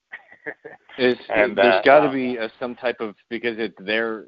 Is, 0.97 1.15
and, 1.33 1.57
there's 1.57 1.75
uh, 1.75 1.81
got 1.83 2.01
to 2.01 2.09
uh, 2.09 2.11
be 2.11 2.35
a, 2.35 2.51
some 2.59 2.75
type 2.75 2.97
of 2.99 3.15
because 3.29 3.55
it's 3.57 3.75
there. 3.79 4.25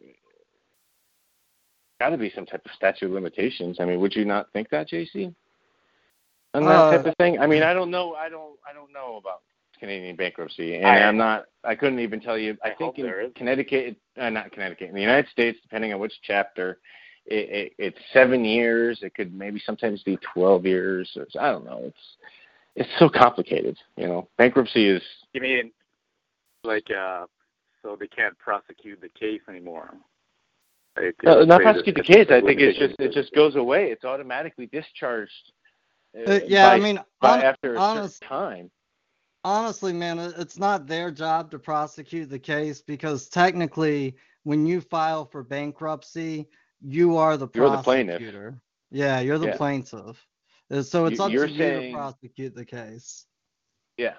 Got 1.99 2.09
to 2.09 2.17
be 2.17 2.31
some 2.33 2.45
type 2.45 2.61
of 2.65 2.71
statute 2.75 3.05
of 3.05 3.11
limitations. 3.11 3.77
I 3.79 3.85
mean, 3.85 3.99
would 3.99 4.15
you 4.15 4.25
not 4.25 4.51
think 4.51 4.69
that, 4.69 4.89
JC? 4.89 5.33
On 6.55 6.63
that 6.63 6.69
Uh, 6.71 6.97
type 6.97 7.05
of 7.05 7.15
thing. 7.17 7.39
I 7.39 7.47
mean, 7.47 7.63
I 7.63 7.73
don't 7.73 7.91
know. 7.91 8.13
I 8.13 8.29
don't. 8.29 8.57
I 8.69 8.73
don't 8.73 8.93
know 8.93 9.17
about 9.17 9.41
Canadian 9.79 10.15
bankruptcy, 10.15 10.75
and 10.75 10.85
I- 10.85 10.99
am 10.99 11.17
not. 11.17 11.45
I 11.63 11.75
couldn't 11.75 11.99
even 11.99 12.21
tell 12.21 12.37
you. 12.37 12.57
I, 12.63 12.69
I 12.69 12.75
think 12.75 12.97
in. 12.97 13.31
Connecticut, 13.35 13.97
uh, 14.17 14.29
not 14.29 14.51
Connecticut, 14.51 14.89
in 14.89 14.95
the 14.95 15.01
United 15.01 15.29
States, 15.29 15.59
depending 15.61 15.93
on 15.93 15.99
which 15.99 16.13
chapter, 16.23 16.79
it, 17.25 17.49
it, 17.49 17.73
it's 17.77 17.97
seven 18.13 18.45
years. 18.45 18.99
It 19.01 19.13
could 19.15 19.33
maybe 19.33 19.61
sometimes 19.65 20.01
be 20.03 20.17
twelve 20.33 20.65
years. 20.65 21.09
It's, 21.15 21.35
I 21.35 21.51
don't 21.51 21.65
know. 21.65 21.81
It's 21.83 22.17
it's 22.75 22.89
so 22.99 23.09
complicated. 23.09 23.77
You 23.97 24.07
know, 24.07 24.29
bankruptcy 24.37 24.87
is 24.87 25.03
You 25.33 25.41
mean 25.41 25.71
like 26.63 26.87
uh 26.89 27.25
so 27.81 27.95
they 27.99 28.07
can't 28.07 28.37
prosecute 28.39 29.01
the 29.01 29.09
case 29.09 29.41
anymore? 29.47 29.93
Like, 30.97 31.15
No, 31.23 31.43
not 31.43 31.61
prosecute 31.61 31.95
the 31.95 32.03
case. 32.03 32.27
I 32.29 32.41
think 32.41 32.59
it's 32.61 32.79
just 32.79 32.95
it 32.99 33.11
just 33.11 33.33
goes 33.33 33.55
away. 33.55 33.91
It's 33.91 34.05
automatically 34.05 34.67
discharged. 34.67 35.51
Uh, 36.15 36.31
Uh, 36.31 36.39
yeah, 36.47 36.69
by, 36.69 36.75
I 36.75 36.79
mean, 36.79 36.99
by 37.21 37.29
hon- 37.29 37.41
after 37.41 37.75
a 37.75 37.79
honest, 37.79 38.19
certain 38.19 38.29
time. 38.37 38.71
honestly, 39.43 39.93
man, 39.93 40.19
it's 40.19 40.57
not 40.57 40.87
their 40.87 41.11
job 41.11 41.51
to 41.51 41.59
prosecute 41.59 42.29
the 42.29 42.39
case 42.39 42.81
because 42.81 43.27
technically, 43.29 44.15
when 44.43 44.65
you 44.65 44.81
file 44.81 45.25
for 45.25 45.43
bankruptcy, 45.43 46.47
you 46.81 47.17
are 47.17 47.37
the 47.37 47.47
You're 47.53 47.69
the 47.69 47.77
plaintiff. 47.81 48.21
Yeah, 48.91 49.19
you're 49.19 49.39
the 49.39 49.47
Yeah. 49.47 49.57
plaintiff. 49.57 50.25
Uh, 50.71 50.81
So 50.81 51.05
it's 51.05 51.17
You- 51.19 51.25
up 51.25 51.31
you're 51.31 51.47
to 51.47 51.51
you 51.53 51.81
to 51.81 51.91
prosecute 51.93 52.55
the 52.55 52.65
case. 52.65 53.25
Yeah. 53.97 54.15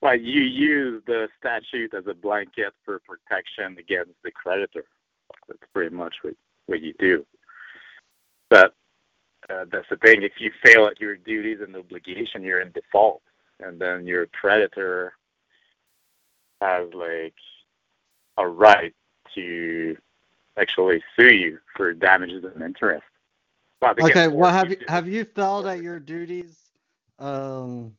Like 0.00 0.20
you 0.22 0.42
use 0.42 1.02
the 1.06 1.28
statute 1.38 1.92
as 1.92 2.06
a 2.06 2.14
blanket 2.14 2.72
for 2.84 3.00
protection 3.00 3.76
against 3.78 4.14
the 4.22 4.30
creditor. 4.30 4.84
That's 5.48 5.58
pretty 5.72 5.94
much 5.94 6.14
what, 6.22 6.34
what 6.66 6.80
you 6.80 6.94
do. 6.94 7.26
But 8.48 8.74
uh, 9.50 9.64
that's 9.70 9.88
the 9.88 9.96
thing. 9.96 10.22
If 10.22 10.32
you 10.38 10.50
fail 10.64 10.86
at 10.86 11.00
your 11.00 11.16
duties 11.16 11.58
and 11.60 11.74
obligation, 11.76 12.42
you're 12.42 12.60
in 12.60 12.72
default, 12.72 13.22
and 13.60 13.80
then 13.80 14.06
your 14.06 14.26
creditor 14.26 15.14
has 16.60 16.92
like 16.92 17.34
a 18.36 18.46
right 18.46 18.94
to 19.34 19.96
actually 20.56 21.02
sue 21.16 21.32
you 21.32 21.58
for 21.76 21.92
damages 21.92 22.44
and 22.44 22.62
interest. 22.62 23.04
Okay, 23.82 24.26
well, 24.26 24.52
have 24.52 24.70
you 24.70 24.78
have 24.88 25.08
you 25.08 25.24
failed 25.24 25.66
at 25.66 25.82
your 25.82 26.00
duties? 26.00 26.58
Um, 27.18 27.94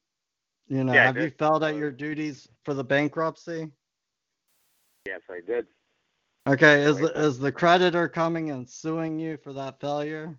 you 0.67 0.83
know, 0.83 0.93
Yeah, 0.93 1.05
have 1.05 1.17
you 1.17 1.31
failed 1.31 1.63
at 1.63 1.75
your 1.75 1.91
duties 1.91 2.49
for 2.63 2.73
the 2.73 2.83
bankruptcy? 2.83 3.69
Yes, 5.05 5.21
I 5.29 5.39
did. 5.45 5.67
Okay, 6.47 6.83
is 6.83 6.97
the, 6.97 7.11
is 7.19 7.39
the 7.39 7.51
creditor 7.51 8.07
coming 8.07 8.51
and 8.51 8.67
suing 8.67 9.19
you 9.19 9.37
for 9.37 9.53
that 9.53 9.79
failure? 9.79 10.37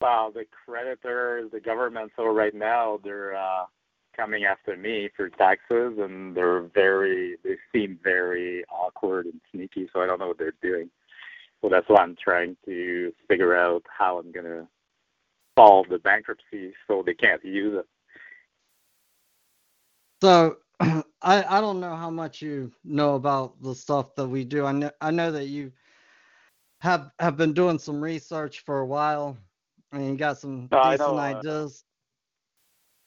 Well, 0.00 0.30
the 0.30 0.44
creditors, 0.64 1.50
the 1.52 1.60
government, 1.60 2.12
so 2.16 2.26
right 2.26 2.54
now 2.54 3.00
they're 3.02 3.36
uh, 3.36 3.64
coming 4.16 4.44
after 4.44 4.76
me 4.76 5.08
for 5.16 5.28
taxes, 5.28 5.98
and 5.98 6.36
they're 6.36 6.62
very, 6.74 7.36
they 7.42 7.56
seem 7.72 7.98
very 8.02 8.64
awkward 8.66 9.26
and 9.26 9.40
sneaky. 9.52 9.88
So 9.92 10.00
I 10.00 10.06
don't 10.06 10.20
know 10.20 10.28
what 10.28 10.38
they're 10.38 10.52
doing. 10.62 10.90
So 11.60 11.68
that's 11.68 11.88
why 11.88 12.02
I'm 12.02 12.16
trying 12.22 12.56
to 12.66 13.12
figure 13.26 13.56
out 13.56 13.82
how 13.88 14.18
I'm 14.18 14.30
gonna 14.30 14.68
solve 15.58 15.86
the 15.88 15.98
bankruptcy 15.98 16.72
so 16.86 17.02
they 17.04 17.14
can't 17.14 17.44
use 17.44 17.80
it. 17.80 17.86
So, 20.22 20.58
I 20.80 21.02
I 21.22 21.60
don't 21.60 21.80
know 21.80 21.96
how 21.96 22.10
much 22.10 22.40
you 22.40 22.70
know 22.84 23.16
about 23.16 23.60
the 23.62 23.74
stuff 23.74 24.14
that 24.14 24.28
we 24.28 24.44
do. 24.44 24.64
I 24.64 24.72
know 24.72 24.90
I 25.00 25.10
know 25.10 25.32
that 25.32 25.46
you 25.46 25.72
have 26.80 27.10
have 27.18 27.36
been 27.36 27.52
doing 27.52 27.78
some 27.78 28.00
research 28.00 28.60
for 28.60 28.80
a 28.80 28.86
while, 28.86 29.36
and 29.92 30.06
you 30.06 30.16
got 30.16 30.38
some 30.38 30.68
No, 30.70 30.78
I 30.78 30.92
decent 30.92 31.16
know, 31.16 31.18
uh. 31.18 31.68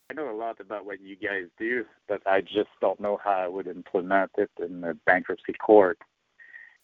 I 0.09 0.13
know 0.13 0.29
a 0.29 0.35
lot 0.35 0.59
about 0.59 0.85
what 0.85 0.99
you 0.99 1.15
guys 1.15 1.45
do, 1.57 1.85
but 2.07 2.21
I 2.25 2.41
just 2.41 2.69
don't 2.81 2.99
know 2.99 3.17
how 3.23 3.31
I 3.31 3.47
would 3.47 3.67
implement 3.67 4.31
it 4.37 4.49
in 4.59 4.81
the 4.81 4.97
bankruptcy 5.05 5.53
court. 5.53 5.99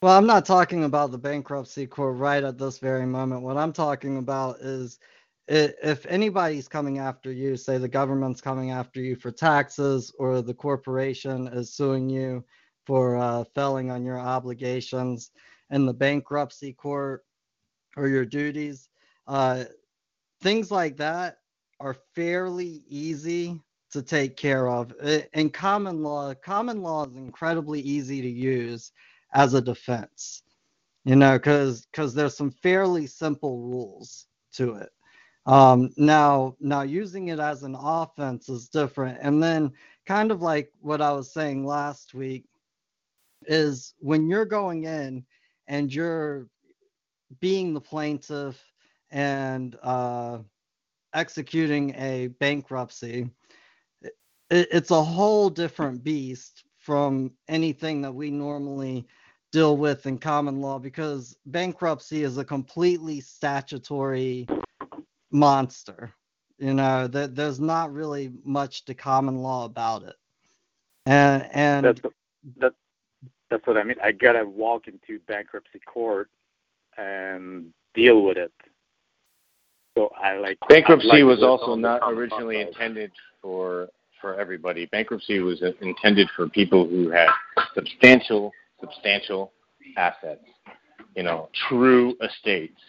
Well, 0.01 0.17
I'm 0.17 0.27
not 0.27 0.45
talking 0.45 0.83
about 0.83 1.11
the 1.11 1.17
bankruptcy 1.17 1.87
court 1.87 2.17
right 2.17 2.43
at 2.43 2.57
this 2.57 2.77
very 2.77 3.05
moment. 3.05 3.41
What 3.41 3.57
I'm 3.57 3.73
talking 3.73 4.17
about 4.17 4.59
is 4.59 4.99
if 5.47 6.05
anybody's 6.05 6.67
coming 6.67 6.99
after 6.99 7.31
you, 7.31 7.57
say 7.57 7.77
the 7.77 7.87
government's 7.87 8.39
coming 8.39 8.71
after 8.71 9.01
you 9.01 9.15
for 9.15 9.31
taxes, 9.31 10.13
or 10.19 10.41
the 10.41 10.53
corporation 10.53 11.47
is 11.47 11.73
suing 11.73 12.09
you 12.09 12.45
for 12.85 13.17
uh, 13.17 13.43
failing 13.55 13.91
on 13.91 14.05
your 14.05 14.19
obligations 14.19 15.31
in 15.71 15.85
the 15.85 15.93
bankruptcy 15.93 16.73
court 16.73 17.25
or 17.97 18.07
your 18.07 18.25
duties, 18.25 18.89
uh, 19.27 19.65
things 20.41 20.71
like 20.71 20.97
that 20.97 21.39
are 21.79 21.95
fairly 22.15 22.83
easy 22.87 23.61
to 23.91 24.01
take 24.01 24.37
care 24.37 24.67
of. 24.67 24.93
In 25.33 25.49
common 25.49 26.03
law, 26.03 26.33
common 26.35 26.81
law 26.81 27.05
is 27.05 27.15
incredibly 27.15 27.81
easy 27.81 28.21
to 28.21 28.29
use 28.29 28.91
as 29.33 29.53
a 29.53 29.61
defense 29.61 30.43
you 31.07 31.15
know 31.15 31.37
because 31.37 31.85
because 31.85 32.13
there's 32.13 32.35
some 32.35 32.51
fairly 32.51 33.07
simple 33.07 33.61
rules 33.61 34.27
to 34.51 34.75
it 34.75 34.89
um 35.45 35.89
now 35.95 36.53
now 36.59 36.81
using 36.81 37.29
it 37.29 37.39
as 37.39 37.63
an 37.63 37.75
offense 37.79 38.49
is 38.49 38.67
different 38.67 39.17
and 39.21 39.41
then 39.41 39.71
kind 40.05 40.31
of 40.31 40.41
like 40.41 40.69
what 40.81 41.01
i 41.01 41.11
was 41.11 41.31
saying 41.33 41.65
last 41.65 42.13
week 42.13 42.45
is 43.47 43.93
when 43.99 44.27
you're 44.27 44.45
going 44.45 44.83
in 44.83 45.23
and 45.69 45.93
you're 45.93 46.47
being 47.39 47.73
the 47.73 47.81
plaintiff 47.81 48.61
and 49.11 49.77
uh 49.83 50.39
executing 51.13 51.93
a 51.95 52.27
bankruptcy 52.39 53.29
it, 54.49 54.67
it's 54.71 54.91
a 54.91 55.03
whole 55.03 55.49
different 55.49 56.03
beast 56.03 56.63
from 56.77 57.31
anything 57.47 58.01
that 58.01 58.13
we 58.13 58.29
normally 58.31 59.05
deal 59.51 59.77
with 59.77 60.05
in 60.05 60.17
common 60.17 60.61
law 60.61 60.79
because 60.79 61.37
bankruptcy 61.45 62.23
is 62.23 62.37
a 62.37 62.45
completely 62.45 63.19
statutory 63.21 64.47
monster. 65.31 66.11
You 66.57 66.73
know, 66.73 67.07
that 67.07 67.35
there's 67.35 67.59
not 67.59 67.93
really 67.93 68.31
much 68.43 68.85
to 68.85 68.93
common 68.93 69.37
law 69.37 69.65
about 69.65 70.03
it. 70.03 70.15
And 71.05 71.47
and 71.53 71.83
That's 71.83 72.01
that, 72.59 72.73
that's 73.49 73.65
what 73.67 73.77
I 73.77 73.83
mean. 73.83 73.97
I 74.03 74.11
gotta 74.11 74.45
walk 74.45 74.87
into 74.87 75.19
bankruptcy 75.27 75.79
court 75.79 76.29
and 76.97 77.71
deal 77.93 78.23
with 78.23 78.37
it. 78.37 78.51
So 79.97 80.11
I 80.23 80.37
like 80.37 80.59
Bankruptcy 80.69 81.09
I'd 81.09 81.23
like 81.23 81.25
was 81.25 81.41
also 81.43 81.73
not 81.73 82.01
originally 82.05 82.61
intended 82.61 83.11
for 83.41 83.89
for 84.21 84.39
everybody. 84.39 84.85
Bankruptcy 84.85 85.39
was 85.39 85.63
intended 85.81 86.29
for 86.35 86.47
people 86.47 86.87
who 86.87 87.09
had 87.09 87.29
substantial 87.73 88.51
substantial 88.79 89.51
assets. 89.97 90.43
You 91.15 91.23
know, 91.23 91.49
true 91.67 92.15
estates. 92.21 92.79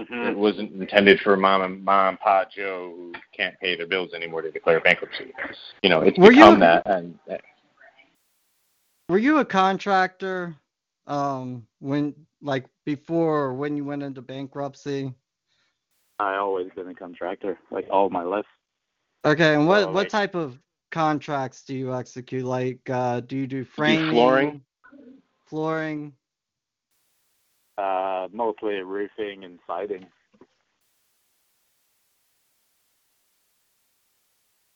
Mhm. 0.00 0.30
It 0.30 0.36
wasn't 0.36 0.72
intended 0.80 1.20
for 1.20 1.36
mom 1.36 1.60
and 1.60 1.84
mom 1.84 2.08
and 2.08 2.20
pa 2.20 2.46
Joe 2.46 2.94
who 2.96 3.12
can't 3.36 3.58
pay 3.60 3.76
their 3.76 3.86
bills 3.86 4.14
anymore 4.14 4.40
to 4.40 4.50
declare 4.50 4.80
bankruptcy. 4.80 5.30
You 5.82 5.90
know, 5.90 6.00
it's 6.00 6.16
Were 6.16 6.32
you- 6.32 6.38
become 6.38 6.60
that 6.60 6.86
and 6.86 7.18
were 9.10 9.18
you 9.18 9.38
a 9.38 9.44
contractor 9.44 10.56
um 11.06 11.66
when 11.80 12.14
like 12.40 12.64
before 12.86 13.52
when 13.52 13.76
you 13.76 13.84
went 13.84 14.02
into 14.02 14.22
bankruptcy? 14.22 15.14
I 16.18 16.36
always 16.36 16.68
been 16.76 16.88
a 16.88 16.94
contractor, 16.94 17.58
like 17.70 17.86
all 17.90 18.08
my 18.10 18.22
life. 18.22 18.46
Okay, 19.24 19.54
and 19.54 19.66
what 19.66 19.82
So, 19.82 19.86
what 19.86 19.94
like- 19.94 20.08
type 20.10 20.34
of 20.34 20.58
contracts 20.90 21.64
do 21.64 21.74
you 21.74 21.92
execute? 21.94 22.44
Like 22.44 22.88
uh 22.88 23.20
do 23.20 23.36
you 23.36 23.46
do 23.46 23.64
framing? 23.64 24.10
flooring? 24.10 24.64
Flooring? 25.46 26.12
Uh, 27.76 28.28
mostly 28.32 28.74
roofing 28.82 29.44
and 29.44 29.58
siding. 29.66 30.06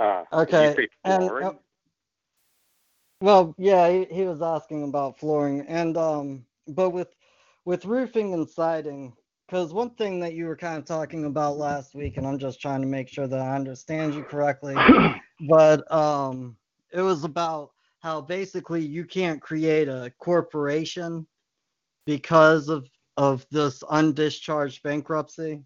Uh, 0.01 0.25
Okay, 0.33 0.89
and, 1.05 1.31
uh, 1.31 1.53
Well, 3.21 3.55
yeah, 3.59 3.91
he, 3.91 4.05
he 4.07 4.23
was 4.23 4.43
asking 4.43 4.85
about 4.85 5.19
flooring 5.19 5.63
and 5.63 5.97
um 5.97 6.47
but 6.69 6.91
with 6.91 7.15
with 7.65 7.85
roofing 7.85 8.33
and 8.35 8.49
siding 8.49 9.17
cuz 9.49 9.73
one 9.73 9.91
thing 9.91 10.21
that 10.21 10.35
you 10.35 10.47
were 10.47 10.57
kind 10.57 10.79
of 10.79 10.85
talking 10.85 11.25
about 11.25 11.57
last 11.57 11.95
week 11.95 12.17
and 12.17 12.27
I'm 12.27 12.39
just 12.39 12.61
trying 12.61 12.81
to 12.83 12.87
make 12.87 13.09
sure 13.09 13.27
that 13.27 13.41
I 13.41 13.55
understand 13.55 14.15
you 14.15 14.23
correctly, 14.23 14.75
but 15.49 15.91
um 15.93 16.57
it 16.93 17.03
was 17.03 17.25
about 17.25 17.73
how 18.01 18.21
basically 18.21 18.85
you 18.85 19.05
can't 19.05 19.41
create 19.41 19.89
a 19.89 20.13
corporation 20.19 21.27
because 22.07 22.69
of 22.69 22.89
of 23.17 23.45
this 23.51 23.83
undischarged 23.83 24.83
bankruptcy. 24.83 25.61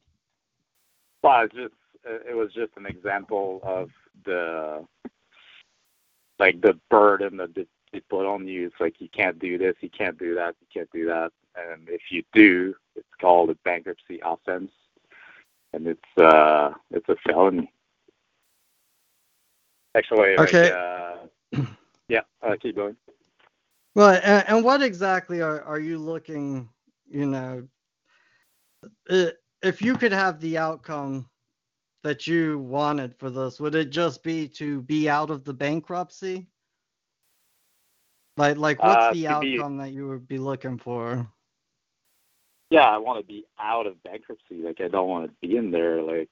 Well, 1.23 1.45
it's 1.45 1.55
just 1.55 1.75
it 2.05 2.35
was 2.35 2.53
just 2.53 2.73
an 2.77 2.87
example 2.87 3.61
of 3.63 3.91
the 4.25 4.85
like 6.39 6.61
the 6.61 6.79
burden 6.91 7.37
that 7.37 7.55
they 7.55 8.01
put 8.11 8.27
on 8.27 8.49
you. 8.49 8.67
It's 8.67 8.81
like 8.81 9.01
you 9.01 9.09
can't 9.15 9.39
do 9.39 9.59
this, 9.59 9.77
you 9.81 9.91
can't 9.91 10.19
do 10.19 10.35
that, 10.35 10.55
you 10.61 10.67
can't 10.73 10.91
do 10.93 11.07
that, 11.07 11.31
and 11.57 11.89
if 11.89 12.03
you 12.11 12.23
do, 12.33 12.75
it's 12.97 13.07
called 13.21 13.51
a 13.51 13.55
bankruptcy 13.65 14.21
offense, 14.25 14.71
and 15.73 15.87
it's 15.87 16.19
uh 16.19 16.73
it's 16.91 17.09
a 17.09 17.17
felony. 17.27 17.73
Actually, 19.95 20.37
Okay. 20.39 20.71
uh, 20.71 21.61
yeah, 22.09 22.23
uh, 22.43 22.57
keep 22.61 22.77
going. 22.77 22.97
Well, 23.95 24.19
and, 24.25 24.45
and 24.49 24.65
what 24.65 24.83
exactly 24.83 25.43
are, 25.43 25.63
are 25.63 25.79
you 25.79 25.99
looking, 25.99 26.69
you 27.11 27.27
know, 27.27 27.69
if 29.63 29.83
you 29.83 29.95
could 29.97 30.13
have 30.13 30.41
the 30.41 30.57
outcome 30.57 31.29
that 32.03 32.27
you 32.27 32.59
wanted 32.59 33.15
for 33.19 33.31
this, 33.31 33.61
would 33.61 33.75
it 33.75 33.91
just 33.91 34.23
be 34.23 34.49
to 34.49 34.81
be 34.83 35.09
out 35.11 35.31
of 35.31 35.45
the 35.45 35.53
bankruptcy? 35.53 36.49
Like, 38.39 38.57
like 38.57 38.83
what's 38.83 39.05
Uh, 39.05 39.11
the 39.11 39.27
to 39.29 39.41
be- 39.41 39.57
outcome 39.57 39.77
that 39.77 39.93
you 39.93 40.09
would 40.09 40.27
be 40.27 40.39
looking 40.39 40.79
for? 40.79 41.29
Yeah, 42.73 42.89
I 42.89 42.97
want 42.97 43.21
to 43.21 43.27
be 43.27 43.45
out 43.61 43.87
of 43.87 44.03
bankruptcy. 44.03 44.63
Like 44.65 44.81
I 44.81 44.89
don't 44.89 45.09
want 45.09 45.27
to 45.27 45.47
be 45.47 45.59
in 45.59 45.71
there. 45.71 46.01
Like 46.01 46.31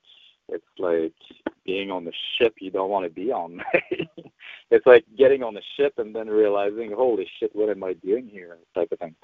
it's 0.49 0.65
like 0.79 1.13
being 1.67 1.91
on 1.91 2.07
the 2.07 2.15
ship 2.39 2.55
you 2.61 2.71
don't 2.71 2.89
want 2.89 3.05
to 3.05 3.11
be 3.11 3.31
on. 3.31 3.61
it's 4.71 4.87
like 4.87 5.05
getting 5.19 5.43
on 5.43 5.53
the 5.53 5.61
ship 5.77 5.93
and 5.99 6.15
then 6.15 6.29
realizing, 6.29 6.93
holy 6.97 7.29
shit, 7.39 7.55
what 7.55 7.69
am 7.69 7.85
I 7.85 7.93
doing 7.93 8.27
here? 8.27 8.57
Type 8.75 8.91
of 8.91 8.99
thing. 8.99 9.15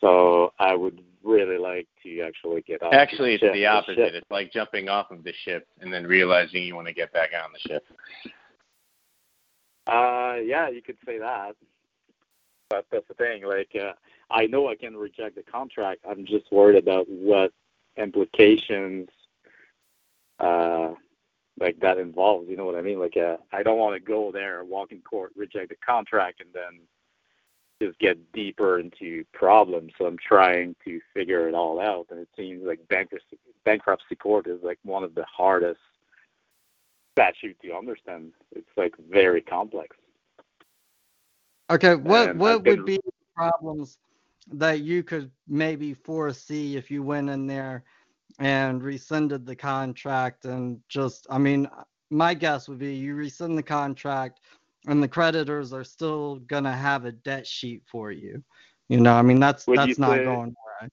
So 0.00 0.52
I 0.60 0.76
would 0.76 1.00
really 1.24 1.58
like 1.58 1.88
to 2.04 2.20
actually 2.20 2.62
get 2.62 2.80
off. 2.80 2.94
actually 2.94 3.34
it's 3.34 3.42
ship, 3.42 3.54
the 3.54 3.66
opposite. 3.66 3.96
ship. 3.96 4.12
It's 4.14 4.30
like 4.30 4.52
jumping 4.52 4.88
off 4.88 5.10
of 5.10 5.24
the 5.24 5.32
ship 5.44 5.66
and 5.80 5.92
then 5.92 6.06
realizing 6.06 6.62
you 6.62 6.76
want 6.76 6.86
to 6.86 6.94
get 6.94 7.12
back 7.12 7.30
on 7.34 7.50
the 7.52 7.58
ship. 7.58 7.84
Uh, 9.88 10.36
yeah, 10.44 10.68
you 10.68 10.80
could 10.80 10.98
say 11.04 11.18
that. 11.18 11.56
But 12.70 12.86
that's 12.92 13.06
the 13.08 13.14
thing. 13.14 13.44
Like, 13.44 13.70
uh, 13.74 13.94
I 14.32 14.46
know 14.46 14.68
I 14.68 14.74
can 14.74 14.96
reject 14.96 15.36
the 15.36 15.42
contract. 15.42 16.00
I'm 16.08 16.24
just 16.24 16.50
worried 16.50 16.82
about 16.82 17.06
what 17.08 17.52
implications, 17.96 19.08
uh, 20.40 20.94
like 21.60 21.78
that 21.80 21.98
involves. 21.98 22.48
You 22.48 22.56
know 22.56 22.64
what 22.64 22.74
I 22.74 22.80
mean? 22.80 22.98
Like, 22.98 23.16
uh, 23.16 23.36
I 23.52 23.62
don't 23.62 23.78
want 23.78 23.94
to 23.94 24.00
go 24.00 24.32
there, 24.32 24.64
walk 24.64 24.90
in 24.90 25.02
court, 25.02 25.32
reject 25.36 25.68
the 25.68 25.76
contract, 25.84 26.40
and 26.40 26.48
then 26.54 26.80
just 27.80 27.98
get 27.98 28.32
deeper 28.32 28.78
into 28.78 29.24
problems. 29.34 29.92
So 29.98 30.06
I'm 30.06 30.18
trying 30.18 30.74
to 30.84 31.00
figure 31.12 31.48
it 31.48 31.54
all 31.54 31.78
out, 31.78 32.06
and 32.10 32.18
it 32.18 32.28
seems 32.36 32.64
like 32.64 32.80
bankruptcy 32.88 33.38
bankruptcy 33.64 34.16
court 34.16 34.46
is 34.46 34.60
like 34.62 34.78
one 34.82 35.04
of 35.04 35.14
the 35.14 35.24
hardest 35.24 35.80
statute 37.12 37.56
to 37.60 37.74
understand. 37.74 38.32
It's 38.56 38.70
like 38.76 38.94
very 39.10 39.42
complex. 39.42 39.96
Okay, 41.70 41.94
what 41.96 42.30
And 42.30 42.40
what 42.40 42.62
been- 42.62 42.78
would 42.78 42.86
be 42.86 42.98
problems 43.34 43.98
that 44.50 44.80
you 44.80 45.02
could 45.02 45.30
maybe 45.46 45.94
foresee 45.94 46.76
if 46.76 46.90
you 46.90 47.02
went 47.02 47.30
in 47.30 47.46
there 47.46 47.84
and 48.38 48.82
rescinded 48.82 49.46
the 49.46 49.54
contract 49.56 50.44
and 50.44 50.80
just 50.88 51.26
I 51.30 51.38
mean 51.38 51.68
my 52.10 52.34
guess 52.34 52.68
would 52.68 52.78
be 52.78 52.94
you 52.94 53.14
rescind 53.14 53.56
the 53.56 53.62
contract 53.62 54.40
and 54.86 55.02
the 55.02 55.08
creditors 55.08 55.72
are 55.72 55.84
still 55.84 56.36
gonna 56.46 56.74
have 56.74 57.04
a 57.04 57.12
debt 57.12 57.46
sheet 57.46 57.82
for 57.86 58.10
you. 58.10 58.42
You 58.88 59.00
know, 59.00 59.14
I 59.14 59.22
mean 59.22 59.38
that's 59.40 59.66
Would 59.66 59.78
that's 59.78 59.98
not 59.98 60.18
say- 60.18 60.24
going 60.24 60.54
right. 60.80 60.90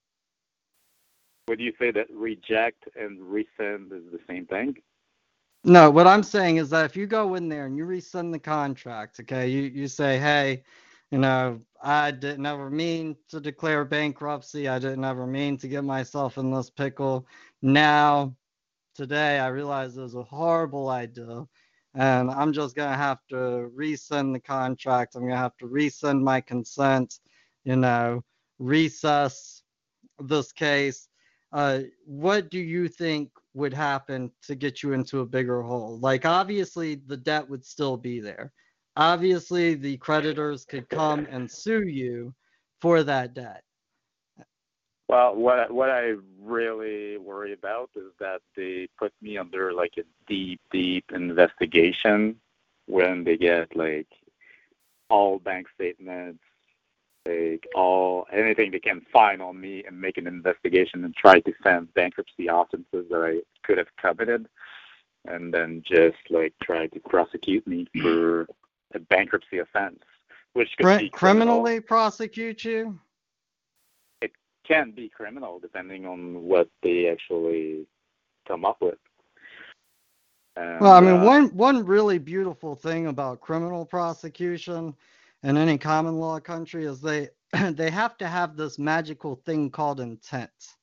Would 1.48 1.60
you 1.60 1.74
say 1.80 1.90
that 1.92 2.08
reject 2.12 2.88
and 2.96 3.20
rescind 3.22 3.92
is 3.92 4.04
the 4.12 4.20
same 4.28 4.46
thing? 4.46 4.78
No, 5.64 5.90
what 5.90 6.08
I'm 6.08 6.24
saying 6.24 6.58
is 6.58 6.70
that 6.70 6.86
if 6.86 6.96
you 6.96 7.06
go 7.08 7.36
in 7.36 7.50
there 7.50 7.66
and 7.66 7.76
you 7.76 7.86
rescind 7.86 8.34
the 8.34 8.40
contract, 8.40 9.20
okay, 9.20 9.48
you, 9.50 9.64
you 9.64 9.88
say, 9.88 10.18
hey, 10.18 10.64
you 11.12 11.18
know, 11.18 11.62
I 11.82 12.12
didn't 12.12 12.46
ever 12.46 12.70
mean 12.70 13.16
to 13.30 13.40
declare 13.40 13.86
bankruptcy. 13.86 14.68
I 14.68 14.80
didn't 14.80 15.06
ever 15.06 15.26
mean 15.26 15.58
to 15.58 15.68
get 15.68 15.84
myself 15.84 16.38
in 16.38 16.52
this 16.52 16.70
pickle. 16.70 17.26
Now, 17.62 18.36
today, 18.96 19.40
I 19.40 19.48
realize 19.48 19.98
it 19.98 20.02
was 20.02 20.16
a 20.16 20.24
horrible 20.24 20.90
idea. 20.90 21.46
And 21.96 22.30
I'm 22.30 22.54
just 22.54 22.76
going 22.76 22.92
to 22.92 22.98
have 22.98 23.20
to 23.30 23.72
rescind 23.74 24.36
the 24.36 24.40
contract. 24.40 25.16
I'm 25.16 25.22
going 25.22 25.32
to 25.32 25.38
have 25.38 25.58
to 25.58 25.68
rescind 25.68 26.24
my 26.24 26.42
consent, 26.42 27.20
you 27.64 27.76
know, 27.76 28.24
recess 28.60 29.64
this 30.20 30.52
case. 30.52 31.08
Uh, 31.52 31.80
what 32.06 32.52
do 32.52 32.60
you 32.60 32.88
think 32.88 33.32
would 33.56 33.74
happen 33.74 34.32
to 34.44 34.54
get 34.54 34.84
you 34.84 34.94
into 34.94 35.22
a 35.22 35.26
bigger 35.26 35.64
hole? 35.64 35.98
Like, 36.00 36.26
obviously, 36.26 36.96
the 36.96 37.18
debt 37.18 37.50
would 37.50 37.66
still 37.66 37.98
be 37.98 38.20
there. 38.20 38.52
Obviously, 39.00 39.76
the 39.76 39.96
creditors 39.96 40.66
could 40.66 40.90
come 40.90 41.26
and 41.32 41.50
sue 41.50 41.88
you 41.88 42.34
for 42.82 43.02
that 43.02 43.34
debt. 43.34 43.64
Well, 45.08 45.38
what 45.38 45.72
what 45.72 45.90
I 45.90 46.16
really 46.38 47.18
worry 47.18 47.54
about 47.54 47.92
is 47.96 48.12
that 48.20 48.42
they 48.58 48.90
put 48.98 49.14
me 49.22 49.38
under 49.38 49.72
like 49.72 49.94
a 49.98 50.04
deep, 50.28 50.60
deep 50.70 51.06
investigation 51.14 52.36
when 52.88 53.24
they 53.24 53.38
get 53.38 53.74
like 53.74 54.10
all 55.10 55.40
bank 55.40 55.68
statements, 55.74 56.44
like 57.26 57.66
all 57.76 58.28
anything 58.34 58.70
they 58.70 58.80
can 58.80 59.00
find 59.14 59.42
on 59.42 59.62
me 59.62 59.82
and 59.88 60.00
make 60.00 60.18
an 60.18 60.28
investigation 60.28 61.06
and 61.06 61.16
try 61.16 61.40
to 61.40 61.54
send 61.64 61.94
bankruptcy 61.94 62.48
offenses 62.48 63.06
that 63.10 63.24
I 63.24 63.40
could 63.66 63.78
have 63.78 63.96
committed 63.96 64.50
and 65.26 65.54
then 65.54 65.84
just 65.86 66.18
like 66.30 66.54
try 66.62 66.88
to 66.88 67.00
prosecute 67.02 67.66
me 67.68 67.88
for 68.02 68.46
a 68.96 69.00
bankruptcy 69.00 69.60
offense, 69.60 70.00
which 70.54 70.70
could 70.78 70.86
Cri- 70.86 70.98
be 70.98 71.10
criminal. 71.10 71.70
criminally 71.70 71.80
prosecute 71.82 72.64
you? 72.66 73.00
It 74.22 74.32
can 74.68 74.92
be 74.92 75.10
criminal 75.10 75.60
depending 75.60 76.06
on 76.06 76.44
what 76.44 76.70
they 76.84 77.08
actually 77.10 77.88
come 78.48 78.66
up 78.66 78.78
with. 78.82 78.98
And, 80.56 80.82
Well, 80.82 80.94
I 80.94 81.02
mean, 81.02 81.22
uh, 81.22 81.24
one 81.24 81.48
one 81.56 81.86
really 81.86 82.18
beautiful 82.20 82.76
thing 82.76 83.08
about 83.08 83.42
criminal 83.42 83.86
prosecution 83.86 84.96
in 85.44 85.58
any 85.58 85.78
common 85.78 86.20
law 86.20 86.40
country 86.40 86.86
is 86.86 87.02
they 87.02 87.30
they 87.72 87.90
have 87.90 88.18
to 88.18 88.28
have 88.28 88.56
this 88.58 88.80
magical 88.80 89.36
thing 89.36 89.70
called 89.72 90.00
intent. 90.00 90.78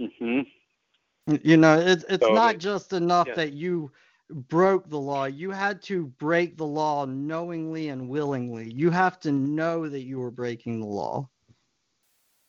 Mm-hmm. 0.00 0.40
You 1.42 1.56
know, 1.56 1.78
it's 1.78 2.04
it's 2.08 2.28
Totally. 2.28 2.34
not 2.34 2.58
just 2.58 2.92
enough 2.92 3.28
Yeah. 3.28 3.34
that 3.34 3.52
you 3.52 3.90
broke 4.30 4.88
the 4.88 4.98
law. 4.98 5.24
You 5.24 5.50
had 5.50 5.82
to 5.82 6.06
break 6.06 6.56
the 6.56 6.66
law 6.66 7.04
knowingly 7.04 7.88
and 7.88 8.08
willingly. 8.08 8.72
You 8.72 8.90
have 8.90 9.20
to 9.20 9.32
know 9.32 9.88
that 9.88 10.02
you 10.02 10.18
were 10.18 10.30
breaking 10.30 10.80
the 10.80 10.86
law. 10.86 11.28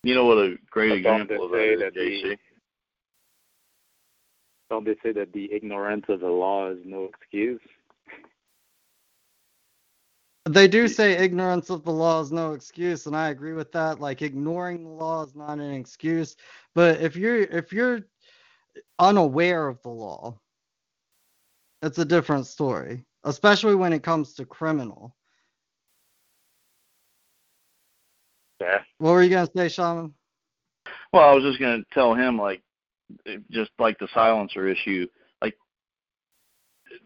You 0.03 0.15
know 0.15 0.25
what 0.25 0.37
a 0.37 0.55
great 0.69 1.03
But 1.03 1.09
don't 1.09 1.21
example 1.21 1.45
of 1.45 1.51
they 1.51 1.57
say 1.57 1.75
that 1.77 1.97
is, 1.97 2.21
that 2.21 2.29
JC? 2.29 2.37
Don't 4.69 4.85
they 4.85 4.95
say 5.03 5.11
that 5.13 5.33
the 5.33 5.51
ignorance 5.51 6.05
of 6.09 6.19
the 6.19 6.27
law 6.27 6.69
is 6.69 6.79
no 6.85 7.05
excuse? 7.05 7.61
They 10.47 10.67
do 10.67 10.87
say 10.87 11.13
ignorance 11.13 11.71
of 11.71 11.83
the 11.83 11.91
law 11.91 12.21
is 12.21 12.31
no 12.31 12.53
excuse, 12.53 13.07
and 13.07 13.15
I 13.15 13.29
agree 13.29 13.53
with 13.53 13.71
that. 13.71 13.99
Like 13.99 14.21
ignoring 14.21 14.83
the 14.83 14.91
law 14.91 15.23
is 15.23 15.35
not 15.35 15.59
an 15.59 15.73
excuse. 15.73 16.35
But 16.75 17.01
if 17.01 17.15
you're 17.15 17.41
if 17.41 17.73
you're 17.73 18.01
unaware 18.99 19.67
of 19.67 19.81
the 19.81 19.89
law, 19.89 20.39
it's 21.85 21.97
a 21.99 22.05
different 22.05 22.47
story. 22.47 23.05
Especially 23.23 23.75
when 23.75 23.93
it 23.93 24.03
comes 24.03 24.33
to 24.33 24.45
criminal. 24.45 25.15
Yeah. 28.61 28.79
What 28.99 29.11
were 29.11 29.23
you 29.23 29.29
gonna 29.29 29.49
say, 29.55 29.69
Shaman? 29.69 30.13
Well, 31.15 31.29
I 31.29 31.33
was 31.33 31.43
just 31.43 31.59
going 31.59 31.81
to 31.81 31.93
tell 31.93 32.13
him, 32.13 32.37
like, 32.37 32.61
just 33.49 33.71
like 33.79 33.97
the 33.99 34.09
silencer 34.13 34.67
issue, 34.67 35.07
like, 35.41 35.57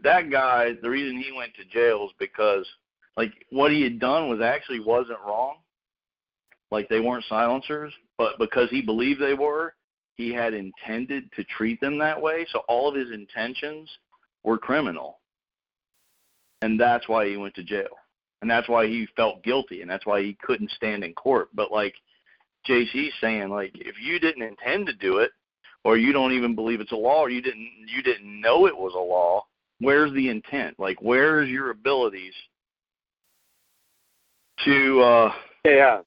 that 0.03 0.31
guy, 0.31 0.73
the 0.81 0.89
reason 0.89 1.21
he 1.21 1.31
went 1.31 1.53
to 1.55 1.65
jail 1.65 2.05
is 2.05 2.11
because, 2.17 2.67
like, 3.17 3.31
what 3.51 3.71
he 3.71 3.83
had 3.83 3.99
done 3.99 4.27
was 4.27 4.41
actually 4.41 4.79
wasn't 4.79 5.19
wrong. 5.19 5.57
Like, 6.71 6.89
they 6.89 6.99
weren't 6.99 7.25
silencers, 7.29 7.93
but 8.17 8.39
because 8.39 8.69
he 8.71 8.81
believed 8.81 9.21
they 9.21 9.35
were, 9.35 9.75
he 10.15 10.33
had 10.33 10.55
intended 10.55 11.31
to 11.33 11.43
treat 11.43 11.79
them 11.79 11.99
that 11.99 12.19
way. 12.19 12.47
So 12.51 12.63
all 12.67 12.89
of 12.89 12.95
his 12.95 13.11
intentions 13.11 13.89
were 14.43 14.57
criminal. 14.57 15.19
And 16.61 16.79
that's 16.79 17.07
why 17.07 17.27
he 17.27 17.37
went 17.37 17.55
to 17.55 17.63
jail. 17.63 17.97
And 18.41 18.49
that's 18.49 18.69
why 18.69 18.87
he 18.87 19.07
felt 19.15 19.43
guilty. 19.43 19.81
And 19.81 19.89
that's 19.89 20.05
why 20.05 20.21
he 20.21 20.37
couldn't 20.41 20.71
stand 20.71 21.03
in 21.03 21.13
court. 21.13 21.49
But, 21.53 21.71
like, 21.71 21.95
JC's 22.67 23.13
saying 23.21 23.49
like 23.49 23.71
if 23.75 23.95
you 24.01 24.19
didn't 24.19 24.43
intend 24.43 24.85
to 24.87 24.93
do 24.93 25.17
it 25.17 25.31
or 25.83 25.97
you 25.97 26.11
don't 26.11 26.33
even 26.33 26.55
believe 26.55 26.81
it's 26.81 26.91
a 26.91 26.95
law 26.95 27.21
or 27.21 27.29
you 27.29 27.41
didn't 27.41 27.69
you 27.87 28.01
didn't 28.01 28.41
know 28.41 28.65
it 28.65 28.75
was 28.75 28.93
a 28.95 28.99
law, 28.99 29.45
where's 29.79 30.11
the 30.13 30.29
intent? 30.29 30.75
Like 30.79 31.01
where's 31.01 31.49
your 31.49 31.71
abilities 31.71 32.33
to 34.65 35.01
uh 35.01 35.31
Yeah, 35.65 35.71
yeah. 35.71 35.99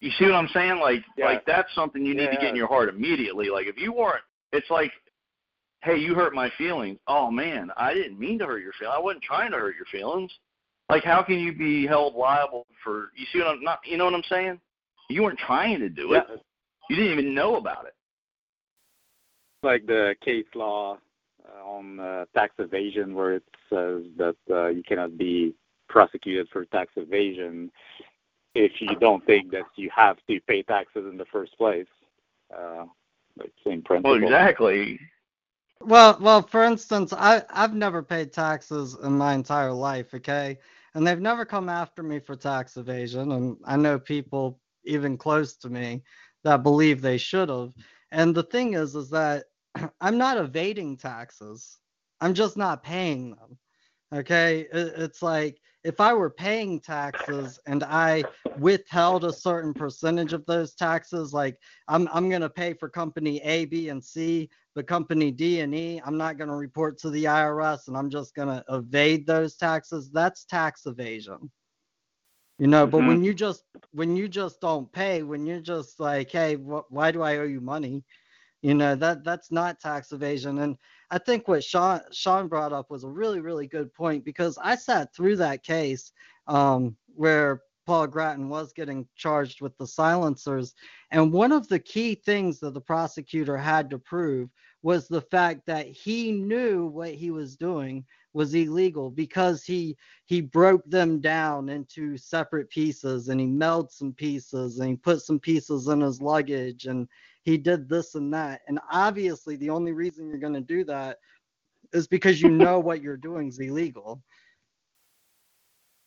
you 0.00 0.10
see 0.18 0.24
what 0.24 0.34
I'm 0.34 0.48
saying? 0.48 0.78
Like 0.78 1.04
Yeah. 1.16 1.26
like 1.26 1.44
that's 1.44 1.72
something 1.74 2.04
you 2.04 2.14
need 2.14 2.30
to 2.30 2.36
get 2.36 2.44
in 2.44 2.56
your 2.56 2.68
heart 2.68 2.88
immediately. 2.88 3.50
Like 3.50 3.66
if 3.66 3.76
you 3.78 3.92
weren't 3.92 4.22
it's 4.52 4.70
like 4.70 4.92
hey, 5.82 5.96
you 5.96 6.14
hurt 6.14 6.34
my 6.34 6.50
feelings. 6.58 6.98
Oh 7.06 7.30
man, 7.30 7.70
I 7.76 7.94
didn't 7.94 8.18
mean 8.18 8.38
to 8.40 8.46
hurt 8.46 8.62
your 8.62 8.72
feelings. 8.78 8.96
I 8.96 9.00
wasn't 9.00 9.22
trying 9.22 9.50
to 9.52 9.58
hurt 9.58 9.76
your 9.76 9.86
feelings. 9.86 10.32
Like 10.90 11.04
how 11.04 11.22
can 11.22 11.38
you 11.38 11.52
be 11.52 11.86
held 11.86 12.14
liable 12.14 12.66
for 12.82 13.10
you 13.14 13.26
see 13.32 13.38
what 13.38 13.48
I'm 13.48 13.62
not 13.62 13.80
you 13.84 13.96
know 13.96 14.06
what 14.06 14.14
I'm 14.14 14.22
saying? 14.28 14.60
You 15.08 15.22
weren't 15.22 15.38
trying 15.38 15.80
to 15.80 15.88
do 15.88 16.12
it. 16.14 16.24
Yeah, 16.28 16.36
You 16.90 16.96
didn't 16.96 17.12
even 17.12 17.34
know 17.34 17.56
about 17.56 17.86
it. 17.86 17.94
like 19.62 19.86
the 19.86 20.14
case 20.24 20.46
law 20.54 20.98
uh, 21.48 21.64
on 21.66 21.98
uh, 22.00 22.24
tax 22.34 22.54
evasion, 22.58 23.14
where 23.14 23.34
it 23.34 23.42
says 23.70 24.02
that 24.16 24.36
uh, 24.50 24.68
you 24.68 24.82
cannot 24.82 25.16
be 25.18 25.54
prosecuted 25.88 26.48
for 26.52 26.64
tax 26.66 26.92
evasion 26.96 27.70
if 28.54 28.72
you 28.80 28.94
don't 29.00 29.24
think 29.26 29.50
that 29.50 29.64
you 29.76 29.90
have 29.94 30.16
to 30.28 30.40
pay 30.46 30.62
taxes 30.62 31.06
in 31.10 31.16
the 31.16 31.24
first 31.26 31.56
place. 31.56 31.86
Uh, 32.54 32.84
like 33.38 33.52
same 33.64 33.82
principle. 33.82 34.12
Well, 34.12 34.22
exactly. 34.22 34.98
Well, 35.82 36.18
well, 36.20 36.42
for 36.42 36.64
instance, 36.64 37.12
I 37.12 37.44
I've 37.50 37.74
never 37.74 38.02
paid 38.02 38.32
taxes 38.32 38.96
in 39.02 39.16
my 39.16 39.34
entire 39.34 39.72
life, 39.72 40.12
okay? 40.14 40.58
And 40.94 41.06
they've 41.06 41.20
never 41.20 41.44
come 41.44 41.68
after 41.68 42.02
me 42.02 42.18
for 42.20 42.36
tax 42.36 42.76
evasion, 42.76 43.32
and 43.32 43.56
I 43.64 43.76
know 43.76 43.98
people 43.98 44.60
even 44.84 45.16
close 45.18 45.56
to 45.58 45.70
me 45.70 46.02
that 46.44 46.62
believe 46.64 47.00
they 47.00 47.18
should 47.18 47.48
have. 47.48 47.74
And 48.10 48.34
the 48.34 48.42
thing 48.44 48.74
is 48.74 48.96
is 48.96 49.10
that 49.10 49.46
I'm 50.00 50.18
not 50.18 50.38
evading 50.38 50.96
taxes. 50.96 51.78
I'm 52.20 52.34
just 52.34 52.56
not 52.56 52.82
paying 52.82 53.30
them. 53.36 53.58
Okay? 54.14 54.62
It, 54.72 54.94
it's 54.98 55.22
like 55.22 55.60
if 55.88 56.00
I 56.00 56.12
were 56.12 56.30
paying 56.30 56.80
taxes 56.80 57.58
and 57.66 57.82
I 57.84 58.26
withheld 58.54 59.24
a 59.24 59.32
certain 59.32 59.74
percentage 59.74 60.34
of 60.34 60.44
those 60.46 60.74
taxes, 60.74 61.32
like 61.32 61.56
I'm 61.88 62.08
I'm 62.12 62.28
going 62.28 62.42
to 62.42 62.50
pay 62.50 62.74
for 62.74 62.88
company 62.90 63.40
A, 63.42 63.64
B, 63.64 63.88
and 63.88 64.04
C, 64.04 64.50
but 64.74 64.86
company 64.86 65.30
D 65.32 65.60
and 65.60 65.74
E, 65.74 66.00
I'm 66.04 66.18
not 66.18 66.36
going 66.38 66.50
to 66.50 66.56
report 66.56 66.98
to 67.00 67.10
the 67.10 67.24
IRS 67.24 67.88
and 67.88 67.96
I'm 67.96 68.10
just 68.10 68.34
going 68.34 68.48
to 68.48 68.64
evade 68.68 69.26
those 69.26 69.56
taxes. 69.56 70.10
That's 70.10 70.44
tax 70.44 70.86
evasion. 70.86 71.50
You 72.58 72.66
know, 72.68 72.86
but 72.86 73.00
Mhm. 73.00 73.08
when 73.08 73.24
you 73.24 73.34
just 73.34 73.64
when 73.92 74.16
you 74.16 74.28
just 74.28 74.60
don't 74.60 74.92
pay, 74.92 75.22
when 75.22 75.46
you're 75.46 75.60
just 75.60 76.00
like, 76.00 76.30
hey, 76.30 76.56
wh- 76.56 76.90
why 76.90 77.10
do 77.12 77.22
I 77.22 77.38
owe 77.38 77.44
you 77.44 77.60
money? 77.60 78.04
You 78.62 78.74
know, 78.74 78.94
that 78.96 79.24
that's 79.24 79.50
not 79.50 79.80
tax 79.80 80.12
evasion. 80.12 80.58
And 80.58 80.76
I 81.10 81.18
think 81.18 81.48
what 81.48 81.64
Sean 81.64 82.00
Sean 82.12 82.48
brought 82.48 82.72
up 82.72 82.90
was 82.90 83.04
a 83.04 83.08
really 83.08 83.40
really 83.40 83.66
good 83.66 83.92
point 83.94 84.24
because 84.24 84.58
I 84.62 84.76
sat 84.76 85.14
through 85.14 85.36
that 85.36 85.62
case 85.62 86.12
um, 86.46 86.96
where 87.14 87.62
Paul 87.86 88.06
Grattan 88.06 88.48
was 88.50 88.72
getting 88.74 89.06
charged 89.16 89.62
with 89.62 89.76
the 89.78 89.86
silencers, 89.86 90.74
and 91.10 91.32
one 91.32 91.52
of 91.52 91.68
the 91.68 91.78
key 91.78 92.14
things 92.14 92.60
that 92.60 92.74
the 92.74 92.80
prosecutor 92.80 93.56
had 93.56 93.88
to 93.90 93.98
prove 93.98 94.50
was 94.82 95.08
the 95.08 95.22
fact 95.22 95.66
that 95.66 95.86
he 95.86 96.30
knew 96.30 96.86
what 96.86 97.10
he 97.10 97.30
was 97.30 97.56
doing 97.56 98.04
was 98.34 98.54
illegal 98.54 99.10
because 99.10 99.64
he 99.64 99.96
he 100.26 100.40
broke 100.40 100.84
them 100.88 101.20
down 101.20 101.68
into 101.68 102.16
separate 102.16 102.68
pieces 102.70 103.28
and 103.28 103.40
he 103.40 103.46
melded 103.46 103.90
some 103.90 104.12
pieces 104.12 104.78
and 104.78 104.90
he 104.90 104.96
put 104.96 105.22
some 105.22 105.40
pieces 105.40 105.88
in 105.88 106.00
his 106.00 106.20
luggage 106.20 106.84
and 106.86 107.08
he 107.48 107.56
did 107.56 107.88
this 107.88 108.14
and 108.14 108.32
that 108.32 108.60
and 108.68 108.78
obviously 108.92 109.56
the 109.56 109.70
only 109.70 109.92
reason 109.92 110.28
you're 110.28 110.38
going 110.38 110.52
to 110.52 110.60
do 110.60 110.84
that 110.84 111.18
is 111.92 112.06
because 112.06 112.40
you 112.42 112.50
know 112.50 112.78
what 112.78 113.02
you're 113.02 113.16
doing 113.16 113.48
is 113.48 113.58
illegal 113.58 114.22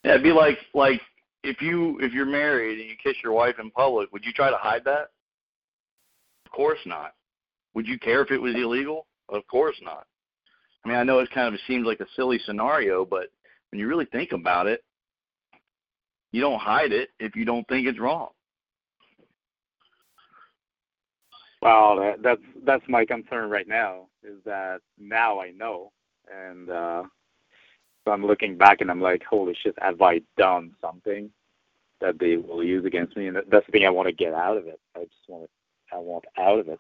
Yeah, 0.03 0.11
it'd 0.11 0.23
be 0.23 0.31
like 0.31 0.59
like 0.73 1.01
if 1.43 1.61
you 1.61 1.97
if 1.99 2.13
you're 2.13 2.25
married 2.25 2.79
and 2.79 2.89
you 2.89 2.95
kiss 3.03 3.15
your 3.23 3.33
wife 3.33 3.55
in 3.59 3.71
public, 3.71 4.11
would 4.11 4.23
you 4.23 4.33
try 4.33 4.49
to 4.49 4.57
hide 4.57 4.83
that? 4.85 5.09
Of 6.45 6.51
course 6.51 6.79
not. 6.85 7.13
Would 7.73 7.87
you 7.87 7.97
care 7.97 8.21
if 8.21 8.31
it 8.31 8.37
was 8.37 8.53
illegal? 8.55 9.07
Of 9.29 9.45
course 9.47 9.77
not. 9.81 10.05
I 10.83 10.89
mean, 10.89 10.97
I 10.97 11.03
know 11.03 11.19
it 11.19 11.31
kind 11.31 11.53
of 11.53 11.59
seems 11.67 11.85
like 11.85 11.99
a 11.99 12.07
silly 12.15 12.39
scenario, 12.45 13.05
but 13.05 13.27
when 13.71 13.79
you 13.79 13.87
really 13.87 14.05
think 14.05 14.31
about 14.33 14.67
it, 14.67 14.83
you 16.31 16.41
don't 16.41 16.59
hide 16.59 16.91
it 16.91 17.09
if 17.19 17.35
you 17.35 17.45
don't 17.45 17.67
think 17.67 17.87
it's 17.87 17.99
wrong. 17.99 18.29
Well, 21.61 21.97
that, 21.97 22.23
that's 22.23 22.41
that's 22.65 22.83
my 22.87 23.05
concern 23.05 23.49
right 23.49 23.67
now. 23.67 24.07
Is 24.23 24.37
that 24.45 24.79
now 24.97 25.39
I 25.39 25.51
know, 25.51 25.91
and 26.31 26.69
uh, 26.69 27.03
so 28.05 28.11
I'm 28.11 28.25
looking 28.25 28.57
back 28.57 28.81
and 28.81 28.89
I'm 28.89 29.01
like, 29.01 29.23
holy 29.23 29.55
shit, 29.61 29.75
have 29.79 30.01
I 30.01 30.21
done 30.37 30.71
something 30.81 31.29
that 31.99 32.17
they 32.19 32.37
will 32.37 32.63
use 32.63 32.85
against 32.85 33.15
me? 33.15 33.27
And 33.27 33.37
that's 33.49 33.65
the 33.65 33.71
thing 33.71 33.85
I 33.85 33.89
want 33.91 34.07
to 34.07 34.13
get 34.13 34.33
out 34.33 34.57
of 34.57 34.65
it. 34.67 34.79
I 34.95 35.01
just 35.01 35.13
want 35.27 35.43
to, 35.43 35.95
I 35.95 35.99
want 35.99 36.25
out 36.37 36.59
of 36.59 36.67
it. 36.67 36.79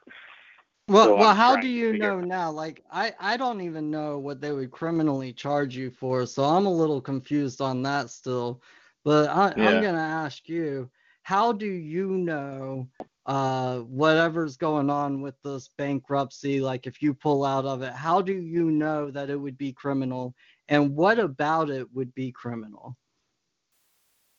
Well, 0.87 1.05
So 1.05 1.15
well, 1.15 1.29
I'm 1.29 1.35
how 1.35 1.57
do 1.57 1.67
you 1.67 1.91
figure- 1.91 2.19
know 2.21 2.21
now? 2.21 2.51
Like, 2.51 2.83
I, 2.91 3.13
I 3.19 3.37
don't 3.37 3.61
even 3.61 3.91
know 3.91 4.17
what 4.17 4.41
they 4.41 4.51
would 4.51 4.71
criminally 4.71 5.31
charge 5.31 5.75
you 5.75 5.91
for, 5.91 6.25
so 6.25 6.43
I'm 6.43 6.65
a 6.65 6.73
little 6.73 6.99
confused 7.01 7.61
on 7.61 7.83
that 7.83 8.09
still. 8.09 8.61
But 9.05 9.29
I, 9.29 9.53
Yeah. 9.55 9.69
I'm 9.69 9.81
gonna 9.83 9.99
ask 9.99 10.49
you, 10.49 10.89
how 11.23 11.51
do 11.51 11.67
you 11.67 12.07
know 12.07 12.87
uh, 13.31 13.79
whatever's 13.79 14.57
going 14.57 14.89
on 14.89 15.21
with 15.21 15.35
this 15.41 15.69
bankruptcy? 15.77 16.59
Like, 16.59 16.85
if 16.85 17.01
you 17.01 17.13
pull 17.13 17.45
out 17.45 17.63
of 17.65 17.81
it, 17.81 17.93
how 17.93 18.21
do 18.21 18.33
you 18.33 18.69
know 18.71 19.09
that 19.09 19.29
it 19.29 19.37
would 19.37 19.57
be 19.57 19.71
criminal, 19.71 20.35
and 20.67 20.93
what 20.95 21.17
about 21.17 21.69
it 21.69 21.87
would 21.93 22.13
be 22.13 22.31
criminal? 22.33 22.97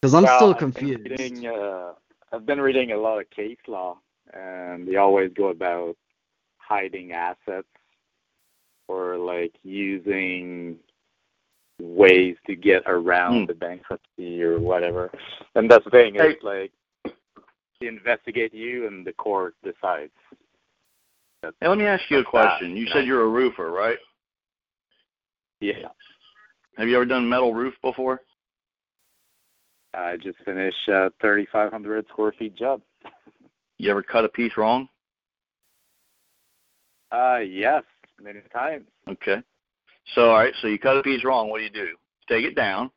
Because 0.02 0.14
I'm 0.14 0.24
Well, 0.24 0.36
still 0.36 0.51
I've 0.51 0.59
been 0.59 0.73
confused. 0.73 1.10
reading, 1.10 1.47
uh, 1.47 1.94
I've 2.32 2.44
been 2.44 2.60
reading 2.60 2.93
a 2.93 2.98
lot 2.98 3.19
of 3.19 3.31
case 3.31 3.56
law, 3.66 3.98
and 4.35 4.86
they 4.86 4.97
always 4.97 5.32
go 5.32 5.48
about 5.48 5.97
hiding 6.59 7.12
assets 7.12 7.69
or 8.89 9.16
like 9.16 9.55
using 9.62 10.78
ways 11.81 12.36
to 12.47 12.55
get 12.55 12.82
around 12.86 13.40
Hmm. 13.40 13.47
the 13.47 13.55
bankruptcy 13.55 14.43
or 14.43 14.59
whatever. 14.59 15.10
And 15.55 15.70
that's 15.70 15.85
the 15.85 15.90
thing. 15.90 16.14
Hey. 16.16 16.32
It's 16.32 16.43
like 16.43 16.73
they 16.73 16.81
investigate 17.88 18.54
you, 18.54 18.86
and 18.86 19.06
the 19.06 19.12
court 19.12 19.54
decides. 19.62 20.12
That's, 21.42 21.56
Hey, 21.60 21.68
let 21.68 21.78
me 21.78 21.86
ask 21.86 22.02
you 22.10 22.18
a 22.18 22.22
that, 22.22 22.28
question. 22.28 22.76
You 22.76 22.84
you 22.84 22.90
said 22.92 23.04
you're 23.04 23.22
a 23.22 23.28
roofer, 23.28 23.70
right? 23.70 23.98
yeah. 25.60 25.88
Have 26.76 26.88
you 26.88 26.96
ever 26.96 27.04
done 27.04 27.28
metal 27.28 27.52
roof 27.54 27.74
before? 27.82 28.20
I 29.94 30.16
just 30.16 30.38
finished 30.44 30.88
a 30.88 31.12
3,500 31.20 32.06
square 32.09 32.32
feet 32.38 32.56
job. 32.56 32.80
You 33.78 33.90
ever 33.90 34.02
cut 34.02 34.24
a 34.24 34.28
piece 34.28 34.56
wrong? 34.56 34.88
Uh, 37.10 37.38
yes, 37.38 37.82
many 38.20 38.40
times. 38.52 38.86
Okay. 39.09 39.42
So 40.14 40.30
all 40.30 40.36
right, 40.36 40.54
so 40.60 40.68
you 40.68 40.78
cut 40.78 40.96
a 40.96 41.02
piece 41.02 41.24
wrong. 41.24 41.50
What 41.50 41.59
do 41.59 41.64
you 41.64 41.70
do? 41.70 41.88
Take 42.28 42.44
it 42.44 42.56
down, 42.56 42.90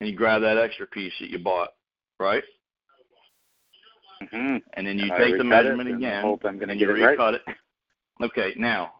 and 0.00 0.08
you 0.08 0.16
grab 0.16 0.42
that 0.42 0.58
extra 0.58 0.86
piece 0.86 1.12
that 1.20 1.30
you 1.30 1.38
bought, 1.38 1.70
right? 2.18 2.44
Hmm 4.20 4.56
And 4.74 4.86
then 4.86 4.98
you 4.98 5.04
And 5.04 5.16
take 5.16 5.32
the 5.32 5.44
recut 5.44 5.46
measurement 5.48 5.88
again, 5.88 6.22
hope 6.22 6.44
I'm 6.44 6.58
gonna 6.58 6.74
get 6.74 6.88
you 6.88 6.96
it 6.96 7.18
right. 7.18 7.34
it. 7.34 7.42
Okay, 8.22 8.52
now 8.56 8.92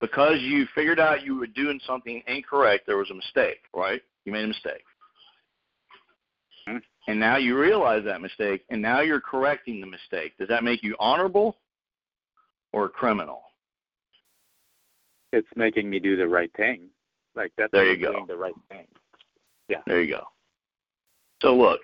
because 0.00 0.38
you 0.40 0.66
figured 0.74 1.00
out 1.00 1.22
you 1.24 1.36
were 1.36 1.46
doing 1.46 1.80
something 1.86 2.22
incorrect, 2.26 2.86
there 2.86 2.96
was 2.98 3.10
a 3.10 3.14
mistake, 3.14 3.60
right? 3.74 4.02
You 4.24 4.32
made 4.32 4.44
a 4.44 4.48
mistake. 4.48 4.84
Mhm. 6.68 6.82
And 7.06 7.20
now 7.20 7.36
you 7.36 7.58
realize 7.58 8.04
that 8.04 8.20
mistake, 8.20 8.64
and 8.70 8.80
now 8.80 9.00
you're 9.00 9.20
correcting 9.20 9.80
the 9.80 9.86
mistake. 9.86 10.36
Does 10.38 10.48
that 10.48 10.64
make 10.64 10.82
you 10.82 10.96
honorable 10.98 11.58
or 12.72 12.88
criminal? 12.88 13.42
It's 15.32 15.48
making 15.56 15.90
me 15.90 16.00
do 16.00 16.16
the 16.16 16.28
right 16.28 16.52
thing. 16.54 16.90
Like 17.34 17.52
that's 17.56 17.72
There 17.72 17.86
you 17.92 17.96
go. 17.96 18.12
doing 18.12 18.26
the 18.26 18.36
right 18.36 18.54
thing. 18.68 18.86
Yeah. 19.68 19.82
There 19.86 20.02
you 20.02 20.14
go. 20.14 20.28
So 21.42 21.56
look, 21.56 21.80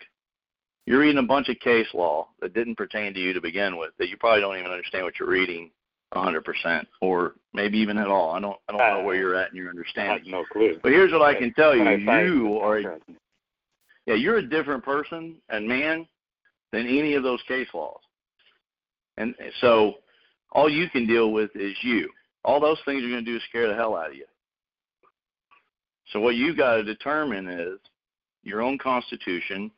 you're 0.91 0.99
reading 0.99 1.19
a 1.19 1.27
bunch 1.27 1.49
of 1.49 1.57
case 1.61 1.87
law 1.95 2.27
that 2.41 2.53
didn't 2.53 2.75
pertain 2.75 3.15
to 3.15 3.21
you 3.21 3.33
to 3.33 3.41
begin 3.41 3.77
with, 3.77 3.91
that 3.99 4.09
you 4.09 4.17
probably 4.17 4.41
don't 4.41 4.59
even 4.59 4.73
understand 4.73 5.05
what 5.05 5.21
you're 5.21 5.29
reading 5.29 5.71
100%, 6.13 6.85
or 7.01 7.35
maybe 7.55 7.79
even 7.79 7.97
at 7.97 8.09
all. 8.09 8.33
I 8.33 8.41
don't, 8.41 8.57
I 8.69 8.73
don't 8.73 8.99
know 8.99 9.05
where 9.05 9.15
you're 9.15 9.37
at 9.37 9.53
in 9.53 9.57
your 9.57 9.67
I 9.67 9.69
have 9.69 9.77
understanding. 9.77 10.33
no 10.33 10.45
clue. 10.53 10.81
But 10.83 10.91
here's 10.91 11.13
what 11.13 11.23
I 11.23 11.39
can 11.39 11.55
tell 11.55 11.77
you: 11.77 11.89
you 11.89 12.59
are, 12.59 12.79
a, 12.79 12.99
yeah, 14.07 14.15
you're 14.15 14.39
a 14.39 14.43
different 14.43 14.85
person 14.85 15.37
and 15.49 15.69
man 15.69 16.09
than 16.73 16.89
any 16.89 17.15
of 17.15 17.23
those 17.23 17.41
case 17.47 17.69
laws. 17.73 18.01
And 19.17 19.37
so, 19.61 19.95
all 20.51 20.69
you 20.69 20.91
can 20.91 21.07
deal 21.07 21.31
with 21.31 21.55
is 21.55 21.77
you. 21.83 22.11
All 22.45 22.59
those 22.59 22.79
things 22.85 23.05
are 23.05 23.09
going 23.09 23.25
to 23.25 23.31
do 23.31 23.37
is 23.37 23.43
scare 23.49 23.69
the 23.69 23.77
hell 23.77 23.95
out 23.95 24.11
of 24.11 24.17
you. 24.17 24.25
So 26.13 26.19
what 26.19 26.35
you've 26.35 26.57
got 26.57 26.77
to 26.77 26.83
determine 26.83 27.49
is 27.49 27.79
your 28.43 28.61
own 28.61 28.77
constitution, 28.77 29.71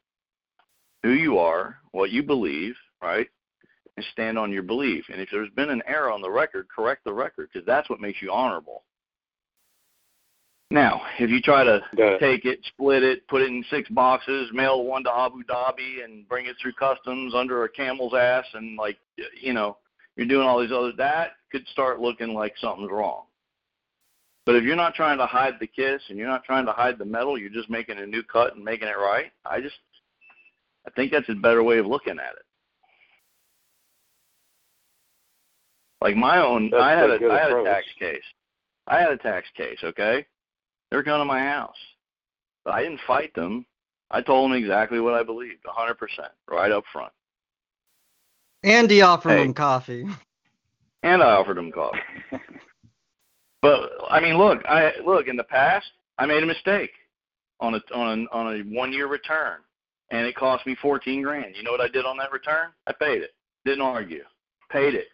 who 1.02 1.10
you 1.10 1.38
are, 1.38 1.78
what 1.92 2.10
you 2.10 2.22
believe, 2.22 2.74
right? 3.02 3.28
And 3.96 4.06
stand 4.12 4.38
on 4.38 4.52
your 4.52 4.62
belief. 4.62 5.04
And 5.10 5.20
if 5.20 5.28
there's 5.30 5.50
been 5.50 5.70
an 5.70 5.82
error 5.86 6.10
on 6.10 6.22
the 6.22 6.30
record, 6.30 6.66
correct 6.74 7.04
the 7.04 7.12
record 7.12 7.48
because 7.52 7.66
that's 7.66 7.90
what 7.90 8.00
makes 8.00 8.22
you 8.22 8.32
honorable. 8.32 8.84
Now, 10.70 11.02
if 11.18 11.28
you 11.28 11.42
try 11.42 11.64
to 11.64 11.82
take 12.18 12.46
it, 12.46 12.60
split 12.68 13.02
it, 13.02 13.28
put 13.28 13.42
it 13.42 13.48
in 13.48 13.62
six 13.68 13.90
boxes, 13.90 14.48
mail 14.54 14.84
one 14.84 15.04
to 15.04 15.12
Abu 15.14 15.42
Dhabi, 15.44 16.02
and 16.02 16.26
bring 16.26 16.46
it 16.46 16.56
through 16.62 16.72
customs 16.72 17.34
under 17.34 17.64
a 17.64 17.68
camel's 17.68 18.14
ass, 18.14 18.46
and 18.54 18.78
like 18.78 18.96
you 19.38 19.52
know, 19.52 19.76
you're 20.16 20.26
doing 20.26 20.46
all 20.46 20.60
these 20.60 20.72
other 20.72 20.92
that 20.96 21.32
could 21.50 21.66
start 21.68 22.00
looking 22.00 22.32
like 22.32 22.54
something's 22.58 22.90
wrong. 22.90 23.24
But 24.46 24.56
if 24.56 24.64
you're 24.64 24.74
not 24.74 24.94
trying 24.94 25.18
to 25.18 25.26
hide 25.26 25.54
the 25.60 25.66
kiss 25.66 26.02
and 26.08 26.18
you're 26.18 26.26
not 26.26 26.44
trying 26.44 26.66
to 26.66 26.72
hide 26.72 26.98
the 26.98 27.04
metal, 27.04 27.38
you're 27.38 27.50
just 27.50 27.70
making 27.70 27.98
a 27.98 28.06
new 28.06 28.22
cut 28.22 28.56
and 28.56 28.64
making 28.64 28.88
it 28.88 28.98
right. 28.98 29.30
I 29.44 29.60
just, 29.60 29.76
I 30.86 30.90
think 30.90 31.12
that's 31.12 31.28
a 31.28 31.34
better 31.34 31.62
way 31.62 31.78
of 31.78 31.86
looking 31.86 32.18
at 32.18 32.32
it. 32.34 32.42
Like 36.00 36.16
my 36.16 36.38
own, 36.38 36.70
That's 36.70 36.82
I 36.82 36.90
had 36.92 37.10
a 37.10 37.14
a, 37.14 37.18
good 37.18 37.30
had 37.30 37.52
a 37.52 37.64
tax 37.64 37.86
case. 37.98 38.22
I 38.88 38.98
had 38.98 39.12
a 39.12 39.16
tax 39.16 39.46
case. 39.56 39.78
Okay, 39.84 40.26
they 40.90 40.96
were 40.96 41.04
coming 41.04 41.20
to 41.20 41.24
my 41.24 41.38
house, 41.40 41.76
but 42.64 42.74
I 42.74 42.82
didn't 42.82 43.00
fight 43.06 43.32
them. 43.34 43.64
I 44.10 44.20
told 44.20 44.50
them 44.50 44.56
exactly 44.58 45.00
what 45.00 45.14
I 45.14 45.22
believed, 45.22 45.64
100%, 45.64 45.96
right 46.50 46.70
up 46.72 46.84
front. 46.92 47.12
Andy 48.62 49.00
offered 49.00 49.30
Hey. 49.30 49.42
him 49.44 49.54
coffee. 49.54 50.04
and 51.02 51.22
I 51.22 51.30
offered 51.36 51.56
him 51.56 51.70
coffee. 51.72 51.98
but 53.62 53.90
I 54.10 54.20
mean, 54.20 54.36
look, 54.36 54.60
I 54.66 54.92
look 55.06 55.28
in 55.28 55.36
the 55.36 55.44
past, 55.44 55.86
I 56.18 56.26
made 56.26 56.42
a 56.42 56.46
mistake 56.46 56.90
on 57.60 57.74
a 57.74 57.80
on 57.94 58.26
a, 58.30 58.36
on 58.36 58.56
a 58.56 58.58
one 58.74 58.92
year 58.92 59.06
return, 59.06 59.58
and 60.12 60.26
it 60.26 60.36
cost 60.36 60.64
me 60.66 60.76
fourteen 60.80 61.22
grand. 61.22 61.56
You 61.56 61.64
know 61.64 61.72
what 61.72 61.80
I 61.80 61.88
did 61.88 62.04
on 62.04 62.16
that 62.18 62.30
return? 62.30 62.68
I 62.86 62.92
paid 62.92 63.22
it. 63.22 63.30
Didn't 63.64 63.82
argue. 63.82 64.22
Paid 64.70 64.94
it 64.94 65.08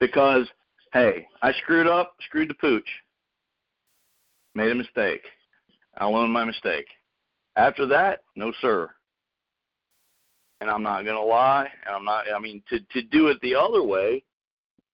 because 0.00 0.46
hey, 0.92 1.26
I 1.42 1.52
screwed 1.52 1.86
up, 1.86 2.16
screwed 2.26 2.50
the 2.50 2.54
pooch, 2.54 2.88
made 4.54 4.72
a 4.72 4.74
mistake. 4.74 5.22
I'll 5.98 6.16
own 6.16 6.30
my 6.30 6.44
mistake. 6.44 6.86
After 7.56 7.86
that, 7.86 8.20
no 8.36 8.52
sir. 8.60 8.90
And 10.60 10.68
I'm 10.70 10.82
not 10.82 11.04
gonna 11.04 11.22
lie, 11.22 11.68
and 11.86 11.94
I'm 11.94 12.04
not. 12.04 12.24
I 12.34 12.38
mean, 12.38 12.62
to 12.68 12.80
to 12.80 13.02
do 13.02 13.28
it 13.28 13.40
the 13.40 13.54
other 13.54 13.82
way 13.82 14.22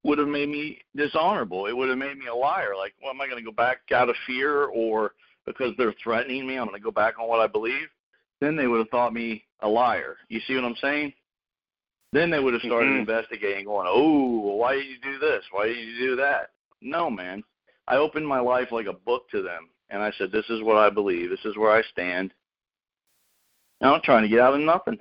would 0.05 0.19
have 0.19 0.29
made 0.29 0.49
me 0.49 0.79
dishonorable. 0.95 1.67
It 1.67 1.77
would 1.77 1.89
have 1.89 1.99
made 1.99 2.17
me 2.17 2.27
a 2.29 2.35
liar. 2.35 2.77
Like, 2.77 2.95
well, 3.03 3.11
am 3.11 3.21
I 3.21 3.27
going 3.27 3.45
to 3.45 3.45
go 3.45 3.51
back 3.51 3.79
out 3.93 4.09
of 4.09 4.15
fear 4.25 4.67
or 4.67 5.15
because 5.47 5.73
they're 5.77 5.97
threatening 6.01 6.47
me, 6.47 6.57
I'm 6.57 6.69
going 6.69 6.79
to 6.79 6.85
go 6.85 6.93
back 6.93 7.19
on 7.19 7.29
what 7.29 7.41
I 7.41 7.49
believe? 7.49 7.89
Then 8.47 8.55
they 8.55 8.69
would 8.69 8.79
have 8.79 8.91
thought 8.91 9.13
me 9.13 9.45
a 9.59 9.69
liar. 9.69 10.19
You 10.29 10.39
see 10.47 10.55
what 10.55 10.65
I'm 10.65 10.77
saying? 10.77 11.13
Then 12.13 12.31
they 12.31 12.39
would 12.39 12.55
have 12.55 12.63
started 12.63 12.91
Mhm. 12.91 13.01
investigating, 13.01 13.65
going, 13.65 13.89
oh, 13.91 14.39
well, 14.39 14.57
why 14.57 14.77
did 14.77 14.87
you 14.87 14.99
do 14.99 15.19
this? 15.19 15.45
Why 15.51 15.67
did 15.67 15.77
you 15.77 15.99
do 15.99 16.17
that? 16.17 16.53
No, 16.81 17.11
man. 17.11 17.43
I 17.89 17.97
opened 17.97 18.29
my 18.29 18.39
life 18.39 18.71
like 18.71 18.87
a 18.87 18.93
book 18.93 19.29
to 19.31 19.43
them, 19.43 19.69
and 19.91 20.01
I 20.01 20.13
said, 20.13 20.31
this 20.31 20.49
is 20.49 20.63
what 20.63 20.77
I 20.77 20.91
believe. 20.91 21.29
This 21.29 21.45
is 21.45 21.57
where 21.57 21.73
I 21.73 21.83
stand. 21.83 22.33
I'm 23.81 23.91
not 23.91 24.05
trying 24.05 24.23
to 24.23 24.29
get 24.29 24.39
out 24.39 24.55
of 24.55 24.61
nothing. 24.61 25.01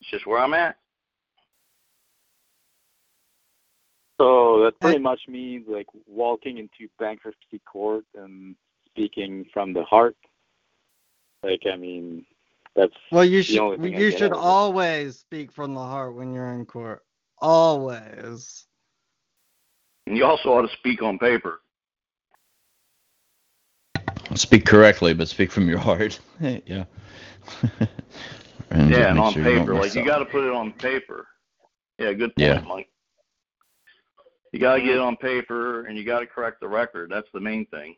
It's 0.00 0.08
just 0.08 0.24
where 0.24 0.38
I'm 0.38 0.54
at. 0.54 0.78
So 4.18 4.60
that 4.64 4.80
pretty 4.80 5.00
much 5.00 5.20
means 5.28 5.68
like 5.68 5.88
walking 6.06 6.56
into 6.56 6.88
bankruptcy 6.98 7.58
court 7.70 8.06
and 8.14 8.56
speaking 8.86 9.44
from 9.52 9.74
the 9.74 9.84
heart. 9.84 10.16
Like 11.46 11.62
I 11.72 11.76
mean, 11.76 12.26
that's 12.74 12.92
Well, 13.12 13.24
you 13.24 13.42
the 13.44 13.60
only 13.60 13.76
should 13.76 13.82
thing 13.82 14.00
you 14.00 14.10
should 14.10 14.32
out 14.32 14.38
always 14.38 15.16
speak 15.18 15.52
from 15.52 15.74
the 15.74 15.80
heart 15.80 16.14
when 16.14 16.34
you're 16.34 16.52
in 16.52 16.66
court. 16.66 17.04
Always. 17.38 18.66
And 20.06 20.16
you 20.16 20.24
also 20.24 20.52
ought 20.52 20.62
to 20.62 20.76
speak 20.76 21.02
on 21.02 21.18
paper. 21.18 21.60
Speak 24.34 24.66
correctly, 24.66 25.14
but 25.14 25.28
speak 25.28 25.52
from 25.52 25.68
your 25.68 25.78
heart. 25.78 26.18
yeah. 26.40 26.84
and 28.70 28.90
Yeah, 28.90 29.10
and 29.10 29.20
on 29.20 29.32
sure 29.32 29.48
you 29.48 29.58
paper. 29.60 29.74
Like 29.74 29.94
you 29.94 30.04
got 30.04 30.18
to 30.18 30.24
put 30.24 30.44
it 30.44 30.52
on 30.52 30.72
paper. 30.72 31.28
Yeah, 31.98 32.12
good 32.12 32.34
point, 32.34 32.38
Yeah. 32.38 32.60
Mike. 32.66 32.88
You 34.52 34.58
got 34.58 34.76
to 34.76 34.80
get 34.80 34.94
it 34.94 35.00
on 35.00 35.16
paper, 35.16 35.84
and 35.86 35.96
you 35.96 36.04
got 36.04 36.20
to 36.20 36.26
correct 36.26 36.60
the 36.60 36.68
record. 36.68 37.10
That's 37.10 37.28
the 37.32 37.40
main 37.40 37.66
thing. 37.66 37.94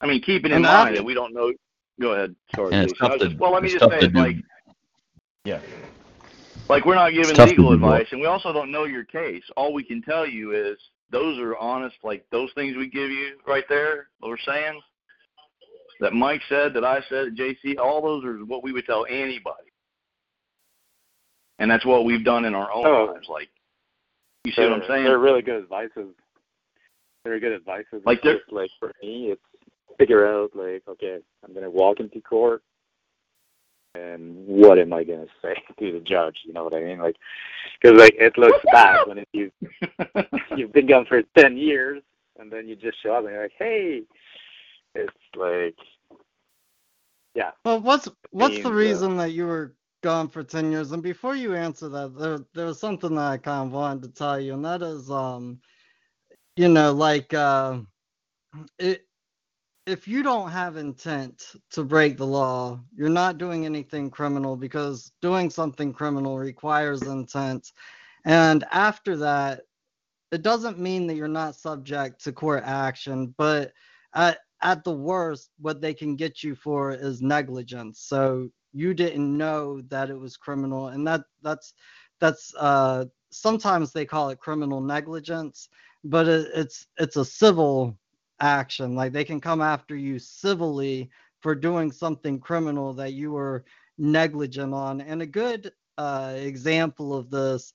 I 0.00 0.06
mean, 0.06 0.20
keeping 0.22 0.50
in 0.50 0.58
And 0.58 0.64
mind 0.64 0.96
that 0.96 1.04
we 1.04 1.14
don't 1.14 1.34
know. 1.34 1.52
Go 2.00 2.12
ahead. 2.12 2.34
Sorry. 2.54 2.72
And 2.72 2.90
it's 2.90 2.98
tough 2.98 3.18
to- 3.18 3.26
just- 3.28 3.38
well, 3.38 3.52
let 3.52 3.62
me 3.62 3.68
it's 3.70 3.78
just 3.80 3.90
tough 3.90 4.00
say, 4.00 4.08
like, 4.08 4.36
Yeah. 5.44 5.60
like 6.68 6.84
we're 6.86 6.94
not 6.94 7.12
giving 7.12 7.34
tough 7.34 7.50
legal 7.50 7.72
advice, 7.72 8.08
and 8.12 8.20
we 8.20 8.26
also 8.26 8.52
don't 8.52 8.70
know 8.70 8.84
your 8.84 9.04
case. 9.04 9.44
All 9.56 9.72
we 9.74 9.84
can 9.84 10.00
tell 10.02 10.26
you 10.26 10.52
is 10.52 10.78
those 11.10 11.38
are 11.38 11.56
honest. 11.58 11.96
Like 12.02 12.24
those 12.30 12.50
things 12.54 12.76
we 12.76 12.88
give 12.88 13.10
you 13.10 13.38
right 13.46 13.64
there, 13.68 14.08
what 14.20 14.28
we're 14.30 14.38
saying, 14.38 14.80
that 16.00 16.14
Mike 16.14 16.42
said, 16.48 16.72
that 16.74 16.84
I 16.84 17.02
said, 17.10 17.36
JC, 17.36 17.76
all 17.76 18.00
those 18.00 18.24
are 18.24 18.38
what 18.46 18.62
we 18.62 18.72
would 18.72 18.86
tell 18.86 19.04
anybody, 19.10 19.70
and 21.58 21.70
that's 21.70 21.84
what 21.84 22.06
we've 22.06 22.24
done 22.24 22.46
in 22.46 22.54
our 22.54 22.72
own 22.72 22.86
Oh. 22.86 23.04
lives. 23.12 23.28
Like, 23.28 23.50
you 24.44 24.52
see 24.52 24.62
what 24.62 24.72
I'm 24.72 24.86
saying? 24.86 25.04
They're 25.04 25.18
really 25.18 25.42
good 25.42 25.62
advices. 25.62 26.14
Very 27.24 27.40
good 27.40 27.52
advices. 27.52 28.02
Like 28.06 28.22
they're- 28.22 28.38
just 28.38 28.50
like 28.52 28.70
for 28.78 28.90
me, 29.02 29.32
it's 29.32 29.42
figure 30.00 30.26
out 30.26 30.50
like, 30.56 30.82
okay, 30.88 31.18
I'm 31.44 31.54
gonna 31.54 31.70
walk 31.70 32.00
into 32.00 32.20
court, 32.22 32.62
and 33.94 34.46
what 34.46 34.78
am 34.78 34.92
I 34.94 35.04
gonna 35.04 35.26
say 35.42 35.54
to 35.78 35.92
the 35.92 36.00
judge? 36.00 36.38
You 36.46 36.54
know 36.54 36.64
what 36.64 36.74
I 36.74 36.80
mean? 36.80 36.98
Like, 37.00 37.16
because 37.80 37.98
like 37.98 38.16
it 38.18 38.38
looks 38.38 38.58
bad 38.72 39.06
when 39.06 39.18
it, 39.18 39.28
you 39.32 39.52
you've 40.56 40.72
been 40.72 40.86
gone 40.86 41.06
for 41.06 41.22
ten 41.36 41.56
years, 41.56 42.02
and 42.38 42.50
then 42.50 42.66
you 42.68 42.76
just 42.76 43.02
show 43.02 43.14
up 43.14 43.24
and 43.24 43.32
you're 43.34 43.42
like, 43.44 43.52
hey, 43.58 44.02
it's 44.94 45.12
like, 45.36 45.76
yeah, 47.34 47.52
Well, 47.64 47.80
what's 47.80 48.08
what's 48.32 48.60
the 48.60 48.70
uh, 48.70 48.72
reason 48.72 49.16
that 49.18 49.32
you 49.32 49.46
were 49.46 49.74
gone 50.02 50.28
for 50.28 50.42
ten 50.42 50.72
years? 50.72 50.92
And 50.92 51.02
before 51.02 51.36
you 51.36 51.54
answer 51.54 51.88
that, 51.90 52.18
there 52.18 52.40
there 52.54 52.66
was 52.66 52.80
something 52.80 53.14
that 53.16 53.32
I 53.32 53.36
kind 53.38 53.68
of 53.68 53.72
wanted 53.72 54.02
to 54.04 54.08
tell 54.18 54.40
you, 54.40 54.54
and 54.54 54.64
that 54.64 54.82
is, 54.82 55.10
um, 55.10 55.60
you 56.56 56.68
know, 56.68 56.92
like, 56.92 57.34
uh, 57.34 57.80
it 58.78 59.06
if 59.90 60.06
you 60.06 60.22
don't 60.22 60.50
have 60.50 60.76
intent 60.76 61.42
to 61.72 61.82
break 61.82 62.16
the 62.16 62.26
law, 62.26 62.80
you're 62.94 63.08
not 63.08 63.38
doing 63.38 63.66
anything 63.66 64.08
criminal 64.08 64.56
because 64.56 65.10
doing 65.20 65.50
something 65.50 65.92
criminal 65.92 66.38
requires 66.38 67.02
intent. 67.02 67.72
And 68.24 68.64
after 68.70 69.16
that, 69.16 69.62
it 70.30 70.42
doesn't 70.42 70.78
mean 70.78 71.08
that 71.08 71.16
you're 71.16 71.26
not 71.26 71.56
subject 71.56 72.22
to 72.22 72.32
court 72.32 72.62
action, 72.64 73.34
but 73.36 73.72
at, 74.14 74.38
at 74.62 74.84
the 74.84 74.92
worst, 74.92 75.50
what 75.58 75.80
they 75.80 75.92
can 75.92 76.14
get 76.14 76.44
you 76.44 76.54
for 76.54 76.92
is 76.92 77.20
negligence. 77.20 78.00
So 78.00 78.48
you 78.72 78.94
didn't 78.94 79.36
know 79.36 79.80
that 79.88 80.08
it 80.08 80.18
was 80.18 80.36
criminal, 80.36 80.88
and 80.88 81.04
that 81.08 81.22
that's 81.42 81.74
that's 82.20 82.54
uh, 82.56 83.06
sometimes 83.30 83.92
they 83.92 84.04
call 84.04 84.28
it 84.28 84.38
criminal 84.38 84.80
negligence, 84.80 85.68
but 86.04 86.28
it, 86.28 86.46
it's 86.54 86.86
it's 86.96 87.16
a 87.16 87.24
civil 87.24 87.98
action. 88.40 88.94
Like 88.94 89.12
they 89.12 89.24
can 89.24 89.40
come 89.40 89.60
after 89.60 89.96
you 89.96 90.18
civilly 90.18 91.10
for 91.40 91.54
doing 91.54 91.90
something 91.90 92.38
criminal 92.38 92.92
that 92.94 93.12
you 93.12 93.32
were 93.32 93.64
negligent 93.98 94.74
on. 94.74 95.00
And 95.00 95.22
a 95.22 95.26
good 95.26 95.72
uh, 95.98 96.34
example 96.36 97.14
of 97.14 97.30
this 97.30 97.72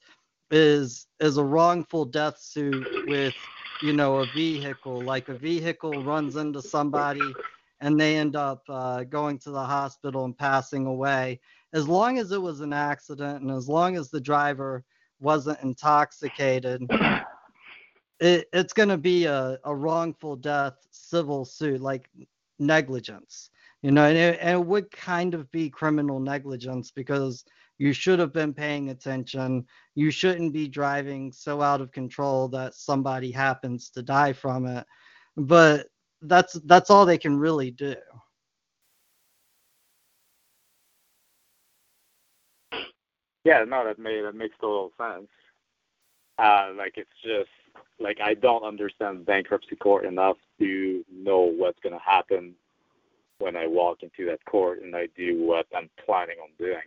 is 0.51 1.07
is 1.19 1.37
a 1.37 1.43
wrongful 1.43 2.05
death 2.05 2.37
suit 2.39 2.87
with 3.07 3.33
you 3.81 3.93
know 3.93 4.17
a 4.17 4.25
vehicle. 4.25 5.03
Like 5.03 5.29
a 5.29 5.35
vehicle 5.35 6.03
runs 6.03 6.35
into 6.35 6.61
somebody 6.61 7.37
and 7.81 7.99
they 7.99 8.17
end 8.17 8.35
up 8.35 8.63
uh, 8.69 9.03
going 9.03 9.37
to 9.39 9.51
the 9.51 9.63
hospital 9.63 10.25
and 10.25 10.37
passing 10.37 10.85
away. 10.85 11.39
As 11.73 11.87
long 11.87 12.17
as 12.19 12.31
it 12.31 12.41
was 12.41 12.61
an 12.61 12.73
accident 12.73 13.41
and 13.41 13.51
as 13.51 13.67
long 13.67 13.97
as 13.97 14.09
the 14.09 14.21
driver 14.21 14.83
wasn't 15.19 15.59
intoxicated, 15.61 16.81
it, 18.19 18.47
it's 18.53 18.73
going 18.73 18.89
to 18.89 18.97
be 18.97 19.25
a, 19.25 19.59
a 19.63 19.75
wrongful 19.75 20.35
death 20.35 20.75
civil 20.91 21.45
suit 21.45 21.81
like 21.81 22.09
negligence 22.59 23.49
you 23.81 23.91
know 23.91 24.05
and 24.05 24.17
it, 24.17 24.39
and 24.41 24.61
it 24.61 24.65
would 24.65 24.89
kind 24.91 25.33
of 25.33 25.51
be 25.51 25.69
criminal 25.69 26.19
negligence 26.19 26.91
because 26.91 27.45
you 27.77 27.93
should 27.93 28.19
have 28.19 28.31
been 28.33 28.53
paying 28.53 28.89
attention. 28.89 29.65
You 29.95 30.09
shouldn't 30.11 30.53
be 30.53 30.67
driving 30.67 31.31
so 31.31 31.61
out 31.61 31.81
of 31.81 31.91
control 31.91 32.47
that 32.49 32.73
somebody 32.73 33.31
happens 33.31 33.89
to 33.91 34.01
die 34.01 34.33
from 34.33 34.65
it. 34.65 34.85
But 35.35 35.87
that's 36.21 36.53
that's 36.65 36.89
all 36.89 37.05
they 37.05 37.17
can 37.17 37.37
really 37.37 37.71
do. 37.71 37.95
Yeah, 43.43 43.63
no, 43.67 43.85
that 43.85 43.99
made 43.99 44.23
that 44.23 44.35
makes 44.35 44.55
total 44.59 44.91
sense. 44.97 45.27
Uh, 46.37 46.71
like 46.77 46.93
it's 46.97 47.09
just 47.23 47.49
like 47.99 48.19
I 48.21 48.33
don't 48.33 48.63
understand 48.63 49.25
bankruptcy 49.25 49.75
court 49.75 50.05
enough 50.05 50.37
to 50.59 51.05
know 51.11 51.41
what's 51.41 51.79
gonna 51.81 51.99
happen 51.99 52.55
when 53.39 53.55
I 53.55 53.67
walk 53.67 54.03
into 54.03 54.25
that 54.25 54.43
court 54.45 54.81
and 54.81 54.95
I 54.95 55.07
do 55.15 55.43
what 55.43 55.67
I'm 55.75 55.89
planning 56.05 56.37
on 56.41 56.49
doing. 56.57 56.81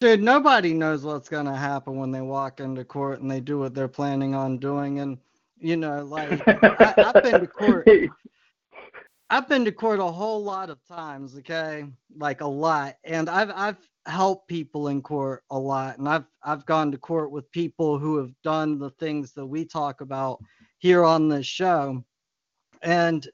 Dude, 0.00 0.22
nobody 0.22 0.74
knows 0.74 1.04
what's 1.04 1.28
going 1.28 1.46
to 1.46 1.56
happen 1.56 1.96
when 1.96 2.10
they 2.10 2.20
walk 2.20 2.60
into 2.60 2.84
court 2.84 3.20
and 3.20 3.30
they 3.30 3.40
do 3.40 3.58
what 3.58 3.74
they're 3.74 3.88
planning 3.88 4.34
on 4.34 4.58
doing. 4.58 5.00
And, 5.00 5.16
you 5.58 5.76
know, 5.76 6.04
like, 6.04 6.42
I, 6.46 6.94
I've 6.98 7.22
been 7.22 7.40
to 7.40 7.46
court. 7.46 7.88
I've 9.30 9.48
been 9.48 9.64
to 9.64 9.72
court 9.72 9.98
a 9.98 10.04
whole 10.04 10.42
lot 10.44 10.68
of 10.70 10.78
times, 10.86 11.36
okay? 11.38 11.86
Like 12.16 12.42
a 12.42 12.46
lot. 12.46 12.96
And 13.04 13.28
I've 13.28 13.50
I've 13.50 13.88
helped 14.06 14.48
people 14.48 14.88
in 14.88 15.02
court 15.02 15.42
a 15.50 15.58
lot. 15.58 15.98
And 15.98 16.08
I've 16.08 16.26
I've 16.42 16.66
gone 16.66 16.90
to 16.92 16.98
court 16.98 17.30
with 17.30 17.50
people 17.52 17.98
who 17.98 18.16
have 18.18 18.32
done 18.42 18.78
the 18.78 18.90
things 18.90 19.32
that 19.32 19.46
we 19.46 19.64
talk 19.64 20.00
about 20.00 20.42
here 20.78 21.04
on 21.04 21.28
this 21.28 21.46
show. 21.46 22.04
And 22.82 23.26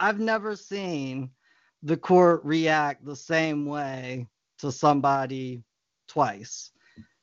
I've 0.00 0.20
never 0.20 0.56
seen 0.56 1.30
the 1.82 1.96
court 1.96 2.44
react 2.44 3.04
the 3.04 3.16
same 3.16 3.66
way 3.66 4.26
to 4.58 4.72
somebody 4.72 5.62
twice. 6.08 6.70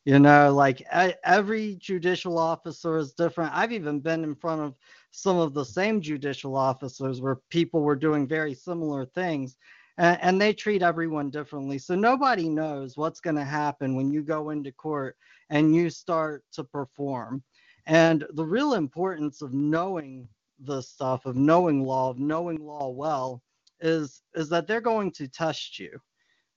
You 0.05 0.19
know, 0.19 0.53
like 0.53 0.83
every 1.23 1.77
judicial 1.77 2.37
officer 2.37 2.97
is 2.97 3.13
different. 3.13 3.55
I've 3.55 3.71
even 3.71 3.99
been 3.99 4.23
in 4.23 4.35
front 4.35 4.61
of 4.61 4.75
some 5.09 5.37
of 5.37 5.55
the 5.55 5.65
same 5.65 5.99
judicial 5.99 6.55
officers 6.55 7.21
where 7.21 7.37
people 7.49 7.81
were 7.81 7.95
doing 7.95 8.27
very 8.27 8.53
similar 8.53 9.05
things 9.05 9.57
and, 9.97 10.19
and 10.21 10.41
they 10.41 10.53
treat 10.53 10.81
everyone 10.81 11.29
differently. 11.29 11.77
So 11.77 11.95
nobody 11.95 12.49
knows 12.49 12.97
what's 12.97 13.21
going 13.21 13.35
to 13.37 13.45
happen 13.45 13.95
when 13.95 14.11
you 14.11 14.23
go 14.23 14.49
into 14.49 14.71
court 14.71 15.17
and 15.49 15.75
you 15.75 15.89
start 15.89 16.43
to 16.53 16.63
perform. 16.63 17.43
And 17.87 18.25
the 18.33 18.45
real 18.45 18.73
importance 18.73 19.41
of 19.41 19.53
knowing 19.53 20.27
the 20.59 20.81
stuff, 20.81 21.25
of 21.25 21.35
knowing 21.35 21.83
law, 21.85 22.09
of 22.09 22.19
knowing 22.19 22.59
law 22.65 22.89
well, 22.89 23.41
is 23.81 24.23
is 24.35 24.49
that 24.49 24.67
they're 24.67 24.81
going 24.81 25.11
to 25.11 25.27
test 25.27 25.79
you. 25.79 25.99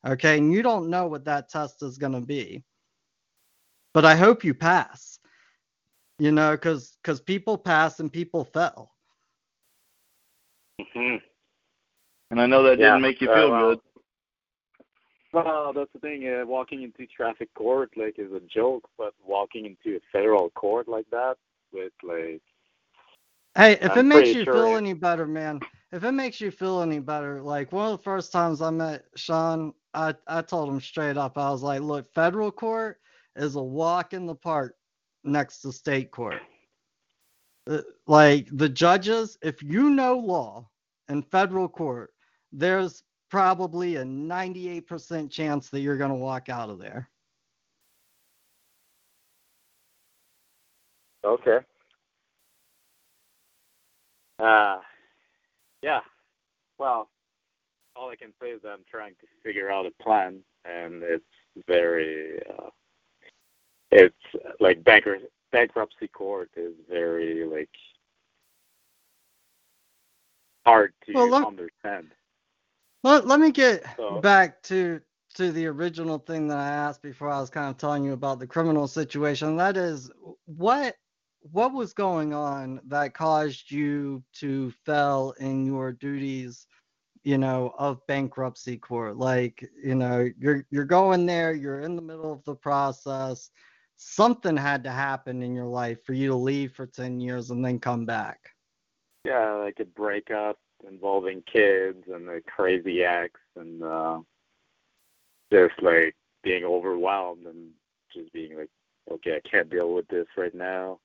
Okay, 0.06 0.38
and 0.38 0.52
you 0.52 0.62
don't 0.62 0.88
know 0.90 1.06
what 1.08 1.24
that 1.24 1.48
test 1.50 1.82
is 1.82 1.98
going 1.98 2.12
to 2.12 2.20
be. 2.20 2.64
But 3.92 4.04
I 4.04 4.16
hope 4.16 4.44
you 4.44 4.54
pass. 4.54 5.18
You 6.18 6.32
know, 6.32 6.52
because 6.52 6.96
because 7.02 7.20
people 7.20 7.58
pass 7.58 8.00
and 8.00 8.12
people 8.12 8.44
fail. 8.44 8.92
hmm 10.94 11.16
and 12.30 12.40
I 12.40 12.46
know 12.46 12.62
that 12.64 12.78
Yeah, 12.78 12.80
didn't 12.80 13.02
make 13.02 13.20
you 13.20 13.28
uh, 13.28 13.30
feel 13.30 13.50
well, 13.50 13.52
good. 13.52 13.80
Well, 15.32 15.72
that's 15.74 15.92
the 15.92 16.00
thing. 16.00 16.26
Uh, 16.28 16.46
walking 16.46 16.82
into 16.82 17.06
traffic 17.06 17.52
court 17.54 17.90
like 17.96 18.18
is 18.18 18.32
a 18.32 18.40
joke, 18.52 18.88
but 18.98 19.14
walking 19.26 19.66
into 19.66 19.96
a 19.98 20.00
federal 20.12 20.50
court 20.50 20.88
like 20.88 21.06
that 21.10 21.36
with 21.72 21.92
like 22.02 22.42
Hey, 23.56 23.78
if 23.82 23.96
I'm 23.96 23.98
it 23.98 24.04
makes 24.04 24.32
you 24.34 24.44
sure 24.44 24.46
feel 24.46 24.76
it- 24.76 24.76
any 24.76 24.94
better, 24.94 25.26
man, 25.26 25.62
if 25.92 26.04
it 26.04 26.12
makes 26.12 26.40
you 26.40 26.50
feel 26.50 26.82
any 26.82 27.00
better, 27.00 27.42
like 27.42 27.72
one 27.72 27.92
of 27.92 27.98
the 27.98 28.02
first 28.04 28.32
times 28.32 28.62
I 28.62 28.70
met 28.70 29.04
Sean, 29.16 29.74
I, 29.94 30.14
I 30.26 30.42
told 30.42 30.70
him 30.70 30.80
straight 30.80 31.18
up, 31.18 31.36
I 31.38 31.50
was 31.50 31.62
like, 31.62 31.82
look, 31.82 32.06
federal 32.14 32.50
court 32.50 32.98
is 33.36 33.56
a 33.56 33.62
walk 33.62 34.14
in 34.14 34.26
the 34.26 34.34
park 34.36 34.76
next 35.24 35.60
to 35.62 35.72
state 35.72 36.10
court. 36.12 36.42
Uh, 37.68 37.82
Like 38.06 38.48
the 38.52 38.68
judges, 38.68 39.38
if 39.42 39.62
you 39.62 39.90
know 39.90 40.18
law 40.18 40.70
in 41.08 41.22
federal 41.22 41.68
court, 41.68 42.12
there's 42.52 43.02
probably 43.30 43.96
a 43.96 44.04
98% 44.04 45.30
chance 45.30 45.68
that 45.70 45.80
you're 45.80 45.96
going 45.96 46.10
to 46.10 46.16
walk 46.16 46.48
out 46.48 46.70
of 46.70 46.78
there. 46.78 47.08
Okay. 51.24 51.58
Uh, 54.38 54.78
yeah. 55.82 56.00
Well, 56.78 57.08
all 57.96 58.10
I 58.10 58.16
can 58.16 58.32
say 58.40 58.50
is 58.50 58.62
that 58.62 58.70
I'm 58.70 58.84
trying 58.90 59.14
to 59.20 59.26
figure 59.42 59.70
out 59.70 59.84
a 59.86 60.02
plan, 60.02 60.40
and 60.64 61.02
it's 61.02 61.24
very, 61.66 62.40
uh, 62.48 62.70
it's 63.90 64.14
like 64.60 64.84
banker, 64.84 65.18
bankruptcy 65.50 66.08
court 66.08 66.50
is 66.56 66.74
very 66.88 67.44
like 67.44 67.70
hard 70.64 70.92
to 71.06 71.12
Well, 71.14 71.28
let- 71.30 71.46
understand. 71.46 72.12
Let, 73.04 73.26
let 73.26 73.40
me 73.40 73.50
get 73.50 73.84
So- 73.96 74.20
back 74.20 74.62
to 74.64 75.00
to 75.34 75.52
the 75.52 75.66
original 75.66 76.18
thing 76.18 76.48
that 76.48 76.58
I 76.58 76.68
asked 76.68 77.02
before 77.02 77.30
I 77.30 77.38
was 77.38 77.50
kind 77.50 77.70
of 77.70 77.76
telling 77.76 78.02
you 78.02 78.12
about 78.12 78.40
the 78.40 78.46
criminal 78.46 78.88
situation. 78.88 79.56
That 79.56 79.76
is, 79.76 80.10
what 80.46 80.96
what 81.52 81.72
was 81.72 81.92
going 81.92 82.34
on 82.34 82.80
that 82.88 83.14
caused 83.14 83.70
you 83.70 84.22
to 84.34 84.70
fail 84.84 85.34
in 85.38 85.64
your 85.64 85.92
duties, 85.92 86.66
you 87.22 87.38
know, 87.38 87.72
of 87.78 88.04
bankruptcy 88.08 88.76
court? 88.78 89.16
Like, 89.16 89.68
you 89.82 89.94
know, 89.94 90.28
you're 90.38 90.64
you're 90.70 90.84
going 90.84 91.24
there, 91.26 91.52
you're 91.52 91.80
in 91.80 91.94
the 91.94 92.02
middle 92.02 92.32
of 92.32 92.42
the 92.44 92.56
process. 92.56 93.50
Something 93.96 94.56
had 94.56 94.82
to 94.84 94.90
happen 94.90 95.42
in 95.42 95.54
your 95.54 95.66
life 95.66 96.04
for 96.04 96.14
you 96.14 96.28
to 96.28 96.36
leave 96.36 96.72
for 96.72 96.86
10 96.86 97.20
years 97.20 97.50
and 97.50 97.64
then 97.64 97.78
come 97.80 98.06
back. 98.06 98.38
Yeah, 99.24 99.54
like 99.54 99.78
a 99.80 99.84
breakup 99.84 100.56
involving 100.86 101.42
kids 101.50 102.04
and 102.12 102.28
the 102.28 102.42
crazy 102.46 103.02
ex 103.02 103.32
and 103.56 103.82
uh 103.82 104.18
just 105.52 105.74
like 105.82 106.14
being 106.42 106.64
overwhelmed 106.64 107.46
and 107.46 107.70
just 108.12 108.32
being 108.32 108.56
like, 108.56 108.70
okay, 109.10 109.36
I 109.36 109.48
can't 109.48 109.70
deal 109.70 109.92
with 109.92 110.06
this 110.08 110.26
right 110.36 110.54
now. 110.54 111.00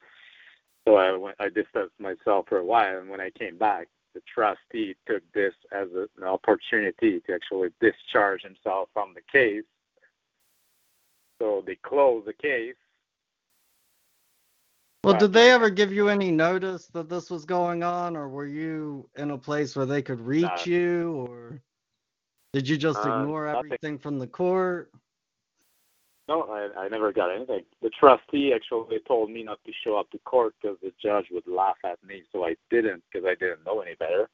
So 0.88 0.96
I 0.96 1.16
went, 1.16 1.36
I 1.40 1.48
distanced 1.48 2.00
myself 2.00 2.46
for 2.50 2.58
a 2.58 2.66
while, 2.66 3.00
and 3.00 3.10
when 3.10 3.22
I 3.22 3.30
came 3.32 3.58
back, 3.58 3.88
the 4.14 4.22
trustee 4.34 4.96
took 5.08 5.24
this 5.34 5.54
as 5.72 5.88
a, 5.96 6.08
an 6.18 6.28
opportunity 6.28 7.22
to 7.22 7.34
actually 7.34 7.70
discharge 7.80 8.42
himself 8.44 8.90
from 8.94 9.14
the 9.16 9.22
case. 9.32 9.64
So 11.40 11.64
they 11.66 11.76
closed 11.76 12.28
the 12.28 12.34
case. 12.34 12.76
Well, 15.04 15.14
Right. 15.14 15.20
did 15.20 15.34
they 15.34 15.52
ever 15.52 15.70
give 15.70 15.94
you 15.94 16.10
any 16.10 16.32
notice 16.32 16.88
that 16.90 17.10
this 17.10 17.30
was 17.32 17.46
going 17.46 17.84
on, 17.84 18.18
or 18.18 18.30
were 18.30 18.48
you 18.48 19.10
in 19.16 19.32
a 19.32 19.38
place 19.38 19.76
where 19.76 19.86
they 19.88 20.02
could 20.04 20.22
reach 20.22 20.66
No. 20.66 20.68
you, 20.68 21.26
or 21.28 21.62
did 22.54 22.70
you 22.70 22.78
just 22.78 23.06
Uh, 23.06 23.06
ignore 23.06 23.48
nothing. 23.54 23.78
everything 23.82 24.00
from 24.00 24.20
the 24.20 24.28
court? 24.28 24.92
No, 26.30 26.44
I, 26.44 26.86
I 26.86 26.88
never 26.90 27.12
got 27.14 27.36
anything. 27.36 27.64
The 27.82 27.90
trustee 28.00 28.54
actually 28.56 29.00
told 29.08 29.30
me 29.32 29.44
not 29.44 29.60
to 29.66 29.74
show 29.84 29.98
up 29.98 30.10
to 30.12 30.20
court 30.20 30.56
because 30.62 30.78
the 30.82 30.94
judge 31.04 31.26
would 31.32 31.48
laugh 31.48 31.78
at 31.86 32.02
me, 32.04 32.24
so 32.32 32.46
I 32.46 32.56
didn't 32.72 33.04
because 33.12 33.28
I 33.28 33.36
didn't 33.36 33.66
know 33.66 33.82
any 33.82 33.96
better. 33.96 34.30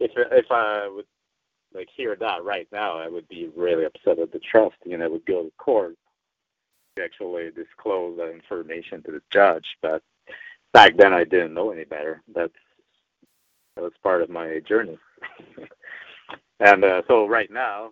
If 0.00 0.12
if 0.16 0.46
I 0.50 0.88
would 0.88 1.06
like 1.74 1.88
hear 1.96 2.16
that 2.16 2.44
right 2.44 2.68
now, 2.72 2.98
I 2.98 3.08
would 3.08 3.28
be 3.28 3.50
really 3.56 3.84
upset 3.84 4.18
at 4.18 4.32
the 4.32 4.40
trustee, 4.40 4.94
and 4.94 5.02
I 5.02 5.08
would 5.08 5.26
go 5.26 5.44
to 5.44 5.52
court 5.58 5.96
actually 7.00 7.50
disclose 7.50 8.16
that 8.18 8.30
information 8.30 9.02
to 9.02 9.12
the 9.12 9.22
judge. 9.32 9.66
But 9.82 10.02
back 10.72 10.96
then, 10.96 11.12
I 11.12 11.24
didn't 11.24 11.54
know 11.54 11.70
any 11.70 11.84
better. 11.84 12.22
That's 12.34 12.52
that 13.76 13.82
was 13.82 13.92
part 14.02 14.22
of 14.22 14.30
my 14.30 14.60
journey. 14.68 14.98
and 16.60 16.84
uh, 16.84 17.02
so 17.06 17.26
right 17.26 17.50
now, 17.50 17.90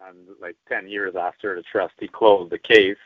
I'm 0.00 0.16
like 0.40 0.56
10 0.68 0.88
years 0.88 1.14
after 1.16 1.54
the 1.54 1.62
trustee 1.62 2.08
closed 2.08 2.50
the 2.50 2.58
case, 2.58 2.96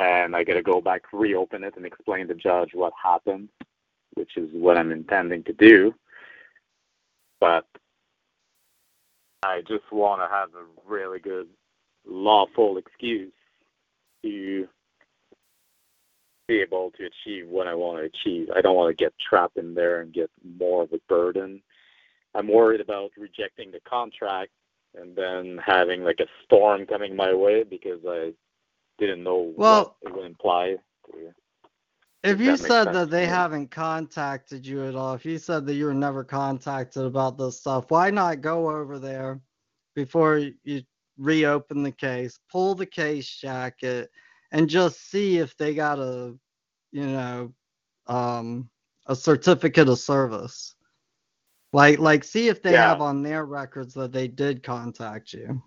and 0.00 0.34
I 0.34 0.44
got 0.44 0.54
to 0.54 0.62
go 0.62 0.80
back, 0.80 1.02
reopen 1.12 1.64
it, 1.64 1.74
and 1.76 1.86
explain 1.86 2.26
to 2.26 2.34
the 2.34 2.40
judge 2.40 2.70
what 2.74 2.92
happened, 3.00 3.48
which 4.14 4.36
is 4.36 4.48
what 4.52 4.76
I'm 4.76 4.92
intending 4.92 5.44
to 5.44 5.52
do. 5.52 5.94
But 7.40 7.66
I 9.44 9.60
just 9.60 9.90
want 9.92 10.20
to 10.22 10.28
have 10.28 10.48
a 10.54 10.64
really 10.90 11.20
good 11.20 11.48
lawful 12.04 12.78
excuse 12.78 13.32
to 14.26 14.68
be 16.48 16.60
able 16.60 16.92
to 16.92 17.04
achieve 17.06 17.48
what 17.48 17.66
I 17.66 17.74
want 17.74 17.98
to 17.98 18.04
achieve. 18.04 18.48
I 18.54 18.60
don't 18.60 18.76
want 18.76 18.96
to 18.96 19.04
get 19.04 19.12
trapped 19.18 19.56
in 19.56 19.74
there 19.74 20.00
and 20.00 20.12
get 20.12 20.30
more 20.58 20.82
of 20.82 20.92
a 20.92 21.00
burden. 21.08 21.62
I'm 22.34 22.48
worried 22.48 22.80
about 22.80 23.10
rejecting 23.16 23.70
the 23.70 23.80
contract 23.88 24.52
and 24.94 25.16
then 25.16 25.58
having 25.64 26.04
like 26.04 26.20
a 26.20 26.26
storm 26.44 26.86
coming 26.86 27.16
my 27.16 27.34
way 27.34 27.64
because 27.64 28.00
I 28.06 28.32
didn't 28.98 29.24
know 29.24 29.52
Well- 29.56 29.96
what 30.00 30.10
it 30.10 30.16
would 30.16 30.26
imply. 30.26 30.76
To, 31.12 31.32
If 32.22 32.34
If 32.34 32.40
you 32.40 32.56
that 32.56 32.58
said 32.58 32.92
that 32.92 33.10
they 33.10 33.26
haven't 33.26 33.70
contacted 33.70 34.66
you 34.66 34.84
at 34.84 34.96
all, 34.96 35.14
if 35.14 35.24
you 35.24 35.38
said 35.38 35.64
that 35.66 35.74
you 35.74 35.84
were 35.86 35.94
never 35.94 36.24
contacted 36.24 37.04
about 37.04 37.38
this 37.38 37.60
stuff, 37.60 37.90
why 37.90 38.10
not 38.10 38.40
go 38.40 38.68
over 38.68 38.98
there 38.98 39.40
before 39.94 40.38
you 40.38 40.82
reopen 41.18 41.82
the 41.82 41.92
case, 41.92 42.38
pull 42.50 42.74
the 42.74 42.86
case 42.86 43.28
jacket, 43.28 44.10
and 44.52 44.68
just 44.68 45.10
see 45.10 45.38
if 45.38 45.56
they 45.56 45.74
got 45.74 45.98
a, 45.98 46.34
you 46.92 47.06
know, 47.06 47.52
um, 48.06 48.68
a 49.06 49.16
certificate 49.16 49.88
of 49.88 49.98
service. 49.98 50.74
Like, 51.72 51.98
like, 51.98 52.24
see 52.24 52.48
if 52.48 52.62
they 52.62 52.72
Yeah. 52.72 52.88
have 52.88 53.00
on 53.00 53.22
their 53.22 53.44
records 53.44 53.94
that 53.94 54.12
they 54.12 54.28
did 54.28 54.62
contact 54.62 55.32
you. 55.32 55.62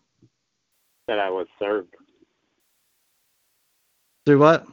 that 1.08 1.18
I 1.20 1.30
was 1.32 1.48
served. 1.58 1.96
Do 4.26 4.38
what? 4.38 4.68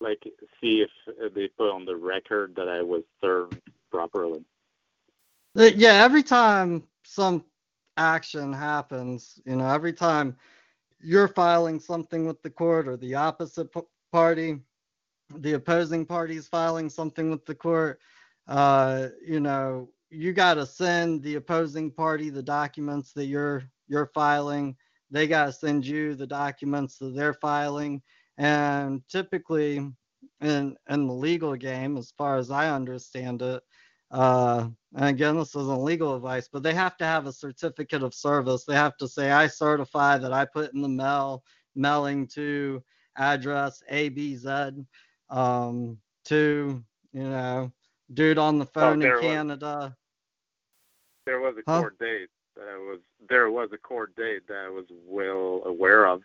Like 0.00 0.22
see 0.60 0.80
if 0.82 1.34
they 1.34 1.48
put 1.48 1.70
on 1.70 1.84
the 1.84 1.94
record 1.96 2.54
that 2.56 2.68
I 2.70 2.80
was 2.80 3.02
served 3.20 3.60
properly. 3.90 4.42
Uh, 5.58 5.64
Yeah, 5.76 6.02
every 6.02 6.22
time 6.22 6.88
some 7.04 7.44
action 7.96 8.52
happens, 8.52 9.40
you 9.44 9.56
know, 9.56 9.68
every 9.68 9.92
time 9.92 10.36
you're 11.00 11.28
filing 11.28 11.78
something 11.80 12.26
with 12.26 12.42
the 12.42 12.50
court 12.50 12.88
or 12.88 12.96
the 12.96 13.14
opposite 13.14 13.72
p- 13.72 13.80
party, 14.12 14.58
the 15.36 15.54
opposing 15.54 16.04
party 16.04 16.36
is 16.36 16.48
filing 16.48 16.88
something 16.88 17.30
with 17.30 17.44
the 17.46 17.54
court, 17.54 18.00
uh, 18.48 19.08
you 19.26 19.40
know, 19.40 19.88
you 20.10 20.32
got 20.32 20.54
to 20.54 20.66
send 20.66 21.22
the 21.22 21.34
opposing 21.36 21.90
party 21.90 22.30
the 22.30 22.42
documents 22.42 23.12
that 23.12 23.26
you're 23.26 23.64
you're 23.88 24.10
filing. 24.14 24.76
They 25.10 25.26
got 25.26 25.46
to 25.46 25.52
send 25.52 25.86
you 25.86 26.14
the 26.14 26.26
documents 26.26 26.98
that 26.98 27.14
they're 27.14 27.34
filing. 27.34 28.02
And 28.38 29.02
typically 29.08 29.76
in 30.40 30.76
in 30.88 31.06
the 31.06 31.12
legal 31.12 31.54
game, 31.56 31.96
as 31.96 32.12
far 32.16 32.36
as 32.36 32.50
I 32.50 32.70
understand 32.70 33.42
it, 33.42 33.62
uh, 34.14 34.68
and 34.94 35.08
again, 35.08 35.36
this 35.36 35.56
isn't 35.56 35.82
legal 35.82 36.14
advice, 36.14 36.48
but 36.50 36.62
they 36.62 36.72
have 36.72 36.96
to 36.98 37.04
have 37.04 37.26
a 37.26 37.32
certificate 37.32 38.04
of 38.04 38.14
service. 38.14 38.64
They 38.64 38.74
have 38.76 38.96
to 38.98 39.08
say, 39.08 39.32
I 39.32 39.48
certify 39.48 40.18
that 40.18 40.32
I 40.32 40.44
put 40.44 40.72
in 40.72 40.82
the 40.82 40.88
mail, 40.88 41.42
mailing 41.74 42.28
to 42.28 42.80
address 43.16 43.82
ABZ, 43.90 44.86
um, 45.30 45.98
to, 46.26 46.82
you 47.12 47.22
know, 47.24 47.72
dude 48.12 48.38
on 48.38 48.60
the 48.60 48.66
phone 48.66 49.00
there 49.00 49.18
in 49.18 49.24
was- 49.24 49.32
Canada. 49.34 49.96
There 51.26 51.40
was 51.40 51.56
a 51.56 51.62
Huh? 51.68 51.80
court 51.80 51.98
date 51.98 52.28
that 52.54 52.68
I 52.68 52.76
was 52.76 53.00
there 53.28 53.50
was 53.50 53.70
a 53.72 53.78
court 53.78 54.14
date 54.14 54.46
that 54.46 54.66
I 54.66 54.68
was 54.68 54.84
well 54.90 55.62
aware 55.64 56.06
of. 56.06 56.22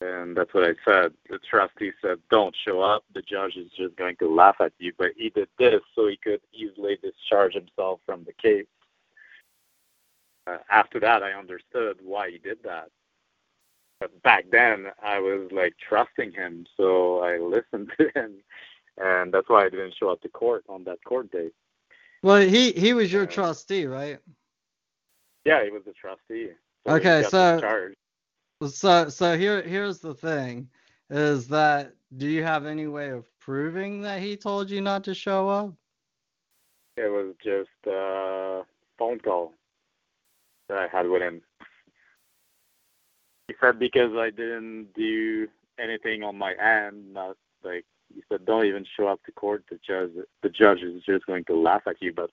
And 0.00 0.34
that's 0.34 0.54
what 0.54 0.64
I 0.64 0.74
said. 0.84 1.12
The 1.28 1.38
trustee 1.38 1.92
said, 2.00 2.18
"Don't 2.30 2.56
show 2.64 2.80
up. 2.80 3.04
The 3.14 3.20
judge 3.20 3.56
is 3.56 3.70
just 3.72 3.96
going 3.96 4.16
to 4.16 4.34
laugh 4.34 4.56
at 4.60 4.72
you." 4.78 4.92
But 4.96 5.12
he 5.16 5.28
did 5.28 5.48
this 5.58 5.82
so 5.94 6.06
he 6.08 6.16
could 6.16 6.40
easily 6.52 6.96
discharge 7.02 7.52
himself 7.54 8.00
from 8.06 8.24
the 8.24 8.32
case. 8.32 8.66
Uh, 10.46 10.58
after 10.70 10.98
that, 11.00 11.22
I 11.22 11.32
understood 11.32 11.98
why 12.02 12.30
he 12.30 12.38
did 12.38 12.62
that. 12.64 12.88
But 14.00 14.22
back 14.22 14.46
then, 14.50 14.86
I 15.02 15.18
was 15.20 15.50
like 15.52 15.74
trusting 15.86 16.32
him, 16.32 16.66
so 16.76 17.20
I 17.20 17.36
listened 17.36 17.92
to 17.98 18.10
him, 18.14 18.36
and 18.96 19.32
that's 19.32 19.48
why 19.50 19.66
I 19.66 19.68
didn't 19.68 19.94
show 19.98 20.08
up 20.08 20.22
to 20.22 20.28
court 20.30 20.64
on 20.68 20.84
that 20.84 21.04
court 21.04 21.30
date. 21.30 21.52
Well, 22.22 22.40
he, 22.40 22.72
he 22.72 22.94
was 22.94 23.12
your 23.12 23.24
Uh, 23.24 23.26
trustee, 23.26 23.86
right? 23.86 24.18
Yeah, 25.44 25.62
he 25.64 25.70
was 25.70 25.82
the 25.84 25.92
trustee. 25.92 26.50
So 26.86 26.94
Okay, 26.94 27.22
so-. 27.28 27.60
So 28.66 29.08
so 29.08 29.38
here 29.38 29.62
here's 29.62 30.00
the 30.00 30.14
thing 30.14 30.68
is 31.08 31.48
that 31.48 31.94
do 32.18 32.26
you 32.26 32.42
have 32.42 32.66
any 32.66 32.86
way 32.86 33.08
of 33.08 33.26
proving 33.40 34.02
that 34.02 34.20
he 34.20 34.36
told 34.36 34.68
you 34.68 34.80
not 34.82 35.02
to 35.04 35.14
show 35.14 35.48
up? 35.48 35.72
It 36.96 37.10
was 37.10 37.34
just 37.42 37.70
a 37.86 38.62
phone 38.98 39.18
call 39.20 39.54
that 40.68 40.76
I 40.76 40.88
had 40.88 41.08
with 41.08 41.22
him. 41.22 41.40
He 43.48 43.54
said 43.60 43.78
because 43.78 44.12
I 44.14 44.28
didn't 44.30 44.88
do 44.94 45.48
anything 45.78 46.22
on 46.22 46.36
my 46.36 46.52
end, 46.52 47.14
not 47.14 47.36
like 47.64 47.86
he 48.14 48.22
said, 48.28 48.44
don't 48.44 48.66
even 48.66 48.84
show 48.96 49.08
up 49.08 49.22
to 49.24 49.32
court. 49.32 49.64
The 49.70 49.78
judge, 49.86 50.10
the 50.42 50.48
judge 50.48 50.82
is 50.82 51.02
just 51.04 51.26
going 51.26 51.44
to 51.44 51.56
laugh 51.56 51.82
at 51.86 52.00
you. 52.00 52.12
But 52.12 52.30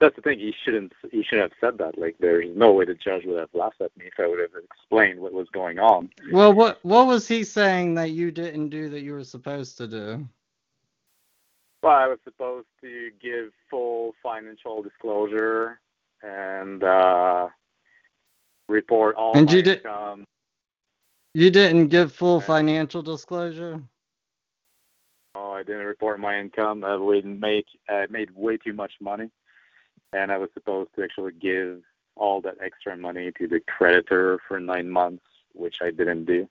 that's 0.00 0.16
the 0.16 0.22
thing. 0.22 0.38
He 0.38 0.54
shouldn't. 0.64 0.92
He 1.12 1.22
shouldn't 1.22 1.52
have 1.52 1.58
said 1.60 1.78
that. 1.78 1.98
Like 1.98 2.16
there's 2.20 2.46
no 2.56 2.72
way 2.72 2.84
the 2.86 2.94
judge 2.94 3.24
would 3.26 3.38
have 3.38 3.50
laughed 3.54 3.80
at 3.80 3.96
me 3.96 4.06
if 4.06 4.14
I 4.18 4.26
would 4.26 4.38
have 4.40 4.50
explained 4.64 5.20
what 5.20 5.32
was 5.32 5.48
going 5.52 5.78
on. 5.78 6.10
Well, 6.32 6.52
what 6.52 6.78
what 6.82 7.06
was 7.06 7.28
he 7.28 7.44
saying 7.44 7.94
that 7.94 8.10
you 8.10 8.30
didn't 8.30 8.70
do 8.70 8.88
that 8.90 9.00
you 9.00 9.12
were 9.12 9.24
supposed 9.24 9.76
to 9.78 9.86
do? 9.86 10.26
Well, 11.82 11.92
I 11.96 12.08
was 12.08 12.18
supposed 12.24 12.66
to 12.82 13.10
give 13.22 13.52
full 13.70 14.14
financial 14.22 14.82
disclosure 14.82 15.80
and 16.22 16.84
uh, 16.84 17.48
report 18.68 19.16
all 19.16 19.34
And 19.36 19.46
my 19.46 19.52
you 19.54 19.62
did- 19.62 19.78
income. 19.78 20.24
You 21.32 21.48
didn't 21.50 21.88
give 21.88 22.12
full 22.12 22.38
Okay. 22.38 22.46
financial 22.46 23.02
disclosure? 23.02 23.80
Oh, 25.36 25.52
I 25.52 25.62
didn't 25.62 25.86
report 25.86 26.18
my 26.18 26.38
income. 26.40 26.82
I 26.84 26.96
make 27.24 27.66
I 27.88 28.06
made 28.10 28.30
way 28.34 28.56
too 28.56 28.72
much 28.72 28.92
money, 29.00 29.30
and 30.12 30.32
I 30.32 30.38
was 30.38 30.50
supposed 30.54 30.90
to 30.96 31.04
actually 31.04 31.32
give 31.40 31.82
all 32.16 32.40
that 32.42 32.56
extra 32.62 32.96
money 32.96 33.30
to 33.38 33.48
the 33.48 33.60
creditor 33.60 34.38
for 34.46 34.60
nine 34.60 34.90
months, 34.90 35.24
which 35.54 35.76
I 35.80 35.90
didn't 35.90 36.24
do. 36.24 36.48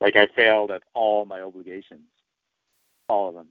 Like 0.00 0.16
I 0.16 0.26
failed 0.34 0.70
at 0.70 0.82
all 0.94 1.24
my 1.24 1.40
obligations, 1.40 2.08
all 3.08 3.28
of 3.28 3.34
them. 3.34 3.48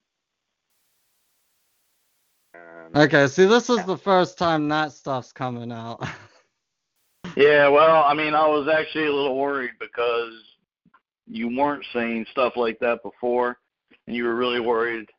And 2.54 2.96
Okay, 2.96 3.28
see, 3.28 3.46
this 3.46 3.70
is 3.70 3.84
the 3.86 3.98
first 3.98 4.38
time 4.38 4.68
that 4.70 4.92
stuff's 4.92 5.32
coming 5.32 5.72
out. 5.72 6.06
Yeah, 7.36 7.68
well, 7.70 8.04
I 8.04 8.14
mean, 8.14 8.36
I 8.36 8.46
was 8.46 8.68
actually 8.68 9.06
a 9.06 9.12
little 9.12 9.38
worried 9.38 9.72
because 9.80 10.34
you 11.26 11.56
weren't 11.58 11.86
saying 11.92 12.28
stuff 12.32 12.54
like 12.56 12.78
that 12.80 13.02
before, 13.02 13.58
and 14.06 14.16
you 14.16 14.26
were 14.26 14.36
really 14.36 14.60
worried 14.60 15.10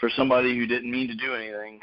for 0.00 0.10
somebody 0.10 0.56
who 0.56 0.66
didn't 0.66 0.90
mean 0.90 1.06
to 1.06 1.14
do 1.14 1.34
anything. 1.34 1.78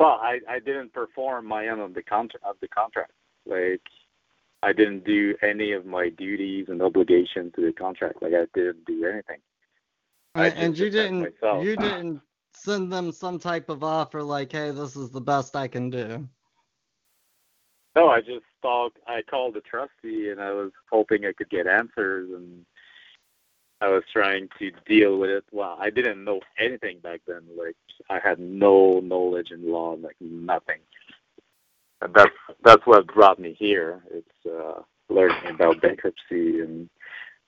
Well, 0.00 0.18
I 0.20 0.40
I 0.48 0.58
didn't 0.60 0.94
perform 0.94 1.46
my 1.46 1.68
end 1.68 1.80
of 1.80 1.92
the 1.92 2.02
contract 2.02 2.44
of 2.46 2.56
the 2.62 2.68
contract. 2.68 3.12
Like 3.44 3.82
I 4.62 4.72
didn't 4.72 5.04
do 5.04 5.36
any 5.42 5.72
of 5.72 5.84
my 5.84 6.08
duties 6.08 6.66
and 6.68 6.80
obligations 6.80 7.52
to 7.56 7.66
the 7.66 7.72
contract. 7.72 8.22
Like 8.22 8.32
I 8.32 8.46
didn't 8.54 8.86
do 8.86 9.04
anything. 9.04 9.40
I 10.34 10.46
and, 10.46 10.58
and 10.58 10.78
you 10.78 10.88
didn't 10.88 11.20
myself. 11.20 11.62
you 11.62 11.76
didn't 11.76 12.22
send 12.54 12.90
them 12.90 13.12
some 13.12 13.38
type 13.38 13.68
of 13.68 13.84
offer 13.84 14.22
like, 14.22 14.52
hey, 14.52 14.70
this 14.70 14.96
is 14.96 15.10
the 15.10 15.20
best 15.20 15.54
I 15.54 15.68
can 15.68 15.90
do. 15.90 16.26
No, 17.94 18.08
I 18.08 18.20
just 18.20 18.46
thought 18.62 18.92
I 19.06 19.20
called 19.20 19.54
the 19.54 19.60
trustee 19.60 20.30
and 20.30 20.40
I 20.40 20.52
was 20.52 20.70
hoping 20.90 21.26
I 21.26 21.32
could 21.36 21.50
get 21.50 21.66
answers 21.66 22.30
and 22.30 22.64
I 23.80 23.88
was 23.88 24.02
trying 24.12 24.48
to 24.58 24.70
deal 24.86 25.18
with 25.18 25.30
it. 25.30 25.44
Well, 25.52 25.76
I 25.80 25.90
didn't 25.90 26.24
know 26.24 26.40
anything 26.58 26.98
back 27.00 27.20
then. 27.26 27.42
Like 27.56 27.76
I 28.10 28.18
had 28.22 28.38
no 28.38 29.00
knowledge 29.00 29.50
in 29.50 29.70
law, 29.70 29.96
like 30.00 30.16
nothing. 30.20 30.80
And 32.02 32.12
that's 32.14 32.30
that's 32.62 32.86
what 32.86 33.06
brought 33.06 33.38
me 33.38 33.54
here. 33.58 34.02
It's 34.10 34.46
uh 34.46 34.82
learning 35.08 35.54
about 35.54 35.80
bankruptcy 35.80 36.60
and 36.60 36.88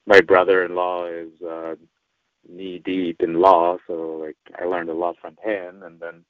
my 0.06 0.20
brother 0.20 0.64
in 0.64 0.74
law 0.74 1.06
is 1.06 1.30
uh 1.42 1.74
knee 2.48 2.80
deep 2.84 3.20
in 3.20 3.34
law, 3.34 3.76
so 3.86 4.24
like 4.24 4.36
I 4.60 4.64
learned 4.64 4.90
a 4.90 4.94
lot 4.94 5.16
from 5.20 5.36
him 5.44 5.82
and 5.82 6.00
then 6.00 6.24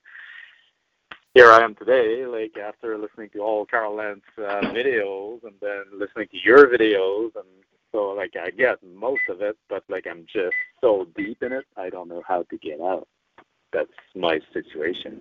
here 1.35 1.51
I 1.51 1.63
am 1.65 1.75
today, 1.75 2.27
like 2.27 2.57
after 2.59 2.99
listening 2.99 3.31
to 3.31 3.41
all 3.41 3.65
Karl 3.67 3.97
Lentz 3.97 4.25
uh, 4.39 4.61
videos 4.75 5.43
and 5.45 5.55
then 5.61 5.85
listening 5.99 6.29
to 6.29 6.39
your 6.45 6.67
videos, 6.67 7.35
and 7.37 7.47
so 7.91 8.11
like 8.11 8.35
I 8.41 8.51
get 8.51 8.79
most 8.83 9.23
of 9.29 9.41
it, 9.41 9.57
but 9.69 9.83
like 9.89 10.07
I'm 10.11 10.27
just 10.33 10.55
so 10.81 11.07
deep 11.17 11.43
in 11.43 11.53
it, 11.53 11.65
I 11.77 11.89
don't 11.91 12.09
know 12.09 12.23
how 12.27 12.43
to 12.43 12.59
get 12.59 12.81
out. 12.81 13.09
That's 13.73 13.89
my 14.15 14.39
situation, 14.53 15.21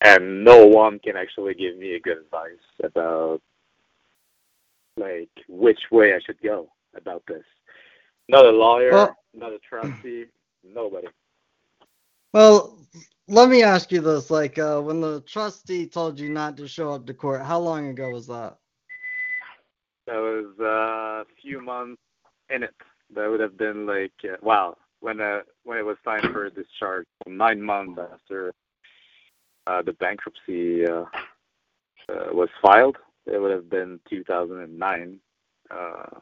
and 0.00 0.44
no 0.44 0.64
one 0.66 1.00
can 1.00 1.16
actually 1.16 1.54
give 1.54 1.76
me 1.76 1.94
a 1.94 2.00
good 2.00 2.18
advice 2.18 2.52
about 2.84 3.40
like 4.96 5.30
which 5.48 5.80
way 5.90 6.14
I 6.14 6.20
should 6.24 6.40
go 6.42 6.68
about 6.96 7.24
this. 7.26 7.44
Not 8.28 8.46
a 8.46 8.50
lawyer, 8.50 8.92
Well- 8.92 9.16
not 9.34 9.52
a 9.52 9.58
trustee, 9.58 10.26
nobody. 10.62 11.08
Well, 12.32 12.78
let 13.28 13.48
me 13.48 13.62
ask 13.62 13.90
you 13.92 14.00
this: 14.00 14.30
like, 14.30 14.58
uh, 14.58 14.80
when 14.80 15.00
the 15.00 15.20
trustee 15.22 15.86
told 15.86 16.18
you 16.18 16.28
not 16.28 16.56
to 16.58 16.68
show 16.68 16.92
up 16.92 17.06
to 17.06 17.14
court, 17.14 17.42
how 17.42 17.58
long 17.58 17.88
ago 17.88 18.10
was 18.10 18.26
that? 18.28 18.56
That 20.06 20.16
was 20.16 20.46
uh, 20.60 21.22
a 21.22 21.24
few 21.42 21.60
months 21.62 22.00
in 22.54 22.62
it. 22.62 22.74
That 23.14 23.28
would 23.30 23.40
have 23.40 23.58
been 23.58 23.86
like 23.86 24.12
uh, 24.24 24.36
wow 24.42 24.76
when 25.00 25.20
uh, 25.20 25.40
when 25.64 25.78
it 25.78 25.84
was 25.84 25.96
time 26.04 26.32
for 26.32 26.48
discharge, 26.50 27.06
nine 27.26 27.62
months 27.62 28.00
after 28.12 28.52
uh, 29.66 29.82
the 29.82 29.92
bankruptcy 29.94 30.86
uh, 30.86 31.04
uh, 32.08 32.32
was 32.32 32.48
filed. 32.62 32.96
It 33.26 33.40
would 33.40 33.52
have 33.52 33.70
been 33.70 34.00
2009. 34.08 35.18
Uh, 35.70 36.20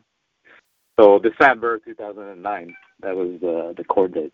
so 0.98 1.18
December 1.18 1.78
2009. 1.80 2.76
That 3.00 3.16
was 3.16 3.36
uh, 3.42 3.72
the 3.76 3.84
court 3.84 4.14
date. 4.14 4.32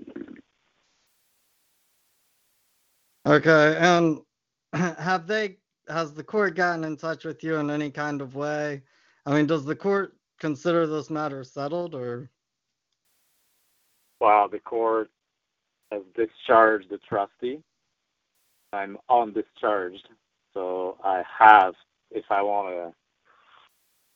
Okay, 3.26 3.76
and 3.78 4.20
have 4.72 5.26
they 5.26 5.56
has 5.88 6.12
the 6.12 6.24
court 6.24 6.56
gotten 6.56 6.84
in 6.84 6.96
touch 6.96 7.24
with 7.24 7.42
you 7.42 7.56
in 7.56 7.70
any 7.70 7.90
kind 7.90 8.20
of 8.20 8.34
way? 8.34 8.82
I 9.26 9.34
mean, 9.34 9.46
does 9.46 9.64
the 9.64 9.76
court 9.76 10.14
consider 10.38 10.86
this 10.86 11.10
matter 11.10 11.44
settled 11.44 11.94
or 11.94 12.30
Wow, 14.20 14.48
the 14.50 14.58
court 14.58 15.10
has 15.90 16.02
discharged 16.14 16.88
the 16.90 16.98
trustee. 16.98 17.60
I'm 18.72 18.96
undischarged, 19.10 20.04
so 20.52 20.96
I 21.04 21.22
have, 21.38 21.74
if 22.10 22.24
I 22.30 22.42
want 22.42 22.74
to 22.74 22.94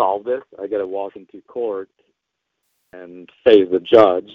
solve 0.00 0.24
this, 0.24 0.42
I 0.60 0.66
got 0.66 0.78
to 0.78 0.86
walk 0.86 1.16
into 1.16 1.42
court 1.42 1.90
and 2.92 3.28
face 3.44 3.68
the 3.70 3.80
judge. 3.80 4.30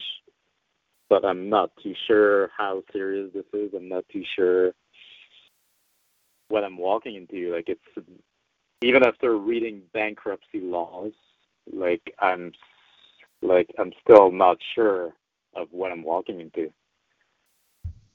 But 1.14 1.26
I'm 1.26 1.48
not 1.48 1.70
too 1.84 1.94
sure 2.08 2.50
how 2.58 2.82
serious 2.92 3.30
this 3.36 3.46
is. 3.54 3.70
I'm 3.76 3.88
not 3.88 4.04
too 4.12 4.24
sure 4.36 4.72
what 6.48 6.64
I'm 6.64 6.76
walking 6.76 7.14
into. 7.14 7.54
Like 7.54 7.66
it's 7.68 8.08
even 8.82 9.06
after 9.06 9.38
reading 9.38 9.84
bankruptcy 9.94 10.60
laws, 10.60 11.12
like 11.72 12.02
I'm 12.18 12.52
like 13.44 13.70
I'm 13.78 13.92
still 14.02 14.32
not 14.32 14.58
sure 14.74 15.14
of 15.56 15.68
what 15.70 15.92
I'm 15.92 16.02
walking 16.02 16.40
into. 16.40 16.74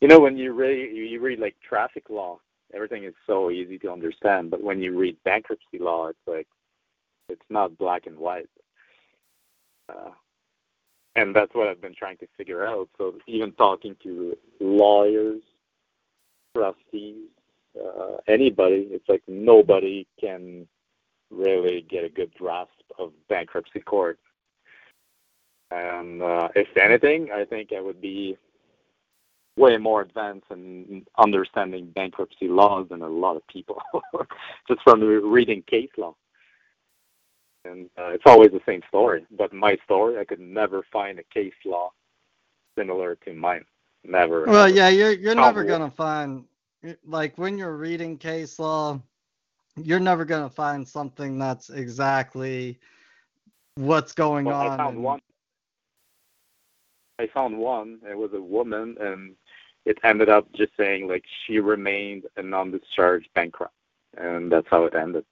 You 0.01 0.09
know, 0.09 0.19
when 0.19 0.37
you 0.37 0.53
read 0.53 0.91
you 0.93 1.21
read 1.21 1.39
like 1.39 1.55
traffic 1.61 2.11
law, 2.11 2.41
everything 2.75 3.05
is 3.05 3.15
so 3.29 3.53
easy 3.53 3.79
to 3.79 3.93
understand. 3.93 4.51
But 4.51 4.61
when 4.61 4.83
you 4.83 4.99
read 4.99 5.23
bankruptcy 5.25 5.79
law, 5.79 6.09
it's 6.09 6.19
like 6.27 6.49
it's 7.29 7.49
not 7.49 7.79
black 7.79 8.07
and 8.07 8.19
white. 8.19 8.51
Uh, 9.89 10.11
and 11.21 11.35
that's 11.35 11.55
what 11.55 11.69
I've 11.69 11.81
been 11.81 11.95
trying 11.95 12.17
to 12.19 12.27
figure 12.37 12.65
out. 12.67 12.89
So 12.97 13.15
even 13.27 13.53
talking 13.53 13.97
to 14.03 14.37
lawyers, 14.61 15.43
trustees, 16.55 17.29
uh, 17.79 18.17
anybody, 18.27 18.89
it's 18.91 19.09
like 19.09 19.23
nobody 19.27 20.07
can 20.21 20.67
really 21.31 21.85
get 21.89 22.05
a 22.05 22.09
good 22.09 22.33
grasp 22.35 22.71
of 22.99 23.13
bankruptcy 23.29 23.81
court. 23.81 24.19
And 25.71 26.23
uh, 26.23 26.49
if 26.55 26.69
anything, 26.77 27.29
I 27.33 27.45
think 27.45 27.73
I 27.77 27.81
would 27.81 28.01
be 28.01 28.37
way 29.57 29.77
more 29.77 30.03
advanced 30.03 30.47
in 30.51 31.05
understanding 31.19 31.91
bankruptcy 31.95 32.49
laws 32.49 32.87
than 32.89 33.03
a 33.03 33.09
lot 33.09 33.37
of 33.37 33.47
people, 33.49 33.83
just 34.69 34.81
from 34.83 35.01
reading 35.01 35.63
case 35.63 35.91
law. 35.99 36.15
And 37.69 37.91
uh, 37.99 38.11
it's 38.11 38.25
always 38.27 38.51
the 38.51 38.61
same 38.67 38.83
story. 38.89 39.27
But 39.37 39.53
my 39.53 39.77
story, 39.85 40.19
I 40.19 40.25
could 40.25 40.41
never 40.41 40.83
find 40.93 41.19
a 41.19 41.25
case 41.25 41.53
law 41.65 41.93
similar 42.77 43.17
to 43.25 43.35
mine. 43.35 43.65
Never. 44.05 44.45
Well, 44.47 44.67
ever. 44.67 44.75
yeah, 44.75 44.89
you're 44.89 45.13
you're 45.13 45.35
Tom 45.35 45.45
never 45.45 45.65
gonna 45.65 45.91
find 45.91 46.45
like 47.05 47.37
when 47.37 47.59
you're 47.59 47.77
reading 47.77 48.17
case 48.17 48.59
law, 48.59 49.01
you're 49.77 50.01
never 50.01 50.25
gonna 50.25 50.49
find 50.49 50.87
something 50.87 51.39
that's 51.39 51.71
exactly 51.71 52.79
what's 53.75 54.13
going 54.13 54.45
Well, 54.47 54.57
on. 54.61 54.67
I 54.71 54.77
found 54.77 54.95
and- 54.97 55.05
one. 55.05 55.21
I 57.21 57.27
found 57.27 57.59
one. 57.59 57.99
It 58.09 58.17
was 58.17 58.33
a 58.33 58.41
woman, 58.41 58.97
and 59.01 59.35
it 59.85 59.99
ended 60.05 60.29
up 60.29 60.51
just 60.53 60.73
saying 60.77 61.09
like 61.09 61.25
she 61.47 61.59
remained 61.59 62.27
a 62.37 62.43
non-discharged 62.43 63.29
bankrupt, 63.35 63.75
and 64.17 64.53
that's 64.53 64.69
how 64.71 64.85
it 64.85 64.95
ended. 64.95 65.25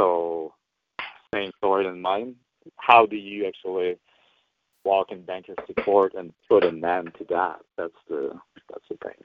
So, 0.00 0.54
same 1.34 1.50
story 1.58 1.84
than 1.84 2.00
mine. 2.00 2.34
How 2.76 3.04
do 3.04 3.16
you 3.16 3.46
actually 3.46 3.98
walk 4.82 5.12
in 5.12 5.22
bankruptcy 5.26 5.74
court 5.74 6.14
and 6.14 6.32
put 6.48 6.64
an 6.64 6.82
end 6.82 7.12
to 7.18 7.24
that? 7.28 7.56
That's 7.76 7.92
the 8.08 8.30
that's 8.70 8.84
the 8.90 8.96
thing. 9.04 9.22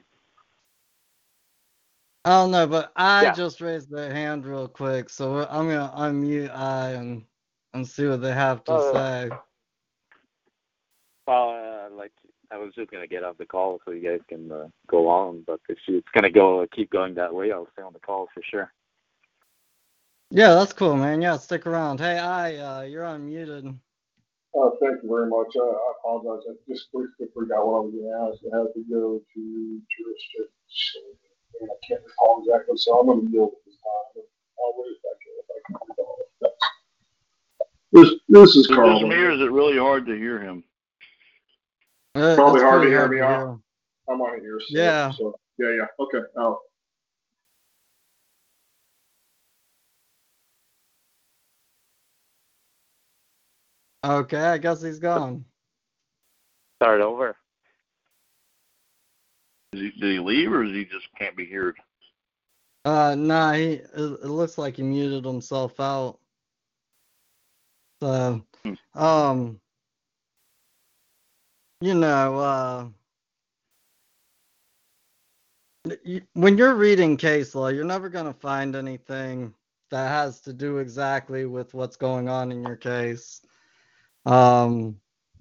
I 2.26 2.30
don't 2.30 2.50
know, 2.50 2.66
but 2.66 2.92
I 2.94 3.24
Yeah. 3.24 3.32
just 3.32 3.62
raised 3.62 3.90
their 3.90 4.12
hand 4.12 4.44
real 4.44 4.68
quick, 4.68 5.08
so 5.08 5.46
I'm 5.48 5.66
gonna 5.66 5.92
unmute 5.96 6.54
I 6.54 6.90
and 6.90 7.24
and 7.72 7.86
see 7.86 8.06
what 8.06 8.20
they 8.20 8.32
have 8.32 8.62
to 8.64 8.72
Oh. 8.72 8.92
say. 8.92 9.30
Well, 11.26 11.86
uh, 11.86 11.94
like 11.96 12.12
I 12.50 12.58
was 12.58 12.74
just 12.74 12.90
gonna 12.90 13.06
get 13.06 13.24
off 13.24 13.38
the 13.38 13.46
call 13.46 13.80
so 13.86 13.92
you 13.92 14.02
guys 14.06 14.20
can 14.28 14.52
uh, 14.52 14.68
go 14.88 15.08
on, 15.08 15.42
but 15.46 15.58
if 15.70 15.78
it's 15.88 16.06
gonna 16.14 16.30
go 16.30 16.66
keep 16.70 16.90
going 16.90 17.14
that 17.14 17.32
way, 17.34 17.50
I'll 17.50 17.68
stay 17.72 17.82
on 17.82 17.94
the 17.94 17.98
call 17.98 18.28
for 18.34 18.42
sure. 18.42 18.70
Yeah, 20.30 20.54
that's 20.54 20.74
cool, 20.74 20.96
man. 20.96 21.22
Yeah, 21.22 21.38
stick 21.38 21.66
around. 21.66 22.00
Hey, 22.00 22.18
I, 22.18 22.56
uh, 22.56 22.82
you're 22.82 23.04
unmuted. 23.04 23.78
Uh, 24.58 24.70
thank 24.82 25.02
you 25.02 25.08
very 25.08 25.28
much. 25.30 25.48
Uh, 25.56 25.62
I 25.64 25.92
apologize. 26.00 26.44
I 26.50 26.54
just 26.72 26.90
quickly 26.90 27.26
forgot 27.34 27.66
what 27.66 27.76
I 27.76 27.80
was 27.86 27.94
going 27.94 28.04
to 28.04 28.18
ask. 28.32 28.38
I 28.52 28.58
had 28.58 28.74
to 28.74 28.84
go 28.90 29.20
to 29.34 29.80
jurisdiction, 29.96 31.02
and 31.60 31.70
I 31.70 31.76
can't 31.88 32.02
recall 32.04 32.42
exactly, 32.44 32.76
so 32.76 32.98
I'm 33.00 33.06
going 33.06 33.26
to 33.26 33.32
yield 33.32 33.50
at 33.54 33.64
this 33.66 33.76
time. 33.78 34.24
I'll 34.58 34.74
wait 34.76 34.92
if 34.92 35.04
I 35.06 35.14
can, 35.22 35.34
if 35.40 35.48
I 35.50 35.60
can 35.66 35.76
recall. 35.88 36.16
This, 37.92 38.10
this 38.28 38.56
is 38.56 38.66
So 38.68 38.74
Carl. 38.74 39.00
Casimir, 39.00 39.30
is 39.32 39.40
it 39.40 39.52
really 39.52 39.78
hard 39.78 40.06
to 40.06 40.16
hear 40.16 40.40
him? 40.40 40.64
Uh, 42.14 42.36
Probably 42.36 42.60
hard 42.62 42.82
to 42.82 42.88
pretty 42.88 42.92
hear 42.92 43.08
me 43.08 43.18
to 43.18 43.24
out. 43.24 43.60
I'm 44.10 44.20
on 44.22 44.40
here. 44.40 44.60
So, 44.60 44.66
Yeah. 44.78 45.12
So 45.12 45.36
Yeah, 45.58 45.70
yeah. 45.76 45.86
Okay. 46.00 46.26
Oh, 46.38 46.60
Okay, 54.06 54.38
I 54.38 54.58
guess 54.58 54.80
he's 54.82 55.00
gone. 55.00 55.44
Start 56.80 57.00
over. 57.00 57.36
Is 59.72 59.80
he, 59.80 59.90
did 60.00 60.12
he 60.12 60.18
leave 60.20 60.52
or 60.52 60.62
is 60.62 60.70
he 60.70 60.84
just 60.84 61.08
can't 61.18 61.36
be 61.36 61.46
heard? 61.46 61.76
Uh, 62.84 63.16
nah, 63.16 63.52
he, 63.52 63.72
it, 63.72 63.90
it 63.96 64.28
looks 64.28 64.58
like 64.58 64.76
he 64.76 64.84
muted 64.84 65.24
himself 65.24 65.80
out. 65.80 66.20
So, 68.00 68.44
Hmm. 68.64 68.74
um, 68.94 69.60
you 71.80 71.94
know, 71.94 72.38
uh, 72.38 72.86
when 76.34 76.56
you're 76.56 76.74
reading 76.76 77.16
case 77.16 77.56
law, 77.56 77.68
you're 77.68 77.84
never 77.84 78.08
going 78.08 78.26
to 78.26 78.38
find 78.38 78.76
anything 78.76 79.52
that 79.90 80.08
has 80.08 80.40
to 80.42 80.52
do 80.52 80.78
exactly 80.78 81.44
with 81.46 81.74
what's 81.74 81.96
going 81.96 82.28
on 82.28 82.52
in 82.52 82.62
your 82.62 82.76
case. 82.76 83.40
Um, 84.26 84.96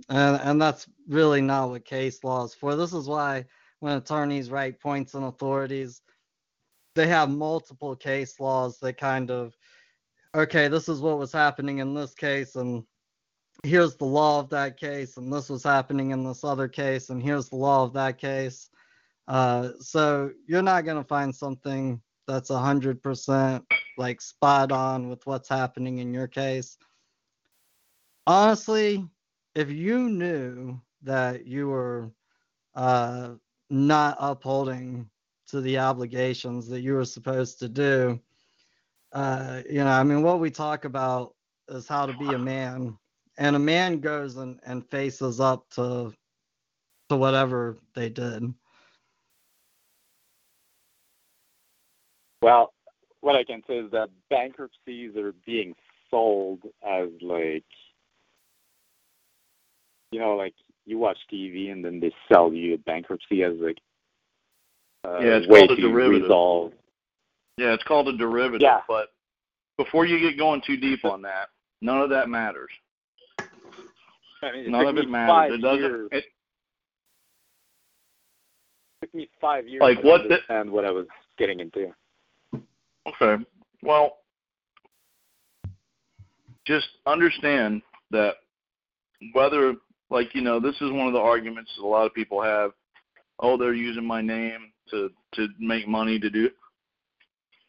and, 0.10 0.40
and 0.42 0.62
that's 0.62 0.88
really 1.08 1.42
not 1.42 1.70
what 1.70 1.86
case 1.86 2.24
law 2.24 2.46
is 2.46 2.54
for. 2.54 2.76
This 2.76 2.94
is 2.94 3.08
why 3.08 3.46
when 3.80 3.98
attorneys 3.98 4.50
write 4.50 4.80
points 4.80 5.16
and 5.16 5.26
authorities, 5.26 6.02
they 6.96 7.08
have 7.08 7.30
multiple 7.30 7.96
case 7.96 8.40
laws 8.40 8.80
that 8.80 8.98
kind 8.98 9.30
of 9.30 9.54
okay 10.34 10.68
this 10.68 10.90
is 10.90 11.02
what 11.02 11.20
was 11.20 11.32
happening 11.32 11.80
in 11.80 11.94
this 11.94 12.14
case 12.14 12.56
and 12.56 12.84
here's 13.64 13.96
the 13.96 14.06
law 14.06 14.40
of 14.40 14.50
that 14.50 14.78
case 14.78 15.18
and 15.18 15.32
this 15.32 15.50
was 15.50 15.64
happening 15.64 16.12
in 16.12 16.24
this 16.24 16.44
other 16.44 16.68
case 16.68 17.10
and 17.10 17.22
here's 17.22 17.50
the 17.50 17.56
law 17.56 17.84
of 17.84 17.94
that 17.94 18.18
case 18.18 18.70
uh, 19.28 19.70
so 19.80 20.32
you're 20.48 20.62
not 20.62 20.86
going 20.86 20.98
to 21.02 21.08
find 21.08 21.34
something 21.34 22.00
that's 22.28 22.50
100% 22.50 23.64
like 23.98 24.22
spot 24.22 24.72
on 24.72 25.10
with 25.10 25.26
what's 25.26 25.50
happening 25.50 26.00
in 26.00 26.14
your 26.14 26.28
case 26.28 26.78
honestly 28.28 29.08
if 29.56 29.72
you 29.72 30.10
knew 30.10 30.80
that 31.04 31.46
you 31.46 31.70
were 31.70 32.12
uh, 32.76 33.32
not 33.70 34.18
upholding 34.20 35.10
to 35.48 35.62
the 35.62 35.78
obligations 35.78 36.68
that 36.68 36.82
you 36.82 36.94
were 36.94 37.06
supposed 37.06 37.60
to 37.60 37.70
do. 37.70 38.20
Uh, 39.14 39.62
you 39.70 39.84
know, 39.84 39.88
I 39.92 40.04
mean, 40.04 40.24
what 40.24 40.40
we 40.40 40.52
talk 40.52 40.86
about 40.86 41.36
is 41.70 41.88
how 41.88 42.06
to 42.06 42.14
be 42.18 42.34
a 42.34 42.38
man, 42.38 42.98
and 43.38 43.56
a 43.56 43.60
man 43.60 44.00
goes 44.00 44.36
and, 44.38 44.60
and 44.66 44.90
faces 44.90 45.40
up 45.40 45.70
to 45.72 46.14
to 47.10 47.16
whatever 47.16 47.78
they 47.94 48.10
did. 48.10 48.52
Well, 52.42 52.74
what 53.22 53.36
I 53.36 53.44
can 53.44 53.62
say 53.68 53.78
is 53.78 53.92
that 53.92 54.10
bankruptcies 54.30 55.16
are 55.16 55.34
being 55.46 55.76
sold 56.10 56.64
as 56.86 57.10
like, 57.22 57.64
you 60.12 60.20
know, 60.20 60.36
like 60.36 60.54
you 60.86 60.98
watch 60.98 61.18
TV 61.32 61.72
and 61.72 61.84
then 61.84 62.00
they 62.00 62.12
sell 62.32 62.54
you 62.54 62.78
bankruptcy 62.80 63.44
as 63.44 63.54
like 63.60 63.78
uh, 65.06 65.20
Yeah, 65.20 65.38
it's 65.38 65.48
way 65.48 65.60
called 65.68 65.72
a 65.72 65.76
to 65.78 65.82
derivative. 65.82 66.22
resolve. 66.24 66.72
Yeah, 67.58 67.74
it's 67.74 67.84
called 67.84 68.08
a 68.08 68.18
derivative. 68.18 68.62
Yeah. 68.62 68.82
But 68.88 69.08
before 69.78 70.06
you 70.06 70.20
get 70.20 70.38
going 70.38 70.62
too 70.66 70.78
deep 70.78 71.06
on 71.06 71.22
that, 71.24 71.50
none 71.82 72.02
of 72.02 72.10
that 72.10 72.30
matters. 72.30 72.70
I 73.40 74.52
mean, 74.52 74.66
it 74.66 74.70
None 74.70 74.86
of 74.88 74.98
it 74.98 75.10
matters. 75.10 75.58
It 75.58 75.62
doesn't. 75.62 75.82
years. 75.82 76.10
It, 76.12 76.26
took 79.02 79.14
me 79.14 79.30
five 79.42 79.68
years 79.68 79.82
Like 79.82 80.02
to 80.02 80.08
what 80.08 80.22
the- 80.30 80.72
what 80.72 80.86
I 80.86 80.92
was 80.92 81.08
getting 81.38 81.60
into. 81.60 81.94
Okay. 83.08 83.44
Well, 83.84 84.18
just 86.66 86.88
understand 87.06 87.82
that 88.12 88.36
whether, 89.34 89.76
like, 90.10 90.34
you 90.36 90.42
know, 90.42 90.60
this 90.60 90.76
is 90.82 90.92
one 90.92 91.08
of 91.08 91.14
the 91.14 91.20
arguments 91.20 91.72
that 91.76 91.84
a 91.84 91.88
lot 91.88 92.06
of 92.06 92.14
people 92.14 92.42
have. 92.42 92.72
Oh, 93.40 93.58
they're 93.58 93.74
using 93.74 94.06
my 94.06 94.22
name 94.22 94.72
to 94.92 95.10
to 95.34 95.48
make 95.60 95.88
money 95.88 96.20
to 96.20 96.30
do. 96.30 96.50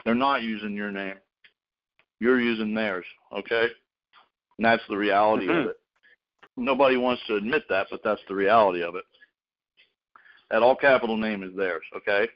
They're 0.04 0.14
not 0.14 0.42
using 0.42 0.74
your 0.74 0.92
name. 0.92 1.16
You're 2.20 2.40
using 2.40 2.74
theirs. 2.74 3.06
Okay. 3.32 3.68
And 4.58 4.64
that's 4.64 4.86
the 4.88 4.96
reality 4.96 5.48
of 5.48 5.56
Mhm. 5.56 5.70
it. 5.70 5.80
Nobody 6.56 6.96
wants 6.96 7.24
to 7.26 7.36
admit 7.36 7.68
that, 7.68 7.88
but 7.90 8.02
that's 8.02 8.24
the 8.28 8.34
reality 8.34 8.82
of 8.82 8.94
it. 8.94 9.04
That 10.50 10.62
all 10.62 10.76
capital 10.76 11.16
name 11.16 11.42
is 11.42 11.54
theirs. 11.54 11.84
Okay. 11.94 12.28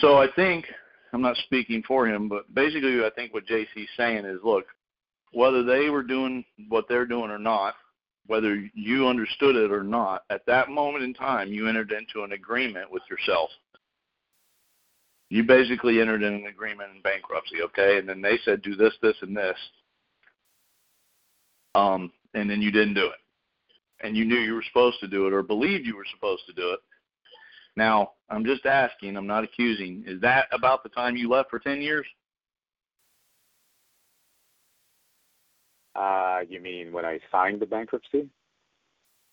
So 0.00 0.16
I 0.16 0.26
think 0.28 0.72
I'm 1.12 1.22
not 1.22 1.36
speaking 1.36 1.82
for 1.84 2.06
him, 2.08 2.28
but 2.28 2.52
basically, 2.54 3.04
I 3.04 3.10
think 3.10 3.32
what 3.32 3.46
JC's 3.46 3.90
saying 3.96 4.24
is, 4.24 4.42
look, 4.42 4.66
whether 5.32 5.62
they 5.62 5.90
were 5.90 6.02
doing 6.02 6.44
what 6.68 6.88
they're 6.88 7.06
doing 7.06 7.30
or 7.30 7.38
not, 7.38 7.76
whether 8.26 8.68
you 8.74 9.08
understood 9.08 9.56
it 9.56 9.70
or 9.70 9.82
not, 9.82 10.22
at 10.30 10.46
that 10.46 10.70
moment 10.70 11.04
in 11.04 11.14
time, 11.14 11.52
you 11.52 11.68
entered 11.68 11.92
into 11.92 12.24
an 12.24 12.32
agreement 12.32 12.90
with 12.90 13.02
yourself. 13.10 13.50
You 15.28 15.42
basically 15.42 16.00
entered 16.00 16.22
in 16.22 16.34
an 16.34 16.46
agreement 16.46 16.90
in 16.94 17.02
bankruptcy, 17.02 17.62
okay? 17.62 17.98
And 17.98 18.08
then 18.08 18.22
they 18.22 18.38
said, 18.44 18.62
do 18.62 18.76
this, 18.76 18.94
this, 19.02 19.16
and 19.22 19.36
this. 19.36 19.56
Um, 21.74 22.12
and 22.34 22.48
then 22.48 22.62
you 22.62 22.70
didn't 22.70 22.94
do 22.94 23.06
it. 23.06 24.06
And 24.06 24.16
you 24.16 24.24
knew 24.24 24.36
you 24.36 24.54
were 24.54 24.64
supposed 24.68 25.00
to 25.00 25.08
do 25.08 25.26
it 25.26 25.32
or 25.32 25.42
believed 25.42 25.86
you 25.86 25.96
were 25.96 26.06
supposed 26.14 26.46
to 26.46 26.52
do 26.52 26.72
it. 26.72 26.80
Now, 27.76 28.12
I'm 28.30 28.44
just 28.44 28.66
asking, 28.66 29.16
I'm 29.16 29.26
not 29.26 29.44
accusing. 29.44 30.04
Is 30.06 30.20
that 30.20 30.46
about 30.52 30.82
the 30.82 30.88
time 30.90 31.16
you 31.16 31.28
left 31.28 31.50
for 31.50 31.58
10 31.58 31.82
years? 31.82 32.06
Uh, 35.94 36.40
you 36.48 36.60
mean 36.60 36.92
when 36.92 37.04
I 37.04 37.20
signed 37.30 37.60
the 37.60 37.66
bankruptcy? 37.66 38.28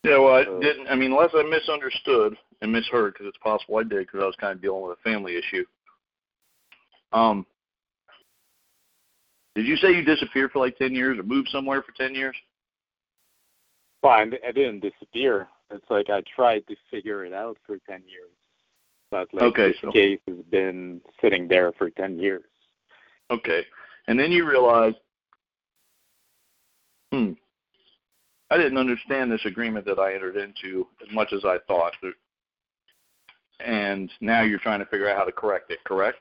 Yeah, 0.04 0.18
well, 0.18 0.36
I 0.36 0.44
didn't. 0.62 0.88
I 0.88 0.96
mean, 0.96 1.12
unless 1.12 1.32
I 1.36 1.44
misunderstood 1.44 2.36
and 2.62 2.72
misheard, 2.72 3.14
because 3.14 3.28
it's 3.28 3.38
possible 3.38 3.78
I 3.78 3.84
did, 3.84 4.08
because 4.08 4.22
I 4.22 4.26
was 4.26 4.36
kind 4.40 4.54
of 4.56 4.62
dealing 4.62 4.82
with 4.84 4.98
a 4.98 5.02
family 5.10 5.38
issue. 5.38 5.64
Um, 7.14 7.46
did 9.56 9.66
you 9.66 9.76
say 9.78 9.92
you 9.92 10.04
disappeared 10.04 10.52
for 10.52 10.60
like 10.60 10.78
10 10.78 10.96
years 10.96 11.20
or 11.20 11.24
moved 11.24 11.50
somewhere 11.50 11.82
for 11.84 11.92
10 11.92 12.16
years? 12.16 12.36
Well, 14.02 14.14
I, 14.14 14.22
I 14.48 14.52
didn't 14.52 14.80
disappear. 14.80 15.48
It's 15.70 15.86
like 15.90 16.10
I 16.10 16.24
tried 16.36 16.66
to 16.68 16.76
figure 16.90 17.26
it 17.26 17.34
out 17.34 17.58
for 17.68 17.78
10 17.88 18.02
years. 18.08 18.32
But 19.12 19.28
like 19.34 19.44
Okay, 19.44 19.68
this 19.70 19.78
so- 19.82 19.92
case 19.92 20.20
has 20.28 20.38
been 20.50 21.02
sitting 21.22 21.48
there 21.48 21.72
for 21.74 21.90
10 21.90 22.18
years. 22.18 22.44
Okay. 23.30 23.66
And 24.08 24.20
then 24.20 24.32
you 24.32 24.48
realize, 24.50 24.94
hmm, 27.12 27.32
I 28.50 28.58
didn't 28.58 28.78
understand 28.78 29.32
this 29.32 29.46
agreement 29.46 29.86
that 29.86 30.00
I 30.00 30.14
entered 30.14 30.38
into 30.38 30.88
as 31.06 31.14
much 31.14 31.34
as 31.34 31.46
I 31.46 31.58
thought. 31.68 31.94
And 33.60 34.12
now 34.20 34.42
you're 34.42 34.60
trying 34.60 34.80
to 34.80 34.86
figure 34.86 35.10
out 35.10 35.18
how 35.18 35.24
to 35.24 35.32
correct 35.32 35.72
it, 35.72 35.80
correct? 35.86 36.20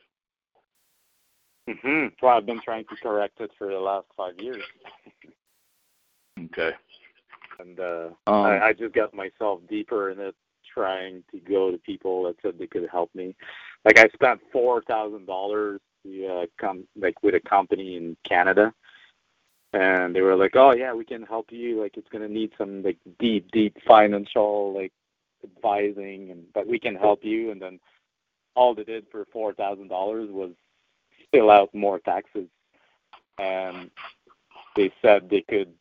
hmm 1.69 2.07
Well, 2.23 2.37
I've 2.37 2.47
been 2.47 2.61
trying 2.65 2.85
to 2.85 2.97
correct 3.03 3.41
it 3.41 3.51
for 3.59 3.69
the 3.69 3.79
last 3.79 4.07
five 4.17 4.35
years. 4.39 4.63
Okay. 6.45 6.71
And 7.59 7.79
uh, 7.79 8.09
Um, 8.27 8.47
I, 8.47 8.69
I 8.69 8.73
just 8.73 8.95
got 8.95 9.13
myself 9.13 9.61
deeper 9.69 10.11
in 10.11 10.19
it, 10.21 10.35
trying 10.73 11.23
to 11.33 11.41
go 11.41 11.71
to 11.71 11.77
people 11.79 12.23
that 12.25 12.37
said 12.41 12.59
they 12.59 12.67
could 12.67 12.89
help 12.91 13.11
me. 13.15 13.35
Like 13.85 13.99
I 13.99 14.09
spent 14.15 14.41
four 14.53 14.81
thousand 14.83 15.27
dollars 15.27 15.81
to 16.05 16.27
uh, 16.27 16.47
come 16.59 16.85
like 16.99 17.23
with 17.23 17.35
a 17.35 17.41
company 17.41 17.97
in 17.97 18.17
Canada, 18.27 18.73
and 19.73 20.15
they 20.15 20.21
were 20.21 20.37
like, 20.37 20.57
"Oh 20.57 20.73
yeah, 20.73 20.93
we 20.93 21.05
can 21.05 21.23
help 21.23 21.47
you. 21.51 21.81
Like 21.81 21.97
it's 21.97 22.09
gonna 22.09 22.29
need 22.29 22.53
some 22.59 22.83
like 22.83 22.99
deep, 23.19 23.51
deep 23.53 23.77
financial 23.87 24.75
like 24.75 24.93
advising, 25.45 26.31
and 26.31 26.45
but 26.53 26.67
we 26.67 26.79
can 26.79 26.97
help 26.97 27.21
you." 27.23 27.51
And 27.51 27.63
then 27.63 27.81
all 28.55 28.75
they 28.75 28.85
did 28.85 29.07
for 29.11 29.25
four 29.33 29.55
thousand 29.55 29.89
dollars 29.89 30.29
was 30.31 30.51
fill 31.33 31.51
out 31.51 31.75
more 31.75 32.01
taxes, 32.01 32.49
and 33.39 33.91
they 34.77 34.93
said 35.03 35.29
they 35.31 35.43
could 35.43 35.73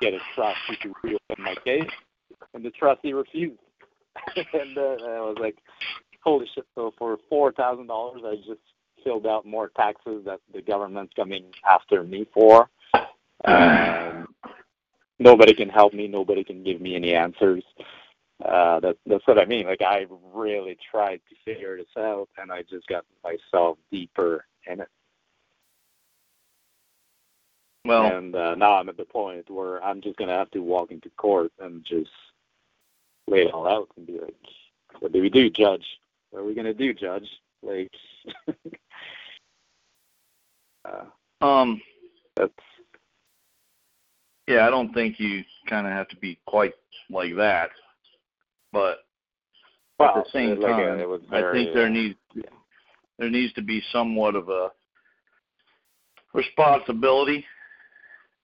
get 0.00 0.14
a 0.14 0.18
trustee 0.34 0.76
to 0.82 0.92
reopen 1.02 1.36
my 1.38 1.54
case, 1.64 1.90
and 2.54 2.64
the 2.64 2.70
trustee 2.70 3.12
refused. 3.12 3.58
and 4.36 4.76
uh, 4.76 4.96
I 5.04 5.20
was 5.20 5.36
like, 5.40 5.56
"Holy 6.24 6.46
shit!" 6.54 6.66
So 6.74 6.92
for 6.98 7.18
four 7.28 7.52
thousand 7.52 7.86
dollars, 7.86 8.22
I 8.24 8.36
just 8.36 8.60
filled 9.04 9.26
out 9.26 9.46
more 9.46 9.70
taxes 9.76 10.24
that 10.24 10.40
the 10.52 10.62
government's 10.62 11.12
coming 11.14 11.44
after 11.68 12.02
me 12.02 12.26
for. 12.32 12.68
Um, 13.44 14.28
nobody 15.18 15.54
can 15.54 15.68
help 15.68 15.94
me. 15.94 16.08
Nobody 16.08 16.44
can 16.44 16.62
give 16.62 16.80
me 16.80 16.94
any 16.94 17.14
answers. 17.14 17.64
Uh, 18.44 18.80
that, 18.80 18.96
that's 19.06 19.26
what 19.26 19.38
I 19.38 19.44
mean. 19.44 19.66
Like 19.66 19.82
I 19.82 20.06
really 20.34 20.76
tried 20.90 21.20
to 21.28 21.36
figure 21.44 21.76
this 21.76 21.86
out, 21.96 22.28
and 22.38 22.50
I 22.50 22.62
just 22.62 22.86
got 22.88 23.04
myself 23.22 23.78
deeper 23.90 24.44
in 24.66 24.80
it. 24.80 24.88
well, 27.84 28.06
and 28.06 28.34
uh, 28.34 28.54
now 28.54 28.74
I'm 28.74 28.88
at 28.88 28.96
the 28.96 29.04
point 29.04 29.48
where 29.50 29.82
I'm 29.82 30.00
just 30.00 30.16
gonna 30.16 30.36
have 30.36 30.50
to 30.52 30.60
walk 30.60 30.90
into 30.90 31.10
court 31.10 31.52
and 31.60 31.84
just 31.84 32.10
lay 33.28 33.42
it 33.42 33.52
all 33.52 33.68
out 33.68 33.88
and 33.96 34.06
be 34.06 34.18
like, 34.18 34.34
"What 35.00 35.12
do 35.12 35.20
we 35.20 35.30
do, 35.30 35.48
Judge?" 35.50 35.86
what 36.32 36.40
are 36.40 36.44
we 36.44 36.54
gonna 36.54 36.74
do, 36.74 36.92
Judge? 36.94 37.28
Like, 37.62 37.92
uh, 40.84 41.44
Um, 41.44 41.80
that's 42.36 42.52
yeah, 44.46 44.66
I 44.66 44.70
don't 44.70 44.92
think 44.92 45.20
you 45.20 45.42
kind 45.68 45.86
of 45.86 45.92
have 45.92 46.08
to 46.08 46.16
be 46.16 46.38
quite 46.46 46.74
like 47.10 47.34
that, 47.36 47.70
but 48.72 48.98
well, 49.98 50.18
at 50.18 50.24
the 50.24 50.30
same 50.32 50.60
like, 50.60 50.72
time, 50.72 50.98
it 50.98 51.08
was 51.08 51.20
I 51.30 51.52
think 51.52 51.74
there 51.74 51.88
needs 51.88 52.16
there 53.18 53.30
needs 53.30 53.52
to 53.54 53.62
be 53.62 53.82
somewhat 53.92 54.34
of 54.34 54.48
a 54.48 54.70
responsibility. 56.34 57.44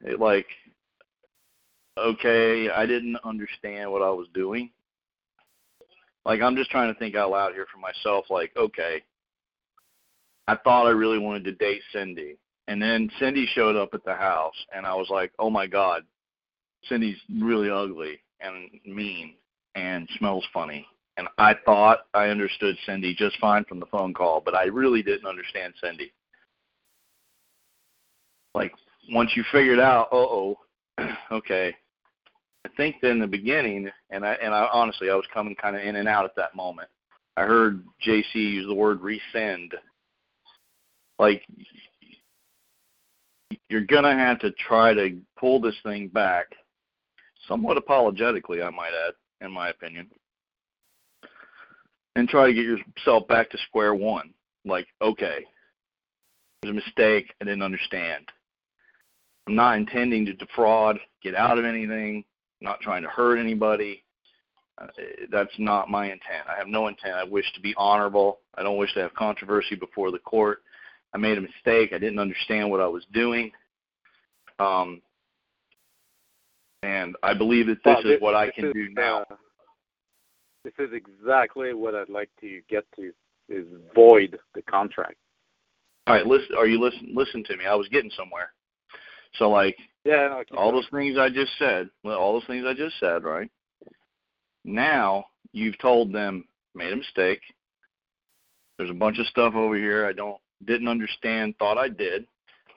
It, 0.02 0.20
like, 0.20 0.46
okay, 1.98 2.70
I 2.70 2.86
didn't 2.86 3.16
understand 3.24 3.90
what 3.90 4.02
I 4.02 4.10
was 4.10 4.28
doing. 4.32 4.70
Like, 6.24 6.40
I'm 6.42 6.54
just 6.54 6.70
trying 6.70 6.92
to 6.92 6.98
think 6.98 7.16
out 7.16 7.30
loud 7.30 7.54
here 7.54 7.66
for 7.72 7.78
myself. 7.80 8.26
Like, 8.30 8.52
okay, 8.56 9.02
I 10.46 10.56
thought 10.56 10.86
I 10.86 10.90
really 10.90 11.18
wanted 11.18 11.44
to 11.44 11.52
date 11.52 11.80
Cindy, 11.92 12.36
and 12.68 12.80
then 12.80 13.10
Cindy 13.18 13.48
showed 13.54 13.76
up 13.76 13.94
at 13.94 14.04
the 14.04 14.14
house, 14.14 14.54
and 14.74 14.86
I 14.86 14.94
was 14.94 15.08
like, 15.10 15.32
oh 15.38 15.48
my 15.48 15.66
god, 15.66 16.02
Cindy's 16.84 17.16
really 17.40 17.70
ugly 17.70 18.20
and 18.40 18.68
mean 18.84 19.34
and 19.74 20.06
smells 20.18 20.44
funny. 20.52 20.86
And 21.16 21.26
I 21.38 21.54
thought 21.64 22.00
I 22.14 22.28
understood 22.28 22.76
Cindy 22.86 23.14
just 23.14 23.38
fine 23.40 23.64
from 23.64 23.80
the 23.80 23.86
phone 23.86 24.12
call, 24.12 24.42
but 24.44 24.54
I 24.54 24.64
really 24.64 25.02
didn't 25.02 25.26
understand 25.26 25.74
Cindy. 25.82 26.12
Like 28.54 28.72
once 29.10 29.30
you 29.34 29.44
figured 29.50 29.80
out, 29.80 30.08
uh 30.12 30.16
oh, 30.16 30.58
okay. 31.32 31.74
I 32.66 32.68
think 32.76 32.96
that 33.00 33.10
in 33.10 33.18
the 33.18 33.26
beginning, 33.26 33.88
and 34.10 34.26
I 34.26 34.34
and 34.34 34.54
I 34.54 34.68
honestly 34.70 35.08
I 35.10 35.14
was 35.14 35.24
coming 35.32 35.56
kind 35.56 35.74
of 35.74 35.82
in 35.82 35.96
and 35.96 36.06
out 36.06 36.26
at 36.26 36.36
that 36.36 36.54
moment. 36.54 36.88
I 37.36 37.44
heard 37.44 37.82
JC 38.06 38.34
use 38.34 38.66
the 38.66 38.74
word 38.74 39.00
rescind. 39.00 39.74
Like 41.18 41.42
you're 43.68 43.84
gonna 43.86 44.16
have 44.16 44.38
to 44.40 44.50
try 44.52 44.94
to 44.94 45.18
pull 45.38 45.60
this 45.60 45.76
thing 45.82 46.08
back, 46.08 46.46
somewhat 47.46 47.76
apologetically, 47.76 48.62
I 48.62 48.70
might 48.70 48.92
add, 49.06 49.14
in 49.44 49.52
my 49.52 49.68
opinion 49.70 50.08
and 52.18 52.28
try 52.28 52.48
to 52.48 52.52
get 52.52 52.64
yourself 52.64 53.28
back 53.28 53.48
to 53.50 53.58
square 53.68 53.94
one. 53.94 54.34
Like, 54.64 54.88
okay, 55.00 55.44
there's 56.60 56.72
a 56.72 56.74
mistake. 56.74 57.32
I 57.40 57.44
didn't 57.44 57.62
understand. 57.62 58.24
I'm 59.46 59.54
not 59.54 59.76
intending 59.76 60.26
to 60.26 60.32
defraud, 60.34 60.98
get 61.22 61.36
out 61.36 61.58
of 61.58 61.64
anything. 61.64 62.24
Not 62.60 62.80
trying 62.80 63.02
to 63.02 63.08
hurt 63.08 63.38
anybody. 63.38 64.02
Uh, 64.78 64.88
that's 65.30 65.52
not 65.58 65.88
my 65.88 66.06
intent. 66.06 66.48
I 66.48 66.58
have 66.58 66.66
no 66.66 66.88
intent. 66.88 67.14
I 67.14 67.22
wish 67.22 67.50
to 67.54 67.60
be 67.60 67.72
honorable. 67.76 68.40
I 68.56 68.64
don't 68.64 68.78
wish 68.78 68.92
to 68.94 69.00
have 69.00 69.14
controversy 69.14 69.76
before 69.76 70.10
the 70.10 70.18
court. 70.18 70.62
I 71.14 71.18
made 71.18 71.38
a 71.38 71.42
mistake. 71.42 71.92
I 71.92 71.98
didn't 71.98 72.18
understand 72.18 72.70
what 72.70 72.80
I 72.80 72.86
was 72.86 73.04
doing. 73.12 73.50
Um, 74.58 75.00
and 76.82 77.16
I 77.22 77.34
believe 77.34 77.66
that 77.66 77.82
this 77.84 77.96
well, 78.04 78.12
is 78.14 78.20
what 78.20 78.34
I 78.34 78.50
can 78.50 78.66
is, 78.66 78.72
do 78.72 78.88
now. 78.90 79.22
Uh, 79.22 79.36
this 80.64 80.74
is 80.78 80.90
exactly 80.92 81.72
what 81.74 81.94
I'd 81.94 82.08
like 82.08 82.30
to 82.40 82.60
get 82.68 82.84
to 82.96 83.12
is 83.48 83.66
void 83.94 84.38
the 84.54 84.62
contract. 84.62 85.16
All 86.06 86.14
right, 86.14 86.26
listen. 86.26 86.56
Are 86.56 86.66
you 86.66 86.80
listen? 86.80 87.12
Listen 87.14 87.42
to 87.44 87.56
me. 87.56 87.66
I 87.66 87.74
was 87.74 87.88
getting 87.88 88.10
somewhere. 88.16 88.52
So 89.34 89.50
like 89.50 89.76
Yeah, 90.04 90.28
no, 90.28 90.42
all 90.56 90.70
going. 90.70 90.76
those 90.76 90.90
things 90.90 91.18
I 91.18 91.28
just 91.28 91.52
said, 91.58 91.90
all 92.04 92.34
those 92.34 92.46
things 92.46 92.64
I 92.66 92.74
just 92.74 92.98
said, 92.98 93.24
right? 93.24 93.50
Now 94.64 95.26
you've 95.52 95.78
told 95.78 96.12
them 96.12 96.44
made 96.74 96.92
a 96.92 96.96
mistake. 96.96 97.40
There's 98.76 98.90
a 98.90 98.94
bunch 98.94 99.18
of 99.18 99.26
stuff 99.26 99.54
over 99.54 99.76
here 99.76 100.06
I 100.06 100.12
don't 100.12 100.40
didn't 100.64 100.88
understand, 100.88 101.54
thought 101.58 101.78
I 101.78 101.88
did. 101.88 102.26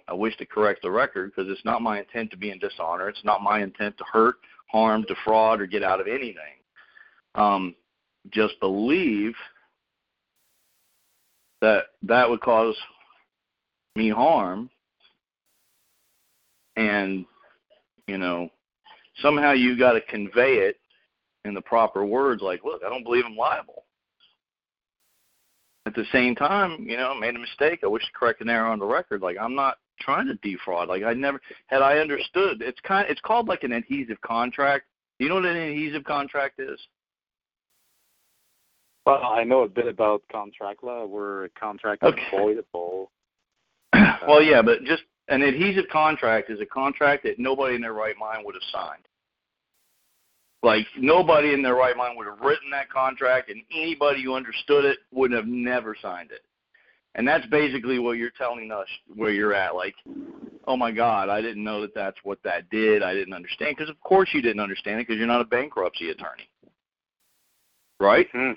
I 0.07 0.13
wish 0.13 0.35
to 0.37 0.45
correct 0.45 0.81
the 0.81 0.91
record 0.91 1.31
because 1.33 1.51
it's 1.51 1.65
not 1.65 1.81
my 1.81 1.99
intent 1.99 2.31
to 2.31 2.37
be 2.37 2.51
in 2.51 2.59
dishonor. 2.59 3.07
It's 3.07 3.23
not 3.23 3.41
my 3.41 3.61
intent 3.61 3.97
to 3.97 4.03
hurt, 4.11 4.35
harm, 4.67 5.05
defraud, 5.07 5.61
or 5.61 5.67
get 5.67 5.83
out 5.83 6.01
of 6.01 6.07
anything. 6.07 6.59
Um, 7.35 7.75
just 8.29 8.59
believe 8.59 9.33
that 11.61 11.85
that 12.03 12.29
would 12.29 12.41
cause 12.41 12.75
me 13.95 14.09
harm 14.09 14.69
and 16.75 17.25
you 18.07 18.17
know 18.17 18.49
somehow 19.21 19.51
you 19.51 19.77
got 19.77 19.93
to 19.93 20.01
convey 20.01 20.55
it 20.55 20.77
in 21.45 21.53
the 21.53 21.61
proper 21.61 22.05
words 22.05 22.41
like 22.41 22.63
look 22.63 22.81
i 22.85 22.89
don't 22.89 23.03
believe 23.03 23.25
i'm 23.25 23.35
liable 23.35 23.83
at 25.91 25.95
the 25.95 26.05
same 26.11 26.35
time 26.35 26.85
you 26.87 26.95
know 26.95 27.11
I 27.11 27.19
made 27.19 27.35
a 27.35 27.39
mistake 27.39 27.81
i 27.83 27.87
wish 27.87 28.03
to 28.03 28.11
correct 28.17 28.41
an 28.41 28.49
error 28.49 28.67
on 28.67 28.79
the 28.79 28.85
record 28.85 29.21
like 29.21 29.37
i'm 29.39 29.55
not 29.55 29.77
trying 29.99 30.25
to 30.27 30.35
defraud 30.35 30.87
like 30.87 31.03
i 31.03 31.13
never 31.13 31.39
had 31.67 31.81
i 31.81 31.97
understood 31.99 32.61
it's 32.61 32.79
kind 32.81 33.07
it's 33.09 33.21
called 33.21 33.47
like 33.47 33.63
an 33.63 33.73
adhesive 33.73 34.19
contract 34.21 34.85
you 35.19 35.27
know 35.27 35.35
what 35.35 35.45
an 35.45 35.57
adhesive 35.57 36.03
contract 36.05 36.59
is 36.59 36.79
Well, 39.05 39.21
I 39.23 39.43
know 39.43 39.63
a 39.63 39.67
bit 39.67 39.87
about 39.87 40.21
contract 40.31 40.83
law. 40.83 41.05
Where 41.05 41.45
a 41.45 41.49
contract 41.49 42.03
Okay. 42.03 42.21
is 42.21 42.27
voidable. 42.33 43.07
well, 44.27 44.41
yeah, 44.41 44.61
but 44.61 44.83
just 44.83 45.03
an 45.27 45.41
adhesive 45.41 45.89
contract 45.91 46.49
is 46.51 46.59
a 46.61 46.65
contract 46.65 47.23
that 47.23 47.39
nobody 47.39 47.75
in 47.75 47.81
their 47.81 47.93
right 47.93 48.15
mind 48.17 48.45
would 48.45 48.55
have 48.55 48.63
signed. 48.71 49.05
Like 50.63 50.85
nobody 50.97 51.53
in 51.53 51.63
their 51.63 51.75
right 51.75 51.97
mind 51.97 52.17
would 52.17 52.27
have 52.27 52.39
written 52.39 52.69
that 52.71 52.89
contract, 52.89 53.49
and 53.49 53.61
anybody 53.71 54.23
who 54.23 54.35
understood 54.35 54.85
it 54.85 54.99
would 55.11 55.31
have 55.31 55.47
never 55.47 55.95
signed 55.99 56.31
it. 56.31 56.41
And 57.15 57.27
that's 57.27 57.45
basically 57.47 57.99
what 57.99 58.17
you're 58.17 58.31
telling 58.37 58.71
us 58.71 58.87
where 59.13 59.31
you're 59.31 59.53
at. 59.53 59.75
Like, 59.75 59.95
oh 60.67 60.77
my 60.77 60.91
God, 60.91 61.29
I 61.29 61.41
didn't 61.41 61.63
know 61.63 61.81
that 61.81 61.93
that's 61.93 62.17
what 62.23 62.41
that 62.43 62.69
did. 62.69 63.03
I 63.03 63.13
didn't 63.13 63.33
understand 63.33 63.75
because 63.75 63.89
of 63.89 63.99
course 64.01 64.29
you 64.33 64.41
didn't 64.41 64.61
understand 64.61 65.01
it 65.01 65.07
because 65.07 65.17
you're 65.17 65.27
not 65.27 65.41
a 65.41 65.45
bankruptcy 65.45 66.09
attorney, 66.09 66.49
right? 67.99 68.27
Hmm. 68.31 68.51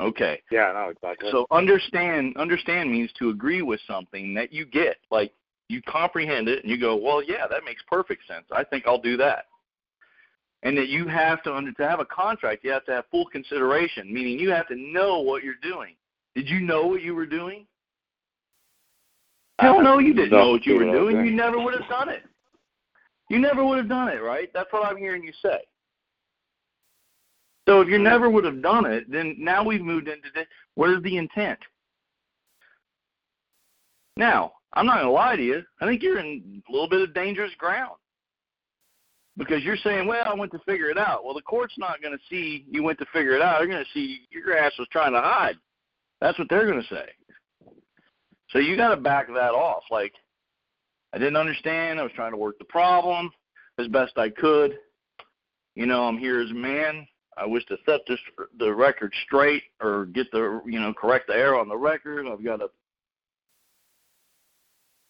Okay. 0.00 0.42
Yeah, 0.50 0.72
no, 0.72 0.90
exactly. 0.90 1.30
So 1.30 1.46
understand 1.52 2.36
understand 2.36 2.90
means 2.90 3.10
to 3.20 3.30
agree 3.30 3.62
with 3.62 3.80
something 3.86 4.34
that 4.34 4.52
you 4.52 4.66
get. 4.66 4.96
Like 5.10 5.32
you 5.68 5.80
comprehend 5.82 6.48
it 6.48 6.62
and 6.62 6.70
you 6.70 6.78
go, 6.78 6.96
Well, 6.96 7.22
yeah, 7.22 7.46
that 7.48 7.64
makes 7.64 7.82
perfect 7.88 8.26
sense. 8.26 8.44
I 8.52 8.64
think 8.64 8.84
I'll 8.86 9.00
do 9.00 9.16
that. 9.18 9.46
And 10.64 10.76
that 10.78 10.88
you 10.88 11.06
have 11.06 11.42
to 11.42 11.54
under 11.54 11.72
to 11.72 11.88
have 11.88 12.00
a 12.00 12.06
contract, 12.06 12.64
you 12.64 12.70
have 12.70 12.86
to 12.86 12.92
have 12.92 13.04
full 13.10 13.26
consideration, 13.26 14.12
meaning 14.12 14.38
you 14.38 14.50
have 14.50 14.66
to 14.68 14.74
know 14.74 15.20
what 15.20 15.44
you're 15.44 15.54
doing. 15.62 15.94
Did 16.34 16.48
you 16.48 16.60
know 16.60 16.86
what 16.86 17.02
you 17.02 17.14
were 17.14 17.26
doing? 17.26 17.66
Hell 19.60 19.82
no, 19.82 19.98
you 19.98 20.14
didn't 20.14 20.30
know 20.30 20.52
what 20.52 20.66
you 20.66 20.76
were 20.76 20.90
doing. 20.90 21.24
You 21.24 21.30
never 21.30 21.58
would 21.60 21.74
have 21.74 21.88
done 21.88 22.08
it. 22.08 22.24
You 23.28 23.38
never 23.38 23.64
would 23.64 23.78
have 23.78 23.88
done 23.88 24.08
it, 24.08 24.22
right? 24.22 24.50
That's 24.52 24.72
what 24.72 24.86
I'm 24.86 24.96
hearing 24.96 25.22
you 25.22 25.32
say. 25.42 25.58
So 27.68 27.80
if 27.80 27.88
you 27.88 27.98
never 27.98 28.28
would 28.28 28.44
have 28.44 28.62
done 28.62 28.84
it, 28.86 29.10
then 29.10 29.36
now 29.38 29.62
we've 29.62 29.80
moved 29.80 30.08
into 30.08 30.28
this. 30.34 30.46
What 30.74 30.90
is 30.90 31.02
the 31.02 31.16
intent? 31.16 31.58
Now, 34.16 34.52
I'm 34.74 34.86
not 34.86 34.96
going 34.96 35.06
to 35.06 35.12
lie 35.12 35.36
to 35.36 35.42
you. 35.42 35.62
I 35.80 35.86
think 35.86 36.02
you're 36.02 36.18
in 36.18 36.62
a 36.68 36.72
little 36.72 36.88
bit 36.88 37.02
of 37.02 37.14
dangerous 37.14 37.52
ground 37.58 37.96
because 39.36 39.62
you're 39.62 39.76
saying, 39.76 40.06
"Well, 40.06 40.24
I 40.26 40.34
went 40.34 40.52
to 40.52 40.58
figure 40.60 40.90
it 40.90 40.98
out." 40.98 41.24
Well, 41.24 41.34
the 41.34 41.42
court's 41.42 41.74
not 41.78 42.00
going 42.02 42.16
to 42.16 42.24
see 42.30 42.64
you 42.70 42.82
went 42.82 42.98
to 42.98 43.06
figure 43.12 43.34
it 43.34 43.42
out. 43.42 43.58
They're 43.58 43.68
going 43.68 43.84
to 43.84 43.90
see 43.92 44.26
your 44.30 44.56
ass 44.56 44.72
was 44.78 44.88
trying 44.88 45.12
to 45.12 45.20
hide. 45.20 45.56
That's 46.20 46.38
what 46.38 46.48
they're 46.48 46.66
going 46.66 46.82
to 46.82 46.94
say. 46.94 47.08
So 48.50 48.58
you 48.58 48.76
got 48.76 48.94
to 48.94 48.96
back 48.96 49.26
that 49.28 49.52
off. 49.52 49.82
Like, 49.90 50.12
I 51.12 51.18
didn't 51.18 51.36
understand. 51.36 51.98
I 51.98 52.04
was 52.04 52.12
trying 52.14 52.32
to 52.32 52.38
work 52.38 52.58
the 52.58 52.64
problem 52.64 53.30
as 53.78 53.88
best 53.88 54.16
I 54.16 54.30
could. 54.30 54.78
You 55.74 55.86
know, 55.86 56.04
I'm 56.04 56.18
here 56.18 56.40
as 56.40 56.50
a 56.50 56.54
man. 56.54 57.06
I 57.36 57.46
wish 57.46 57.64
to 57.66 57.76
set 57.84 58.00
this 58.06 58.20
the 58.58 58.72
record 58.72 59.12
straight 59.26 59.64
or 59.80 60.06
get 60.06 60.30
the 60.30 60.60
you 60.64 60.78
know 60.78 60.94
correct 60.94 61.26
the 61.26 61.34
error 61.34 61.58
on 61.58 61.68
the 61.68 61.76
record. 61.76 62.26
I've 62.28 62.44
got 62.44 62.58
to. 62.58 62.68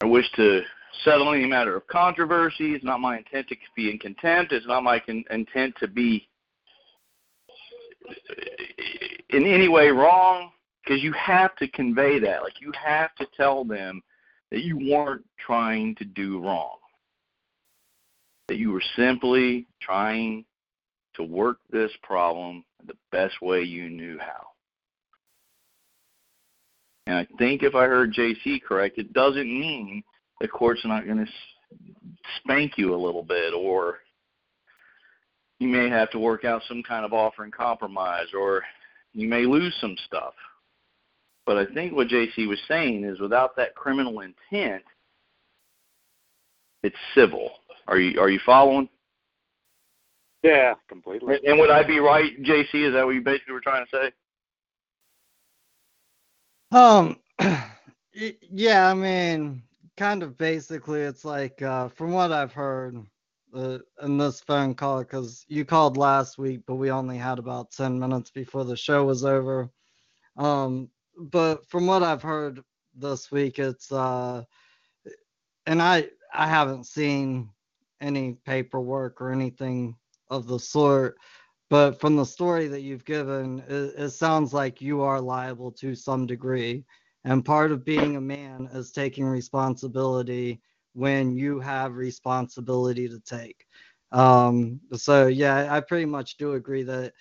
I 0.03 0.07
wish 0.07 0.31
to 0.37 0.63
settle 1.05 1.33
any 1.33 1.47
matter 1.47 1.77
of 1.77 1.87
controversy. 1.87 2.75
It's 2.75 2.85
not 2.85 3.01
my 3.01 3.19
intent 3.19 3.49
to 3.49 3.57
be 3.77 3.91
in 3.91 3.99
contempt. 3.99 4.53
It's 4.53 4.67
not 4.67 4.83
my 4.83 4.99
con- 4.99 5.25
intent 5.31 5.75
to 5.81 5.89
be 5.89 6.29
in 9.31 9.47
any 9.47 9.69
way 9.69 9.89
wrong 9.89 10.51
because 10.83 11.03
you 11.03 11.13
have 11.13 11.57
to 11.57 11.69
convey 11.69 12.19
that. 12.21 12.43
Like 12.43 12.61
you 12.61 12.73
have 12.73 13.15
to 13.17 13.27
tell 13.37 13.65
them 13.65 14.03
that 14.51 14.63
you 14.63 14.77
weren't 14.91 15.25
trying 15.45 15.95
to 15.97 16.05
do 16.05 16.41
wrong. 16.41 16.77
That 18.49 18.59
you 18.59 18.73
were 18.73 18.83
simply 18.97 19.67
trying 19.81 20.45
to 21.15 21.23
work 21.23 21.59
this 21.71 21.91
problem 22.03 22.65
the 22.87 22.95
best 23.11 23.41
way 23.41 23.63
you 23.63 23.89
knew 23.89 24.19
how. 24.19 24.49
And 27.07 27.17
I 27.17 27.27
think 27.39 27.63
if 27.63 27.75
I 27.75 27.87
heard 27.87 28.15
JC 28.15 28.63
correct, 28.63 28.99
it 28.99 29.13
doesn't 29.13 29.47
mean 29.47 30.03
the 30.41 30.49
court's 30.49 30.85
not 30.85 31.07
going 31.07 31.25
to 31.25 31.33
spank 32.39 32.73
you 32.77 32.95
a 32.95 32.97
little 32.97 33.23
bit, 33.23 33.55
or 33.55 33.99
you 35.59 35.69
may 35.69 35.89
have 35.89 36.11
to 36.11 36.19
work 36.19 36.45
out 36.45 36.63
some 36.69 36.83
kind 36.83 37.05
of 37.05 37.13
offer 37.13 37.45
and 37.45 37.53
compromise, 37.53 38.27
or 38.37 38.63
you 39.13 39.29
may 39.29 39.47
lose 39.47 39.75
some 39.81 39.97
stuff. 40.07 40.35
But 41.47 41.59
I 41.59 41.67
think 41.67 41.95
what 41.95 42.09
JC 42.09 42.49
was 42.49 42.61
saying 42.69 43.05
is 43.05 43.21
without 43.21 43.57
that 43.57 43.75
criminal 43.75 44.21
intent, 44.21 44.83
it's 46.83 46.97
civil. 47.15 47.51
Are 47.87 47.99
you 47.99 48.19
are 48.21 48.31
you 48.31 48.41
following? 48.45 48.89
Yeah, 50.43 50.75
completely. 50.89 51.39
And 51.47 51.59
would 51.59 51.71
I 51.71 51.83
be 51.83 52.01
right, 52.01 52.31
JC? 52.43 52.87
Is 52.87 52.93
that 52.93 53.05
what 53.05 53.15
you 53.15 53.23
basically 53.23 53.55
were 53.55 53.61
trying 53.61 53.87
to 53.87 53.91
say? 53.97 54.13
Um, 56.77 57.17
yeah, 58.13 58.91
I 58.91 58.95
mean, 58.95 59.63
kind 59.97 60.23
of 60.23 60.37
basically, 60.37 61.03
it's 61.03 61.25
like 61.25 61.63
uh, 61.63 61.89
from 61.89 62.13
what 62.13 62.33
I've 62.33 62.53
heard 62.53 62.97
uh, 63.55 63.79
in 64.03 64.19
this 64.19 64.41
phone 64.41 64.75
call, 64.75 64.99
because 65.01 65.45
you 65.49 65.65
called 65.65 65.97
last 65.97 66.39
week, 66.39 66.63
but 66.67 66.77
we 66.77 66.91
only 66.91 67.17
had 67.17 67.39
about 67.39 67.71
10 67.73 67.99
minutes 67.99 68.31
before 68.31 68.65
the 68.65 68.77
show 68.77 69.05
was 69.05 69.25
over. 69.25 69.71
Um, 70.37 70.89
but 71.17 71.67
from 71.69 71.87
what 71.87 72.03
I've 72.03 72.23
heard 72.23 72.63
this 72.97 73.31
week, 73.31 73.59
it's 73.59 73.93
uh, 73.93 74.43
and 75.67 75.81
I 75.81 76.09
I 76.33 76.49
haven't 76.49 76.87
seen 76.87 77.51
any 78.01 78.37
paperwork 78.45 79.21
or 79.21 79.31
anything 79.31 79.97
of 80.31 80.47
the 80.47 80.59
sort. 80.59 81.17
But 81.71 82.01
from 82.01 82.17
the 82.17 82.27
story 82.27 82.69
that 82.69 82.83
you've 82.83 83.05
given, 83.05 83.61
it, 83.69 83.95
it 83.97 84.11
sounds 84.11 84.53
like 84.53 84.81
you 84.81 85.03
are 85.03 85.21
liable 85.21 85.73
to 85.73 85.95
some 85.95 86.27
degree. 86.27 86.85
And 87.25 87.45
part 87.45 87.73
of 87.73 87.85
being 87.85 88.17
a 88.17 88.21
man 88.21 88.69
is 88.73 88.93
taking 88.93 89.25
responsibility 89.25 90.61
when 90.95 91.35
you 91.37 91.61
have 91.61 91.97
responsibility 91.97 93.09
to 93.09 93.21
take. 93.21 93.67
Um, 94.13 94.81
so, 94.93 95.27
yeah, 95.27 95.69
I 95.75 95.81
pretty 95.81 96.07
much 96.07 96.37
do 96.37 96.53
agree 96.53 96.83
that 96.85 97.13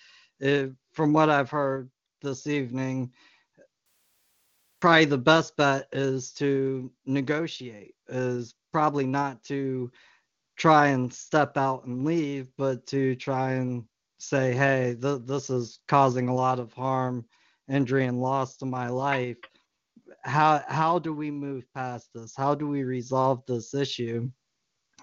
from 0.93 1.13
what 1.13 1.30
I've 1.30 1.49
heard 1.49 1.89
this 2.21 2.47
evening, 2.47 3.11
probably 4.80 5.05
the 5.05 5.17
best 5.17 5.55
bet 5.57 5.88
is 5.91 6.31
to 6.34 6.91
negotiate, 7.05 7.95
is 8.07 8.55
probably 8.71 9.05
not 9.05 9.43
to 9.45 9.91
try 10.57 10.88
and 10.88 11.13
step 11.13 11.57
out 11.57 11.85
and 11.85 12.05
leave, 12.05 12.49
but 12.57 12.85
to 12.88 13.15
try 13.15 13.53
and 13.53 13.85
say, 14.19 14.53
hey, 14.53 14.95
th- 15.01 15.21
this 15.25 15.49
is 15.49 15.80
causing 15.88 16.27
a 16.30 16.35
lot 16.35 16.59
of 16.59 16.73
harm, 16.73 17.25
injury, 17.69 18.05
and 18.05 18.21
loss 18.21 18.57
to 18.57 18.65
my 18.65 18.89
life. 18.89 19.38
How 20.23 20.63
how 20.67 20.99
do 20.99 21.13
we 21.13 21.31
move 21.31 21.65
past 21.73 22.09
this? 22.13 22.35
How 22.35 22.55
do 22.55 22.67
we 22.67 22.83
resolve 22.83 23.43
this 23.45 23.73
issue? 23.73 24.29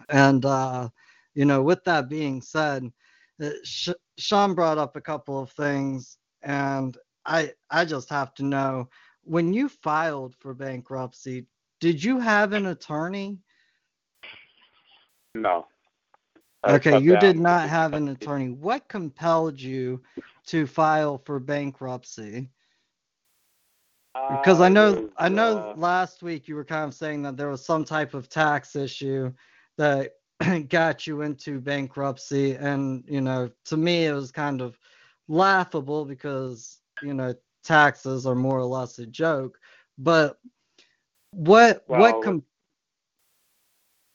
And 0.08 0.44
uh, 0.44 0.88
you 1.34 1.44
know, 1.44 1.62
with 1.62 1.84
that 1.84 2.08
being 2.08 2.40
said, 2.40 2.90
uh, 3.42 3.50
Sh- 3.64 3.90
Sean 4.18 4.54
brought 4.54 4.78
up 4.78 4.96
a 4.96 5.00
couple 5.00 5.38
of 5.40 5.50
things, 5.50 6.18
and 6.42 6.96
I 7.26 7.52
I 7.70 7.84
just 7.84 8.10
have 8.10 8.34
to 8.34 8.44
know 8.44 8.88
when 9.22 9.52
you 9.52 9.68
filed 9.68 10.34
for 10.36 10.54
bankruptcy, 10.54 11.46
did 11.80 12.02
you 12.02 12.18
have 12.20 12.52
an 12.52 12.66
attorney? 12.66 13.38
No. 15.34 15.66
Okay, 16.66 16.96
you 16.96 17.16
did 17.16 17.36
not 17.38 17.68
have 17.68 17.94
an 17.94 18.08
attorney. 18.08 18.50
What 18.50 18.88
compelled 18.88 19.60
you 19.60 20.02
to 20.46 20.66
file 20.66 21.18
for 21.18 21.38
bankruptcy? 21.38 22.50
Because 24.14 24.60
I 24.60 24.68
know 24.68 24.92
was, 24.92 25.10
I 25.16 25.28
know 25.28 25.72
last 25.76 26.22
week 26.22 26.48
you 26.48 26.54
were 26.54 26.64
kind 26.64 26.86
of 26.86 26.94
saying 26.94 27.22
that 27.22 27.36
there 27.36 27.48
was 27.48 27.64
some 27.64 27.84
type 27.84 28.14
of 28.14 28.28
tax 28.28 28.76
issue 28.76 29.32
that 29.78 30.12
got 30.68 31.06
you 31.06 31.22
into 31.22 31.60
bankruptcy. 31.60 32.54
And 32.54 33.04
you 33.06 33.20
know 33.20 33.50
to 33.66 33.76
me 33.76 34.06
it 34.06 34.12
was 34.12 34.32
kind 34.32 34.60
of 34.60 34.78
laughable 35.28 36.04
because 36.04 36.80
you 37.02 37.14
know 37.14 37.34
taxes 37.64 38.26
are 38.26 38.34
more 38.34 38.58
or 38.58 38.64
less 38.64 38.98
a 38.98 39.06
joke. 39.06 39.58
But 39.98 40.38
what 41.32 41.84
Well, 41.88 42.00
what 42.00 42.22
com- 42.22 42.44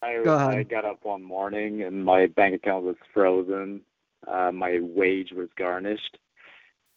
I, 0.02 0.18
Go 0.24 0.38
I 0.38 0.64
got 0.64 0.86
up 0.86 1.00
one 1.04 1.24
morning 1.24 1.84
and 1.84 2.04
my 2.04 2.28
bank 2.28 2.56
account 2.56 2.84
was 2.84 2.96
frozen. 3.14 3.82
Uh, 4.28 4.52
my 4.52 4.80
wage 4.82 5.32
was 5.32 5.50
garnished, 5.58 6.18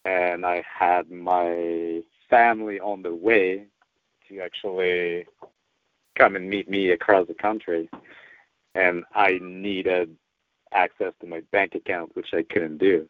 and 0.05 0.45
I 0.45 0.63
had 0.79 1.11
my 1.11 2.03
family 2.31 2.81
on 2.81 3.03
the 3.03 3.15
way 3.15 3.67
to 4.29 4.41
actually 4.41 5.27
come 6.17 6.37
and 6.37 6.49
meet 6.49 6.69
me 6.69 6.91
across 6.91 7.27
the 7.27 7.35
country, 7.35 7.89
and 8.75 9.05
I 9.15 9.39
needed 9.43 10.17
access 10.73 11.13
to 11.21 11.27
my 11.27 11.41
bank 11.53 11.75
account, 11.75 12.15
which 12.15 12.29
I 12.35 12.45
couldn't 12.53 12.79
do. 12.79 13.09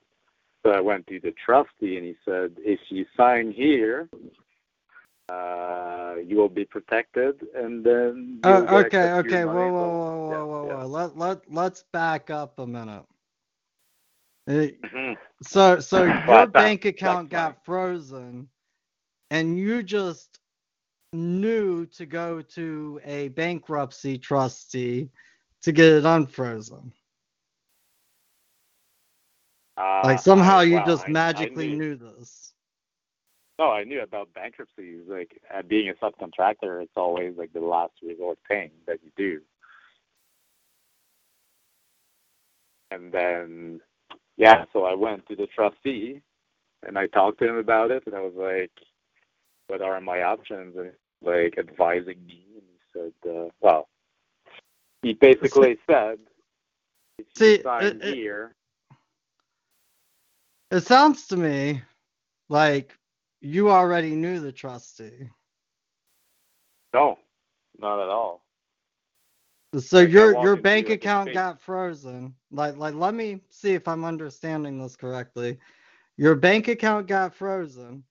So 0.64 0.72
I 0.72 0.80
went 0.80 1.06
to 1.08 1.20
the 1.20 1.32
trustee, 1.44 1.96
and 1.96 2.06
he 2.06 2.16
said, 2.24 2.54
"If 2.58 2.80
you 2.90 3.06
sign 3.16 3.52
here." 3.52 4.08
Uh, 5.28 6.16
you 6.24 6.36
will 6.36 6.48
be 6.48 6.64
protected, 6.64 7.46
and 7.54 7.84
then 7.84 8.40
Uh, 8.42 8.64
okay, 8.68 8.86
access 8.86 9.10
to 9.22 9.28
your 9.28 9.36
okay. 9.36 9.44
Whoa, 9.44 9.72
whoa, 9.72 9.90
whoa, 9.90 10.26
yeah, 10.28 10.42
whoa, 10.42 10.46
whoa, 10.46 10.66
yeah. 10.66 10.74
whoa. 10.82 10.86
Let 10.86 11.16
let 11.16 11.52
let's 11.52 11.84
back 11.92 12.30
up 12.30 12.58
a 12.58 12.66
minute. 12.66 13.04
Mhm. 14.48 15.16
So 15.42 15.80
so 15.80 16.04
your 16.04 16.46
bank 16.46 16.84
account 16.84 17.30
got 17.30 17.64
frozen, 17.64 18.48
and 19.30 19.58
you 19.58 19.82
just 19.82 20.38
knew 21.12 21.86
to 21.86 22.06
go 22.06 22.42
to 22.42 23.00
a 23.04 23.28
bankruptcy 23.28 24.18
trustee 24.18 25.08
to 25.62 25.72
get 25.72 25.92
it 25.92 26.04
unfrozen. 26.04 26.92
Uh, 29.76 30.02
Like 30.04 30.18
somehow 30.20 30.58
I- 30.58 30.62
you 30.64 30.74
well, 30.76 30.86
just 30.86 31.04
I- 31.04 31.08
I 31.08 31.12
magically 31.12 31.68
knew- 31.68 31.76
knew 31.76 31.96
this. 31.96 32.52
No, 33.58 33.72
I 33.72 33.84
knew 33.84 34.02
about 34.02 34.32
bankruptcies. 34.34 35.08
Like 35.08 35.40
uh, 35.50 35.62
being 35.62 35.88
a 35.88 35.94
subcontractor, 35.94 36.82
it's 36.82 36.96
always 36.96 37.36
like 37.36 37.52
the 37.52 37.60
last 37.60 37.92
resort 38.02 38.38
thing 38.46 38.70
that 38.86 39.02
you 39.02 39.10
do. 39.16 39.42
And 42.90 43.12
then, 43.12 43.80
yeah, 44.36 44.64
so 44.72 44.84
I 44.84 44.94
went 44.94 45.26
to 45.28 45.36
the 45.36 45.46
trustee, 45.48 46.22
and 46.86 46.98
I 46.98 47.06
talked 47.08 47.38
to 47.40 47.48
him 47.48 47.56
about 47.56 47.90
it, 47.90 48.04
and 48.06 48.14
I 48.14 48.20
was 48.20 48.34
like, 48.34 48.70
"What 49.68 49.82
are 49.82 50.00
my 50.02 50.22
options?" 50.24 50.76
And 50.78 50.92
like 51.22 51.58
advising 51.58 52.24
me, 52.26 52.46
and 52.56 52.64
he 52.64 52.78
said, 52.94 53.30
uh, 53.30 53.50
"Well, 53.62 53.88
he 55.02 55.14
basically 55.14 55.78
said, 55.90 56.18
if 57.18 57.26
See, 57.36 57.54
you 57.54 57.62
sign 57.62 57.84
it- 57.86 58.02
it- 58.02 58.18
here." 58.18 58.54
It 60.70 60.82
sounds 60.82 61.28
to 61.28 61.36
me 61.38 61.82
like 62.48 62.98
you 63.40 63.70
already 63.70 64.16
knew 64.16 64.40
the 64.40 64.52
trustee. 64.52 65.30
No, 66.94 67.18
not 67.78 68.00
at 68.02 68.08
all. 68.10 68.42
So 69.78 70.00
Like, 70.00 70.10
your 70.10 70.34
your 70.42 70.56
bank 70.56 70.90
account 70.90 71.32
got 71.32 71.60
frozen. 71.60 72.34
Like 72.50 72.76
like 72.76 72.94
let 72.94 73.14
me 73.14 73.42
see 73.50 73.74
if 73.74 73.88
I'm 73.88 74.04
understanding 74.04 74.80
this 74.82 74.96
correctly. 74.96 75.58
Your 76.18 76.36
bank 76.36 76.68
account 76.68 77.08
got 77.08 77.34
frozen. 77.34 78.04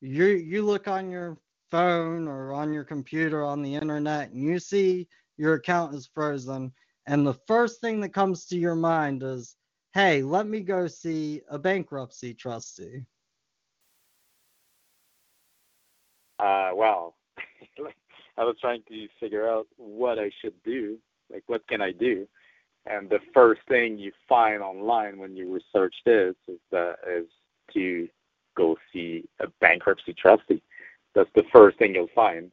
You 0.00 0.26
you 0.26 0.62
look 0.62 0.88
on 0.88 1.10
your 1.10 1.38
phone 1.70 2.26
or 2.26 2.52
on 2.52 2.72
your 2.72 2.84
computer 2.84 3.44
on 3.44 3.62
the 3.62 3.74
internet 3.74 4.30
and 4.30 4.42
you 4.42 4.58
see 4.58 5.06
your 5.36 5.54
account 5.54 5.94
is 5.94 6.10
frozen 6.12 6.72
and 7.06 7.26
the 7.26 7.38
first 7.46 7.80
thing 7.80 8.00
that 8.00 8.10
comes 8.14 8.46
to 8.46 8.58
your 8.58 8.74
mind 8.74 9.22
is, 9.22 9.56
"Hey, 9.94 10.22
let 10.22 10.46
me 10.46 10.60
go 10.60 10.86
see 10.86 11.42
a 11.48 11.58
bankruptcy 11.58 12.34
trustee." 12.34 13.04
Uh, 16.38 16.70
well, 16.74 17.16
I 18.38 18.44
was 18.44 18.56
trying 18.60 18.82
to 18.88 19.08
figure 19.18 19.48
out 19.48 19.66
what 19.76 20.18
I 20.18 20.30
should 20.40 20.54
do. 20.62 20.98
Like, 21.30 21.44
what 21.46 21.66
can 21.68 21.82
I 21.82 21.92
do? 21.92 22.26
And 22.86 23.10
the 23.10 23.20
first 23.34 23.60
thing 23.68 23.98
you 23.98 24.12
find 24.28 24.62
online 24.62 25.18
when 25.18 25.36
you 25.36 25.52
research 25.52 25.94
this 26.06 26.34
is 26.48 26.58
is 27.06 27.26
to 27.74 28.08
go 28.56 28.76
see 28.92 29.24
a 29.40 29.46
bankruptcy 29.60 30.14
trustee. 30.14 30.62
That's 31.14 31.30
the 31.34 31.44
first 31.52 31.78
thing 31.78 31.94
you'll 31.94 32.08
find. 32.14 32.50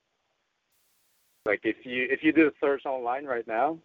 Like 1.45 1.61
if 1.63 1.85
you 1.85 2.07
if 2.09 2.23
you 2.23 2.31
do 2.33 2.47
a 2.47 2.51
search 2.59 2.85
online 2.85 3.25
right 3.25 3.47
now, 3.47 3.77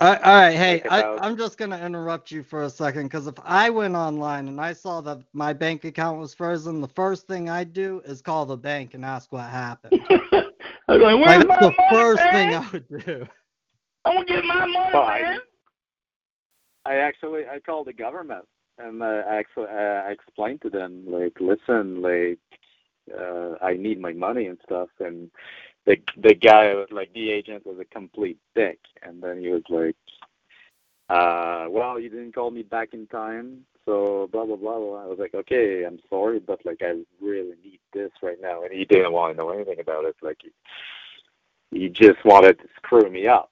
Uh, 0.00 0.18
all 0.24 0.34
right, 0.34 0.56
hey, 0.56 0.80
Think 0.80 0.92
I, 0.92 1.02
I'm 1.20 1.36
just 1.36 1.56
gonna 1.58 1.78
interrupt 1.78 2.30
you 2.32 2.42
for 2.42 2.64
a 2.64 2.70
second 2.70 3.04
because 3.04 3.26
if 3.28 3.34
I 3.44 3.70
went 3.70 3.94
online 3.94 4.48
and 4.48 4.60
I 4.60 4.72
saw 4.72 5.00
that 5.02 5.20
my 5.32 5.52
bank 5.52 5.84
account 5.84 6.18
was 6.18 6.34
frozen, 6.34 6.80
the 6.80 6.88
first 6.88 7.28
thing 7.28 7.48
I'd 7.48 7.72
do 7.72 8.02
is 8.04 8.20
call 8.20 8.44
the 8.46 8.56
bank 8.56 8.94
and 8.94 9.04
ask 9.04 9.30
what 9.32 9.48
happened. 9.48 10.00
I 10.10 10.92
was 10.92 11.00
like, 11.00 11.00
Like, 11.00 11.18
where's 11.20 11.44
that's 11.46 11.48
my 11.48 11.60
the 11.60 11.74
money, 11.76 11.88
first 11.92 12.24
man? 12.24 12.32
thing 12.34 12.54
I 12.54 12.70
would 12.72 12.88
do. 13.06 13.26
I 14.04 14.14
want 14.14 14.28
to 14.28 14.34
get 14.34 14.44
my 14.44 14.66
money, 14.66 14.90
Well, 14.92 15.02
I- 15.04 15.22
man. 15.22 15.38
I 16.86 16.96
actually 16.96 17.46
I 17.46 17.60
called 17.60 17.86
the 17.86 17.92
government 17.94 18.44
and 18.78 19.02
uh, 19.02 19.22
I 19.28 19.36
actually 19.36 19.66
uh, 19.66 20.02
I 20.06 20.10
explained 20.10 20.62
to 20.62 20.70
them 20.70 21.04
like, 21.06 21.36
listen, 21.40 22.02
like 22.02 22.38
uh, 23.16 23.54
I 23.62 23.74
need 23.74 24.00
my 24.00 24.12
money 24.12 24.46
and 24.46 24.58
stuff, 24.64 24.88
and 25.00 25.30
the 25.86 25.96
the 26.22 26.34
guy 26.34 26.74
was 26.74 26.88
like 26.90 27.12
the 27.12 27.30
agent 27.30 27.66
was 27.66 27.78
a 27.80 27.84
complete 27.84 28.38
dick, 28.54 28.78
and 29.02 29.22
then 29.22 29.40
he 29.40 29.48
was 29.48 29.62
like, 29.68 29.96
uh, 31.08 31.66
well, 31.68 31.98
you 32.00 32.08
didn't 32.08 32.34
call 32.34 32.50
me 32.50 32.62
back 32.62 32.94
in 32.94 33.06
time, 33.06 33.60
so 33.84 34.28
blah 34.32 34.44
blah 34.46 34.56
blah 34.56 34.78
blah. 34.78 35.02
I 35.02 35.06
was 35.06 35.18
like, 35.18 35.34
okay, 35.34 35.84
I'm 35.84 36.00
sorry, 36.08 36.40
but 36.40 36.64
like 36.64 36.80
I 36.82 37.02
really 37.20 37.56
need 37.62 37.80
this 37.92 38.10
right 38.22 38.40
now, 38.40 38.62
and 38.62 38.72
he 38.72 38.84
didn't 38.84 39.12
want 39.12 39.34
to 39.34 39.36
know 39.36 39.50
anything 39.50 39.80
about 39.80 40.04
it. 40.06 40.16
Like 40.22 40.38
he, 40.42 41.78
he 41.78 41.88
just 41.88 42.24
wanted 42.24 42.58
to 42.60 42.68
screw 42.76 43.10
me 43.10 43.26
up, 43.26 43.50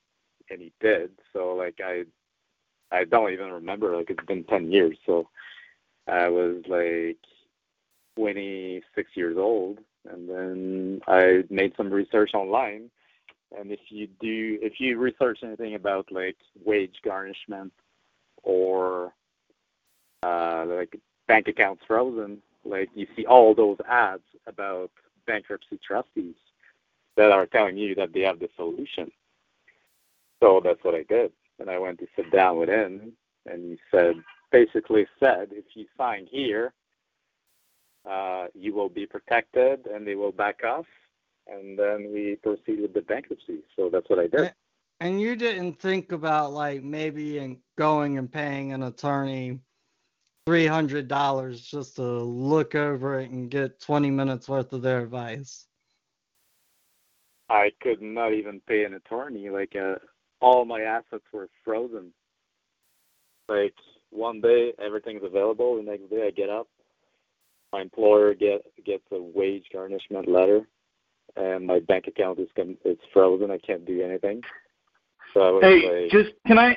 and 0.50 0.60
he 0.60 0.72
did. 0.80 1.10
So 1.32 1.54
like 1.54 1.80
I, 1.84 2.04
I 2.92 3.04
don't 3.04 3.32
even 3.32 3.50
remember. 3.50 3.96
Like 3.96 4.10
it's 4.10 4.24
been 4.26 4.44
ten 4.44 4.70
years, 4.70 4.96
so 5.06 5.28
I 6.06 6.28
was 6.28 6.62
like 6.68 7.18
26 8.16 9.10
years 9.14 9.36
old, 9.38 9.78
and 10.10 10.28
then 10.28 11.00
I 11.06 11.44
made 11.50 11.72
some 11.76 11.90
research 11.90 12.32
online. 12.34 12.90
And 13.58 13.70
if 13.70 13.80
you 13.88 14.06
do, 14.20 14.58
if 14.62 14.74
you 14.78 14.98
research 14.98 15.40
anything 15.42 15.74
about 15.74 16.10
like 16.10 16.36
wage 16.64 16.96
garnishment 17.04 17.72
or 18.42 19.12
uh, 20.22 20.64
like 20.66 20.98
bank 21.28 21.48
accounts 21.48 21.82
frozen, 21.86 22.38
like 22.64 22.88
you 22.94 23.06
see 23.16 23.26
all 23.26 23.54
those 23.54 23.78
ads 23.88 24.22
about 24.46 24.90
bankruptcy 25.26 25.78
trustees 25.86 26.34
that 27.16 27.30
are 27.30 27.46
telling 27.46 27.76
you 27.76 27.94
that 27.94 28.12
they 28.12 28.20
have 28.20 28.38
the 28.38 28.48
solution. 28.56 29.10
So 30.42 30.60
that's 30.64 30.82
what 30.82 30.94
I 30.94 31.04
did. 31.08 31.32
And 31.62 31.70
I 31.70 31.78
went 31.78 32.00
to 32.00 32.08
sit 32.16 32.28
down 32.32 32.58
with 32.58 32.68
him, 32.68 33.12
and 33.46 33.64
he 33.64 33.78
said, 33.92 34.16
basically 34.50 35.06
said, 35.20 35.50
if 35.52 35.64
you 35.76 35.86
sign 35.96 36.26
here, 36.28 36.74
uh, 38.04 38.46
you 38.52 38.74
will 38.74 38.88
be 38.88 39.06
protected 39.06 39.86
and 39.86 40.04
they 40.04 40.16
will 40.16 40.32
back 40.32 40.64
off. 40.64 40.86
And 41.46 41.78
then 41.78 42.10
we 42.12 42.36
proceed 42.42 42.80
with 42.80 42.94
the 42.94 43.02
bankruptcy. 43.02 43.60
So 43.76 43.90
that's 43.92 44.10
what 44.10 44.18
I 44.18 44.26
did. 44.26 44.52
And 44.98 45.20
you 45.20 45.36
didn't 45.36 45.78
think 45.78 46.10
about 46.10 46.52
like 46.52 46.82
maybe 46.82 47.38
in 47.38 47.58
going 47.78 48.18
and 48.18 48.30
paying 48.30 48.72
an 48.72 48.82
attorney 48.82 49.60
three 50.46 50.66
hundred 50.66 51.06
dollars 51.06 51.60
just 51.60 51.94
to 51.96 52.02
look 52.02 52.74
over 52.74 53.20
it 53.20 53.30
and 53.30 53.50
get 53.50 53.80
twenty 53.80 54.10
minutes 54.10 54.48
worth 54.48 54.72
of 54.72 54.82
their 54.82 55.00
advice. 55.00 55.66
I 57.48 57.70
could 57.80 58.02
not 58.02 58.32
even 58.32 58.60
pay 58.66 58.84
an 58.84 58.94
attorney. 58.94 59.48
Like 59.48 59.76
uh, 59.76 59.96
all 60.42 60.64
my 60.64 60.80
assets 60.80 61.24
were 61.32 61.48
frozen. 61.64 62.12
Like 63.48 63.74
one 64.10 64.40
day 64.40 64.72
everything's 64.84 65.24
available, 65.24 65.76
the 65.76 65.82
next 65.82 66.10
day 66.10 66.26
I 66.26 66.30
get 66.30 66.50
up, 66.50 66.68
my 67.72 67.80
employer 67.80 68.34
get 68.34 68.62
gets 68.84 69.04
a 69.12 69.22
wage 69.22 69.64
garnishment 69.72 70.28
letter, 70.28 70.62
and 71.36 71.66
my 71.66 71.80
bank 71.80 72.06
account 72.08 72.38
is 72.38 72.48
it's 72.56 73.00
frozen. 73.12 73.50
I 73.50 73.58
can't 73.58 73.86
do 73.86 74.02
anything. 74.02 74.42
So 75.32 75.60
Hey, 75.62 76.02
like, 76.02 76.10
just 76.10 76.34
can 76.46 76.58
I 76.58 76.76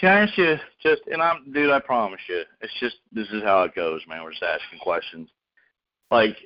can 0.00 0.10
I 0.10 0.20
ask 0.22 0.36
you 0.36 0.56
just 0.82 1.02
and 1.06 1.22
I'm 1.22 1.52
dude, 1.52 1.70
I 1.70 1.80
promise 1.80 2.20
you, 2.28 2.42
it's 2.60 2.72
just 2.80 2.96
this 3.12 3.28
is 3.28 3.42
how 3.42 3.62
it 3.62 3.74
goes, 3.74 4.00
man. 4.08 4.24
We're 4.24 4.32
just 4.32 4.42
asking 4.42 4.80
questions. 4.80 5.28
Like 6.10 6.36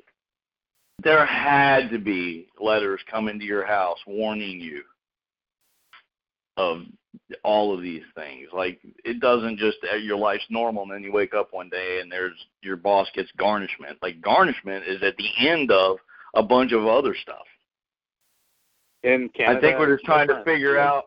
there 1.03 1.25
had 1.25 1.91
to 1.91 1.99
be 1.99 2.49
letters 2.61 3.01
coming 3.11 3.39
to 3.39 3.45
your 3.45 3.65
house 3.65 3.99
warning 4.07 4.61
you 4.61 4.83
of 6.59 6.83
all 7.45 7.75
of 7.75 7.81
these 7.81 8.03
things. 8.15 8.49
Like 8.53 8.81
it 9.05 9.21
doesn't 9.21 9.59
just 9.59 9.79
uh, 9.91 9.97
your 9.97 10.19
life's 10.19 10.45
normal 10.51 10.83
and 10.83 10.93
then 10.93 11.03
you 11.03 11.13
wake 11.13 11.35
up 11.35 11.49
one 11.53 11.69
day 11.69 12.01
and 12.03 12.11
there's 12.11 12.35
your 12.63 12.77
boss 12.77 13.09
gets 13.15 13.31
garnishment. 13.39 13.99
Like 14.03 14.21
garnishment 14.21 14.85
is 14.87 15.03
at 15.03 15.17
the 15.17 15.49
end 15.49 15.71
of 15.71 15.99
a 16.35 16.43
bunch 16.43 16.73
of 16.73 16.87
other 16.87 17.15
stuff. 17.15 17.47
in 19.05 19.29
Canada, 19.31 19.59
I 19.59 19.61
think 19.61 19.79
we're 19.79 19.95
just 19.95 20.05
trying 20.05 20.29
to 20.29 20.43
figure 20.45 20.77
Like, 20.77 20.87
out 20.87 21.05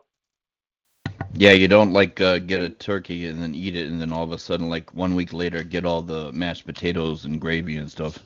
Yeah, 1.34 1.52
you 1.52 1.68
don't 1.68 1.92
like 1.92 2.20
uh, 2.20 2.38
get 2.38 2.62
a 2.62 2.70
turkey 2.70 3.26
and 3.26 3.42
then 3.42 3.54
eat 3.54 3.76
it, 3.76 3.88
and 3.88 4.00
then 4.00 4.12
all 4.12 4.24
of 4.24 4.32
a 4.32 4.38
sudden, 4.38 4.68
like 4.68 4.92
one 4.94 5.14
week 5.14 5.32
later, 5.32 5.62
get 5.62 5.84
all 5.84 6.02
the 6.02 6.32
mashed 6.32 6.66
potatoes 6.66 7.24
and 7.26 7.40
gravy 7.40 7.76
and 7.76 7.90
stuff. 7.90 8.18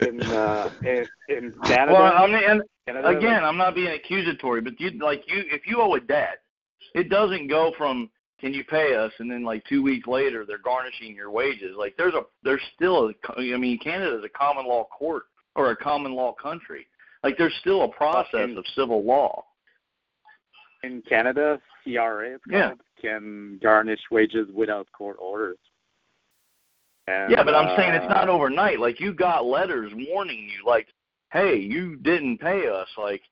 In 0.00 0.20
uh, 0.22 0.70
in, 0.82 1.06
in 1.28 1.54
Canada. 1.64 1.92
Well, 1.92 2.12
I 2.16 2.26
mean, 2.26 2.40
and 2.48 2.62
Canada, 2.86 3.08
again, 3.08 3.44
I'm 3.44 3.56
not 3.56 3.74
being 3.74 3.92
accusatory, 3.92 4.60
but 4.60 4.78
you 4.80 4.90
like 5.00 5.24
you 5.26 5.42
if 5.50 5.66
you 5.66 5.80
owe 5.80 5.94
a 5.94 6.00
debt, 6.00 6.38
it 6.94 7.08
doesn't 7.08 7.48
go 7.48 7.72
from 7.76 8.10
can 8.40 8.52
you 8.52 8.64
pay 8.64 8.94
us 8.94 9.12
and 9.20 9.30
then 9.30 9.42
like 9.44 9.64
two 9.66 9.82
weeks 9.82 10.06
later 10.06 10.44
they're 10.46 10.58
garnishing 10.58 11.14
your 11.14 11.30
wages. 11.30 11.74
Like 11.78 11.94
there's 11.96 12.14
a 12.14 12.22
there's 12.42 12.60
still 12.74 13.08
a 13.10 13.32
I 13.54 13.56
mean 13.56 13.78
Canada 13.78 14.18
is 14.18 14.24
a 14.24 14.28
common 14.28 14.66
law 14.66 14.84
court 14.96 15.24
or 15.56 15.70
a 15.70 15.76
common 15.76 16.14
law 16.14 16.32
country. 16.34 16.86
Like 17.22 17.38
there's 17.38 17.54
still 17.60 17.82
a 17.84 17.88
process 17.88 18.44
in- 18.50 18.58
of 18.58 18.64
civil 18.74 19.02
law. 19.04 19.44
in 20.82 21.00
Canada, 21.08 21.58
CRA 21.84 22.38
Yeah. 22.50 22.72
can 23.00 23.58
garnish 23.62 24.00
wages 24.10 24.48
without 24.52 24.86
court 24.92 25.16
orders. 25.18 25.56
And, 27.06 27.30
Yeah, 27.30 27.42
but 27.44 27.54
I'm 27.54 27.76
saying 27.76 27.94
it's 27.94 28.06
uh, 28.06 28.14
not 28.14 28.28
overnight. 28.28 28.80
Like 28.80 29.00
you 29.00 29.12
got 29.12 29.44
letters 29.44 29.92
warning 29.94 30.48
you, 30.48 30.66
like, 30.66 30.88
hey, 31.32 31.56
you 31.56 31.96
didn't 31.96 32.38
pay 32.38 32.68
us. 32.68 32.88
Like, 32.96 33.22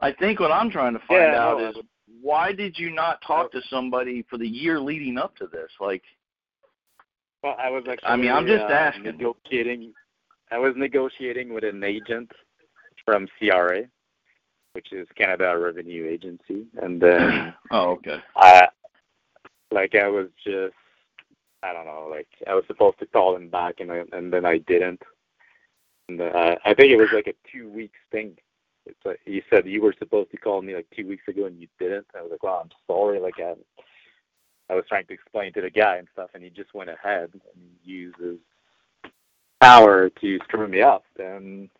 I 0.00 0.12
think 0.12 0.40
what 0.40 0.52
I'm 0.52 0.70
trying 0.70 0.94
to 0.94 1.00
find 1.00 1.20
Yeah, 1.20 1.38
out 1.38 1.58
no, 1.58 1.70
is 1.70 1.76
why 2.22 2.52
did 2.52 2.78
you 2.78 2.90
not 2.90 3.20
talk 3.26 3.52
to 3.52 3.60
somebody 3.68 4.24
for 4.28 4.38
the 4.38 4.48
year 4.48 4.80
leading 4.80 5.18
up 5.18 5.36
to 5.36 5.46
this? 5.46 5.70
Like, 5.80 6.02
Well, 7.42 7.56
I 7.58 7.70
was 7.70 7.84
actually. 7.90 8.08
I 8.08 8.16
mean, 8.16 8.30
I'm 8.30 8.46
just 8.46 8.64
uh, 8.64 8.72
asking. 8.72 9.04
Negotiating. 9.04 9.92
I 10.50 10.58
was 10.58 10.74
negotiating 10.76 11.52
with 11.52 11.64
an 11.64 11.82
agent 11.82 12.30
from 13.04 13.28
CRA, 13.38 13.82
which 14.72 14.92
is 14.92 15.08
Canada 15.16 15.56
Revenue 15.58 16.06
Agency, 16.08 16.66
and 16.80 17.00
then 17.00 17.54
oh, 17.70 17.92
okay. 17.92 18.18
I, 18.36 18.68
like, 19.70 19.94
I 19.94 20.08
was 20.08 20.28
just, 20.44 20.74
I 21.64 21.72
don't 21.72 21.86
know, 21.86 22.08
like, 22.10 22.28
I 22.46 22.54
was 22.54 22.64
supposed 22.66 22.98
to 22.98 23.06
call 23.06 23.36
him 23.36 23.48
back, 23.48 23.80
and 23.80 23.90
I, 23.90 24.02
and 24.12 24.32
then 24.32 24.44
I 24.44 24.58
didn't. 24.58 25.02
And 26.08 26.20
uh, 26.20 26.56
I 26.64 26.74
think 26.74 26.92
it 26.92 26.98
was 26.98 27.08
like 27.12 27.26
a 27.26 27.34
two 27.50 27.70
weeks 27.70 27.98
thing. 28.12 28.36
It's 28.86 28.98
like, 29.04 29.20
he 29.24 29.42
said 29.48 29.66
you 29.66 29.80
were 29.80 29.94
supposed 29.98 30.30
to 30.32 30.36
call 30.36 30.60
me 30.60 30.74
like 30.74 30.86
two 30.94 31.08
weeks 31.08 31.26
ago, 31.26 31.46
and 31.46 31.58
you 31.58 31.68
didn't. 31.78 32.06
I 32.14 32.20
was 32.20 32.30
like, 32.32 32.42
well, 32.42 32.60
I'm 32.62 32.70
sorry. 32.86 33.18
Like, 33.18 33.38
I, 33.38 33.54
I 34.70 34.74
was 34.74 34.84
trying 34.88 35.06
to 35.06 35.14
explain 35.14 35.52
to 35.54 35.62
the 35.62 35.70
guy 35.70 35.96
and 35.96 36.08
stuff, 36.12 36.30
and 36.34 36.42
he 36.42 36.50
just 36.50 36.74
went 36.74 36.90
ahead 36.90 37.30
and 37.32 37.64
used 37.82 38.18
his 38.18 38.36
power 39.60 40.10
to 40.10 40.38
screw 40.44 40.68
me 40.68 40.82
up, 40.82 41.04
and 41.18 41.70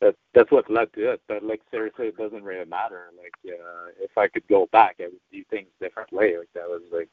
that 0.00 0.14
that's 0.34 0.50
what 0.50 0.70
led 0.70 0.92
to 0.92 1.12
it. 1.12 1.22
But 1.26 1.42
like 1.42 1.60
seriously, 1.70 2.06
it 2.06 2.16
doesn't 2.16 2.44
really 2.44 2.64
matter. 2.64 3.06
Like 3.16 3.34
uh, 3.52 3.90
if 4.00 4.16
I 4.16 4.28
could 4.28 4.46
go 4.48 4.68
back, 4.72 4.96
I 5.00 5.04
would 5.04 5.20
do 5.32 5.42
things 5.50 5.68
differently. 5.80 6.36
Like 6.38 6.52
that 6.54 6.68
was 6.68 6.82
like 6.92 7.10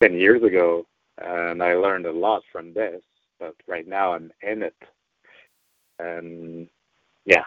ten 0.00 0.14
years 0.14 0.42
ago, 0.42 0.86
and 1.18 1.62
I 1.62 1.74
learned 1.74 2.06
a 2.06 2.12
lot 2.12 2.42
from 2.52 2.72
this. 2.72 3.02
But 3.38 3.54
right 3.66 3.86
now, 3.86 4.14
I'm 4.14 4.32
in 4.42 4.62
it, 4.62 4.76
and 5.98 6.68
yeah. 7.24 7.44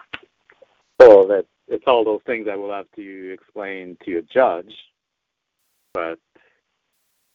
So 1.00 1.26
that 1.26 1.46
it's 1.68 1.84
all 1.86 2.04
those 2.04 2.22
things 2.26 2.48
I 2.50 2.56
will 2.56 2.72
have 2.72 2.90
to 2.96 3.32
explain 3.32 3.96
to 4.04 4.18
a 4.18 4.22
judge. 4.22 4.72
But 5.94 6.18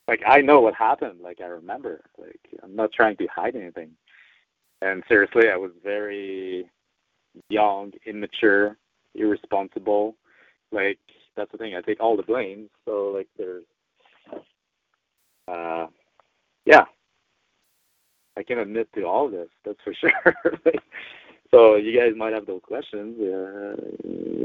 like 0.07 0.21
I 0.25 0.41
know 0.41 0.61
what 0.61 0.73
happened. 0.73 1.19
Like 1.21 1.41
I 1.41 1.47
remember. 1.47 2.01
Like 2.17 2.39
I'm 2.63 2.75
not 2.75 2.91
trying 2.91 3.17
to 3.17 3.27
hide 3.27 3.55
anything. 3.55 3.91
And 4.81 5.03
seriously, 5.07 5.49
I 5.49 5.57
was 5.57 5.71
very 5.83 6.69
young, 7.49 7.91
immature, 8.05 8.77
irresponsible. 9.15 10.15
Like 10.71 10.99
that's 11.35 11.51
the 11.51 11.57
thing. 11.57 11.75
I 11.75 11.81
take 11.81 11.99
all 11.99 12.17
the 12.17 12.23
blame. 12.23 12.69
So 12.85 13.11
like 13.15 13.27
there's, 13.37 13.65
uh, 15.47 15.87
yeah, 16.65 16.85
I 18.37 18.43
can 18.43 18.59
admit 18.59 18.89
to 18.93 19.03
all 19.03 19.29
this. 19.29 19.49
That's 19.65 19.79
for 19.83 19.93
sure. 19.99 20.13
so 21.51 21.75
you 21.75 21.97
guys 21.97 22.13
might 22.15 22.33
have 22.33 22.45
those 22.45 22.61
questions. 22.63 23.19
Uh, 23.19 23.75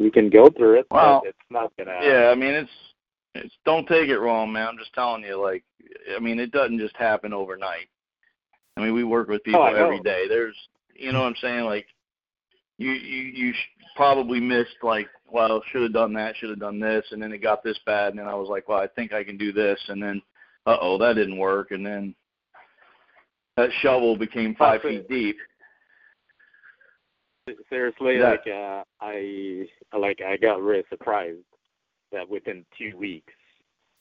we 0.01 0.11
can 0.11 0.31
go 0.31 0.49
through 0.51 0.81
it. 0.81 0.87
Well, 0.91 1.21
but 1.23 1.29
it's 1.31 1.39
not 1.51 1.73
gonna. 1.77 1.99
Yeah, 2.03 2.31
I 2.31 2.35
mean, 2.35 2.55
it's 2.55 2.71
it's 3.35 3.55
don't 3.65 3.87
take 3.87 4.09
it 4.09 4.19
wrong, 4.19 4.53
man. 4.53 4.69
I'm 4.69 4.79
just 4.79 4.95
telling 4.95 5.23
you, 5.23 5.41
like, 5.41 5.65
I 6.15 6.21
mean, 6.21 6.39
it 6.39 6.53
doesn't 6.53 6.79
just 6.79 6.97
happen 6.97 7.33
overnight. 7.33 7.89
I 8.77 8.81
mean, 8.81 8.95
we 8.95 9.05
work 9.05 9.29
with 9.29 9.45
people 9.45 9.61
Oh, 9.61 9.75
every 9.75 10.01
day. 10.01 10.27
There's, 10.29 10.57
you 10.95 11.13
know, 11.13 11.21
what 11.21 11.27
I'm 11.27 11.37
saying, 11.41 11.65
like, 11.65 11.87
you 12.79 12.93
you 12.93 13.23
you 13.47 13.55
probably 13.97 14.41
missed 14.41 14.77
like, 14.83 15.09
well, 15.31 15.63
should 15.71 15.83
have 15.83 15.93
done 15.93 16.13
that, 16.15 16.37
should 16.37 16.51
have 16.51 16.61
done 16.61 16.81
this, 16.81 17.05
and 17.11 17.23
then 17.23 17.33
it 17.33 17.39
got 17.39 17.63
this 17.63 17.79
bad, 17.87 18.11
and 18.11 18.19
then 18.19 18.29
I 18.29 18.35
was 18.35 18.49
like, 18.49 18.69
well, 18.69 18.79
I 18.79 18.87
think 18.87 19.13
I 19.13 19.25
can 19.25 19.37
do 19.37 19.53
this, 19.53 19.79
and 19.89 20.03
then, 20.03 20.23
uh 20.67 20.77
oh, 20.81 20.99
that 20.99 21.15
didn't 21.15 21.39
work, 21.39 21.71
and 21.71 21.85
then 21.85 22.15
that 23.57 23.71
shovel 23.81 24.17
became 24.17 24.55
five 24.55 24.83
feet 24.83 25.09
deep. 25.09 25.37
Seriously, 27.69 28.19
Yeah. 28.19 28.31
like 28.31 28.47
uh, 28.47 28.85
I 29.01 29.67
like 29.99 30.21
I 30.23 30.37
got 30.37 30.63
really 30.63 30.85
surprised 30.89 31.41
that 32.13 32.29
within 32.29 32.65
two 32.79 32.97
weeks 32.97 33.33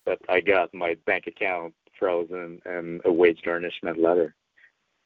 that 0.05 0.19
I 0.29 0.41
got 0.41 0.73
my 0.73 0.95
bank 1.05 1.25
account 1.27 1.73
frozen 1.97 2.59
and 2.65 3.01
a 3.05 3.11
wage 3.11 3.41
garnishment 3.43 3.99
letter. 3.99 4.35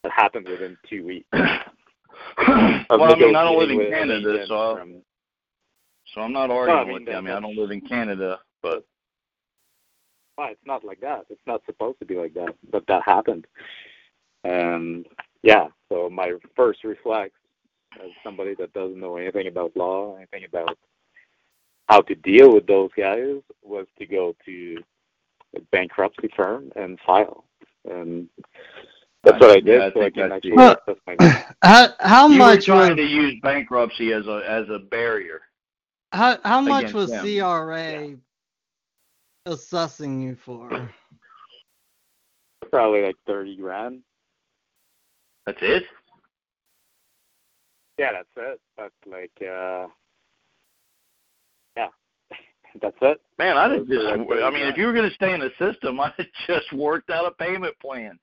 That 0.04 0.12
happened 0.12 0.48
within 0.50 0.78
two 0.90 1.06
weeks. 1.06 1.28
well, 1.34 3.04
I 3.04 3.16
mean, 3.16 3.36
I 3.36 3.44
don't 3.44 3.58
live 3.60 3.70
in 3.70 3.90
Canada, 3.92 4.46
so 4.48 4.78
from- 4.78 5.02
so 6.14 6.22
I'm 6.22 6.32
not 6.34 6.52
arguing 6.52 6.80
I 6.80 6.84
mean, 6.86 6.94
with 6.94 7.08
you. 7.08 7.14
I 7.14 7.22
mean, 7.22 7.34
I 7.34 7.40
don't 7.40 7.58
live 7.58 7.72
in 7.72 7.82
Canada, 7.82 8.40
but 8.62 8.86
Well, 10.38 10.50
it's 10.52 10.62
not 10.66 10.84
like 10.84 11.00
that. 11.02 11.26
It's 11.30 11.42
not 11.48 11.62
supposed 11.66 12.00
to 12.00 12.06
be 12.06 12.16
like 12.16 12.34
that, 12.34 12.56
but 12.72 12.86
that 12.88 13.04
happened. 13.06 13.46
And 14.44 15.06
yeah, 15.44 15.68
so 15.90 16.10
my 16.10 16.34
first 16.56 16.84
reflex 16.84 17.32
as 18.04 18.12
somebody 18.24 18.56
that 18.56 18.74
doesn't 18.74 19.00
know 19.00 19.18
anything 19.18 19.48
about 19.48 19.76
law, 19.78 20.16
anything 20.18 20.46
about 20.46 20.78
how 21.88 22.02
to 22.02 22.16
deal 22.16 22.54
with 22.54 22.68
those 22.68 22.90
guys, 22.98 23.38
was 23.64 23.88
to 24.00 24.06
go 24.06 24.36
to 24.46 24.78
a 25.56 25.62
bankruptcy 25.72 26.30
firm 26.36 26.72
and 26.76 27.00
file. 27.06 27.46
And 27.90 28.28
that's 29.24 29.40
what 29.40 29.52
I 29.52 29.62
did. 29.62 29.68
Yeah, 29.68 29.86
I 29.88 29.92
so 29.94 30.02
I 30.04 30.10
can 30.10 30.32
actually 30.32 30.52
the- 30.58 30.64
access 30.88 30.96
my 31.08 31.18
How 31.64 31.90
how 32.00 32.28
you 32.28 32.38
much 32.38 32.68
were 32.68 32.76
trying 32.76 32.90
was 32.92 32.98
to 32.98 33.04
use 33.04 33.36
bankruptcy 33.42 34.14
as 34.14 34.28
a 34.28 34.44
as 34.48 34.70
a 34.70 34.80
barrier. 34.80 35.42
how 36.12 36.38
how 36.44 36.62
much 36.62 36.94
was 36.94 37.10
them. 37.12 37.24
CRA 37.24 38.18
assessing 39.46 40.22
you 40.22 40.36
for? 40.36 40.90
probably 42.72 43.04
like 43.04 43.16
thirty 43.26 43.56
grand. 43.56 44.02
That's 45.46 45.60
it. 45.62 45.84
Yeah, 47.98 48.12
that's 48.12 48.28
it. 48.36 48.60
But 48.76 48.92
like, 49.10 49.32
uh, 49.42 49.88
yeah, 51.78 51.88
that's 52.82 52.98
it. 53.02 53.22
Man, 53.38 53.58
I 53.58 53.70
didn't 53.70 53.88
just. 53.88 54.06
I 54.06 54.18
mean, 54.50 54.68
if 54.68 54.78
you 54.78 54.88
were 54.88 54.94
going 54.94 55.10
to 55.10 55.16
stay 55.16 55.34
in 55.34 55.40
the 55.40 55.52
system, 55.60 56.00
I'd 56.00 56.14
just 56.48 56.74
worked 56.74 57.10
out 57.10 57.26
a 57.26 57.32
payment 57.32 57.76
plan. 57.80 58.20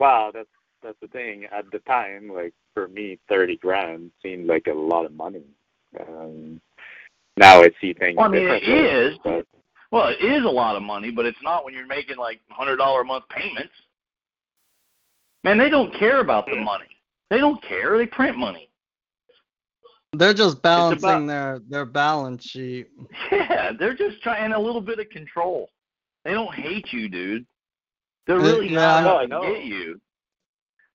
Wow, 0.00 0.30
that's 0.34 0.48
that's 0.82 0.98
the 1.00 1.08
thing. 1.08 1.46
At 1.56 1.70
the 1.70 1.78
time, 1.80 2.30
like 2.34 2.54
for 2.74 2.88
me, 2.88 3.18
thirty 3.28 3.56
grand 3.56 4.10
seemed 4.22 4.46
like 4.46 4.66
a 4.66 4.74
lot 4.74 5.06
of 5.06 5.12
money. 5.12 5.44
Um, 6.00 6.60
now 7.36 7.62
I 7.62 7.70
see 7.80 7.92
things 7.92 8.16
Well, 8.16 8.26
I 8.26 8.28
mean, 8.28 8.46
it 8.48 8.60
differently. 8.60 8.84
is. 8.84 9.18
But 9.24 9.46
Well, 9.92 10.08
it 10.08 10.24
is 10.24 10.44
a 10.44 10.48
lot 10.48 10.76
of 10.76 10.82
money, 10.82 11.10
but 11.10 11.26
it's 11.26 11.42
not 11.42 11.64
when 11.64 11.74
you're 11.74 11.86
making 11.86 12.16
like 12.16 12.40
hundred 12.50 12.76
dollar 12.76 13.02
a 13.02 13.04
month 13.04 13.24
payments. 13.28 13.72
Man, 15.44 15.58
they 15.58 15.70
don't 15.70 15.94
care 15.94 16.20
about 16.20 16.46
the 16.46 16.56
hmm. 16.56 16.64
money. 16.64 16.88
They 17.30 17.38
don't 17.38 17.62
care. 17.62 17.96
They 17.98 18.06
print 18.06 18.36
money. 18.36 18.68
They're 20.12 20.34
just 20.34 20.62
balancing 20.62 21.08
about- 21.08 21.26
their 21.26 21.60
their 21.68 21.84
balance 21.84 22.44
sheet. 22.44 22.88
Yeah, 23.30 23.72
they're 23.78 23.96
just 23.96 24.22
trying 24.22 24.52
a 24.52 24.58
little 24.58 24.80
bit 24.80 24.98
of 24.98 25.08
control. 25.10 25.68
They 26.24 26.32
don't 26.32 26.54
hate 26.54 26.92
you, 26.92 27.08
dude. 27.08 27.46
They're 28.26 28.40
really 28.40 28.68
yeah, 28.68 28.80
not 28.80 28.96
I 28.96 29.02
know, 29.02 29.08
out 29.08 29.18
I 29.18 29.22
to 29.22 29.28
know. 29.28 29.42
get 29.54 29.64
you. 29.64 30.00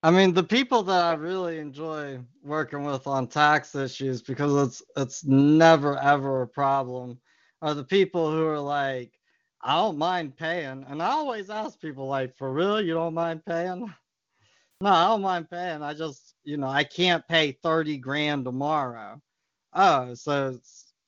I 0.04 0.10
mean, 0.10 0.34
the 0.34 0.42
people 0.42 0.82
that 0.84 1.04
I 1.04 1.14
really 1.14 1.58
enjoy 1.58 2.18
working 2.42 2.82
with 2.84 3.06
on 3.06 3.28
tax 3.28 3.74
issues 3.76 4.20
because 4.20 4.68
it's 4.68 4.82
it's 4.96 5.24
never 5.24 5.96
ever 5.98 6.42
a 6.42 6.48
problem 6.48 7.20
are 7.60 7.74
the 7.74 7.84
people 7.84 8.30
who 8.30 8.44
are 8.46 8.58
like, 8.58 9.12
I 9.60 9.76
don't 9.76 9.98
mind 9.98 10.36
paying, 10.36 10.84
and 10.88 11.00
I 11.00 11.10
always 11.12 11.50
ask 11.50 11.80
people 11.80 12.08
like, 12.08 12.36
for 12.36 12.52
real, 12.52 12.80
you 12.80 12.94
don't 12.94 13.14
mind 13.14 13.44
paying? 13.46 13.92
No, 14.80 14.90
I 14.90 15.06
don't 15.06 15.22
mind 15.22 15.48
paying. 15.48 15.80
I 15.80 15.94
just, 15.94 16.34
you 16.42 16.56
know, 16.56 16.66
I 16.66 16.82
can't 16.82 17.26
pay 17.28 17.52
thirty 17.52 17.96
grand 17.98 18.44
tomorrow. 18.44 19.22
Oh, 19.74 20.14
so 20.14 20.58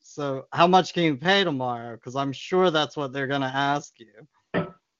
so 0.00 0.46
how 0.52 0.68
much 0.68 0.94
can 0.94 1.02
you 1.02 1.16
pay 1.16 1.42
tomorrow? 1.42 1.96
Because 1.96 2.14
I'm 2.14 2.32
sure 2.32 2.70
that's 2.70 2.96
what 2.96 3.12
they're 3.12 3.26
gonna 3.26 3.50
ask 3.52 3.92
you. 3.98 4.12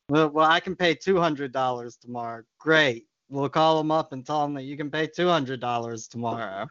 Well, 0.09 0.29
well, 0.31 0.51
I 0.51 0.59
can 0.59 0.75
pay 0.75 0.97
two 0.97 1.19
hundred 1.21 1.53
dollars 1.53 1.97
tomorrow. 1.97 2.43
Great. 2.59 3.07
We'll 3.35 3.49
call 3.49 3.79
them 3.79 3.91
up 3.91 4.13
and 4.13 4.25
tell 4.25 4.43
them 4.43 4.55
that 4.55 4.63
you 4.63 4.77
can 4.77 4.93
pay 4.93 5.09
two 5.09 5.27
hundred 5.27 5.59
dollars 5.59 6.07
tomorrow, 6.07 6.69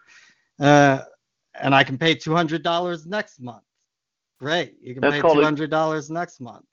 uh, 0.62 1.00
and 1.62 1.76
I 1.76 1.84
can 1.84 1.98
pay 1.98 2.16
two 2.16 2.34
hundred 2.34 2.64
dollars 2.64 3.06
next 3.06 3.42
month. 3.42 3.66
Great. 4.40 4.78
You 4.82 4.94
can 4.94 5.02
That's 5.02 5.22
pay 5.22 5.22
two 5.22 5.42
hundred 5.42 5.70
dollars 5.70 6.10
next 6.10 6.40
month. 6.40 6.66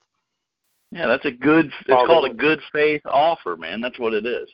Yeah, 0.93 1.07
that's 1.07 1.25
a 1.25 1.31
good. 1.31 1.65
It's 1.81 1.89
Well, 1.89 2.05
called 2.05 2.31
a 2.31 2.33
good 2.33 2.61
faith 2.71 3.01
offer, 3.05 3.57
man. 3.57 3.81
That's 3.81 3.99
what 3.99 4.13
it 4.13 4.25
is. 4.25 4.49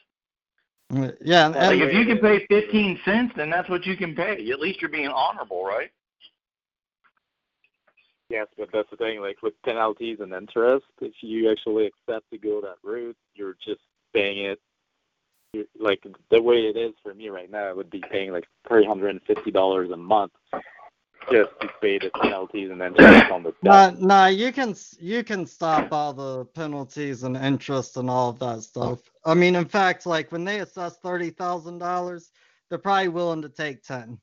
Uh, 0.95 1.11
Yeah, 1.21 1.45
and, 1.45 1.55
Well, 1.55 1.69
Like 1.69 1.81
and 1.81 1.89
if 1.91 1.93
you 1.93 2.05
can 2.05 2.17
pay 2.17 2.43
fifteen 2.47 2.99
cents, 3.05 3.33
then 3.37 3.51
that's 3.51 3.69
what 3.69 3.85
you 3.85 3.95
can 3.95 4.15
pay. 4.15 4.49
At 4.49 4.59
least 4.59 4.81
you're 4.81 4.89
being 4.89 5.09
honorable, 5.09 5.63
right? 5.63 5.91
yes, 8.29 8.47
but 8.57 8.69
that's 8.73 8.89
the 8.89 8.97
thing. 8.97 9.21
Like 9.21 9.43
with 9.43 9.53
penalties 9.63 10.17
and 10.19 10.33
interest, 10.33 10.85
if 10.99 11.13
you 11.21 11.51
actually 11.51 11.85
accept 11.85 12.25
to 12.31 12.39
go 12.39 12.59
that 12.61 12.77
route, 12.83 13.15
you're 13.35 13.55
just 13.63 13.81
paying 14.15 14.45
it. 14.45 14.59
You 15.53 15.67
like 15.79 16.03
the 16.29 16.41
way 16.41 16.57
it 16.67 16.77
is 16.77 16.93
for 17.03 17.13
me 17.13 17.29
right 17.29 17.49
now, 17.49 17.65
I 17.67 17.73
would 17.73 17.89
be 17.89 18.01
paying 18.11 18.31
like 18.31 18.45
three 18.67 18.85
hundred 18.85 19.09
and 19.09 19.21
fifty 19.23 19.51
dollars 19.51 19.89
a 19.91 19.97
month 19.97 20.31
just 21.31 21.49
to 21.61 21.67
pay 21.81 21.99
the 21.99 22.09
penalties 22.21 22.69
and 22.71 22.79
then 22.79 22.95
interest 22.95 23.31
on 23.31 23.43
the 23.43 23.53
Nah, 23.61 23.89
debt. 23.89 24.01
nah, 24.01 24.27
you 24.27 24.51
can 24.51 24.69
s- 24.69 24.97
you 24.99 25.23
can 25.23 25.45
stop 25.45 25.91
all 25.91 26.13
the 26.13 26.45
penalties 26.45 27.23
and 27.23 27.35
interest 27.35 27.97
and 27.97 28.09
all 28.09 28.29
of 28.29 28.39
that 28.39 28.61
stuff. 28.61 28.99
I 29.25 29.33
mean, 29.33 29.55
in 29.55 29.65
fact, 29.65 30.05
like 30.05 30.31
when 30.31 30.43
they 30.45 30.59
assess 30.59 30.97
thirty 30.99 31.29
thousand 31.31 31.79
dollars, 31.79 32.31
they're 32.69 32.77
probably 32.79 33.09
willing 33.09 33.41
to 33.41 33.49
take 33.49 33.83
ten. 33.83 34.19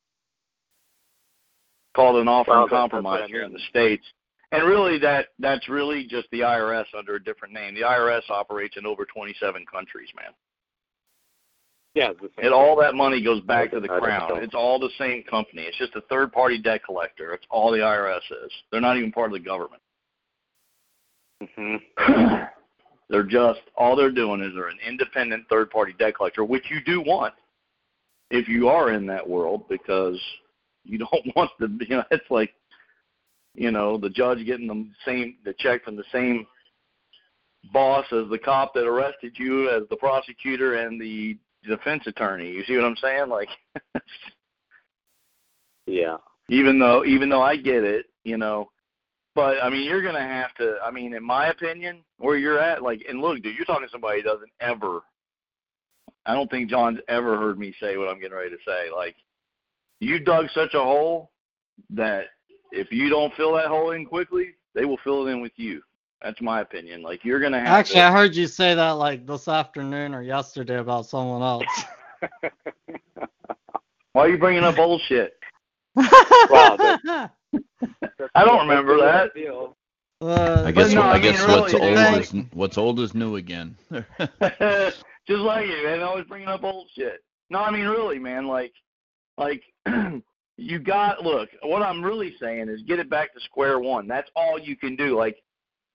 Called 1.94 2.16
an 2.16 2.28
offer 2.28 2.52
and 2.52 2.60
that- 2.60 2.62
that's 2.64 2.72
what 2.72 2.90
compromise 2.90 3.28
here 3.28 3.42
in 3.42 3.52
the 3.52 3.58
states. 3.70 4.04
And 4.52 4.64
really, 4.64 4.98
that 4.98 5.28
that's 5.40 5.68
really 5.68 6.04
just 6.04 6.28
the 6.30 6.40
IRS 6.44 6.86
under 6.94 7.16
a 7.16 7.22
different 7.24 7.54
name. 7.54 7.74
The 7.74 7.82
IRS 7.82 8.28
operates 8.30 8.76
in 8.76 8.86
over 8.86 9.04
27 9.04 9.66
countries, 9.66 10.08
man. 10.14 10.32
Yeah, 11.94 12.10
it's 12.10 12.20
the 12.20 12.28
same 12.36 12.46
And 12.46 12.54
all 12.54 12.76
that 12.80 12.94
money 12.94 13.22
goes 13.22 13.40
back 13.42 13.70
to 13.70 13.80
the 13.80 13.86
crown. 13.86 14.42
It's 14.42 14.54
all 14.54 14.80
the 14.80 14.90
same 14.98 15.22
company. 15.24 15.62
It's 15.62 15.78
just 15.78 15.94
a 15.94 16.00
third 16.02 16.32
party 16.32 16.58
debt 16.58 16.84
collector. 16.84 17.32
It's 17.32 17.46
all 17.50 17.70
the 17.70 17.78
IRS 17.78 18.18
is. 18.44 18.50
They're 18.72 18.80
not 18.80 18.96
even 18.96 19.12
part 19.12 19.28
of 19.28 19.34
the 19.34 19.40
government. 19.40 19.82
hmm 21.56 21.76
they're 23.08 23.22
just 23.22 23.60
all 23.76 23.94
they're 23.94 24.10
doing 24.10 24.40
is 24.40 24.52
they're 24.54 24.68
an 24.68 24.78
independent 24.86 25.44
third 25.48 25.70
party 25.70 25.94
debt 25.98 26.16
collector, 26.16 26.44
which 26.44 26.64
you 26.68 26.80
do 26.84 27.00
want 27.00 27.34
if 28.30 28.48
you 28.48 28.68
are 28.68 28.92
in 28.92 29.06
that 29.06 29.28
world 29.28 29.68
because 29.68 30.18
you 30.84 30.98
don't 30.98 31.26
want 31.36 31.50
the 31.60 31.68
you 31.88 31.96
know, 31.96 32.04
it's 32.10 32.30
like 32.30 32.52
you 33.54 33.70
know, 33.70 33.96
the 33.96 34.10
judge 34.10 34.44
getting 34.44 34.66
the 34.66 34.84
same 35.06 35.36
the 35.44 35.54
check 35.58 35.84
from 35.84 35.94
the 35.94 36.04
same 36.10 36.44
boss 37.72 38.04
as 38.12 38.28
the 38.30 38.38
cop 38.38 38.74
that 38.74 38.86
arrested 38.86 39.32
you 39.36 39.70
as 39.70 39.82
the 39.90 39.96
prosecutor 39.96 40.74
and 40.74 41.00
the 41.00 41.38
defense 41.68 42.04
attorney. 42.06 42.50
You 42.50 42.64
see 42.64 42.76
what 42.76 42.84
I'm 42.84 42.96
saying? 42.96 43.28
Like 43.28 43.48
Yeah. 45.86 46.16
even 46.48 46.78
though 46.78 47.04
even 47.04 47.28
though 47.28 47.42
I 47.42 47.56
get 47.56 47.84
it, 47.84 48.06
you 48.24 48.36
know. 48.38 48.70
But 49.34 49.56
I 49.62 49.68
mean, 49.68 49.82
you're 49.82 50.02
gonna 50.02 50.20
have 50.20 50.54
to. 50.56 50.76
I 50.84 50.90
mean, 50.90 51.14
in 51.14 51.24
my 51.24 51.48
opinion, 51.48 52.04
where 52.18 52.36
you're 52.36 52.60
at, 52.60 52.82
like, 52.82 53.04
and 53.08 53.20
look, 53.20 53.42
dude, 53.42 53.56
you're 53.56 53.64
talking 53.66 53.86
to 53.86 53.90
somebody 53.90 54.20
who 54.20 54.28
doesn't 54.28 54.50
ever. 54.60 55.00
I 56.26 56.34
don't 56.34 56.50
think 56.50 56.70
John's 56.70 57.00
ever 57.08 57.36
heard 57.36 57.58
me 57.58 57.74
say 57.80 57.96
what 57.96 58.08
I'm 58.08 58.20
getting 58.20 58.36
ready 58.36 58.50
to 58.50 58.56
say. 58.66 58.90
Like, 58.94 59.16
you 60.00 60.20
dug 60.20 60.46
such 60.54 60.74
a 60.74 60.80
hole 60.82 61.30
that 61.90 62.26
if 62.70 62.90
you 62.92 63.10
don't 63.10 63.34
fill 63.34 63.54
that 63.54 63.66
hole 63.66 63.90
in 63.90 64.06
quickly, 64.06 64.54
they 64.74 64.84
will 64.84 64.98
fill 65.04 65.26
it 65.26 65.30
in 65.30 65.42
with 65.42 65.52
you. 65.56 65.82
That's 66.24 66.40
my 66.40 66.62
opinion. 66.62 67.02
Like, 67.02 67.22
you're 67.22 67.38
gonna 67.38 67.58
have 67.60 67.68
Actually, 67.68 67.96
to. 68.00 68.04
I 68.06 68.10
heard 68.10 68.34
you 68.34 68.46
say 68.46 68.74
that 68.74 68.92
like 68.92 69.26
this 69.26 69.46
afternoon 69.46 70.14
or 70.14 70.22
yesterday 70.22 70.78
about 70.78 71.04
someone 71.06 71.42
else. 71.42 71.84
Why 74.14 74.22
are 74.22 74.28
you 74.30 74.38
bringing 74.38 74.64
up 74.64 74.78
old 74.78 75.02
shit? 75.02 75.34
Wow, 76.50 76.76
I 78.34 78.44
don't 78.44 78.66
remember 78.66 78.96
that. 78.98 79.30
Uh, 80.20 80.62
I 80.66 80.72
guess 80.72 80.92
no, 80.92 81.00
what- 81.02 81.10
I 81.10 81.12
I 81.14 81.18
guess 81.18 81.46
mean, 81.46 81.60
what's 81.60 81.72
really, 81.74 81.88
old 81.88 81.96
they- 81.98 82.20
is 82.20 82.32
what's 82.52 82.78
old 82.78 83.00
is 83.00 83.14
new 83.14 83.36
again. 83.36 83.76
just 83.92 84.98
like 85.28 85.66
you, 85.66 85.84
man. 85.84 86.00
Always 86.02 86.24
bringing 86.24 86.48
up 86.48 86.64
old 86.64 86.88
shit. 86.96 87.22
No, 87.50 87.60
I 87.60 87.70
mean 87.70 87.86
really, 87.86 88.18
man. 88.18 88.46
Like, 88.46 88.72
like 89.38 89.62
you 90.56 90.78
got. 90.78 91.22
Look, 91.22 91.50
what 91.62 91.82
I'm 91.82 92.02
really 92.02 92.34
saying 92.40 92.68
is 92.70 92.82
get 92.82 92.98
it 92.98 93.10
back 93.10 93.34
to 93.34 93.40
square 93.40 93.78
one. 93.78 94.08
That's 94.08 94.30
all 94.34 94.58
you 94.58 94.76
can 94.76 94.96
do. 94.96 95.16
Like, 95.18 95.36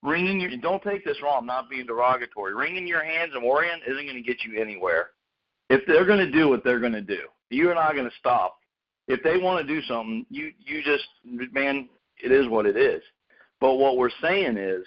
wringing 0.04 0.40
your. 0.40 0.56
Don't 0.58 0.84
take 0.84 1.04
this 1.06 1.18
wrong. 1.22 1.40
I'm 1.40 1.46
not 1.46 1.70
being 1.70 1.86
derogatory. 1.86 2.54
Wringing 2.54 2.88
your 2.88 3.04
hands 3.04 3.32
and 3.36 3.44
worrying 3.44 3.80
isn't 3.86 4.06
going 4.06 4.16
to 4.16 4.22
get 4.22 4.44
you 4.44 4.60
anywhere. 4.60 5.12
If 5.70 5.86
they're 5.86 6.06
going 6.06 6.20
to 6.20 6.32
do 6.32 6.50
what 6.50 6.64
they're 6.64 6.80
going 6.80 6.94
to 6.94 7.02
do, 7.02 7.22
you're 7.50 7.76
not 7.76 7.94
going 7.94 8.10
to 8.10 8.16
stop. 8.18 8.58
If 9.08 9.24
they 9.24 9.38
want 9.38 9.66
to 9.66 9.74
do 9.74 9.82
something, 9.84 10.26
you 10.30 10.52
you 10.60 10.84
just 10.84 11.04
man, 11.52 11.90
it 12.24 12.32
is 12.32 12.48
what 12.48 12.66
it 12.66 12.78
is. 12.78 13.02
But 13.60 13.76
what 13.76 13.98
we're 13.98 14.12
saying 14.22 14.58
is 14.58 14.86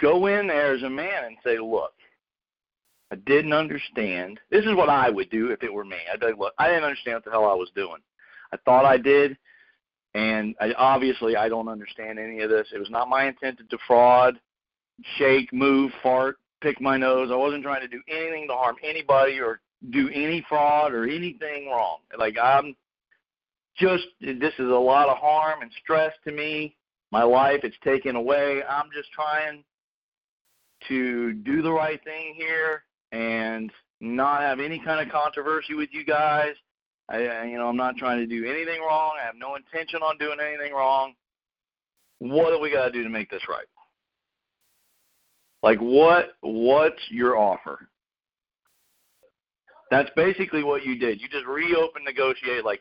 go 0.00 0.26
in 0.26 0.46
there 0.46 0.74
as 0.74 0.82
a 0.82 0.90
man 0.90 1.24
and 1.24 1.36
say, 1.44 1.58
look, 1.58 1.92
I 3.10 3.16
didn't 3.26 3.52
understand. 3.52 4.40
This 4.50 4.64
is 4.64 4.74
what 4.74 4.88
I 4.88 5.08
would 5.08 5.30
do 5.30 5.50
if 5.50 5.62
it 5.62 5.72
were 5.72 5.84
me. 5.84 5.96
I'd 6.12 6.20
be 6.20 6.26
like, 6.26 6.38
look, 6.38 6.54
I 6.58 6.68
didn't 6.68 6.84
understand 6.84 7.16
what 7.16 7.24
the 7.24 7.30
hell 7.30 7.44
I 7.44 7.54
was 7.54 7.70
doing. 7.74 7.98
I 8.52 8.56
thought 8.64 8.84
I 8.84 8.96
did, 8.96 9.36
and 10.14 10.54
I, 10.60 10.72
obviously 10.74 11.36
I 11.36 11.48
don't 11.48 11.68
understand 11.68 12.18
any 12.18 12.40
of 12.40 12.50
this. 12.50 12.68
It 12.74 12.78
was 12.78 12.90
not 12.90 13.08
my 13.08 13.26
intent 13.26 13.58
to 13.58 13.64
defraud, 13.64 14.38
shake, 15.18 15.52
move, 15.52 15.92
fart, 16.02 16.36
pick 16.60 16.80
my 16.80 16.96
nose. 16.96 17.30
I 17.32 17.36
wasn't 17.36 17.64
trying 17.64 17.82
to 17.82 17.88
do 17.88 18.00
anything 18.08 18.46
to 18.48 18.54
harm 18.54 18.76
anybody 18.82 19.40
or 19.40 19.60
do 19.90 20.08
any 20.14 20.44
fraud 20.48 20.92
or 20.92 21.04
anything 21.04 21.68
wrong. 21.68 21.98
Like 22.16 22.36
I'm 22.42 22.74
just 23.76 24.04
this 24.20 24.54
is 24.58 24.70
a 24.70 24.74
lot 24.74 25.08
of 25.08 25.18
harm 25.18 25.62
and 25.62 25.70
stress 25.82 26.12
to 26.24 26.32
me 26.32 26.76
my 27.10 27.22
life. 27.22 27.60
It's 27.62 27.76
taken 27.84 28.16
away. 28.16 28.62
I'm 28.68 28.90
just 28.94 29.10
trying 29.12 29.62
to 30.88 31.32
do 31.32 31.62
the 31.62 31.72
right 31.72 32.02
thing 32.04 32.34
here 32.36 32.84
and 33.12 33.70
not 34.00 34.40
have 34.40 34.60
any 34.60 34.78
kind 34.78 35.04
of 35.04 35.12
controversy 35.12 35.74
with 35.74 35.90
you 35.92 36.04
guys. 36.04 36.54
I, 37.08 37.44
you 37.44 37.58
know, 37.58 37.68
I'm 37.68 37.76
not 37.76 37.96
trying 37.96 38.18
to 38.18 38.26
do 38.26 38.46
anything 38.46 38.80
wrong. 38.80 39.12
I 39.20 39.26
have 39.26 39.36
no 39.36 39.56
intention 39.56 40.00
on 40.02 40.16
doing 40.18 40.38
anything 40.40 40.72
wrong. 40.72 41.14
What 42.18 42.50
do 42.50 42.60
we 42.60 42.72
got 42.72 42.86
to 42.86 42.92
do 42.92 43.02
to 43.02 43.10
make 43.10 43.30
this 43.30 43.42
right? 43.48 43.66
Like, 45.62 45.78
what? 45.78 46.36
What's 46.40 47.02
your 47.10 47.36
offer? 47.36 47.88
That's 49.90 50.10
basically 50.16 50.64
what 50.64 50.84
you 50.84 50.98
did. 50.98 51.20
You 51.20 51.28
just 51.28 51.46
reopened 51.46 52.04
negotiate. 52.04 52.64
Like, 52.64 52.80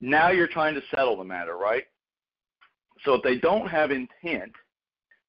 now 0.00 0.30
you're 0.30 0.48
trying 0.48 0.74
to 0.74 0.82
settle 0.94 1.16
the 1.16 1.24
matter, 1.24 1.56
right? 1.56 1.84
So 3.04 3.14
if 3.14 3.22
they 3.22 3.38
don't 3.38 3.68
have 3.68 3.90
intent, 3.90 4.52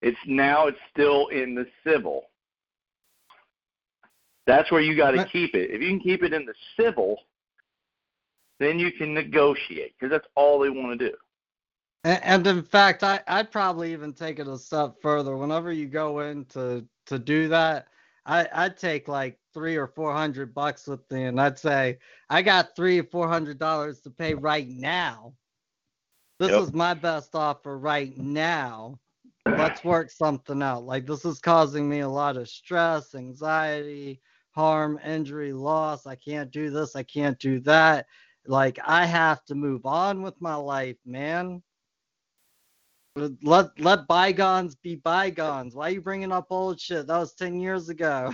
it's 0.02 0.18
now 0.28 0.68
it's 0.68 0.78
still 0.92 1.28
in 1.28 1.56
the 1.56 1.66
civil. 1.86 2.24
That's 4.48 4.72
where 4.72 4.82
you 4.82 4.96
got 4.98 5.12
to 5.12 5.26
keep 5.26 5.54
it. 5.56 5.72
If 5.72 5.82
you 5.82 5.90
can 5.90 6.00
keep 6.00 6.24
it 6.24 6.34
in 6.34 6.46
the 6.46 6.54
civil, 6.80 7.18
then 8.62 8.80
you 8.80 8.92
can 8.92 9.14
negotiate 9.14 9.96
because 9.98 10.12
that's 10.12 10.28
all 10.36 10.60
they 10.60 10.70
want 10.70 11.00
to 11.00 11.10
do. 11.10 11.16
And, 12.04 12.24
and 12.24 12.48
in 12.48 12.64
fact, 12.64 13.04
I, 13.04 13.22
I'd 13.28 13.52
probably 13.52 13.92
even 13.94 14.14
take 14.14 14.40
it 14.40 14.48
a 14.48 14.58
step 14.58 14.96
further. 15.02 15.38
Whenever 15.38 15.72
you 15.72 15.88
go 15.88 16.20
in 16.22 16.46
to, 16.46 16.86
to 17.08 17.20
do 17.20 17.48
that, 17.50 17.88
I, 18.26 18.48
I'd 18.54 18.78
take 18.78 19.08
like 19.08 19.40
three 19.54 19.76
or 19.78 19.88
four 19.88 20.14
hundred 20.14 20.54
bucks 20.54 20.88
with 20.88 21.10
me, 21.12 21.24
and 21.24 21.42
I'd 21.42 21.58
say, 21.58 21.98
I 22.30 22.42
got 22.42 22.76
three 22.76 23.00
or 23.00 23.04
four 23.04 23.28
hundred 23.28 23.58
dollars 23.60 24.02
to 24.02 24.12
pay 24.12 24.36
right 24.36 24.68
now. 24.68 25.34
This 26.40 26.52
Yep. 26.52 26.64
is 26.64 26.74
my 26.74 26.94
best 26.94 27.36
offer 27.36 27.78
right 27.78 28.16
now. 28.18 29.00
Let's 29.56 29.84
work 29.84 30.10
something 30.12 30.62
out. 30.62 30.86
Like 30.86 31.06
this 31.06 31.26
is 31.26 31.40
causing 31.40 31.90
me 31.90 32.00
a 32.00 32.10
lot 32.10 32.38
of 32.38 32.48
stress, 32.48 33.16
anxiety, 33.16 34.22
harm, 34.52 35.00
injury, 35.06 35.54
loss. 35.54 36.06
I 36.06 36.16
can't 36.16 36.52
do 36.52 36.70
this. 36.70 36.96
I 36.96 37.04
can't 37.04 37.38
do 37.40 37.60
that. 37.62 38.06
Like 38.48 38.80
I 38.86 39.06
have 39.06 39.44
to 39.46 39.56
move 39.56 39.86
on 39.86 40.22
with 40.22 40.40
my 40.42 40.56
life, 40.56 40.98
man. 41.06 41.62
Let 43.44 43.78
let 43.80 44.08
bygones 44.08 44.76
be 44.76 44.96
bygones. 44.96 45.76
Why 45.76 45.88
are 45.88 45.92
you 45.92 46.02
bringing 46.02 46.32
up 46.32 46.48
old 46.50 46.80
shit? 46.80 47.08
That 47.08 47.18
was 47.18 47.34
ten 47.36 47.60
years 47.60 47.90
ago. 47.90 48.34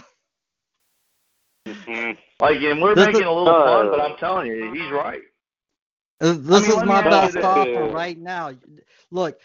Mhm. 1.68 2.18
Like, 2.40 2.62
and 2.62 2.82
we're 2.82 2.96
This 2.96 3.08
making 3.08 3.22
is- 3.22 3.28
a 3.28 3.32
little 3.32 3.46
fun, 3.54 3.90
but 3.90 4.00
I'm 4.00 4.16
telling 4.18 4.48
you, 4.48 4.72
he's 4.74 4.90
right. 4.92 5.22
Uh, 6.22 6.34
This 6.34 6.62
mean, 6.70 6.78
is 6.80 6.84
my 6.86 7.02
best 7.02 7.34
this. 7.34 7.44
offer 7.44 7.90
right 7.90 8.18
now. 8.18 8.54
Look, 9.12 9.40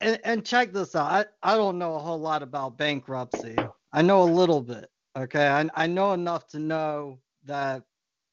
and, 0.00 0.20
and 0.24 0.44
check 0.44 0.72
this 0.72 0.94
out. 0.94 1.10
I, 1.42 1.52
I 1.54 1.56
don't 1.56 1.78
know 1.78 1.94
a 1.94 1.98
whole 1.98 2.20
lot 2.20 2.42
about 2.42 2.76
bankruptcy. 2.76 3.56
I 3.92 4.02
know 4.02 4.22
a 4.22 4.24
little 4.30 4.60
bit. 4.60 4.90
Okay. 5.16 5.48
I, 5.48 5.66
I 5.74 5.86
know 5.86 6.12
enough 6.12 6.46
to 6.48 6.58
know 6.58 7.20
that 7.44 7.82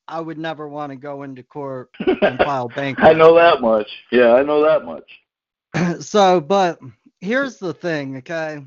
I 0.08 0.20
would 0.22 0.38
never 0.38 0.68
want 0.68 0.92
to 0.92 0.96
go 0.96 1.24
into 1.24 1.44
court 1.44 1.90
and 2.22 2.38
file 2.40 2.70
bankruptcy. 2.70 3.16
I 3.16 3.18
know 3.18 3.36
that 3.36 3.62
much. 3.62 3.90
Yeah, 4.12 4.34
I 4.34 4.44
know 4.44 4.64
that 4.64 4.86
much. 4.86 6.02
so, 6.04 6.40
but 6.40 6.80
here's 7.20 7.58
the 7.58 7.74
thing, 7.74 8.18
okay? 8.18 8.64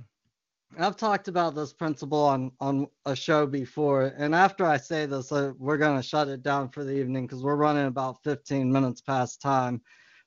I've 0.79 0.97
talked 0.97 1.29
about 1.29 1.55
this 1.55 1.73
principle 1.73 2.23
on 2.23 2.53
on 2.61 2.87
a 3.05 3.17
show 3.17 3.47
before, 3.47 4.15
and 4.17 4.35
after 4.35 4.65
I 4.65 4.77
say 4.77 5.05
this, 5.07 5.33
uh, 5.33 5.53
we're 5.59 5.79
gonna 5.79 6.03
shut 6.03 6.29
it 6.29 6.43
down 6.43 6.69
for 6.69 6.85
the 6.85 6.93
evening 6.93 7.27
because 7.27 7.43
we're 7.43 7.57
running 7.57 7.87
about 7.87 8.23
15 8.23 8.71
minutes 8.71 9.01
past 9.01 9.43
time. 9.43 9.81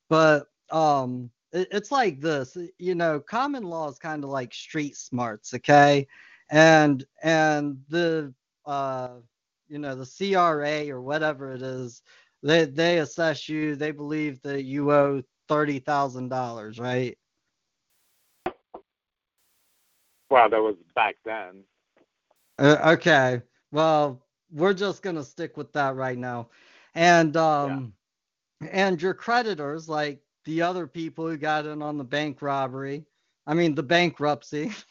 But 0.09 0.47
um, 0.69 1.29
it, 1.53 1.69
it's 1.71 1.91
like 1.91 2.19
this, 2.19 2.57
you 2.77 2.95
know, 2.95 3.21
common 3.21 3.63
law 3.63 3.89
is 3.89 3.97
kind 3.97 4.23
of 4.23 4.29
like 4.29 4.53
street 4.53 4.97
smarts, 4.97 5.53
okay? 5.53 6.07
And 6.49 7.05
and 7.23 7.77
the 7.87 8.33
uh, 8.65 9.19
you 9.67 9.79
know, 9.79 9.95
the 9.95 10.05
CRA 10.05 10.89
or 10.89 11.01
whatever 11.01 11.53
it 11.53 11.61
is, 11.61 12.01
they 12.41 12.65
they 12.65 12.99
assess 12.99 13.47
you. 13.47 13.75
They 13.75 13.91
believe 13.91 14.41
that 14.41 14.63
you 14.63 14.91
owe 14.91 15.23
thirty 15.47 15.79
thousand 15.79 16.29
dollars, 16.29 16.79
right? 16.79 17.17
Well, 20.29 20.49
that 20.49 20.61
was 20.61 20.75
back 20.95 21.15
then. 21.25 21.63
Uh, 22.59 22.93
okay. 22.93 23.41
Well, 23.71 24.25
we're 24.51 24.73
just 24.73 25.01
gonna 25.01 25.23
stick 25.23 25.57
with 25.57 25.71
that 25.73 25.95
right 25.95 26.17
now, 26.17 26.49
and 26.95 27.35
um, 27.37 27.93
and 28.71 29.01
your 29.01 29.13
creditors, 29.13 29.87
like 29.87 30.21
the 30.45 30.61
other 30.61 30.87
people 30.87 31.27
who 31.27 31.37
got 31.37 31.65
in 31.65 31.81
on 31.81 31.97
the 31.97 32.03
bank 32.03 32.41
robbery, 32.41 33.05
I 33.47 33.53
mean 33.53 33.75
the 33.75 33.83
bankruptcy. 33.83 34.71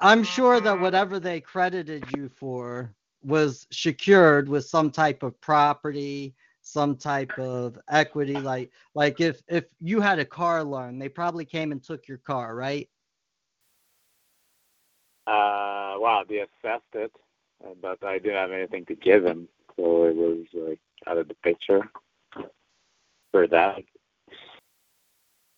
I'm 0.00 0.24
sure 0.24 0.60
that 0.60 0.80
whatever 0.80 1.20
they 1.20 1.40
credited 1.40 2.04
you 2.16 2.28
for 2.28 2.94
was 3.22 3.66
secured 3.70 4.48
with 4.48 4.64
some 4.64 4.90
type 4.90 5.22
of 5.22 5.40
property, 5.40 6.34
some 6.62 6.96
type 6.96 7.38
of 7.38 7.78
equity. 7.88 8.34
Like 8.34 8.70
like 8.94 9.20
if 9.20 9.42
if 9.48 9.64
you 9.80 10.00
had 10.00 10.18
a 10.18 10.24
car 10.24 10.64
loan, 10.64 10.98
they 10.98 11.08
probably 11.08 11.44
came 11.44 11.72
and 11.72 11.82
took 11.82 12.08
your 12.08 12.18
car, 12.18 12.54
right? 12.54 12.88
Uh, 15.26 15.94
wow, 15.98 16.24
they 16.28 16.38
assessed 16.38 16.82
it, 16.94 17.12
but 17.80 18.02
I 18.02 18.18
didn't 18.18 18.38
have 18.38 18.50
anything 18.50 18.84
to 18.86 18.96
give 18.96 19.24
him, 19.24 19.46
so 19.76 20.04
it 20.04 20.16
was 20.16 20.46
like 20.52 20.80
out 21.06 21.18
of 21.18 21.28
the 21.28 21.34
picture 21.34 21.88
for 23.30 23.46
that. 23.46 23.82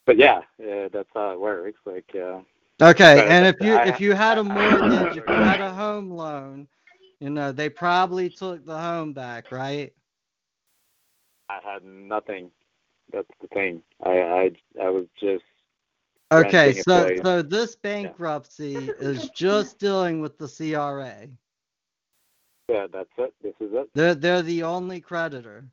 But 0.05 0.19
yeah, 0.19 0.43
yeah 0.59 0.89
that's 0.93 1.09
how 1.15 1.33
it 1.33 1.41
works. 1.41 1.81
Like, 1.87 2.15
uh, 2.15 2.41
Okay, 2.83 3.25
and 3.25 3.47
if 3.47 3.61
you 3.61 3.77
if 3.79 4.01
you 4.01 4.13
had 4.13 4.39
a 4.39 4.45
mortgage, 4.45 5.17
if 5.17 5.29
you 5.29 5.41
had 5.41 5.61
a 5.61 5.73
home 5.73 6.11
loan, 6.11 6.69
you 7.21 7.31
know, 7.31 7.53
they 7.53 7.69
probably 7.69 8.31
took 8.31 8.65
the 8.67 8.79
home 8.79 9.13
back, 9.13 9.51
right? 9.51 9.93
I 11.49 11.59
had 11.63 11.85
nothing. 11.85 12.51
That's 13.13 13.29
the 13.41 13.49
thing. 13.49 13.83
I 14.05 14.11
I 14.21 14.51
I 14.83 14.91
was 14.91 15.07
just 15.21 15.45
Okay, 16.33 16.73
so 16.73 17.11
place. 17.11 17.25
so 17.25 17.43
this 17.43 17.77
bankruptcy 17.77 18.95
is 18.99 19.31
just 19.31 19.79
dealing 19.79 20.21
with 20.21 20.39
the 20.39 20.49
CRA. 20.49 21.29
yeah. 22.69 22.87
That's 22.93 23.11
it. 23.19 23.35
This 23.43 23.55
is 23.61 23.73
it. 23.73 23.91
They're 23.95 24.15
they're 24.15 24.43
the 24.43 24.63
only 24.65 25.01
creditor. 25.01 25.71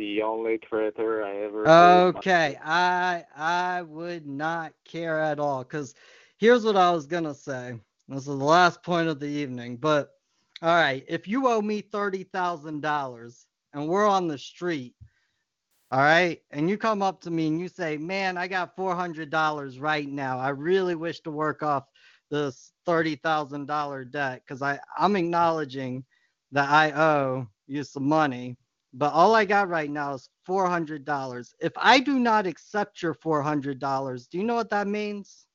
The 0.00 0.22
only 0.22 0.58
creditor 0.58 1.22
I 1.22 1.36
ever. 1.44 1.66
Okay, 1.66 2.58
I 2.64 3.24
I 3.36 3.82
would 3.82 4.26
not 4.26 4.72
care 4.86 5.20
at 5.20 5.38
all 5.38 5.62
because 5.62 5.94
here's 6.38 6.64
what 6.64 6.76
I 6.76 6.90
was 6.90 7.06
gonna 7.06 7.34
say. 7.34 7.78
This 8.08 8.20
is 8.20 8.24
the 8.24 8.32
last 8.32 8.82
point 8.82 9.08
of 9.08 9.20
the 9.20 9.28
evening, 9.28 9.76
but 9.76 10.12
all 10.62 10.74
right, 10.74 11.04
if 11.06 11.28
you 11.28 11.48
owe 11.48 11.60
me 11.60 11.82
thirty 11.82 12.24
thousand 12.24 12.80
dollars 12.80 13.46
and 13.74 13.88
we're 13.88 14.06
on 14.08 14.26
the 14.26 14.38
street, 14.38 14.94
all 15.90 16.00
right, 16.00 16.40
and 16.50 16.70
you 16.70 16.78
come 16.78 17.02
up 17.02 17.20
to 17.22 17.30
me 17.30 17.48
and 17.48 17.60
you 17.60 17.68
say, 17.68 17.98
"Man, 17.98 18.38
I 18.38 18.48
got 18.48 18.76
four 18.76 18.94
hundred 18.96 19.30
dollars 19.30 19.78
right 19.78 20.08
now. 20.08 20.38
I 20.38 20.48
really 20.50 20.94
wish 20.94 21.20
to 21.22 21.30
work 21.30 21.62
off 21.62 21.84
this 22.30 22.72
thirty 22.86 23.16
thousand 23.16 23.66
dollar 23.66 24.04
debt 24.04 24.42
because 24.46 24.62
I 24.62 24.80
I'm 24.98 25.16
acknowledging 25.16 26.04
that 26.52 26.70
I 26.70 26.92
owe 26.92 27.48
you 27.66 27.84
some 27.84 28.08
money." 28.08 28.56
But 28.92 29.12
all 29.12 29.34
I 29.34 29.44
got 29.44 29.68
right 29.68 29.90
now 29.90 30.14
is 30.14 30.28
four 30.44 30.68
hundred 30.68 31.04
dollars. 31.04 31.54
If 31.60 31.72
I 31.76 32.00
do 32.00 32.18
not 32.18 32.46
accept 32.46 33.02
your 33.02 33.14
four 33.14 33.42
hundred 33.42 33.78
dollars, 33.78 34.26
do 34.26 34.38
you 34.38 34.44
know 34.44 34.54
what 34.56 34.70
that 34.70 34.86
means? 34.88 35.46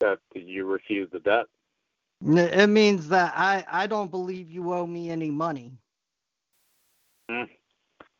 that 0.00 0.18
you 0.34 0.64
refuse 0.66 1.08
the 1.12 1.20
debt. 1.20 1.46
It 2.24 2.68
means 2.68 3.08
that 3.08 3.32
I 3.36 3.64
I 3.70 3.86
don't 3.86 4.10
believe 4.10 4.50
you 4.50 4.72
owe 4.72 4.86
me 4.86 5.10
any 5.10 5.30
money. 5.30 5.78
Hmm. 7.30 7.44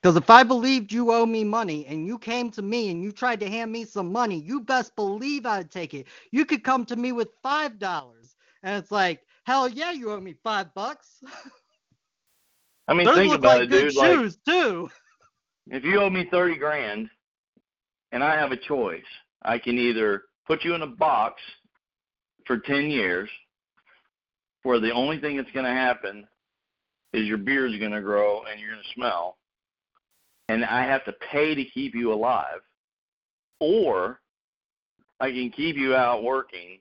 Because 0.01 0.17
if 0.17 0.31
I 0.31 0.45
believed 0.45 0.93
you 0.93 1.13
owe 1.13 1.27
me 1.27 1.43
money 1.45 1.85
and 1.87 2.07
you 2.07 2.19
came 2.19 2.51
to 2.53 2.63
me 2.63 2.91
and 2.91 3.03
you 3.03 3.11
tried 3.11 3.41
to 3.41 3.51
hand 3.51 3.73
me 3.73 3.85
some 3.85 4.13
money, 4.13 4.39
you 4.41 4.61
best 4.61 4.95
believe 4.95 5.47
I'd 5.47 5.71
take 5.71 5.95
it. 5.95 6.07
You 6.31 6.45
could 6.45 6.63
come 6.63 6.85
to 6.87 6.97
me 6.97 7.13
with 7.13 7.29
five 7.43 7.79
dollars, 7.79 8.37
and 8.63 8.77
it's 8.77 8.93
like, 8.93 9.23
hell 9.45 9.69
yeah, 9.69 9.91
you 9.93 10.13
owe 10.13 10.21
me 10.21 10.35
five 10.45 10.73
bucks. 10.75 11.23
I 12.89 12.95
mean, 12.95 13.07
Those 13.07 13.17
think 13.17 13.31
look 13.31 13.41
about 13.41 13.61
like 13.61 13.63
it, 13.65 13.71
good 13.71 13.89
dude. 13.89 13.97
Like, 13.97 14.13
shoes 14.13 14.39
too. 14.47 14.89
if 15.69 15.85
you 15.85 16.01
owe 16.01 16.11
me 16.11 16.27
thirty 16.31 16.57
grand, 16.57 17.11
and 18.13 18.25
I 18.25 18.35
have 18.37 18.51
a 18.51 18.57
choice, 18.57 19.03
I 19.43 19.59
can 19.59 19.79
either 19.79 20.23
put 20.47 20.65
you 20.65 20.75
in 20.75 20.83
a 20.83 20.87
box 20.87 21.41
for 22.47 22.59
ten 22.59 22.91
years, 22.91 23.29
where 24.63 24.81
the 24.81 24.93
only 24.93 25.21
thing 25.21 25.37
that's 25.37 25.51
going 25.53 25.67
to 25.67 25.71
happen 25.71 26.27
is 27.13 27.27
your 27.27 27.39
beard's 27.39 27.79
going 27.79 27.93
to 27.93 28.01
grow 28.01 28.43
and 28.51 28.59
you're 28.59 28.71
going 28.71 28.83
to 28.83 28.95
smell, 28.95 29.37
and 30.49 30.65
I 30.65 30.85
have 30.85 31.05
to 31.05 31.13
pay 31.31 31.55
to 31.55 31.65
keep 31.65 31.95
you 31.95 32.13
alive, 32.13 32.61
or 33.61 34.21
I 35.21 35.31
can 35.31 35.51
keep 35.51 35.77
you 35.77 35.95
out 35.95 36.23
working, 36.23 36.79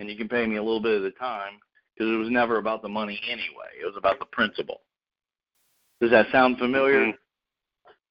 and 0.00 0.08
you 0.08 0.16
can 0.16 0.28
pay 0.28 0.46
me 0.46 0.56
a 0.56 0.62
little 0.62 0.80
bit 0.80 1.02
at 1.02 1.06
a 1.06 1.10
time 1.10 1.58
because 1.94 2.10
it 2.10 2.16
was 2.16 2.30
never 2.30 2.56
about 2.56 2.80
the 2.80 2.88
money 2.88 3.20
anyway. 3.26 3.68
It 3.78 3.84
was 3.84 3.96
about 3.98 4.18
the 4.18 4.26
principle. 4.26 4.80
Does 6.04 6.10
that 6.10 6.30
sound 6.30 6.58
familiar? 6.58 7.06
Mhm. 7.06 7.18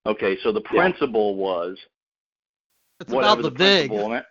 Okay, 0.08 0.36
so 0.42 0.52
the 0.52 0.64
Yeah. 0.72 0.90
was 1.36 1.78
It's 3.00 3.12
whatever 3.12 3.34
about 3.34 3.44
the, 3.44 3.50
the 3.52 3.56
vig. 3.56 3.90
principal 3.90 4.06
amount. 4.08 4.26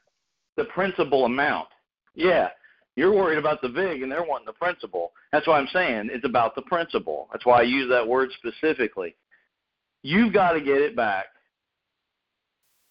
The 0.57 0.65
principal 0.65 1.24
amount. 1.26 1.68
Yeah. 2.15 2.50
You're 2.97 3.12
worried 3.12 3.39
about 3.39 3.62
the 3.62 3.68
vig 3.68 4.02
and 4.02 4.10
they're 4.10 4.24
wanting 4.24 4.47
the 4.47 4.52
principal. 4.52 5.12
That's 5.31 5.47
why 5.47 5.60
I'm 5.60 5.68
saying 5.68 6.10
it's 6.10 6.24
about 6.24 6.57
the 6.57 6.62
principal. 6.62 7.28
That's 7.31 7.47
why 7.47 7.60
I 7.60 7.62
use 7.62 7.89
that 7.89 8.05
word 8.07 8.32
specifically. 8.32 9.15
You've 10.02 10.32
got 10.32 10.55
to 10.55 10.60
get 10.60 10.81
it 10.81 10.97
back. 10.97 11.26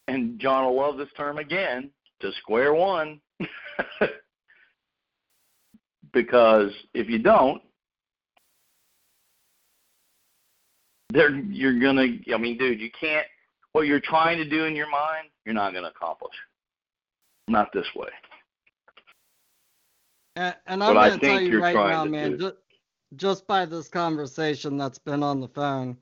And 0.07 0.39
John 0.39 0.63
will 0.63 0.77
love 0.77 0.95
this 0.97 1.11
term 1.17 1.37
again 1.37 1.91
to 2.21 2.31
square 2.33 2.73
one. 2.73 3.19
because 6.13 6.71
if 6.93 7.09
you 7.09 7.19
don't, 7.19 7.61
there 11.11 11.29
you're 11.29 11.79
gonna 11.79 12.17
I 12.33 12.37
mean, 12.37 12.57
dude, 12.57 12.79
you 12.79 12.89
can't 12.99 13.25
what 13.73 13.87
you're 13.87 13.99
trying 13.99 14.37
to 14.37 14.45
do 14.45 14.65
in 14.65 14.75
your 14.75 14.89
mind, 14.89 15.29
you're 15.45 15.55
not 15.55 15.73
gonna 15.73 15.87
accomplish. 15.87 16.35
Not 17.47 17.71
this 17.73 17.87
way. 17.95 18.09
And, 20.35 20.55
and 20.65 20.83
I'm 20.83 20.93
going 20.93 21.19
to 21.19 21.25
tell 21.25 21.41
you 21.41 21.61
right 21.61 21.75
now, 21.75 22.05
man, 22.05 22.37
do. 22.37 22.53
just, 23.17 23.45
by 23.47 23.65
this 23.65 23.89
conversation 23.89 24.77
that's 24.77 24.97
been 24.97 25.23
on 25.23 25.41
the 25.41 25.49
phone, 25.49 25.97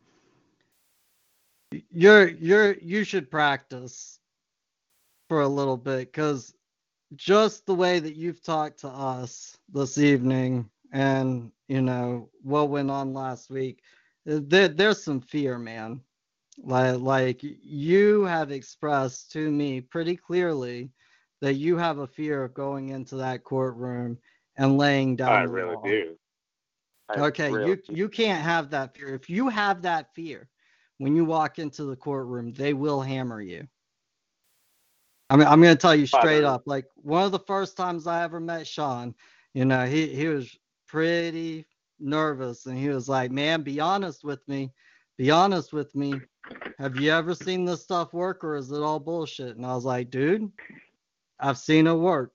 you're 1.92 2.30
you're 2.30 2.74
you 2.76 3.04
should 3.04 3.30
practice 3.30 4.20
for 5.28 5.42
a 5.42 5.48
little 5.48 5.78
bit 5.78 6.12
because 6.12 6.54
just 7.16 7.66
the 7.66 7.76
way 7.76 8.00
that 8.00 8.16
you've 8.16 8.42
talked 8.42 8.80
to 8.80 8.88
us 8.88 9.58
this 9.72 9.98
evening 9.98 10.70
and 10.92 11.52
you 11.68 11.82
know 11.82 12.30
what 12.42 12.70
went 12.70 12.90
on 12.90 13.14
last 13.14 13.52
week 13.52 13.82
there, 14.26 14.68
there's 14.68 15.04
some 15.04 15.22
fear 15.22 15.58
man 15.58 16.02
like 16.64 17.00
like 17.00 17.40
you 17.42 18.24
have 18.24 18.52
expressed 18.52 19.32
to 19.32 19.52
me 19.52 19.82
pretty 19.82 20.16
clearly 20.16 20.92
that 21.42 21.54
you 21.56 21.78
have 21.78 22.00
a 22.00 22.08
fear 22.08 22.44
of 22.44 22.54
going 22.54 22.90
into 22.90 23.16
that 23.16 23.44
courtroom 23.44 24.18
and 24.58 24.78
laying 24.78 25.16
down 25.16 25.32
I 25.32 25.44
really 25.44 25.76
law. 25.76 25.84
do. 25.84 26.18
I 27.10 27.16
Okay, 27.18 27.52
really 27.52 27.66
you 27.66 27.78
do. 27.88 27.94
you 27.94 28.10
can't 28.10 28.44
have 28.44 28.70
that 28.72 28.96
fear. 28.96 29.14
If 29.14 29.30
you 29.30 29.50
have 29.50 29.82
that 29.84 30.14
fear 30.16 30.50
when 30.98 31.16
you 31.16 31.26
walk 31.26 31.60
into 31.60 31.84
the 31.86 31.96
courtroom, 31.96 32.54
they 32.54 32.74
will 32.74 33.02
hammer 33.02 33.42
you. 33.42 33.68
I 35.30 35.38
mean, 35.38 35.48
I'm 35.48 35.62
gonna 35.62 35.76
tell 35.76 35.96
you 35.96 36.06
straight 36.06 36.44
up. 36.44 36.64
Like 36.66 36.86
one 36.96 37.24
of 37.24 37.32
the 37.32 37.40
first 37.40 37.78
times 37.78 38.08
I 38.08 38.24
ever 38.24 38.40
met 38.40 38.68
Sean, 38.68 39.16
you 39.54 39.66
know, 39.66 39.86
he 39.86 40.08
he 40.08 40.28
was 40.28 40.58
pretty 40.88 41.66
nervous, 42.00 42.66
and 42.66 42.78
he 42.78 42.90
was 42.90 43.10
like, 43.10 43.32
"Man, 43.32 43.62
be 43.62 43.80
honest 43.80 44.24
with 44.24 44.48
me. 44.48 44.72
Be 45.18 45.32
honest 45.32 45.74
with 45.74 45.94
me. 45.96 46.22
Have 46.78 46.96
you 46.96 47.12
ever 47.12 47.36
seen 47.36 47.66
this 47.66 47.84
stuff 47.84 48.14
work, 48.14 48.44
or 48.44 48.56
is 48.56 48.72
it 48.72 48.82
all 48.82 49.00
bullshit?" 49.00 49.58
And 49.58 49.66
I 49.66 49.74
was 49.76 49.86
like, 49.86 50.10
"Dude, 50.10 50.52
I've 51.40 51.58
seen 51.58 51.88
it 51.88 51.94
work." 51.94 52.32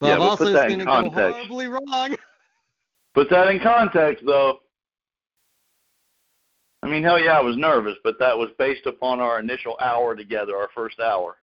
But 0.00 0.08
Yeah, 0.08 0.12
I've 0.14 0.18
but 0.20 0.28
also 0.28 0.44
put 0.44 0.52
that 0.54 0.70
seen 0.70 0.80
in 0.80 0.88
it 0.88 0.90
go 0.90 1.10
horribly 1.10 1.68
wrong. 1.68 2.16
Put 3.14 3.30
that 3.30 3.46
in 3.46 3.60
context 3.60 4.24
though. 4.26 4.58
I 6.82 6.88
mean, 6.88 7.02
hell 7.02 7.18
yeah, 7.18 7.38
I 7.38 7.40
was 7.40 7.56
nervous, 7.56 7.94
but 8.04 8.18
that 8.18 8.36
was 8.36 8.50
based 8.58 8.86
upon 8.86 9.20
our 9.20 9.38
initial 9.38 9.78
hour 9.80 10.14
together, 10.14 10.56
our 10.56 10.68
first 10.74 11.00
hour. 11.00 11.36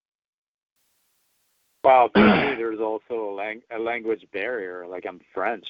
Well, 1.84 2.10
to 2.10 2.20
me, 2.20 2.26
there's 2.58 2.80
also 2.80 3.32
a, 3.32 3.34
lang- 3.34 3.64
a 3.76 3.80
language 3.80 4.24
barrier. 4.32 4.86
Like 4.88 5.06
I'm 5.08 5.20
French, 5.34 5.66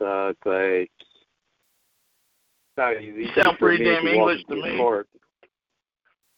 so 0.00 0.28
it's 0.28 0.46
like 0.46 0.90
it's 0.98 2.76
not 2.76 3.00
easy. 3.02 3.24
You 3.24 3.42
sound 3.42 3.58
pretty 3.58 3.84
damn 3.84 4.06
English 4.06 4.44
to 4.48 4.56
me. 4.56 4.76
court. 4.76 5.08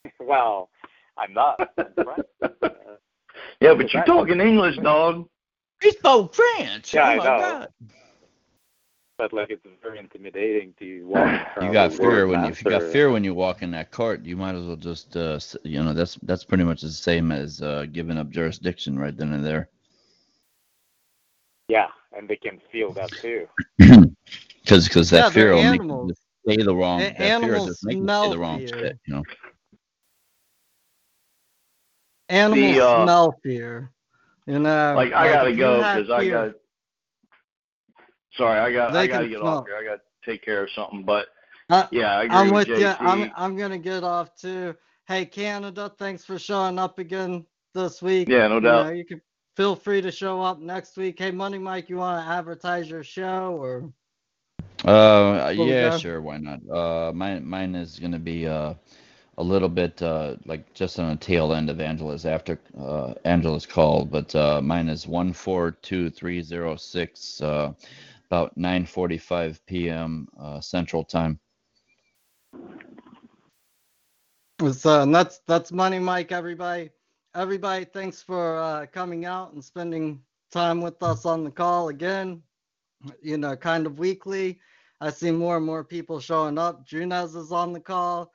well, 0.21 0.69
I'm 1.17 1.33
not. 1.33 1.71
I'm 1.79 1.87
French. 1.95 2.27
Uh, 2.43 2.69
yeah, 3.61 3.75
but 3.75 3.93
you're 3.93 4.05
talking 4.05 4.41
English, 4.41 4.77
dog. 4.79 5.29
He 5.81 5.93
spoke 5.93 6.35
French. 6.35 6.95
Yeah, 6.95 7.03
oh 7.03 7.05
I 7.05 7.17
my 7.17 7.25
know. 7.25 7.39
God. 7.39 7.69
but 9.19 9.33
like 9.33 9.51
it's 9.51 9.65
very 9.81 10.01
intimidating 10.01 10.75
to 10.81 11.05
walk. 11.07 11.41
You 11.63 11.73
got 11.73 11.93
fear 11.93 12.27
when 12.27 12.45
you, 12.45 12.51
if 12.51 12.65
you 12.65 12.71
got 12.71 12.83
fear 12.91 13.11
when 13.13 13.23
you 13.23 13.35
walk 13.35 13.63
in 13.63 13.71
that 13.73 13.93
court, 13.93 14.25
you 14.25 14.37
might 14.37 14.57
as 14.57 14.67
well 14.67 14.77
just 14.77 15.17
uh, 15.17 15.39
you 15.63 15.83
know 15.83 15.93
that's 15.93 16.19
that's 16.23 16.45
pretty 16.45 16.65
much 16.65 16.81
the 16.81 16.91
same 16.91 17.31
as 17.31 17.63
uh, 17.63 17.87
giving 17.93 18.19
up 18.19 18.31
jurisdiction 18.31 18.99
right 18.99 19.17
then 19.17 19.33
and 19.33 19.45
there. 19.45 19.69
Yeah, 21.69 21.87
and 22.17 22.29
they 22.29 22.37
can 22.37 22.61
feel 22.71 22.93
that 22.95 23.11
too. 23.21 23.47
Because 24.63 24.87
because 24.89 25.11
that 25.11 25.25
Yeah, 25.25 25.31
fear 25.31 25.53
will 25.55 25.65
make 25.65 25.83
animals. 25.83 26.09
you 26.09 26.15
just 26.15 26.59
say 26.59 26.65
the 26.65 26.75
wrong. 26.75 27.01
A- 27.01 27.15
that 27.19 27.41
fear 27.41 27.55
just 27.57 27.85
make 27.85 27.99
you 27.99 28.05
say 28.05 28.07
smell 28.07 28.31
the 28.31 28.39
wrong 28.39 28.61
fear. 28.61 28.79
shit. 28.79 28.99
You 29.07 29.15
know. 29.15 29.23
Animals 32.29 32.77
The, 32.77 32.81
uh, 32.81 33.05
smell 33.05 33.41
fear. 33.43 33.91
You 34.47 34.59
know, 34.61 34.95
Like 34.97 35.13
I 35.13 35.29
gotta 35.29 35.53
go 35.57 35.83
because 35.83 36.11
I 36.11 36.29
got. 36.29 36.55
Sorry, 38.35 38.59
I 38.61 38.73
got. 38.73 38.93
They 38.93 39.01
I 39.01 39.07
gotta 39.09 39.29
get 39.29 39.39
smell. 39.41 39.59
off 39.59 39.67
here. 39.67 39.77
I 39.77 39.85
got 39.85 39.97
to 39.97 40.31
take 40.31 40.45
care 40.45 40.63
of 40.65 40.71
something. 40.75 41.05
But 41.05 41.27
Uh, 41.71 41.87
yeah, 41.91 42.17
I 42.17 42.25
agree 42.25 42.37
I'm 42.37 42.53
with 42.53 42.69
with 42.69 42.79
you. 42.79 42.87
I'm 42.87 43.31
I'm 43.37 43.57
gonna 43.57 43.79
get 43.79 44.05
off 44.05 44.35
too. 44.37 44.75
Hey 45.07 45.27
Canada, 45.27 45.93
thanks 45.99 46.25
for 46.25 46.39
showing 46.39 46.79
up 46.79 46.99
again 46.99 47.45
this 47.75 48.01
week. 48.03 48.29
Yeah, 48.29 48.49
no 48.49 48.57
you 48.57 48.61
doubt. 48.61 48.87
Know, 48.87 48.91
you 48.93 49.05
can 49.05 49.21
feel 49.57 49.77
free 49.77 50.01
to 50.03 50.11
show 50.11 50.41
up 50.43 50.61
next 50.61 50.97
week. 50.97 51.19
Hey 51.19 51.31
Money 51.31 51.59
Mike, 51.59 51.89
you 51.89 51.97
want 51.97 52.25
to 52.25 52.33
advertise 52.33 52.89
your 52.91 53.05
show 53.05 53.57
or? 53.61 53.93
Uh, 54.85 55.53
yeah, 55.55 55.91
go. 55.91 55.99
sure, 55.99 56.21
why 56.21 56.39
not? 56.39 56.61
Uh, 56.69 57.13
mine 57.13 57.47
mine 57.47 57.75
is 57.75 57.99
gonna 57.99 58.19
be 58.19 58.47
uh 58.47 58.75
a 59.39 59.43
little 59.43 59.69
bit 59.69 60.03
uh 60.03 60.37
like 60.45 60.73
just 60.75 60.99
on 60.99 61.11
the 61.11 61.17
tail 61.17 61.53
end 61.53 61.71
of 61.71 61.81
Angela's 61.81 62.27
after 62.27 62.59
uh 62.79 63.15
Angela's 63.25 63.67
call, 63.67 64.05
but 64.05 64.35
uh 64.35 64.61
mine 64.61 64.89
is 64.89 65.07
one 65.07 65.33
four 65.33 65.71
two 65.71 66.11
three 66.11 66.43
zero 66.43 66.77
six 66.77 67.41
uh 67.41 67.73
about 68.27 68.57
nine 68.57 68.87
forty 68.87 69.19
five 69.19 69.65
p.m. 69.67 70.29
uh 70.41 70.61
Central 70.61 71.05
Time. 71.05 71.39
So 74.73 75.03
and 75.03 75.15
that's 75.15 75.41
that's 75.47 75.73
Money 75.73 75.99
Mike, 75.99 76.33
everybody. 76.33 76.91
Everybody, 77.35 77.87
thanks 77.87 78.21
for 78.21 78.59
uh, 78.59 78.85
coming 78.93 79.25
out 79.25 79.55
and 79.55 79.65
spending 79.65 80.21
time 80.53 80.83
with 80.83 81.03
us 81.03 81.25
on 81.25 81.45
the 81.45 81.51
call 81.51 81.89
again. 81.89 82.43
You 83.23 83.39
know, 83.39 83.57
kind 83.57 83.87
of 83.87 83.99
weekly. 83.99 84.61
I 85.01 85.09
see 85.09 85.31
more 85.31 85.57
and 85.57 85.65
more 85.65 85.83
people 85.83 86.21
showing 86.21 86.59
up. 86.59 86.87
Junez 86.87 87.35
is 87.35 87.51
on 87.51 87.73
the 87.73 87.81
call. 87.81 88.31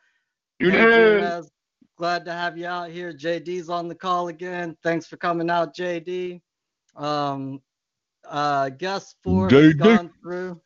Hey, 0.57 0.71
Junez! 0.71 1.47
Glad 1.95 2.25
to 2.25 2.33
have 2.33 2.57
you 2.57 2.65
out 2.65 2.89
here. 2.89 3.13
JD's 3.13 3.69
on 3.69 3.87
the 3.87 3.93
call 3.93 4.29
again. 4.29 4.75
Thanks 4.81 5.05
for 5.05 5.17
coming 5.17 5.51
out, 5.51 5.75
JD. 5.75 6.41
Um, 6.95 7.61
uh, 8.27 8.69
guest 8.69 9.17
four 9.23 9.47
has 9.47 9.75
gone 9.75 10.11
through 10.23 10.59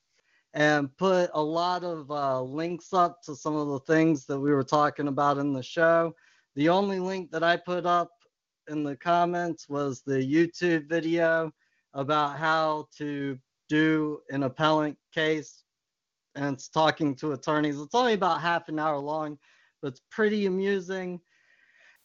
and 0.53 0.95
put 0.95 1.29
a 1.33 1.43
lot 1.43 1.83
of 1.83 2.09
uh, 2.09 2.41
links 2.41 2.93
up 2.93 3.21
to 3.23 3.35
some 3.35 3.57
of 3.57 3.67
the 3.67 3.79
things 3.79 4.25
that 4.27 4.39
we 4.39 4.53
were 4.53 4.63
talking 4.63 5.09
about 5.09 5.37
in 5.37 5.51
the 5.51 5.61
show. 5.61 6.15
The 6.55 6.69
only 6.69 6.99
link 6.99 7.29
that 7.31 7.43
I 7.43 7.57
put 7.57 7.85
up 7.85 8.09
in 8.71 8.83
the 8.83 8.95
comments 8.95 9.69
was 9.69 10.01
the 10.01 10.17
YouTube 10.17 10.87
video 10.87 11.51
about 11.93 12.37
how 12.37 12.87
to 12.97 13.37
do 13.69 14.19
an 14.29 14.43
appellant 14.43 14.97
case. 15.13 15.63
And 16.35 16.55
it's 16.55 16.69
talking 16.69 17.13
to 17.17 17.33
attorneys. 17.33 17.79
It's 17.79 17.93
only 17.93 18.13
about 18.13 18.41
half 18.41 18.69
an 18.69 18.79
hour 18.79 18.97
long, 18.97 19.37
but 19.81 19.89
it's 19.89 20.01
pretty 20.09 20.45
amusing. 20.45 21.19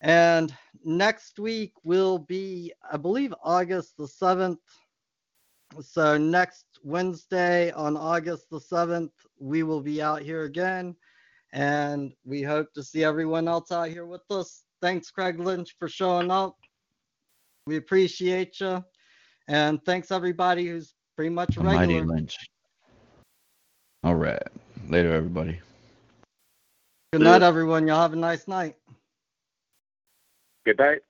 And 0.00 0.52
next 0.84 1.38
week 1.38 1.72
will 1.84 2.18
be, 2.18 2.72
I 2.92 2.96
believe, 2.96 3.32
August 3.42 3.96
the 3.96 4.08
7th. 4.08 4.58
So 5.80 6.18
next 6.18 6.66
Wednesday 6.82 7.70
on 7.72 7.96
August 7.96 8.50
the 8.50 8.60
7th, 8.60 9.12
we 9.38 9.62
will 9.62 9.80
be 9.80 10.02
out 10.02 10.22
here 10.22 10.42
again. 10.42 10.96
And 11.52 12.12
we 12.24 12.42
hope 12.42 12.72
to 12.74 12.82
see 12.82 13.04
everyone 13.04 13.46
else 13.46 13.70
out 13.70 13.88
here 13.88 14.06
with 14.06 14.28
us. 14.30 14.65
Thanks, 14.82 15.10
Craig 15.10 15.40
Lynch, 15.40 15.74
for 15.78 15.88
showing 15.88 16.30
up. 16.30 16.56
We 17.66 17.76
appreciate 17.76 18.60
you. 18.60 18.84
And 19.48 19.82
thanks, 19.84 20.10
everybody 20.10 20.66
who's 20.66 20.94
pretty 21.16 21.30
much 21.30 21.56
a 21.56 21.62
Mighty 21.62 21.94
regular. 21.94 22.14
Lynch. 22.14 22.36
All 24.04 24.14
right, 24.14 24.42
later, 24.88 25.12
everybody. 25.14 25.60
Good 27.12 27.22
night, 27.22 27.42
everyone. 27.42 27.86
Y'all 27.88 28.02
have 28.02 28.12
a 28.12 28.16
nice 28.16 28.46
night. 28.46 28.76
Good 30.64 30.78
night. 30.78 31.00